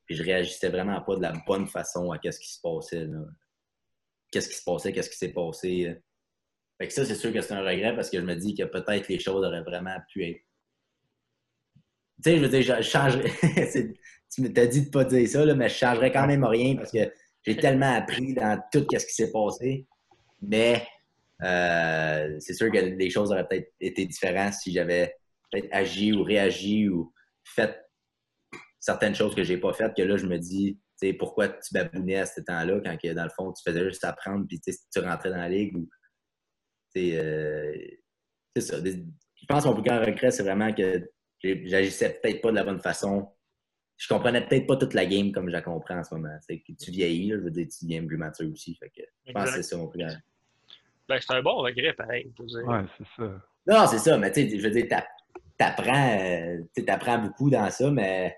puis 0.05 0.15
je 0.15 0.23
réagissais 0.23 0.69
vraiment 0.69 1.01
pas 1.01 1.15
de 1.15 1.21
la 1.21 1.33
bonne 1.47 1.67
façon 1.67 2.11
à 2.11 2.19
ce 2.23 2.39
qui 2.39 2.51
se 2.51 2.59
passait. 2.61 3.07
Qu'est-ce 4.35 4.49
qui 4.49 4.55
se 4.55 4.63
passait, 4.65 4.91
qu'est-ce 4.91 5.09
qui 5.09 5.17
s'est 5.17 5.31
passé. 5.31 5.85
Euh. 5.87 5.95
Fait 6.77 6.87
que 6.89 6.93
ça, 6.93 7.05
c'est 7.05 7.15
sûr 7.15 7.31
que 7.31 7.39
c'est 7.39 7.53
un 7.53 7.61
regret 7.61 7.95
parce 7.95 8.09
que 8.09 8.17
je 8.17 8.25
me 8.25 8.35
dis 8.35 8.53
que 8.53 8.63
peut-être 8.63 9.07
les 9.07 9.17
choses 9.17 9.45
auraient 9.45 9.61
vraiment 9.61 9.95
pu 10.11 10.25
être. 10.25 10.41
Tu 12.21 12.31
sais, 12.31 12.37
je 12.37 12.41
veux 12.41 12.49
dire, 12.49 12.61
je 12.61 12.81
changerais. 12.81 13.31
tu 14.29 14.41
m'as 14.41 14.65
dit 14.65 14.87
de 14.87 14.89
pas 14.89 15.05
dire 15.05 15.25
ça, 15.29 15.45
mais 15.55 15.69
je 15.69 15.75
changerais 15.75 16.11
quand 16.11 16.27
même 16.27 16.43
rien 16.43 16.75
parce 16.75 16.91
que 16.91 17.09
j'ai 17.43 17.55
tellement 17.55 17.93
appris 17.93 18.33
dans 18.33 18.61
tout 18.73 18.85
ce 18.91 19.05
qui 19.05 19.13
s'est 19.13 19.31
passé. 19.31 19.87
Mais 20.41 20.85
euh, 21.41 22.35
c'est 22.39 22.55
sûr 22.55 22.69
que 22.69 22.77
les 22.77 23.09
choses 23.09 23.31
auraient 23.31 23.47
peut-être 23.47 23.71
été 23.79 24.05
différentes 24.05 24.55
si 24.55 24.73
j'avais 24.73 25.15
peut-être 25.49 25.69
agi 25.71 26.11
ou 26.11 26.23
réagi 26.23 26.89
ou 26.89 27.13
fait 27.45 27.73
certaines 28.81 29.15
choses 29.15 29.33
que 29.33 29.43
j'ai 29.43 29.57
pas 29.57 29.71
faites, 29.71 29.95
que 29.95 30.01
là, 30.01 30.17
je 30.17 30.25
me 30.25 30.37
dis, 30.37 30.77
sais, 30.97 31.13
pourquoi 31.13 31.49
tu 31.49 31.73
babounais 31.73 32.17
à 32.17 32.25
ce 32.25 32.41
temps-là 32.41 32.79
quand, 32.83 33.13
dans 33.13 33.23
le 33.23 33.29
fond, 33.29 33.51
tu 33.53 33.61
faisais 33.67 33.83
juste 33.85 34.03
apprendre 34.03 34.45
puis 34.47 34.59
tu 34.59 34.99
rentrais 34.99 35.29
dans 35.29 35.37
la 35.37 35.49
ligue 35.49 35.75
ou, 35.75 35.89
euh, 36.97 37.73
c'est 38.55 38.61
ça. 38.61 38.77
Je 38.83 39.45
pense 39.47 39.63
que 39.63 39.67
mon 39.67 39.73
plus 39.73 39.83
grand 39.83 39.99
regret, 39.99 40.31
c'est 40.31 40.43
vraiment 40.43 40.71
que 40.73 41.09
j'agissais 41.43 42.19
peut-être 42.21 42.41
pas 42.41 42.51
de 42.51 42.55
la 42.55 42.63
bonne 42.63 42.79
façon. 42.79 43.29
Je 43.97 44.07
comprenais 44.07 44.45
peut-être 44.45 44.65
pas 44.65 44.77
toute 44.77 44.93
la 44.93 45.05
game 45.05 45.31
comme 45.31 45.47
je 45.47 45.53
la 45.53 45.61
comprends 45.61 45.99
en 45.99 46.03
ce 46.03 46.15
moment. 46.15 46.35
C'est 46.41 46.59
que 46.59 46.71
tu 46.71 46.91
vieillis, 46.91 47.31
je 47.31 47.35
veux 47.37 47.51
dire, 47.51 47.67
tu 47.67 47.85
deviens 47.85 48.05
plus 48.05 48.17
mature 48.17 48.49
aussi. 48.49 48.75
Fait 48.75 48.89
que 48.89 49.01
je 49.27 49.33
pense 49.33 49.49
que 49.49 49.55
c'est 49.57 49.63
ça 49.63 49.77
mon 49.77 49.87
plus 49.87 49.99
grand 49.99 50.15
ben, 51.07 51.19
c'est 51.19 51.33
un 51.33 51.41
bon 51.41 51.57
regret, 51.57 51.93
pareil. 51.93 52.33
Ouais, 52.39 52.81
c'est 52.97 53.07
ça. 53.15 53.41
Non, 53.67 53.87
c'est 53.87 53.99
ça, 53.99 54.17
mais 54.17 54.31
tu 54.31 54.49
sais, 54.49 54.57
je 54.57 54.63
veux 54.63 54.71
dire, 54.71 54.87
t'apprends, 55.57 56.17
euh, 56.19 56.57
t'apprends 56.85 57.19
beaucoup 57.19 57.49
dans 57.49 57.69
ça, 57.69 57.91
mais 57.91 58.37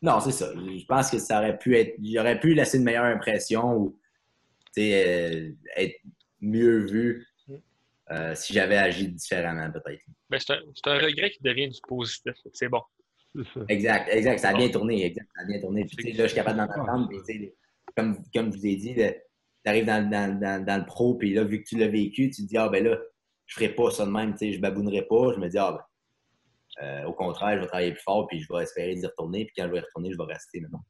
non, 0.00 0.20
c'est 0.20 0.32
ça. 0.32 0.52
Je 0.54 0.84
pense 0.84 1.10
que 1.10 1.18
ça 1.18 1.38
aurait 1.38 1.58
pu 1.58 1.76
être. 1.76 1.94
J'aurais 2.02 2.38
pu 2.38 2.54
laisser 2.54 2.78
une 2.78 2.84
meilleure 2.84 3.04
impression 3.04 3.74
ou 3.74 3.98
euh, 4.78 5.50
être 5.76 5.96
mieux 6.40 6.86
vu 6.86 7.26
euh, 8.10 8.34
si 8.34 8.52
j'avais 8.52 8.76
agi 8.76 9.08
différemment, 9.08 9.70
peut-être. 9.70 10.00
Ben, 10.30 10.38
c'est, 10.38 10.52
un, 10.52 10.92
un, 10.92 10.98
regret 10.98 11.30
qui 11.30 11.42
devient 11.42 11.68
du 11.68 11.80
positif. 11.86 12.34
C'est 12.52 12.68
bon. 12.68 12.82
Exact, 13.68 14.08
exact. 14.10 14.38
Ça 14.38 14.50
a 14.50 14.54
bien 14.54 14.68
tourné. 14.68 15.04
Exact, 15.04 15.28
ça 15.34 15.42
a 15.42 15.46
bien 15.46 15.60
tourné. 15.60 15.84
Puis, 15.84 16.12
là, 16.12 16.24
je 16.24 16.28
suis 16.28 16.36
capable 16.36 16.58
d'en 16.58 16.64
entendre. 16.64 17.10
Comme, 17.96 18.22
comme 18.34 18.52
je 18.52 18.58
vous 18.58 18.66
ai 18.66 18.76
dit, 18.76 18.94
tu 18.94 19.02
arrives 19.66 19.84
dans, 19.84 20.08
le 20.10 20.86
pro, 20.86 21.14
puis 21.14 21.34
là, 21.34 21.44
vu 21.44 21.62
que 21.62 21.68
tu 21.68 21.76
l'as 21.76 21.88
vécu, 21.88 22.30
tu 22.30 22.42
te 22.42 22.48
dis, 22.48 22.56
ah 22.56 22.68
ben 22.68 22.84
là, 22.84 22.96
je 23.46 23.54
ferai 23.54 23.70
pas 23.70 23.90
ça 23.90 24.06
de 24.06 24.10
même, 24.10 24.32
tu 24.32 24.38
sais, 24.38 24.52
je 24.52 24.60
babounerai 24.60 25.02
pas. 25.02 25.32
Je 25.34 25.40
me 25.40 25.48
dis, 25.48 25.58
ah 25.58 25.72
ben, 25.72 25.84
euh, 26.82 27.04
au 27.04 27.12
contraire, 27.12 27.56
je 27.56 27.60
vais 27.60 27.66
travailler 27.66 27.92
plus 27.92 28.02
fort, 28.02 28.26
puis 28.26 28.40
je 28.40 28.52
vais 28.52 28.62
espérer 28.62 28.94
d'y 28.94 29.06
retourner, 29.06 29.44
puis 29.44 29.54
quand 29.56 29.66
je 29.66 29.72
vais 29.72 29.78
y 29.78 29.80
retourner, 29.80 30.12
je 30.12 30.18
vais 30.18 30.24
rester 30.24 30.60
maintenant. 30.60 30.84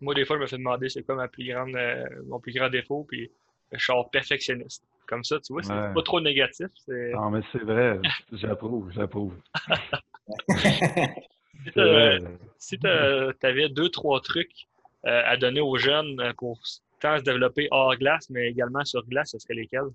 moi, 0.00 0.14
des 0.14 0.24
fois, 0.24 0.36
je 0.36 0.42
me 0.42 0.46
fais 0.46 0.56
demander 0.56 0.88
c'est 0.88 1.02
quoi 1.02 1.14
ma 1.14 1.28
plus 1.28 1.48
grande, 1.48 1.74
euh, 1.74 2.04
mon 2.26 2.40
plus 2.40 2.52
grand 2.52 2.68
défaut, 2.68 3.04
puis 3.08 3.30
je 3.72 3.78
suis 3.78 3.92
perfectionniste. 4.12 4.84
Comme 5.06 5.22
ça, 5.22 5.38
tu 5.38 5.52
vois, 5.52 5.62
c'est 5.62 5.72
pas 5.72 6.02
trop 6.04 6.20
négatif. 6.20 6.66
Non, 6.88 7.30
mais 7.30 7.40
c'est 7.52 7.62
vrai, 7.62 8.00
j'approuve, 8.32 8.90
j'approuve. 8.92 9.34
si 12.58 12.78
tu 12.78 12.88
avais 12.88 13.68
deux, 13.68 13.88
trois 13.88 14.20
trucs 14.20 14.66
euh, 15.06 15.22
à 15.24 15.36
donner 15.36 15.60
aux 15.60 15.76
jeunes 15.76 16.20
pour 16.36 16.60
tant 17.00 17.18
se 17.18 17.22
développer 17.22 17.68
hors 17.70 17.94
glace, 17.96 18.28
mais 18.30 18.48
également 18.48 18.84
sur 18.84 19.06
glace, 19.06 19.30
ce 19.30 19.38
serait 19.38 19.54
lesquels? 19.54 19.90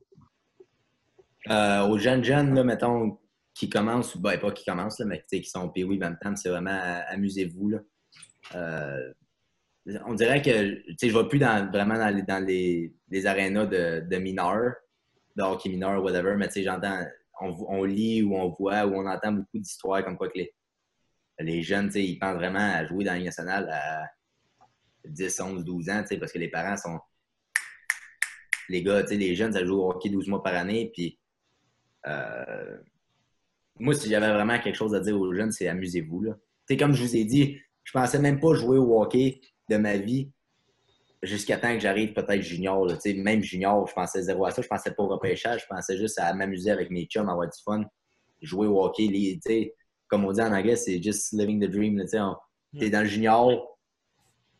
Euh, 1.50 1.88
aux 1.88 1.98
jeunes 1.98 2.24
jeunes, 2.24 2.56
là, 2.56 2.64
mettons, 2.64 3.18
qui 3.54 3.70
commencent, 3.70 4.18
ben, 4.18 4.40
pas 4.40 4.52
qui 4.52 4.66
commencent, 4.66 5.00
là, 5.00 5.06
mais 5.06 5.24
qui 5.30 5.44
sont 5.44 5.70
PWI 5.70 5.98
Bantam, 5.98 6.36
c'est 6.36 6.50
vraiment 6.50 7.02
amusez-vous. 7.10 7.74
Euh, 8.56 9.14
on 10.06 10.14
dirait 10.14 10.42
que 10.42 10.52
je 10.52 11.08
ne 11.08 11.12
vais 11.12 11.28
plus 11.28 11.40
vraiment 11.40 11.96
dans 11.96 12.16
les, 12.16 12.22
dans 12.22 12.44
les, 12.44 12.94
les 13.10 13.26
arénas 13.26 13.66
de, 13.66 14.06
de 14.10 14.18
mineurs, 14.18 14.74
de 15.36 15.44
hockey 15.44 15.70
mineur, 15.70 16.04
whatever, 16.04 16.36
mais 16.38 16.50
j'entends, 16.56 17.04
on, 17.42 17.56
on, 17.68 17.84
lit 17.84 18.22
ou 18.22 18.36
on 18.36 18.50
voit 18.50 18.86
ou 18.86 18.96
on 18.96 19.08
entend 19.08 19.32
beaucoup 19.32 19.58
d'histoires 19.58 20.04
comme 20.04 20.18
quoi 20.18 20.30
que 20.30 20.38
les, 20.38 20.54
les 21.40 21.62
jeunes, 21.64 21.92
ils 21.96 22.20
pensent 22.20 22.36
vraiment 22.36 22.60
à 22.60 22.86
jouer 22.86 23.04
dans 23.04 23.14
la 23.14 23.20
nationale 23.20 23.70
à 23.72 24.08
10, 25.06 25.40
11, 25.40 25.64
12 25.64 25.90
ans, 25.90 26.04
parce 26.20 26.32
que 26.32 26.40
les 26.40 26.50
parents 26.50 26.78
sont. 26.78 27.00
Les 28.70 28.84
gars, 28.84 29.02
les 29.02 29.36
jeunes, 29.36 29.52
ça 29.52 29.66
joue 29.66 29.80
au 29.82 29.90
hockey 29.90 30.10
12 30.10 30.28
mois 30.28 30.44
par 30.44 30.56
année, 30.56 30.92
puis. 30.94 31.20
Euh, 32.08 32.78
moi, 33.82 33.96
si 33.96 34.10
j'avais 34.10 34.32
vraiment 34.32 34.60
quelque 34.60 34.76
chose 34.76 34.94
à 34.94 35.00
dire 35.00 35.20
aux 35.20 35.34
jeunes, 35.34 35.52
c'est 35.52 35.68
amusez-vous, 35.68 36.22
là. 36.22 36.38
Sais, 36.68 36.78
comme 36.78 36.94
je 36.94 37.04
vous 37.04 37.16
ai 37.16 37.26
dit, 37.26 37.58
je 37.84 37.92
pensais 37.92 38.20
même 38.20 38.40
pas 38.40 38.54
jouer 38.54 38.78
au 38.78 39.02
hockey 39.02 39.42
de 39.70 39.78
ma 39.78 39.98
vie 39.98 40.32
jusqu'à 41.24 41.58
temps 41.58 41.74
que 41.74 41.80
j'arrive 41.80 42.14
peut-être 42.14 42.42
junior. 42.42 42.86
Là. 42.86 42.98
Même 43.16 43.42
junior, 43.42 43.88
je 43.88 43.94
pensais 43.94 44.22
zéro 44.22 44.46
à 44.46 44.52
ça. 44.52 44.62
Je 44.62 44.68
pensais 44.68 44.92
pas 44.92 45.04
au 45.04 45.08
repêchage. 45.08 45.62
Je 45.62 45.66
pensais 45.68 45.98
juste 45.98 46.20
à 46.20 46.34
m'amuser 46.34 46.72
avec 46.72 46.92
mes 46.92 47.06
chums, 47.06 47.30
avoir 47.30 47.48
du 47.48 47.58
fun, 47.64 47.84
jouer 48.42 48.68
au 48.68 48.84
hockey. 48.84 49.08
Les, 49.08 49.74
comme 50.08 50.26
on 50.26 50.32
dit 50.32 50.42
en 50.42 50.54
anglais, 50.54 50.76
c'est 50.76 51.02
just 51.02 51.34
living 51.34 51.60
the 51.60 51.70
dream. 51.70 52.04
Tu 52.06 52.86
es 52.86 52.90
dans 52.90 53.02
le 53.02 53.08
junior, 53.08 53.78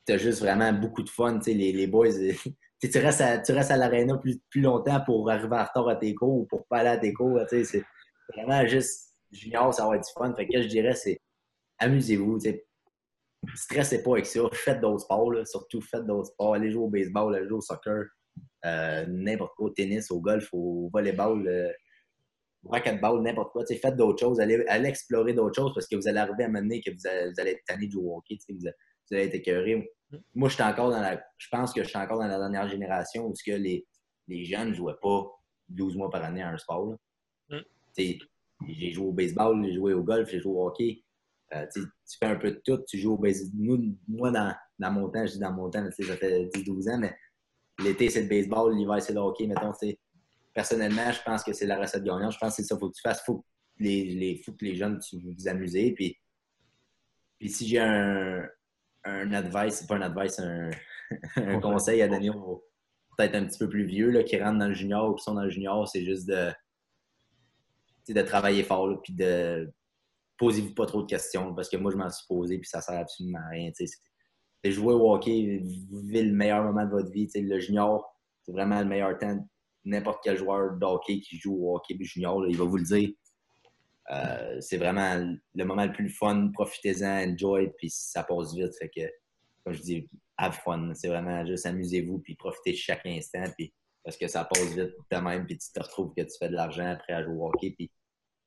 tu 0.06 0.14
as 0.14 0.18
juste 0.18 0.40
vraiment 0.40 0.74
beaucoup 0.74 1.04
de 1.04 1.10
fun. 1.10 1.40
Les, 1.46 1.72
les 1.72 1.88
boys, 1.88 2.10
tu 2.82 2.98
restes 2.98 3.22
à, 3.22 3.38
tu 3.38 3.52
restes 3.52 3.72
à 3.72 3.78
l'aréna 3.78 4.18
plus, 4.18 4.40
plus 4.50 4.62
longtemps 4.62 5.02
pour 5.06 5.30
arriver 5.30 5.56
en 5.56 5.64
retard 5.64 5.88
à 5.88 5.96
tes 5.96 6.16
cours 6.16 6.42
ou 6.42 6.46
pour 6.46 6.66
pas 6.66 6.80
aller 6.80 6.90
à 6.90 6.98
tes 6.98 7.14
cours. 7.14 7.40
C'est 7.50 7.84
vraiment 8.36 8.66
juste 8.68 9.11
junior, 9.32 9.74
ça 9.74 9.88
va 9.88 9.96
être 9.96 10.06
du 10.06 10.12
fun. 10.14 10.34
Fait 10.36 10.48
que 10.48 10.62
je 10.62 10.68
dirais, 10.68 10.96
c'est 10.96 11.20
amusez-vous 11.80 12.40
stressez 13.56 14.04
pas 14.04 14.14
avec 14.14 14.26
ça. 14.26 14.42
Faites 14.54 14.82
d'autres 14.82 15.02
sports, 15.02 15.34
surtout 15.46 15.82
faites 15.82 16.06
d'autres 16.06 16.28
sports. 16.28 16.56
Allez 16.56 16.72
jouer 16.72 16.84
au 16.84 16.90
baseball, 16.90 17.36
allez 17.36 17.48
jouer 17.48 17.58
au 17.58 17.62
soccer, 17.62 18.06
euh, 18.66 19.06
n'importe 19.08 19.56
quoi, 19.56 19.68
au 19.68 19.70
tennis, 19.70 20.12
au 20.12 20.20
golf, 20.20 20.48
au 20.54 20.90
volleyball, 20.94 21.48
euh, 21.48 21.72
au 22.64 22.70
racquetball, 22.70 23.22
n'importe 23.22 23.52
quoi. 23.52 23.66
faites 23.66 23.96
d'autres 23.96 24.20
choses. 24.20 24.40
Allez, 24.40 24.64
allez 24.68 24.90
explorer 24.90 25.34
d'autres 25.34 25.56
choses 25.56 25.74
parce 25.74 25.88
que 25.88 25.96
vous 25.96 26.08
allez 26.08 26.20
arriver 26.20 26.44
à 26.44 26.48
un 26.48 26.50
moment 26.50 26.62
donné 26.62 26.82
que 26.82 26.92
vous 26.92 27.08
allez, 27.08 27.52
être 27.52 27.64
tanné 27.66 27.88
de 27.88 27.92
jouer 27.92 28.06
au 28.06 28.18
hockey. 28.18 28.38
Vous, 28.50 28.68
allez 29.12 29.26
être 29.26 29.36
écœuré. 29.36 29.92
Moi, 30.36 30.50
je 30.50 30.62
encore 30.62 30.92
dans 30.92 31.02
la. 31.02 31.22
Je 31.38 31.48
pense 31.50 31.74
que 31.74 31.84
je 31.84 31.90
suis 31.90 31.98
encore 31.98 32.20
dans 32.20 32.28
la 32.28 32.38
dernière 32.38 32.68
génération 32.68 33.28
où 33.28 33.34
que 33.34 33.52
les, 33.52 33.88
les 34.28 34.46
jeunes 34.46 34.70
ne 34.70 34.74
jouaient 34.74 35.00
pas 35.02 35.26
12 35.70 35.96
mois 35.96 36.10
par 36.10 36.24
année 36.24 36.42
à 36.42 36.50
un 36.50 36.58
sport. 36.58 36.96
Mm. 37.50 37.60
J'ai 38.68 38.92
joué 38.92 39.08
au 39.08 39.12
baseball, 39.12 39.64
j'ai 39.66 39.74
joué 39.74 39.94
au 39.94 40.04
golf, 40.04 40.30
j'ai 40.30 40.40
joué 40.40 40.52
au 40.52 40.68
hockey. 40.68 41.04
Euh, 41.54 41.66
tu 41.74 41.82
fais 42.20 42.28
un 42.28 42.36
peu 42.36 42.52
de 42.52 42.62
tout, 42.64 42.80
tu 42.88 42.98
joues 42.98 43.14
au 43.14 43.18
baseball. 43.18 43.80
moi, 44.08 44.32
dans, 44.32 44.56
dans 44.80 44.92
mon 44.92 45.10
temps, 45.10 45.26
je 45.26 45.34
dis 45.34 45.40
dans 45.40 45.52
mon 45.52 45.70
temps, 45.70 45.84
ça 45.86 46.18
fait 46.18 46.46
10-12 46.46 46.94
ans, 46.94 47.00
mais 47.00 47.16
l'été, 47.84 48.10
c'est 48.10 48.24
le 48.24 48.30
baseball, 48.30 48.76
l'hiver, 48.76 49.02
c'est 49.02 49.14
le 49.14 49.20
hockey. 49.20 49.48
Mettons, 49.48 49.74
personnellement, 50.54 51.12
je 51.12 51.22
pense 51.24 51.44
que 51.44 51.54
c'est 51.54 51.66
la 51.66 51.80
recette 51.80 52.04
gagnante. 52.04 52.34
Je 52.34 52.38
pense 52.38 52.56
que 52.56 52.62
c'est 52.62 52.68
ça 52.68 52.76
qu'il 52.76 52.80
faut 52.80 52.90
que 52.90 52.96
tu 52.96 53.02
fasses. 53.02 53.22
Il 53.24 53.26
faut 53.26 53.40
que 53.40 53.46
les, 53.80 54.04
les, 54.06 54.42
que 54.42 54.52
les 54.66 54.76
jeunes 54.76 55.00
tu 55.00 55.20
vous 55.20 55.48
amusez. 55.48 55.94
Puis, 55.94 56.18
puis 57.40 57.50
si 57.50 57.68
j'ai 57.68 57.80
un, 57.80 58.44
un 59.04 59.34
advice, 59.34 59.76
c'est 59.76 59.88
pas 59.88 59.96
un 59.96 60.02
advice, 60.02 60.40
un, 60.40 60.70
un 61.36 61.60
conseil 61.60 62.02
à 62.02 62.08
donner 62.08 62.30
aux 62.30 62.64
peut-être 63.18 63.36
un 63.36 63.46
petit 63.46 63.60
peu 63.60 63.70
plus 63.70 63.86
vieux 63.86 64.10
là, 64.10 64.24
qui 64.24 64.42
rentrent 64.42 64.60
dans 64.60 64.68
le 64.68 64.74
junior 64.74 65.10
ou 65.10 65.16
qui 65.16 65.24
sont 65.24 65.34
dans 65.34 65.44
le 65.44 65.50
junior, 65.50 65.88
c'est 65.88 66.04
juste 66.04 66.28
de, 66.28 66.52
de 68.08 68.22
travailler 68.22 68.64
fort, 68.64 69.02
puis 69.02 69.14
de 69.14 69.72
posez-vous 70.38 70.74
pas 70.74 70.88
trop 70.88 71.04
de 71.04 71.08
questions 71.08 71.54
parce 71.54 71.70
que 71.70 71.78
moi, 71.78 71.92
je 71.92 71.98
m'en 71.98 72.10
suis 72.10 72.26
posé 72.28 72.58
puis 72.58 72.68
ça 72.68 72.82
sert 72.82 72.98
absolument 72.98 73.40
à 73.40 73.50
rien. 73.50 73.72
C'est 73.74 74.72
jouer 74.72 74.94
au 74.94 75.14
hockey, 75.14 75.62
vivez 75.64 76.24
le 76.24 76.34
meilleur 76.34 76.64
moment 76.64 76.86
de 76.86 76.92
votre 76.92 77.12
vie. 77.12 77.30
le 77.36 77.60
junior, 77.60 78.16
c'est 78.44 78.52
vraiment 78.52 78.80
le 78.80 78.88
meilleur 78.88 79.18
temps. 79.18 79.38
N'importe 79.84 80.22
quel 80.24 80.38
joueur 80.38 80.78
de 80.78 80.86
hockey 80.86 81.20
qui 81.20 81.38
joue 81.38 81.56
au 81.56 81.76
hockey 81.76 81.96
junior, 82.02 82.48
il 82.48 82.58
va 82.58 82.66
vous 82.66 82.78
le 82.78 82.84
dire. 82.84 83.10
Euh, 84.12 84.58
c'est 84.60 84.78
vraiment 84.78 85.16
le 85.56 85.66
moment 85.66 85.86
le 85.86 85.94
plus 85.94 86.10
fun. 86.10 86.52
Profitez-en, 86.54 87.32
enjoy, 87.32 87.72
puis 87.78 87.90
ça 87.90 88.24
passe 88.24 88.54
vite. 88.54 88.76
Fait 88.78 88.90
que, 88.90 89.02
comme 89.64 89.74
je 89.74 89.82
dis, 89.82 90.10
have 90.38 90.60
fun. 90.64 90.92
C'est 90.94 91.08
vraiment 91.08 91.46
juste 91.46 91.66
amusez-vous, 91.66 92.20
puis 92.20 92.36
profitez 92.36 92.72
de 92.72 92.78
chaque 92.78 93.06
instant, 93.06 93.46
puis 93.58 93.74
parce 94.04 94.18
que 94.18 94.28
ça 94.28 94.46
passe 94.46 94.74
vite 94.76 94.96
de 95.12 95.18
même, 95.18 95.46
puis 95.46 95.58
tu 95.58 95.72
te 95.72 95.82
retrouves 95.82 96.14
que 96.16 96.22
tu 96.22 96.38
fais 96.40 96.50
de 96.50 96.56
l'argent 96.56 96.88
après 96.88 97.14
à 97.14 97.24
jouer 97.24 97.36
au 97.36 97.48
hockey, 97.48 97.72
puis 97.72 97.92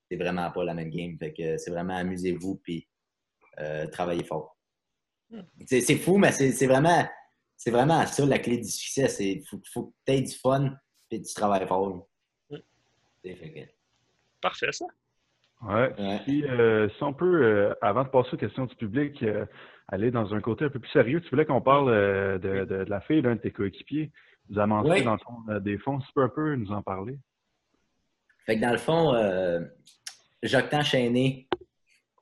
c'est 0.09 0.17
vraiment 0.17 0.51
pas 0.51 0.63
la 0.63 0.73
même 0.73 0.89
game. 0.89 1.17
Fait 1.17 1.33
que 1.33 1.57
c'est 1.57 1.71
vraiment 1.71 1.95
amusez-vous 1.95 2.59
puis 2.63 2.87
euh, 3.59 3.87
travaillez 3.87 4.23
fort. 4.23 4.57
Hmm. 5.29 5.41
C'est 5.65 5.95
fou, 5.97 6.17
mais 6.17 6.31
c'est 6.31 6.67
vraiment, 6.67 7.07
c'est 7.57 7.71
vraiment 7.71 8.05
ça 8.05 8.25
la 8.25 8.39
clé 8.39 8.57
du 8.57 8.69
succès. 8.69 9.07
C'est 9.07 9.41
faut, 9.49 9.61
faut 9.73 9.85
que 9.85 9.93
tu 10.05 10.13
aies 10.13 10.21
du 10.21 10.33
fun 10.33 10.71
et 11.11 11.21
tu 11.21 11.33
travailles 11.33 11.67
fort. 11.67 12.07
Hmm. 12.49 12.57
Parfait, 14.41 14.71
ça. 14.71 14.85
Ouais. 15.61 15.93
Euh, 15.97 16.89
si 16.89 17.03
on 17.03 17.13
peut, 17.13 17.43
euh, 17.43 17.73
avant 17.81 18.03
de 18.03 18.09
passer 18.09 18.33
aux 18.33 18.37
questions 18.37 18.65
du 18.65 18.75
public, 18.75 19.23
aller 19.87 20.11
dans 20.11 20.33
un 20.33 20.41
côté 20.41 20.65
un 20.65 20.69
peu 20.69 20.79
plus 20.79 20.91
sérieux, 20.91 21.21
tu 21.21 21.29
voulais 21.29 21.45
qu'on 21.45 21.61
parle 21.61 21.89
de, 22.39 22.65
de, 22.65 22.75
la 22.87 23.01
fille 23.01 23.21
d'un 23.21 23.35
de 23.35 23.41
tes 23.41 23.51
coéquipiers. 23.51 24.11
Vous 24.49 24.59
avez 24.59 24.67
mentionné 24.67 25.01
dans 25.03 25.13
le 25.13 25.19
fond 25.19 25.59
des 25.59 25.77
fonds. 25.77 25.99
Si 25.99 26.07
tu 26.07 26.13
peux 26.13 26.23
un 26.23 26.29
peu 26.29 26.55
nous 26.55 26.71
en 26.71 26.81
parler? 26.81 27.17
Fait 28.45 28.57
que 28.57 28.61
dans 28.61 28.71
le 28.71 28.77
fond, 28.77 29.13
euh, 29.13 29.61
Chaîné, 30.83 31.47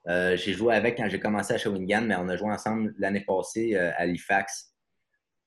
euh, 0.10 0.36
j'ai 0.36 0.54
joué 0.54 0.76
avec 0.76 0.98
quand 0.98 1.08
j'ai 1.10 1.20
commencé 1.20 1.54
à 1.54 1.58
Shawinigan, 1.58 2.02
mais 2.02 2.16
on 2.16 2.28
a 2.30 2.36
joué 2.36 2.52
ensemble 2.52 2.94
l'année 2.98 3.24
passée 3.26 3.76
euh, 3.76 3.92
à 3.92 4.02
Halifax. 4.02 4.74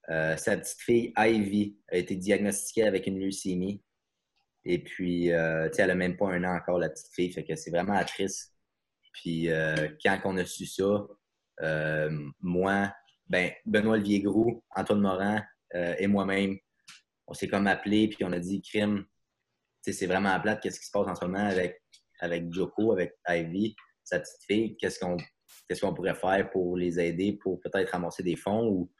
Euh, 0.09 0.37
sa 0.37 0.57
petite 0.57 0.81
fille, 0.81 1.13
Ivy, 1.17 1.79
a 1.91 1.97
été 1.97 2.17
diagnostiquée 2.17 2.85
avec 2.85 3.07
une 3.07 3.19
leucémie. 3.21 3.83
Et 4.65 4.83
puis, 4.83 5.29
elle 5.29 5.71
n'a 5.79 5.95
même 5.95 6.17
pas 6.17 6.33
un 6.33 6.43
an 6.43 6.57
encore, 6.57 6.79
la 6.79 6.89
petite 6.89 7.13
fille. 7.13 7.33
Fait 7.33 7.45
que 7.45 7.55
c'est 7.55 7.71
vraiment 7.71 8.03
triste. 8.05 8.53
Puis, 9.13 9.49
quand 10.05 10.19
on 10.25 10.37
a 10.39 10.45
su 10.45 10.67
ça, 10.67 11.07
moi, 12.41 12.93
ben, 13.29 13.53
Benoît 13.65 13.95
Olivier 13.95 14.23
Groux, 14.23 14.65
Antoine 14.75 15.01
Morin 15.01 15.41
et 15.73 16.09
moi-même, 16.09 16.57
on 17.27 17.35
s'est 17.35 17.49
comme 17.49 17.67
appelé, 17.67 18.09
puis 18.09 18.25
on 18.25 18.33
a 18.33 18.39
dit 18.39 18.63
crime, 18.63 19.05
c'est 19.83 20.07
vraiment 20.07 20.39
plate 20.41 20.61
qu'est-ce 20.63 20.81
qui 20.81 20.87
se 20.87 20.91
passe 20.91 21.07
en 21.07 21.15
ce 21.15 21.25
moment 21.25 21.47
avec, 21.47 21.83
avec 22.21 22.53
Joko, 22.53 22.93
avec 22.93 23.15
Ivy, 23.29 23.77
sa 24.05 24.19
petite 24.21 24.43
fille? 24.47 24.77
Qu'est-ce 24.77 24.99
qu'on 24.99 25.17
qu'est-ce 25.69 25.81
qu'on 25.81 25.95
pourrait 25.95 26.15
faire 26.15 26.51
pour 26.51 26.77
les 26.77 26.99
aider, 27.01 27.39
pour 27.43 27.61
peut-être 27.61 27.91
ramasser 27.91 28.23
des 28.23 28.37
fonds 28.37 28.69
ou 28.69 28.93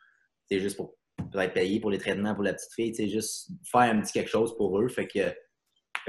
juste 0.51 0.77
pour 0.77 0.97
peut-être 1.33 1.55
payer 1.55 1.81
pour 1.81 1.91
les 1.91 1.99
traitements 1.99 2.35
pour 2.35 2.45
la 2.45 2.55
petite 2.55 2.73
fille, 2.73 2.95
c'est 2.95 3.09
juste 3.09 3.51
faire 3.71 3.83
un 3.83 4.01
petit 4.01 4.13
quelque 4.13 4.31
chose 4.31 4.57
pour 4.57 4.79
eux. 4.81 4.89
Fait 4.89 5.07
que, 5.07 5.35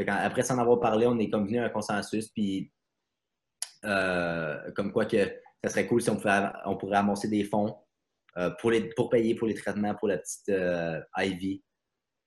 après 0.08 0.44
s'en 0.44 0.58
avoir 0.60 0.80
parlé, 0.80 1.08
on 1.08 1.18
est 1.20 1.30
convenu 1.30 1.60
à 1.60 1.66
un 1.66 1.70
consensus, 1.70 2.30
puis 2.30 2.72
euh, 3.86 4.72
comme 4.76 4.92
quoi 4.92 5.06
que 5.06 5.26
ça 5.64 5.70
serait 5.70 5.88
cool 5.88 6.02
si 6.02 6.10
on, 6.10 6.18
pouvait, 6.18 6.50
on 6.66 6.78
pourrait 6.78 6.98
amasser 6.98 7.28
des 7.28 7.44
fonds 7.44 7.76
euh, 8.38 8.52
pour, 8.60 8.72
les, 8.72 8.90
pour 8.90 9.10
payer 9.10 9.36
pour 9.36 9.48
les 9.48 9.54
traitements 9.54 9.96
pour 9.96 10.08
la 10.08 10.18
petite 10.18 10.50
euh, 10.50 11.00
Ivy. 11.18 11.64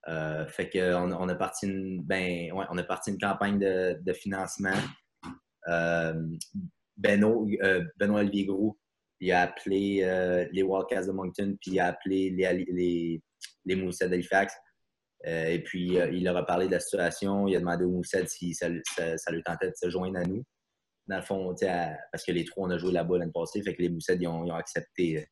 Euh, 0.09 0.47
fait 0.47 0.71
qu'on 0.71 1.13
on 1.13 1.29
a 1.29 1.35
parti 1.35 1.67
une, 1.67 2.03
ben, 2.03 2.51
on 2.53 2.83
parti 2.85 3.11
une 3.11 3.19
campagne 3.19 3.59
de, 3.59 4.13
financement. 4.13 4.77
Euh, 5.69 6.15
Benoît, 6.97 7.47
euh, 7.63 7.85
Benoît 7.97 8.21
Olivier 8.21 8.49
a 9.33 9.43
appelé 9.43 10.49
les 10.53 10.63
Wildcats 10.63 11.07
de 11.07 11.13
Moncton, 11.13 11.57
puis 11.61 11.73
il 11.73 11.81
a 11.81 11.89
appelé 11.89 12.31
les, 12.31 12.65
les, 12.71 13.23
les 13.67 13.77
Moussets 13.77 14.09
d'Halifax. 14.09 14.55
et 15.25 15.63
puis, 15.63 15.99
il 16.13 16.25
leur 16.25 16.37
a 16.37 16.47
parlé 16.47 16.67
de 16.67 16.73
la 16.73 16.81
situation. 16.81 17.47
Il 17.47 17.57
a 17.57 17.61
demandé 17.61 17.85
aux 17.85 17.91
Moussets 17.91 18.27
si 18.27 18.55
ça, 18.55 18.69
ça, 19.17 19.31
lui 19.31 19.43
tentait 19.43 19.69
de 19.69 19.77
se 19.77 19.91
joindre 19.91 20.19
à 20.19 20.23
nous. 20.23 20.43
Dans 21.07 21.17
le 21.17 21.23
fond, 21.23 21.55
parce 22.13 22.25
que 22.25 22.33
les 22.33 22.45
trois, 22.45 22.67
on 22.67 22.71
a 22.71 22.79
joué 22.79 22.93
là-bas 22.93 23.19
l'année 23.19 23.33
passée. 23.33 23.63
Fait 23.63 23.75
que 23.75 23.83
les 23.83 23.91
Moussets, 23.91 24.17
ils 24.19 24.27
ont 24.27 24.51
accepté 24.55 25.27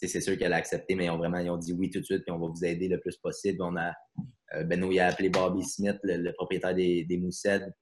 c'est 0.00 0.20
sûr 0.20 0.36
qu'elle 0.36 0.52
a 0.52 0.56
accepté, 0.56 0.94
mais 0.94 1.06
ils 1.06 1.10
ont 1.10 1.18
vraiment 1.18 1.38
ils 1.38 1.50
ont 1.50 1.56
dit 1.56 1.72
oui 1.72 1.90
tout 1.90 2.00
de 2.00 2.04
suite, 2.04 2.22
puis 2.22 2.30
on 2.30 2.38
va 2.38 2.48
vous 2.48 2.64
aider 2.64 2.88
le 2.88 3.00
plus 3.00 3.16
possible. 3.16 3.62
On 3.62 3.76
a, 3.76 3.92
euh, 4.54 4.64
Beno, 4.64 4.90
il 4.92 5.00
a 5.00 5.08
appelé 5.08 5.28
Bobby 5.28 5.62
Smith, 5.62 5.96
le, 6.02 6.32
propriétaire 6.32 6.74
des, 6.74 7.04
des 7.04 7.18
Moussed. 7.18 7.72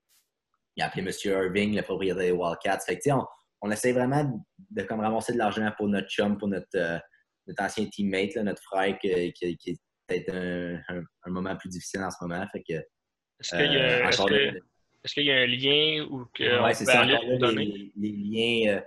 Il 0.76 0.82
a 0.82 0.86
appelé 0.86 1.02
M. 1.02 1.10
Irving, 1.24 1.76
le 1.76 1.82
propriétaire 1.82 2.22
des 2.22 2.32
Wildcats. 2.32 2.80
Fait 2.86 2.98
que, 2.98 3.10
on, 3.10 3.24
on 3.62 3.70
essaie 3.70 3.92
vraiment 3.92 4.42
de, 4.70 4.82
comme, 4.82 5.00
ramasser 5.00 5.32
de 5.32 5.38
l'argent 5.38 5.70
pour 5.76 5.88
notre 5.88 6.08
chum, 6.08 6.38
pour 6.38 6.48
notre, 6.48 6.66
euh, 6.76 6.98
notre 7.46 7.62
ancien 7.62 7.86
teammate, 7.86 8.36
notre 8.36 8.62
frère, 8.62 8.96
qui, 8.98 9.32
qui, 9.32 9.56
qui 9.56 9.70
est 9.70 9.80
peut-être 10.06 10.34
un, 10.34 10.80
un, 10.88 11.30
moment 11.30 11.56
plus 11.56 11.68
difficile 11.68 12.02
en 12.02 12.10
ce 12.10 12.16
moment. 12.20 12.44
Fait 12.52 12.62
que, 12.62 12.74
est-ce 12.74 13.56
qu'il 13.56 13.72
y, 13.72 13.76
euh, 13.76 14.08
est 14.08 15.14
qu 15.14 15.22
y, 15.22 15.30
a 15.30 15.36
un 15.36 15.46
lien 15.46 16.06
ou 16.10 16.26
que 16.34 16.62
ouais, 16.62 16.74
c'est 16.74 16.84
ça, 16.84 17.04
les, 17.04 17.92
les, 17.96 18.12
liens 18.12 18.82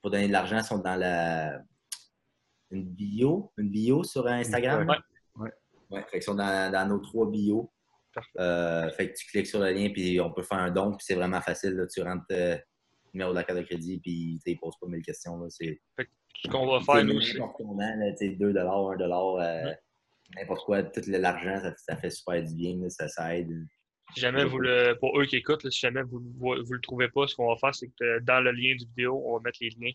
pour 0.00 0.10
donner 0.10 0.26
de 0.26 0.32
l'argent 0.32 0.62
sont 0.62 0.78
dans 0.78 0.96
la 0.96 1.60
une 2.70 2.84
bio, 2.84 3.52
une 3.58 3.70
bio 3.70 4.04
sur 4.04 4.26
Instagram? 4.26 4.88
Ouais. 5.36 5.50
Ouais. 5.90 6.02
fait 6.02 6.18
qu'ils 6.18 6.22
sont 6.22 6.34
dans, 6.34 6.88
nos 6.88 6.98
trois 6.98 7.30
bios. 7.30 7.70
Euh, 8.38 8.90
fait 8.90 9.10
que 9.10 9.16
tu 9.16 9.26
cliques 9.26 9.46
sur 9.46 9.60
le 9.60 9.70
lien, 9.70 9.90
puis 9.90 10.20
on 10.20 10.32
peut 10.32 10.42
faire 10.42 10.58
un 10.58 10.70
don, 10.70 10.90
puis 10.96 11.04
c'est 11.06 11.14
vraiment 11.14 11.40
facile. 11.40 11.74
Là. 11.74 11.86
Tu 11.86 12.02
rentres, 12.02 12.24
euh, 12.32 12.56
numéro 13.14 13.30
de 13.30 13.36
la 13.36 13.44
carte 13.44 13.58
de 13.58 13.64
crédit, 13.64 14.00
puis 14.00 14.40
tu 14.44 14.52
ils 14.52 14.58
posent 14.58 14.78
pas 14.80 14.86
mille 14.88 15.02
questions. 15.02 15.38
là. 15.38 15.46
C'est 15.48 15.80
Ce 16.42 16.48
qu'on 16.48 16.66
va 16.66 16.80
faire, 16.80 17.04
nous 17.04 17.16
aussi. 17.16 17.34
n'importe 17.34 17.56
comment, 17.58 17.76
là, 17.78 18.12
tu 18.12 18.28
sais, 18.28 18.28
2 18.30 18.56
1 18.56 18.62
euh, 18.62 19.74
n'importe 20.36 20.64
quoi, 20.64 20.82
tout 20.82 21.02
l'argent, 21.06 21.60
ça, 21.60 21.74
ça 21.76 21.96
fait 21.96 22.10
super 22.10 22.42
du 22.42 22.54
bien, 22.54 22.76
là, 22.80 22.90
ça, 22.90 23.08
ça 23.08 23.36
aide. 23.36 23.50
Si 24.14 24.20
jamais 24.20 24.44
vous 24.44 24.58
le, 24.58 24.94
pour 24.98 25.18
eux 25.20 25.26
qui 25.26 25.36
écoutent, 25.36 25.62
là, 25.62 25.70
si 25.70 25.80
jamais 25.80 26.02
vous, 26.02 26.20
vous, 26.36 26.54
vous 26.64 26.72
le 26.72 26.80
trouvez 26.80 27.08
pas, 27.08 27.26
ce 27.26 27.34
qu'on 27.36 27.48
va 27.48 27.56
faire, 27.56 27.74
c'est 27.74 27.88
que 27.88 28.04
euh, 28.04 28.20
dans 28.20 28.40
le 28.40 28.50
lien 28.50 28.74
du 28.74 28.84
vidéo, 28.86 29.22
on 29.24 29.34
va 29.34 29.40
mettre 29.44 29.58
les 29.60 29.70
liens 29.70 29.92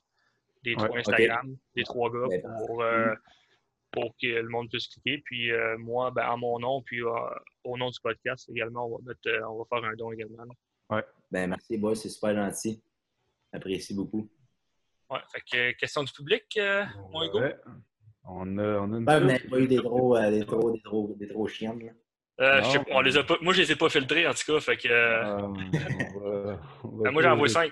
des 0.66 0.82
Ouais, 0.82 0.88
trois. 0.88 1.00
Instagram, 1.00 1.56
des 1.76 1.84
trois 1.84 2.12
gars 2.12 2.28
Ouais, 2.28 2.42
pour, 2.68 2.82
euh, 2.84 3.14
pour 3.92 4.16
que 4.22 4.28
le 4.28 4.50
monde 4.50 4.70
puisse 4.70 4.88
cliquer. 4.88 5.22
Puis 5.26 5.52
euh, 5.52 5.78
moi, 5.78 6.12
ben, 6.12 6.28
en 6.30 6.38
mon 6.38 6.60
nom, 6.60 6.82
puis 6.82 7.02
euh, 7.02 7.10
au 7.64 7.78
nom 7.78 7.90
du 7.90 8.00
podcast 8.02 8.50
également, 8.50 8.88
on 8.88 8.98
va, 8.98 9.04
mettre, 9.08 9.20
euh, 9.28 9.48
on 9.50 9.60
va 9.60 9.66
faire 9.70 9.90
un 9.90 9.96
don 9.96 10.12
également. 10.12 10.44
là. 10.90 11.04
Ben, 11.32 11.48
merci, 11.50 11.78
boys, 11.78 11.96
c'est 11.96 12.10
super 12.10 12.36
gentil. 12.36 12.82
J'apprécie 13.54 13.94
beaucoup. 13.96 14.30
Ouais, 15.10 15.20
fait 15.32 15.42
que 15.52 15.72
question 15.78 16.04
du 16.04 16.12
public, 16.12 16.44
euh, 16.58 16.84
mon 17.12 17.24
Hugo? 17.24 17.40
Ouais. 17.40 17.56
On 18.28 18.58
a, 18.58 18.80
on 18.80 18.94
a 18.94 18.98
une 18.98 19.06
Ben, 19.06 19.14
couple. 19.20 19.26
n'avez 19.28 19.48
pas 19.50 19.60
eu 19.60 19.68
des 19.68 19.78
trop, 19.78 20.18
euh, 20.18 20.32
des 20.32 20.46
trop, 20.46 20.72
des 20.72 20.82
trop, 20.82 21.16
des 21.20 21.28
trop 21.28 21.48
chiennes, 21.48 21.86
là. 21.86 21.92
Euh, 22.42 22.62
je 22.64 22.70
sais 22.72 22.80
pas, 22.80 22.86
on 22.96 23.02
les 23.02 23.16
a 23.16 23.24
pas, 23.24 23.38
moi, 23.42 23.54
je 23.54 23.62
les 23.62 23.72
ai 23.72 23.76
pas 23.78 23.88
filtrés, 23.88 24.28
en 24.28 24.34
tout 24.34 24.52
cas. 24.52 24.60
Fait 24.60 24.76
que, 24.76 24.88
euh, 24.90 25.24
Euh, 25.24 25.38
on 25.42 25.52
va- 25.54 26.60
on 26.84 26.90
va 26.98 27.04
ben, 27.04 27.12
moi, 27.12 27.22
j'en 27.22 27.38
dire, 27.38 27.50
5. 27.50 27.72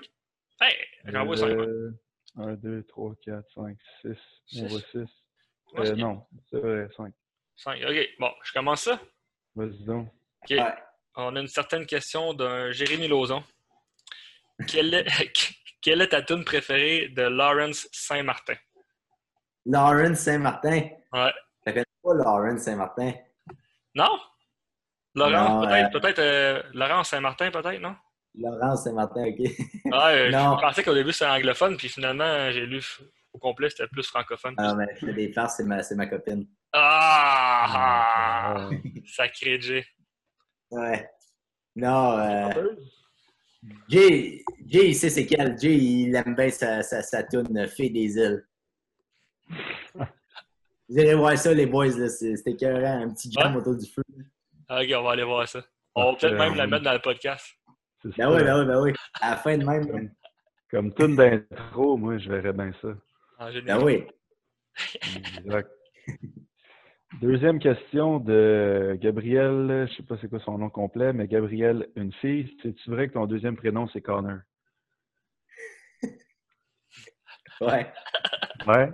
Hey, 0.60 0.74
j'en 1.04 1.20
envoie 1.22 1.36
5. 1.36 1.48
euh, 1.50 1.90
1, 2.36 2.54
2, 2.54 2.82
3, 2.84 3.14
4, 3.24 3.44
5, 3.54 3.76
6. 4.02 4.08
On 4.10 4.14
Six. 4.46 4.66
voit 4.68 4.80
6. 4.80 4.96
Ouais, 5.74 5.86
c'est- 5.86 5.94
non, 5.96 6.26
c'est 6.50 6.58
vrai, 6.58 6.88
5. 6.96 7.12
5. 7.56 7.80
OK, 7.88 8.08
bon, 8.18 8.30
je 8.42 8.52
commence 8.52 8.82
ça. 8.82 9.00
Vas-y 9.54 9.84
donc. 9.84 10.08
OK. 10.42 10.50
Ouais. 10.50 10.74
On 11.16 11.36
a 11.36 11.40
une 11.40 11.46
certaine 11.48 11.86
question 11.86 12.34
d'un 12.34 12.72
Jérémy 12.72 13.06
Lauzon. 13.08 13.42
Quelle 14.68 14.94
est, 14.94 15.04
quelle 15.82 16.00
est 16.02 16.08
ta 16.08 16.22
tune 16.22 16.44
préférée 16.44 17.08
de 17.08 17.22
Lawrence 17.22 17.88
Saint-Martin? 17.92 18.54
Lawrence 19.66 20.18
Saint-Martin? 20.18 20.88
Ouais. 21.12 21.32
Je 21.66 21.72
connais 21.72 21.84
pas 22.02 22.14
Lawrence 22.14 22.62
Saint-Martin. 22.62 23.12
Non? 23.94 24.18
Laurent, 25.14 25.60
Non, 25.60 25.66
peut-être, 25.68 25.94
euh, 25.96 26.00
peut-être, 26.00 26.18
euh, 26.18 26.62
Laurent 26.74 27.04
Saint-Martin, 27.04 27.50
peut-être, 27.52 27.80
non? 27.80 27.94
Laurence 28.36 28.84
Saint-Martin, 28.84 29.26
OK. 29.26 29.38
Ouais, 29.84 30.30
Non. 30.30 30.56
je 30.56 30.60
pensais 30.62 30.82
qu'au 30.82 30.94
début 30.94 31.12
c'était 31.12 31.26
anglophone, 31.30 31.76
puis 31.76 31.88
finalement, 31.88 32.50
j'ai 32.50 32.66
lu 32.66 32.82
au 33.32 33.38
complet, 33.38 33.70
c'était 33.70 33.86
plus 33.88 34.06
francophone. 34.06 34.54
Ah, 34.58 34.74
mais 34.74 34.86
je 35.00 35.06
fais 35.06 35.12
des 35.12 35.32
farces, 35.32 35.56
c'est 35.58 35.64
ma, 35.64 35.82
c'est 35.82 35.94
ma 35.94 36.06
copine. 36.06 36.46
Ah! 36.72 37.64
Ah, 38.66 38.70
Sacré 39.06 39.60
J. 39.60 39.82
Ouais. 40.70 41.08
Non, 41.76 42.18
euh, 42.18 42.74
Jay, 43.88 44.42
Jay, 44.66 44.88
il 44.88 44.94
sait 44.94 45.10
c'est 45.10 45.26
quel. 45.26 45.58
Jay, 45.58 45.76
il 45.76 46.14
aime 46.16 46.34
bien 46.34 46.50
sa, 46.50 46.82
sa, 46.82 47.02
sa 47.02 47.22
toune 47.22 47.66
Fée 47.68 47.90
des 47.90 48.16
îles. 48.16 48.44
Vous 50.88 50.98
irez 50.98 51.14
voir 51.14 51.36
ça, 51.38 51.52
les 51.54 51.66
boys, 51.66 51.86
là. 51.98 52.08
c'est- 52.08 52.36
C'était 52.36 52.50
écœurant. 52.52 53.02
Un 53.02 53.10
petit 53.10 53.30
jam 53.32 53.52
Ouais. 53.54 53.60
autour 53.60 53.76
du 53.76 53.86
feu. 53.90 54.02
Ah, 54.68 54.82
Ok, 54.82 54.88
on 54.96 55.02
va 55.02 55.12
aller 55.12 55.24
voir 55.24 55.48
ça. 55.48 55.62
On 55.94 56.12
va 56.12 56.18
peut-être 56.18 56.34
Euh, 56.34 56.38
même 56.38 56.54
la 56.56 56.66
mettre 56.66 56.84
dans 56.84 56.92
le 56.92 57.00
podcast. 57.00 57.46
C'est 58.04 58.16
Ben 58.18 58.24
ça. 58.30 58.30
oui, 58.36 58.44
ben 58.44 58.60
oui, 58.60 58.66
ben 58.66 58.80
oui. 58.82 58.92
À 59.20 59.30
la 59.30 59.36
fin 59.36 59.56
de 59.58 59.64
même. 59.64 59.86
là. 59.90 60.00
Comme 60.70 60.94
tune 60.94 61.16
d'intro, 61.16 61.96
moi, 61.96 62.18
je 62.18 62.28
verrais 62.30 62.52
bien 62.52 62.70
ça. 62.82 62.88
Ah. 63.38 63.48
Ben 63.64 63.82
oui. 63.82 64.04
Exact. 65.38 65.70
Deuxième 67.20 67.58
question 67.60 68.18
de 68.18 68.98
Gabriel, 69.00 69.86
je 69.88 69.94
sais 69.96 70.02
pas 70.02 70.16
c'est 70.20 70.28
quoi 70.28 70.40
son 70.40 70.58
nom 70.58 70.68
complet, 70.68 71.12
mais 71.12 71.28
Gabriel, 71.28 71.88
une 71.96 72.12
fille, 72.14 72.54
c'est-tu 72.62 72.90
vrai 72.90 73.06
que 73.08 73.12
ton 73.14 73.26
deuxième 73.26 73.56
prénom 73.56 73.86
c'est 73.92 74.00
Connor? 74.00 74.38
Ouais. 77.60 77.86
Ouais. 78.66 78.90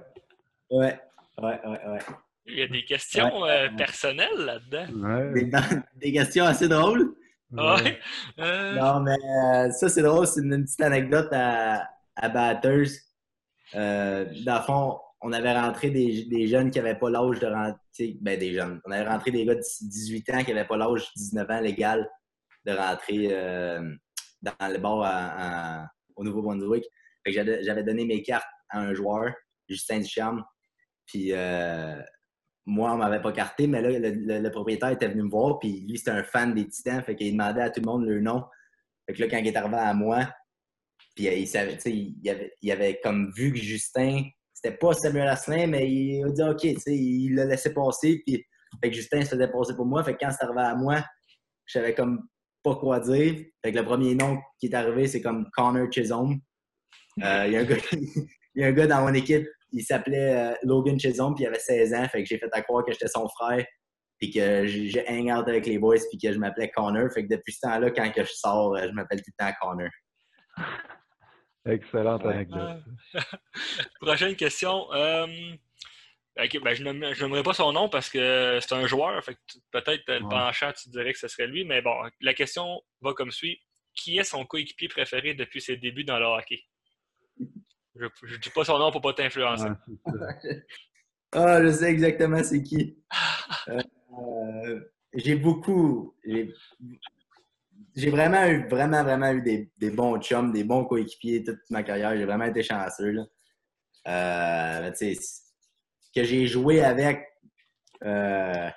Ouais? 0.71 1.01
Ouais, 1.39 1.61
ouais, 1.65 1.87
ouais. 1.89 1.99
Il 2.47 2.59
y 2.59 2.63
a 2.63 2.69
des 2.69 2.85
questions 2.85 3.41
Ouais. 3.43 3.69
euh, 3.73 3.77
personnelles 3.77 4.37
là-dedans. 4.37 5.33
Des, 5.33 5.51
des 5.97 6.13
questions 6.13 6.45
assez 6.45 6.69
drôles. 6.69 7.15
Ah 7.57 7.77
Ouais? 7.77 7.99
Euh, 8.39 8.75
Non, 8.75 9.01
mais 9.01 9.17
euh, 9.17 9.71
ça, 9.73 9.89
c'est 9.89 10.03
drôle. 10.03 10.27
C'est 10.27 10.41
une, 10.41 10.53
une 10.55 10.65
petite 10.65 10.81
anecdote 10.81 11.29
à, 11.33 11.89
à 12.17 12.29
Batters. 12.29 12.89
Euh, 13.75 14.27
dans 14.45 14.57
le 14.57 14.63
fond, 14.63 14.99
on 15.21 15.33
avait 15.33 15.53
rentré 15.59 15.91
des, 15.91 16.25
des 16.25 16.47
jeunes 16.47 16.71
qui 16.71 16.79
n'avaient 16.79 16.99
pas 16.99 17.11
l'âge 17.11 17.39
de 17.41 17.47
rentrer. 17.47 18.17
Ben, 18.21 18.39
des 18.39 18.55
jeunes. 18.55 18.81
On 18.85 18.91
avait 18.91 19.09
rentré 19.09 19.31
des 19.31 19.45
gars 19.45 19.55
de 19.55 19.61
18 19.61 20.31
ans 20.31 20.45
qui 20.45 20.53
n'avaient 20.55 20.67
pas 20.69 20.77
l'âge 20.77 21.01
de 21.03 21.11
19 21.17 21.51
ans 21.51 21.61
légal 21.61 22.09
de 22.67 22.73
rentrer 22.73 23.29
euh, 23.33 23.95
dans 24.43 24.53
le 24.69 24.79
bar 24.79 25.03
à- 25.03 25.83
à- 25.83 25.89
au 26.17 26.25
Nouveau-Brunswick. 26.25 26.85
J'avais 27.27 27.83
donné 27.83 28.05
mes 28.05 28.23
cartes 28.23 28.47
à 28.71 28.81
un 28.81 28.95
joueur, 28.95 29.33
Justin 29.69 30.01
Ducharme. 30.01 30.45
Puis 31.07 31.33
moi, 32.71 32.93
on 32.93 32.99
m'avait 32.99 33.21
pas 33.21 33.33
carté, 33.33 33.67
mais 33.67 33.83
là, 33.83 33.91
le, 33.99 34.49
propriétaire 34.51 34.91
était 34.91 35.09
venu 35.09 35.25
me 35.25 35.31
voir, 35.31 35.59
puis 35.59 35.85
lui, 35.89 35.99
c'était 35.99 36.13
un 36.13 36.23
fan 36.23 36.55
des 36.55 36.69
Titans, 36.69 37.03
fait 37.03 37.17
qu'il 37.17 37.33
demandait 37.33 37.63
à 37.63 37.71
tout 37.71 37.81
le 37.81 37.87
monde 37.87 38.07
le 38.07 38.21
nom. 38.21 38.45
Fait 39.07 39.15
que 39.15 39.23
là, 39.23 39.29
quand 39.29 39.39
il 39.39 39.49
est 39.49 39.57
arrivé 39.57 39.77
à 39.77 39.93
moi, 39.93 40.29
puis 41.17 41.29
euh, 41.29 41.35
il 41.35 41.49
savait, 41.49 41.75
tu 41.75 41.81
sais, 41.81 41.93
il 41.93 42.31
avait, 42.31 42.53
il 42.63 42.71
avait 42.71 43.01
comme 43.03 43.33
vu 43.37 43.53
que 43.53 43.59
Justin, 43.59 44.23
c'était 44.55 44.77
pas 44.77 44.93
Samuel 44.93 45.29
Asselin, 45.29 45.67
mais 45.67 45.91
il 45.91 46.25
a 46.25 46.31
dit 46.31 46.43
OK, 46.43 46.61
tu 46.61 46.81
sais, 46.81 46.97
il 46.97 47.35
l'a 47.35 47.45
laissé 47.47 47.75
passer, 47.75 48.23
puis 48.25 48.47
fait 48.81 48.91
que 48.91 48.97
Justin 48.97 49.23
se 49.23 49.31
faisait 49.31 49.49
passer 49.49 49.75
pour 49.75 49.87
moi. 49.87 50.05
Fait 50.05 50.15
que 50.15 50.19
quand 50.21 50.31
c'est 50.31 50.45
arrivé 50.45 50.61
à 50.61 50.75
moi, 50.75 51.05
je 51.67 51.79
savais 51.79 51.95
comme 51.95 52.29
pas 52.63 52.77
quoi 52.77 53.01
dire. 53.01 53.45
Fait 53.65 53.73
que 53.73 53.79
le 53.79 53.85
premier 53.85 54.15
nom 54.15 54.39
qui 54.61 54.67
est 54.67 54.75
arrivé, 54.75 55.09
c'est 55.09 55.21
comme 55.21 55.49
Connor 55.53 55.91
Chisholm. 55.91 56.39
Euh, 57.23 57.45
il 57.47 57.53
y 57.53 57.57
a 58.65 58.67
un 58.67 58.73
gars 58.73 58.87
dans 58.87 59.03
mon 59.03 59.15
équipe, 59.15 59.49
il 59.73 59.83
s'appelait 59.83 60.35
euh, 60.53 60.55
Logan 60.63 60.99
Chisholm, 60.99 61.35
puis 61.35 61.45
il 61.45 61.47
avait 61.47 61.59
16 61.59 61.95
ans. 61.95 62.09
Fait 62.09 62.23
que 62.23 62.29
j'ai 62.29 62.39
fait 62.39 62.49
à 62.53 62.63
croire 62.63 62.85
que 62.85 62.93
j'étais 62.93 63.09
son 63.09 63.29
frère, 63.29 63.65
puis 64.19 64.31
que 64.31 64.67
j'ai 64.67 65.05
hang 65.09 65.31
out 65.31 65.49
avec 65.49 65.67
les 65.67 65.79
boys, 65.79 65.97
puis 66.11 66.19
que 66.19 66.33
je 66.33 66.39
m'appelais 66.39 66.71
Connor. 66.71 67.11
Fait 67.13 67.27
que 67.27 67.35
depuis 67.35 67.53
ce 67.53 67.61
temps-là, 67.61 67.91
quand 67.91 68.11
que 68.13 68.23
je 68.25 68.33
sors, 68.33 68.75
euh, 68.77 68.87
je 68.89 68.93
m'appelle 68.93 69.23
tout 69.23 69.31
le 69.39 69.45
temps 69.47 69.53
Connor. 69.61 69.91
Excellente 71.67 72.25
Ouais. 72.25 72.35
anecdote. 72.35 72.83
Prochaine 74.01 74.35
question. 74.35 74.93
Euh, 74.95 75.27
ok, 76.43 76.63
ben, 76.63 76.75
je 76.75 76.83
nommerai 77.23 77.43
pas 77.43 77.53
son 77.53 77.73
nom 77.73 77.89
parce 77.89 78.09
que 78.09 78.59
c'est 78.61 78.75
un 78.75 78.87
joueur. 78.87 79.23
Fait 79.23 79.35
que 79.35 79.41
tu- 79.47 79.59
peut-être 79.71 80.03
le 80.09 80.23
Ouais. 80.23 80.29
penchant, 80.31 80.73
tu 80.73 80.89
dirais 80.89 81.13
que 81.13 81.19
ce 81.19 81.29
serait 81.29 81.47
lui. 81.47 81.65
Mais 81.65 81.83
bon, 81.83 81.95
la 82.21 82.35
question 82.35 82.81
va 83.03 83.13
comme 83.13 83.31
suit. 83.31 83.61
Qui 83.95 84.19
est 84.19 84.25
son 84.25 84.47
coéquipier 84.47 84.89
préféré 84.89 85.35
depuis 85.35 85.61
ses 85.61 85.77
débuts 85.77 86.05
dans 86.05 86.19
le 86.19 86.25
hockey? 86.25 86.63
Je 88.23 88.35
ne 88.35 88.41
dis 88.41 88.51
pas 88.51 88.65
son 88.65 88.79
nom 88.79 88.91
pour 88.91 89.01
pas 89.01 89.13
t'influencer. 89.13 89.69
Ah, 91.33 91.63
je 91.63 91.71
sais 91.71 91.89
exactement 91.89 92.43
c'est 92.43 92.63
qui. 92.63 92.99
Euh, 93.69 94.81
j'ai 95.15 95.37
beaucoup. 95.37 96.17
J'ai 97.95 98.11
vraiment 98.11 98.45
eu, 98.47 98.67
vraiment, 98.69 99.05
vraiment 99.05 99.31
eu 99.31 99.41
des, 99.41 99.71
des 99.79 99.91
bons 99.91 100.21
chums, 100.21 100.53
des 100.53 100.65
bons 100.65 100.85
coéquipiers 100.85 101.45
toute 101.45 101.61
ma 101.71 101.85
carrière. 101.85 102.17
J'ai 102.17 102.25
vraiment 102.25 102.47
été 102.47 102.65
chanceux. 102.65 103.13
Là. 103.13 103.23
Euh, 104.09 104.81
mais 104.83 104.93
tu 104.93 105.15
sais, 105.15 105.21
que 106.15 106.25
j'ai 106.25 106.49
joué 106.49 106.83
avec, 106.83 107.25
euh, 108.05 108.69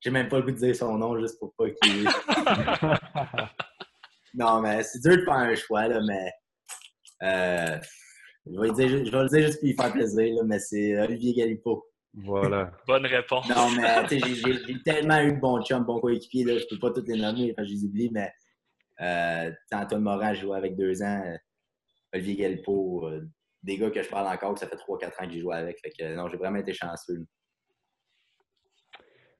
j'ai 0.00 0.10
même 0.10 0.28
pas 0.28 0.36
le 0.36 0.42
goût 0.44 0.50
de 0.50 0.56
dire 0.56 0.76
son 0.76 0.98
nom 0.98 1.18
juste 1.18 1.38
pour 1.38 1.54
pas 1.54 1.70
qu'il. 1.70 2.04
non, 4.34 4.60
mais 4.60 4.82
c'est 4.82 5.00
dur 5.00 5.16
de 5.16 5.24
faire 5.24 5.34
un 5.34 5.54
choix, 5.54 5.88
là, 5.88 6.00
mais. 6.06 6.30
Je, 8.46 8.60
vais 8.60 8.68
le 8.68 8.72
dire, 8.74 8.88
je 9.04 9.10
vais 9.10 9.22
le 9.22 9.28
dire 9.28 9.46
juste 9.46 9.60
pour 9.60 9.68
lui 9.68 9.74
faire 9.74 9.92
plaisir, 9.92 10.34
là, 10.34 10.42
mais 10.44 10.58
c'est 10.58 11.00
Olivier 11.00 11.34
Galipo. 11.34 11.86
Voilà. 12.14 12.72
Bonne 12.86 13.06
réponse. 13.06 13.48
Non, 13.48 13.70
mais 13.76 14.06
tu 14.06 14.20
sais, 14.20 14.34
j'ai- 14.66 14.82
tellement 14.82 15.20
eu 15.20 15.32
de 15.34 15.40
bons 15.40 15.62
chums, 15.62 15.84
bons 15.84 16.00
coéquipiers, 16.00 16.44
là, 16.44 16.58
je 16.58 16.66
peux 16.68 16.78
pas 16.78 16.90
tous 16.90 17.06
les 17.06 17.20
nommer, 17.20 17.52
enfin, 17.52 17.64
je 17.64 17.72
les 17.72 17.84
oublie, 17.84 18.10
mais 18.12 18.30
euh, 19.00 19.50
Antoine 19.72 20.02
Morin, 20.02 20.34
joué 20.34 20.56
avec 20.56 20.76
deux 20.76 21.02
ans, 21.02 21.22
euh, 21.26 21.36
Olivier 22.14 22.36
Galpo, 22.36 23.06
euh, 23.08 23.28
des 23.62 23.78
gars 23.78 23.90
que 23.90 24.02
je 24.02 24.08
parle 24.08 24.26
encore, 24.26 24.54
que 24.54 24.60
ça 24.60 24.66
fait 24.66 24.76
3-4 24.76 25.06
ans 25.22 25.26
que 25.26 25.32
j'ai 25.32 25.40
joué 25.40 25.54
avec. 25.54 25.78
Fait 25.80 25.90
que 25.90 26.14
non, 26.14 26.28
j'ai 26.28 26.36
vraiment 26.36 26.58
été 26.58 26.74
chanceux. 26.74 27.14
là. 27.18 27.24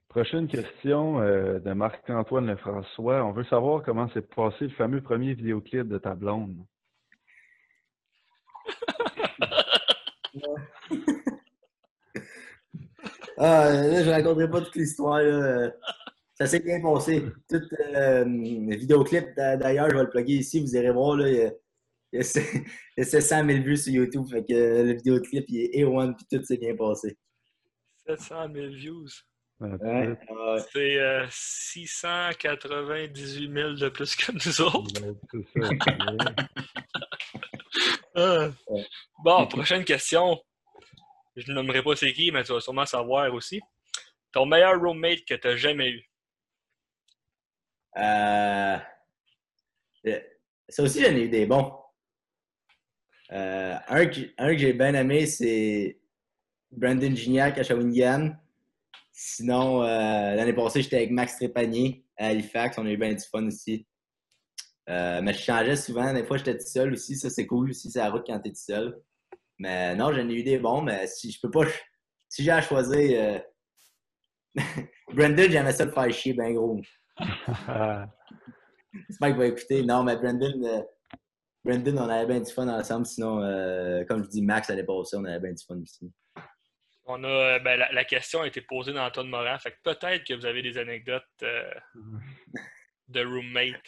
Prochaine 0.07 0.47
question 0.47 1.19
euh, 1.21 1.57
de 1.59 1.73
Marc-Antoine 1.73 2.45
Lefrançois. 2.45 3.23
On 3.25 3.31
veut 3.31 3.45
savoir 3.45 3.81
comment 3.81 4.07
s'est 4.09 4.21
passé 4.21 4.65
le 4.65 4.69
fameux 4.69 5.01
premier 5.01 5.33
vidéoclip 5.33 5.87
de 5.87 5.97
ta 5.97 6.13
blonde. 6.13 6.55
Ah, 13.37 13.69
là, 13.71 14.03
je 14.03 14.09
raconterai 14.09 14.49
pas 14.49 14.61
toute 14.61 14.75
l'histoire. 14.75 15.21
là. 15.21 15.71
Ça 16.35 16.47
s'est 16.47 16.59
bien 16.61 16.81
passé. 16.81 17.23
Tout 17.49 17.61
euh, 17.95 18.23
le 18.25 18.75
vidéoclip, 18.75 19.35
d'a- 19.35 19.55
d'ailleurs, 19.57 19.89
je 19.89 19.95
vais 19.95 20.03
le 20.03 20.09
plugger 20.09 20.33
ici, 20.35 20.59
vous 20.61 20.75
irez 20.75 20.91
voir. 20.91 21.15
Là, 21.17 21.29
il, 21.29 21.35
y 21.37 21.41
a, 21.41 21.51
il 22.13 22.21
y 22.97 23.01
a 23.01 23.05
700 23.05 23.45
000 23.45 23.63
vues 23.63 23.77
sur 23.77 23.93
YouTube. 23.93 24.25
Fait 24.29 24.43
que 24.43 24.53
euh, 24.53 24.83
le 24.83 24.93
vidéoclip, 24.93 25.45
il 25.49 25.61
est 25.61 25.69
A1 25.83 26.15
puis 26.15 26.25
tout 26.31 26.43
s'est 26.43 26.57
bien 26.57 26.75
passé. 26.75 27.17
700 28.07 28.47
000 28.53 28.67
views. 28.67 29.07
Euh, 29.61 29.77
Ouais. 29.81 30.17
C'est 30.73 30.99
euh, 30.99 31.25
698 31.29 33.53
000 33.53 33.73
de 33.73 33.89
plus 33.89 34.15
que 34.15 34.31
nous 34.33 34.61
autres. 34.61 35.01
Ouais. 38.15 38.49
Bon, 39.23 39.47
prochaine 39.47 39.83
question. 39.83 40.39
Je 41.35 41.49
ne 41.49 41.55
nommerai 41.55 41.81
pas 41.83 41.95
c'est 41.95 42.13
qui, 42.13 42.31
mais 42.31 42.43
tu 42.43 42.53
vas 42.53 42.61
sûrement 42.61 42.85
savoir 42.85 43.33
aussi. 43.33 43.59
Ton 44.31 44.45
meilleur 44.45 44.79
roommate 44.79 45.25
que 45.25 45.33
tu 45.35 45.47
as 45.47 45.57
jamais 45.57 45.89
eu? 45.89 46.09
Euh, 47.97 48.77
euh, 50.07 50.19
ça 50.69 50.83
aussi, 50.83 51.01
j'en 51.01 51.11
ai 51.11 51.23
eu 51.23 51.29
des 51.29 51.45
bons. 51.45 51.73
Euh, 53.31 53.75
un, 53.87 54.05
que, 54.05 54.19
un 54.37 54.47
que 54.49 54.57
j'ai 54.57 54.73
bien 54.73 54.93
aimé, 54.93 55.25
c'est 55.25 55.99
Brandon 56.71 57.15
Gignac 57.15 57.57
à 57.57 57.63
Shawinigan. 57.63 58.35
Sinon, 59.11 59.83
euh, 59.83 60.35
l'année 60.35 60.53
passée, 60.53 60.81
j'étais 60.81 60.97
avec 60.97 61.11
Max 61.11 61.35
Trépanier 61.37 62.05
à 62.17 62.27
Halifax. 62.27 62.77
On 62.77 62.85
a 62.85 62.91
eu 62.91 62.97
bien 62.97 63.13
du 63.13 63.23
fun 63.23 63.45
aussi. 63.47 63.87
Euh, 64.89 65.21
mais 65.21 65.33
je 65.33 65.39
changeais 65.39 65.75
souvent. 65.75 66.13
Des 66.13 66.23
fois, 66.25 66.37
j'étais 66.37 66.57
tout 66.57 66.65
seul 66.67 66.93
aussi. 66.93 67.15
Ça, 67.15 67.29
c'est 67.29 67.47
cool 67.47 67.69
aussi, 67.69 67.89
c'est 67.89 67.99
la 67.99 68.09
route 68.09 68.23
quand 68.25 68.39
t'es 68.39 68.49
tout 68.49 68.55
seul. 68.55 68.99
Mais 69.59 69.95
non, 69.95 70.11
j'en 70.13 70.27
ai 70.27 70.33
eu 70.33 70.43
des 70.43 70.59
bons. 70.59 70.81
Mais 70.81 71.07
si 71.07 71.31
je 71.31 71.39
peux 71.41 71.51
pas. 71.51 71.65
Si 72.29 72.43
j'ai 72.43 72.51
à 72.51 72.61
choisir. 72.61 72.97
euh, 73.21 73.39
Brandon, 75.13 75.47
j'aimais 75.49 75.71
ça 75.73 75.85
le 75.85 75.91
faire 75.91 76.11
chier, 76.11 76.33
ben 76.33 76.53
gros. 76.53 76.81
J'espère 79.07 79.29
qu'il 79.29 79.37
va 79.37 79.45
écouter. 79.47 79.83
Non, 79.83 80.03
mais 80.03 80.15
Brandon, 80.17 80.63
euh, 80.65 80.81
Brandon, 81.63 81.97
on 81.97 82.09
avait 82.09 82.25
bien 82.27 82.41
du 82.41 82.51
fun 82.51 82.67
ensemble. 82.67 83.05
Sinon, 83.05 83.41
euh, 83.41 84.03
comme 84.05 84.23
je 84.23 84.29
dis, 84.29 84.41
Max, 84.41 84.69
l'année 84.69 84.83
passée, 84.83 85.15
on 85.17 85.25
avait 85.25 85.39
bien 85.39 85.53
du 85.53 85.63
fun 85.65 85.79
aussi. 85.81 86.11
On 87.05 87.23
a, 87.23 87.27
euh, 87.27 87.59
ben, 87.59 87.77
la, 87.77 87.91
la 87.91 88.05
question 88.05 88.41
a 88.41 88.47
été 88.47 88.61
posée 88.61 88.93
dans 88.93 89.05
Antoine 89.05 89.27
Morin. 89.29 89.57
Fait 89.59 89.71
que 89.71 89.77
peut-être 89.83 90.23
que 90.25 90.33
vous 90.33 90.45
avez 90.45 90.61
des 90.61 90.77
anecdotes 90.77 91.23
euh, 91.43 91.73
de 93.07 93.25
roommate. 93.25 93.81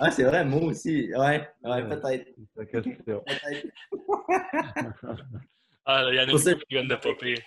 Ah, 0.00 0.10
c'est 0.10 0.24
vrai, 0.24 0.44
moi 0.44 0.62
aussi. 0.62 1.10
Ouais, 1.14 1.46
ouais, 1.62 1.88
peut-être. 1.88 2.26
Ta 2.56 2.64
question. 2.64 3.22
Peut-être. 3.26 3.66
Ah, 5.86 6.04
il 6.10 6.14
y 6.14 6.20
en 6.20 6.28
a 6.28 6.30
une 6.30 6.38
qui 6.38 6.64
viennent 6.70 6.86
de 6.88 6.94
popper. 6.94 7.34
C'est 7.36 7.42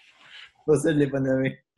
pour 0.65 0.75
ça 0.75 0.89
que 0.89 0.89
je 0.89 0.95
ne 0.95 0.99
l'ai 1.05 1.09
pas 1.09 1.19
nommé. 1.19 1.59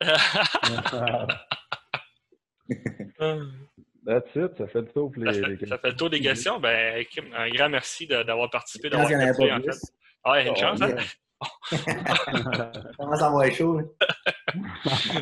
That's 4.06 4.34
it, 4.36 4.56
ça 4.56 4.66
fait 4.68 4.80
le 4.80 4.88
tour 4.88 5.10
pour 5.12 5.22
les, 5.22 5.40
Ça 5.42 5.48
les 5.48 5.56
fait, 5.56 5.66
ça 5.66 5.78
fait 5.78 5.90
le 5.90 5.96
tour 5.96 6.10
des 6.10 6.20
questions. 6.20 6.58
Ben, 6.60 7.04
Kim, 7.06 7.24
un 7.34 7.48
grand 7.50 7.68
merci 7.68 8.06
d'avoir 8.06 8.48
participé, 8.50 8.88
Je 8.90 8.96
pense 8.96 9.08
d'avoir 9.08 9.28
qu'il 9.28 9.46
n'y 9.46 9.52
en 9.52 9.56
accepté, 9.56 9.62
avait 9.62 9.62
pas 9.62 9.68
en 9.68 9.72
fait. 9.72 9.78
plus. 9.78 9.92
Ah, 10.24 10.42
une 10.42 10.48
Oh, 10.50 10.54
chance, 10.56 10.82
hein? 10.82 10.96
commence 12.98 13.22
à 13.22 13.26
avoir 13.26 13.50
chaud. 13.52 13.78
hein. 13.78 13.84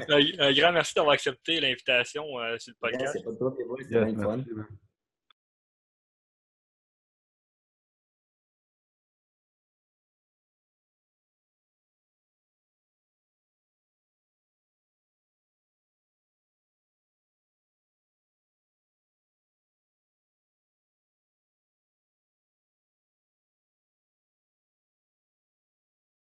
Un, 0.08 0.20
un 0.46 0.52
grand 0.52 0.72
merci 0.72 0.94
d'avoir 0.94 1.14
accepté 1.14 1.60
l'invitation 1.60 2.24
euh, 2.38 2.56
sur 2.58 2.72
le 2.82 2.88
Yeah, 2.90 2.98
podcast. 2.98 3.12
C'est 3.18 3.24
pas 3.24 3.32
trop, 3.36 3.56
c'est 3.56 3.90
Yes, 3.90 4.14
bien 4.14 4.22
fun. 4.22 4.44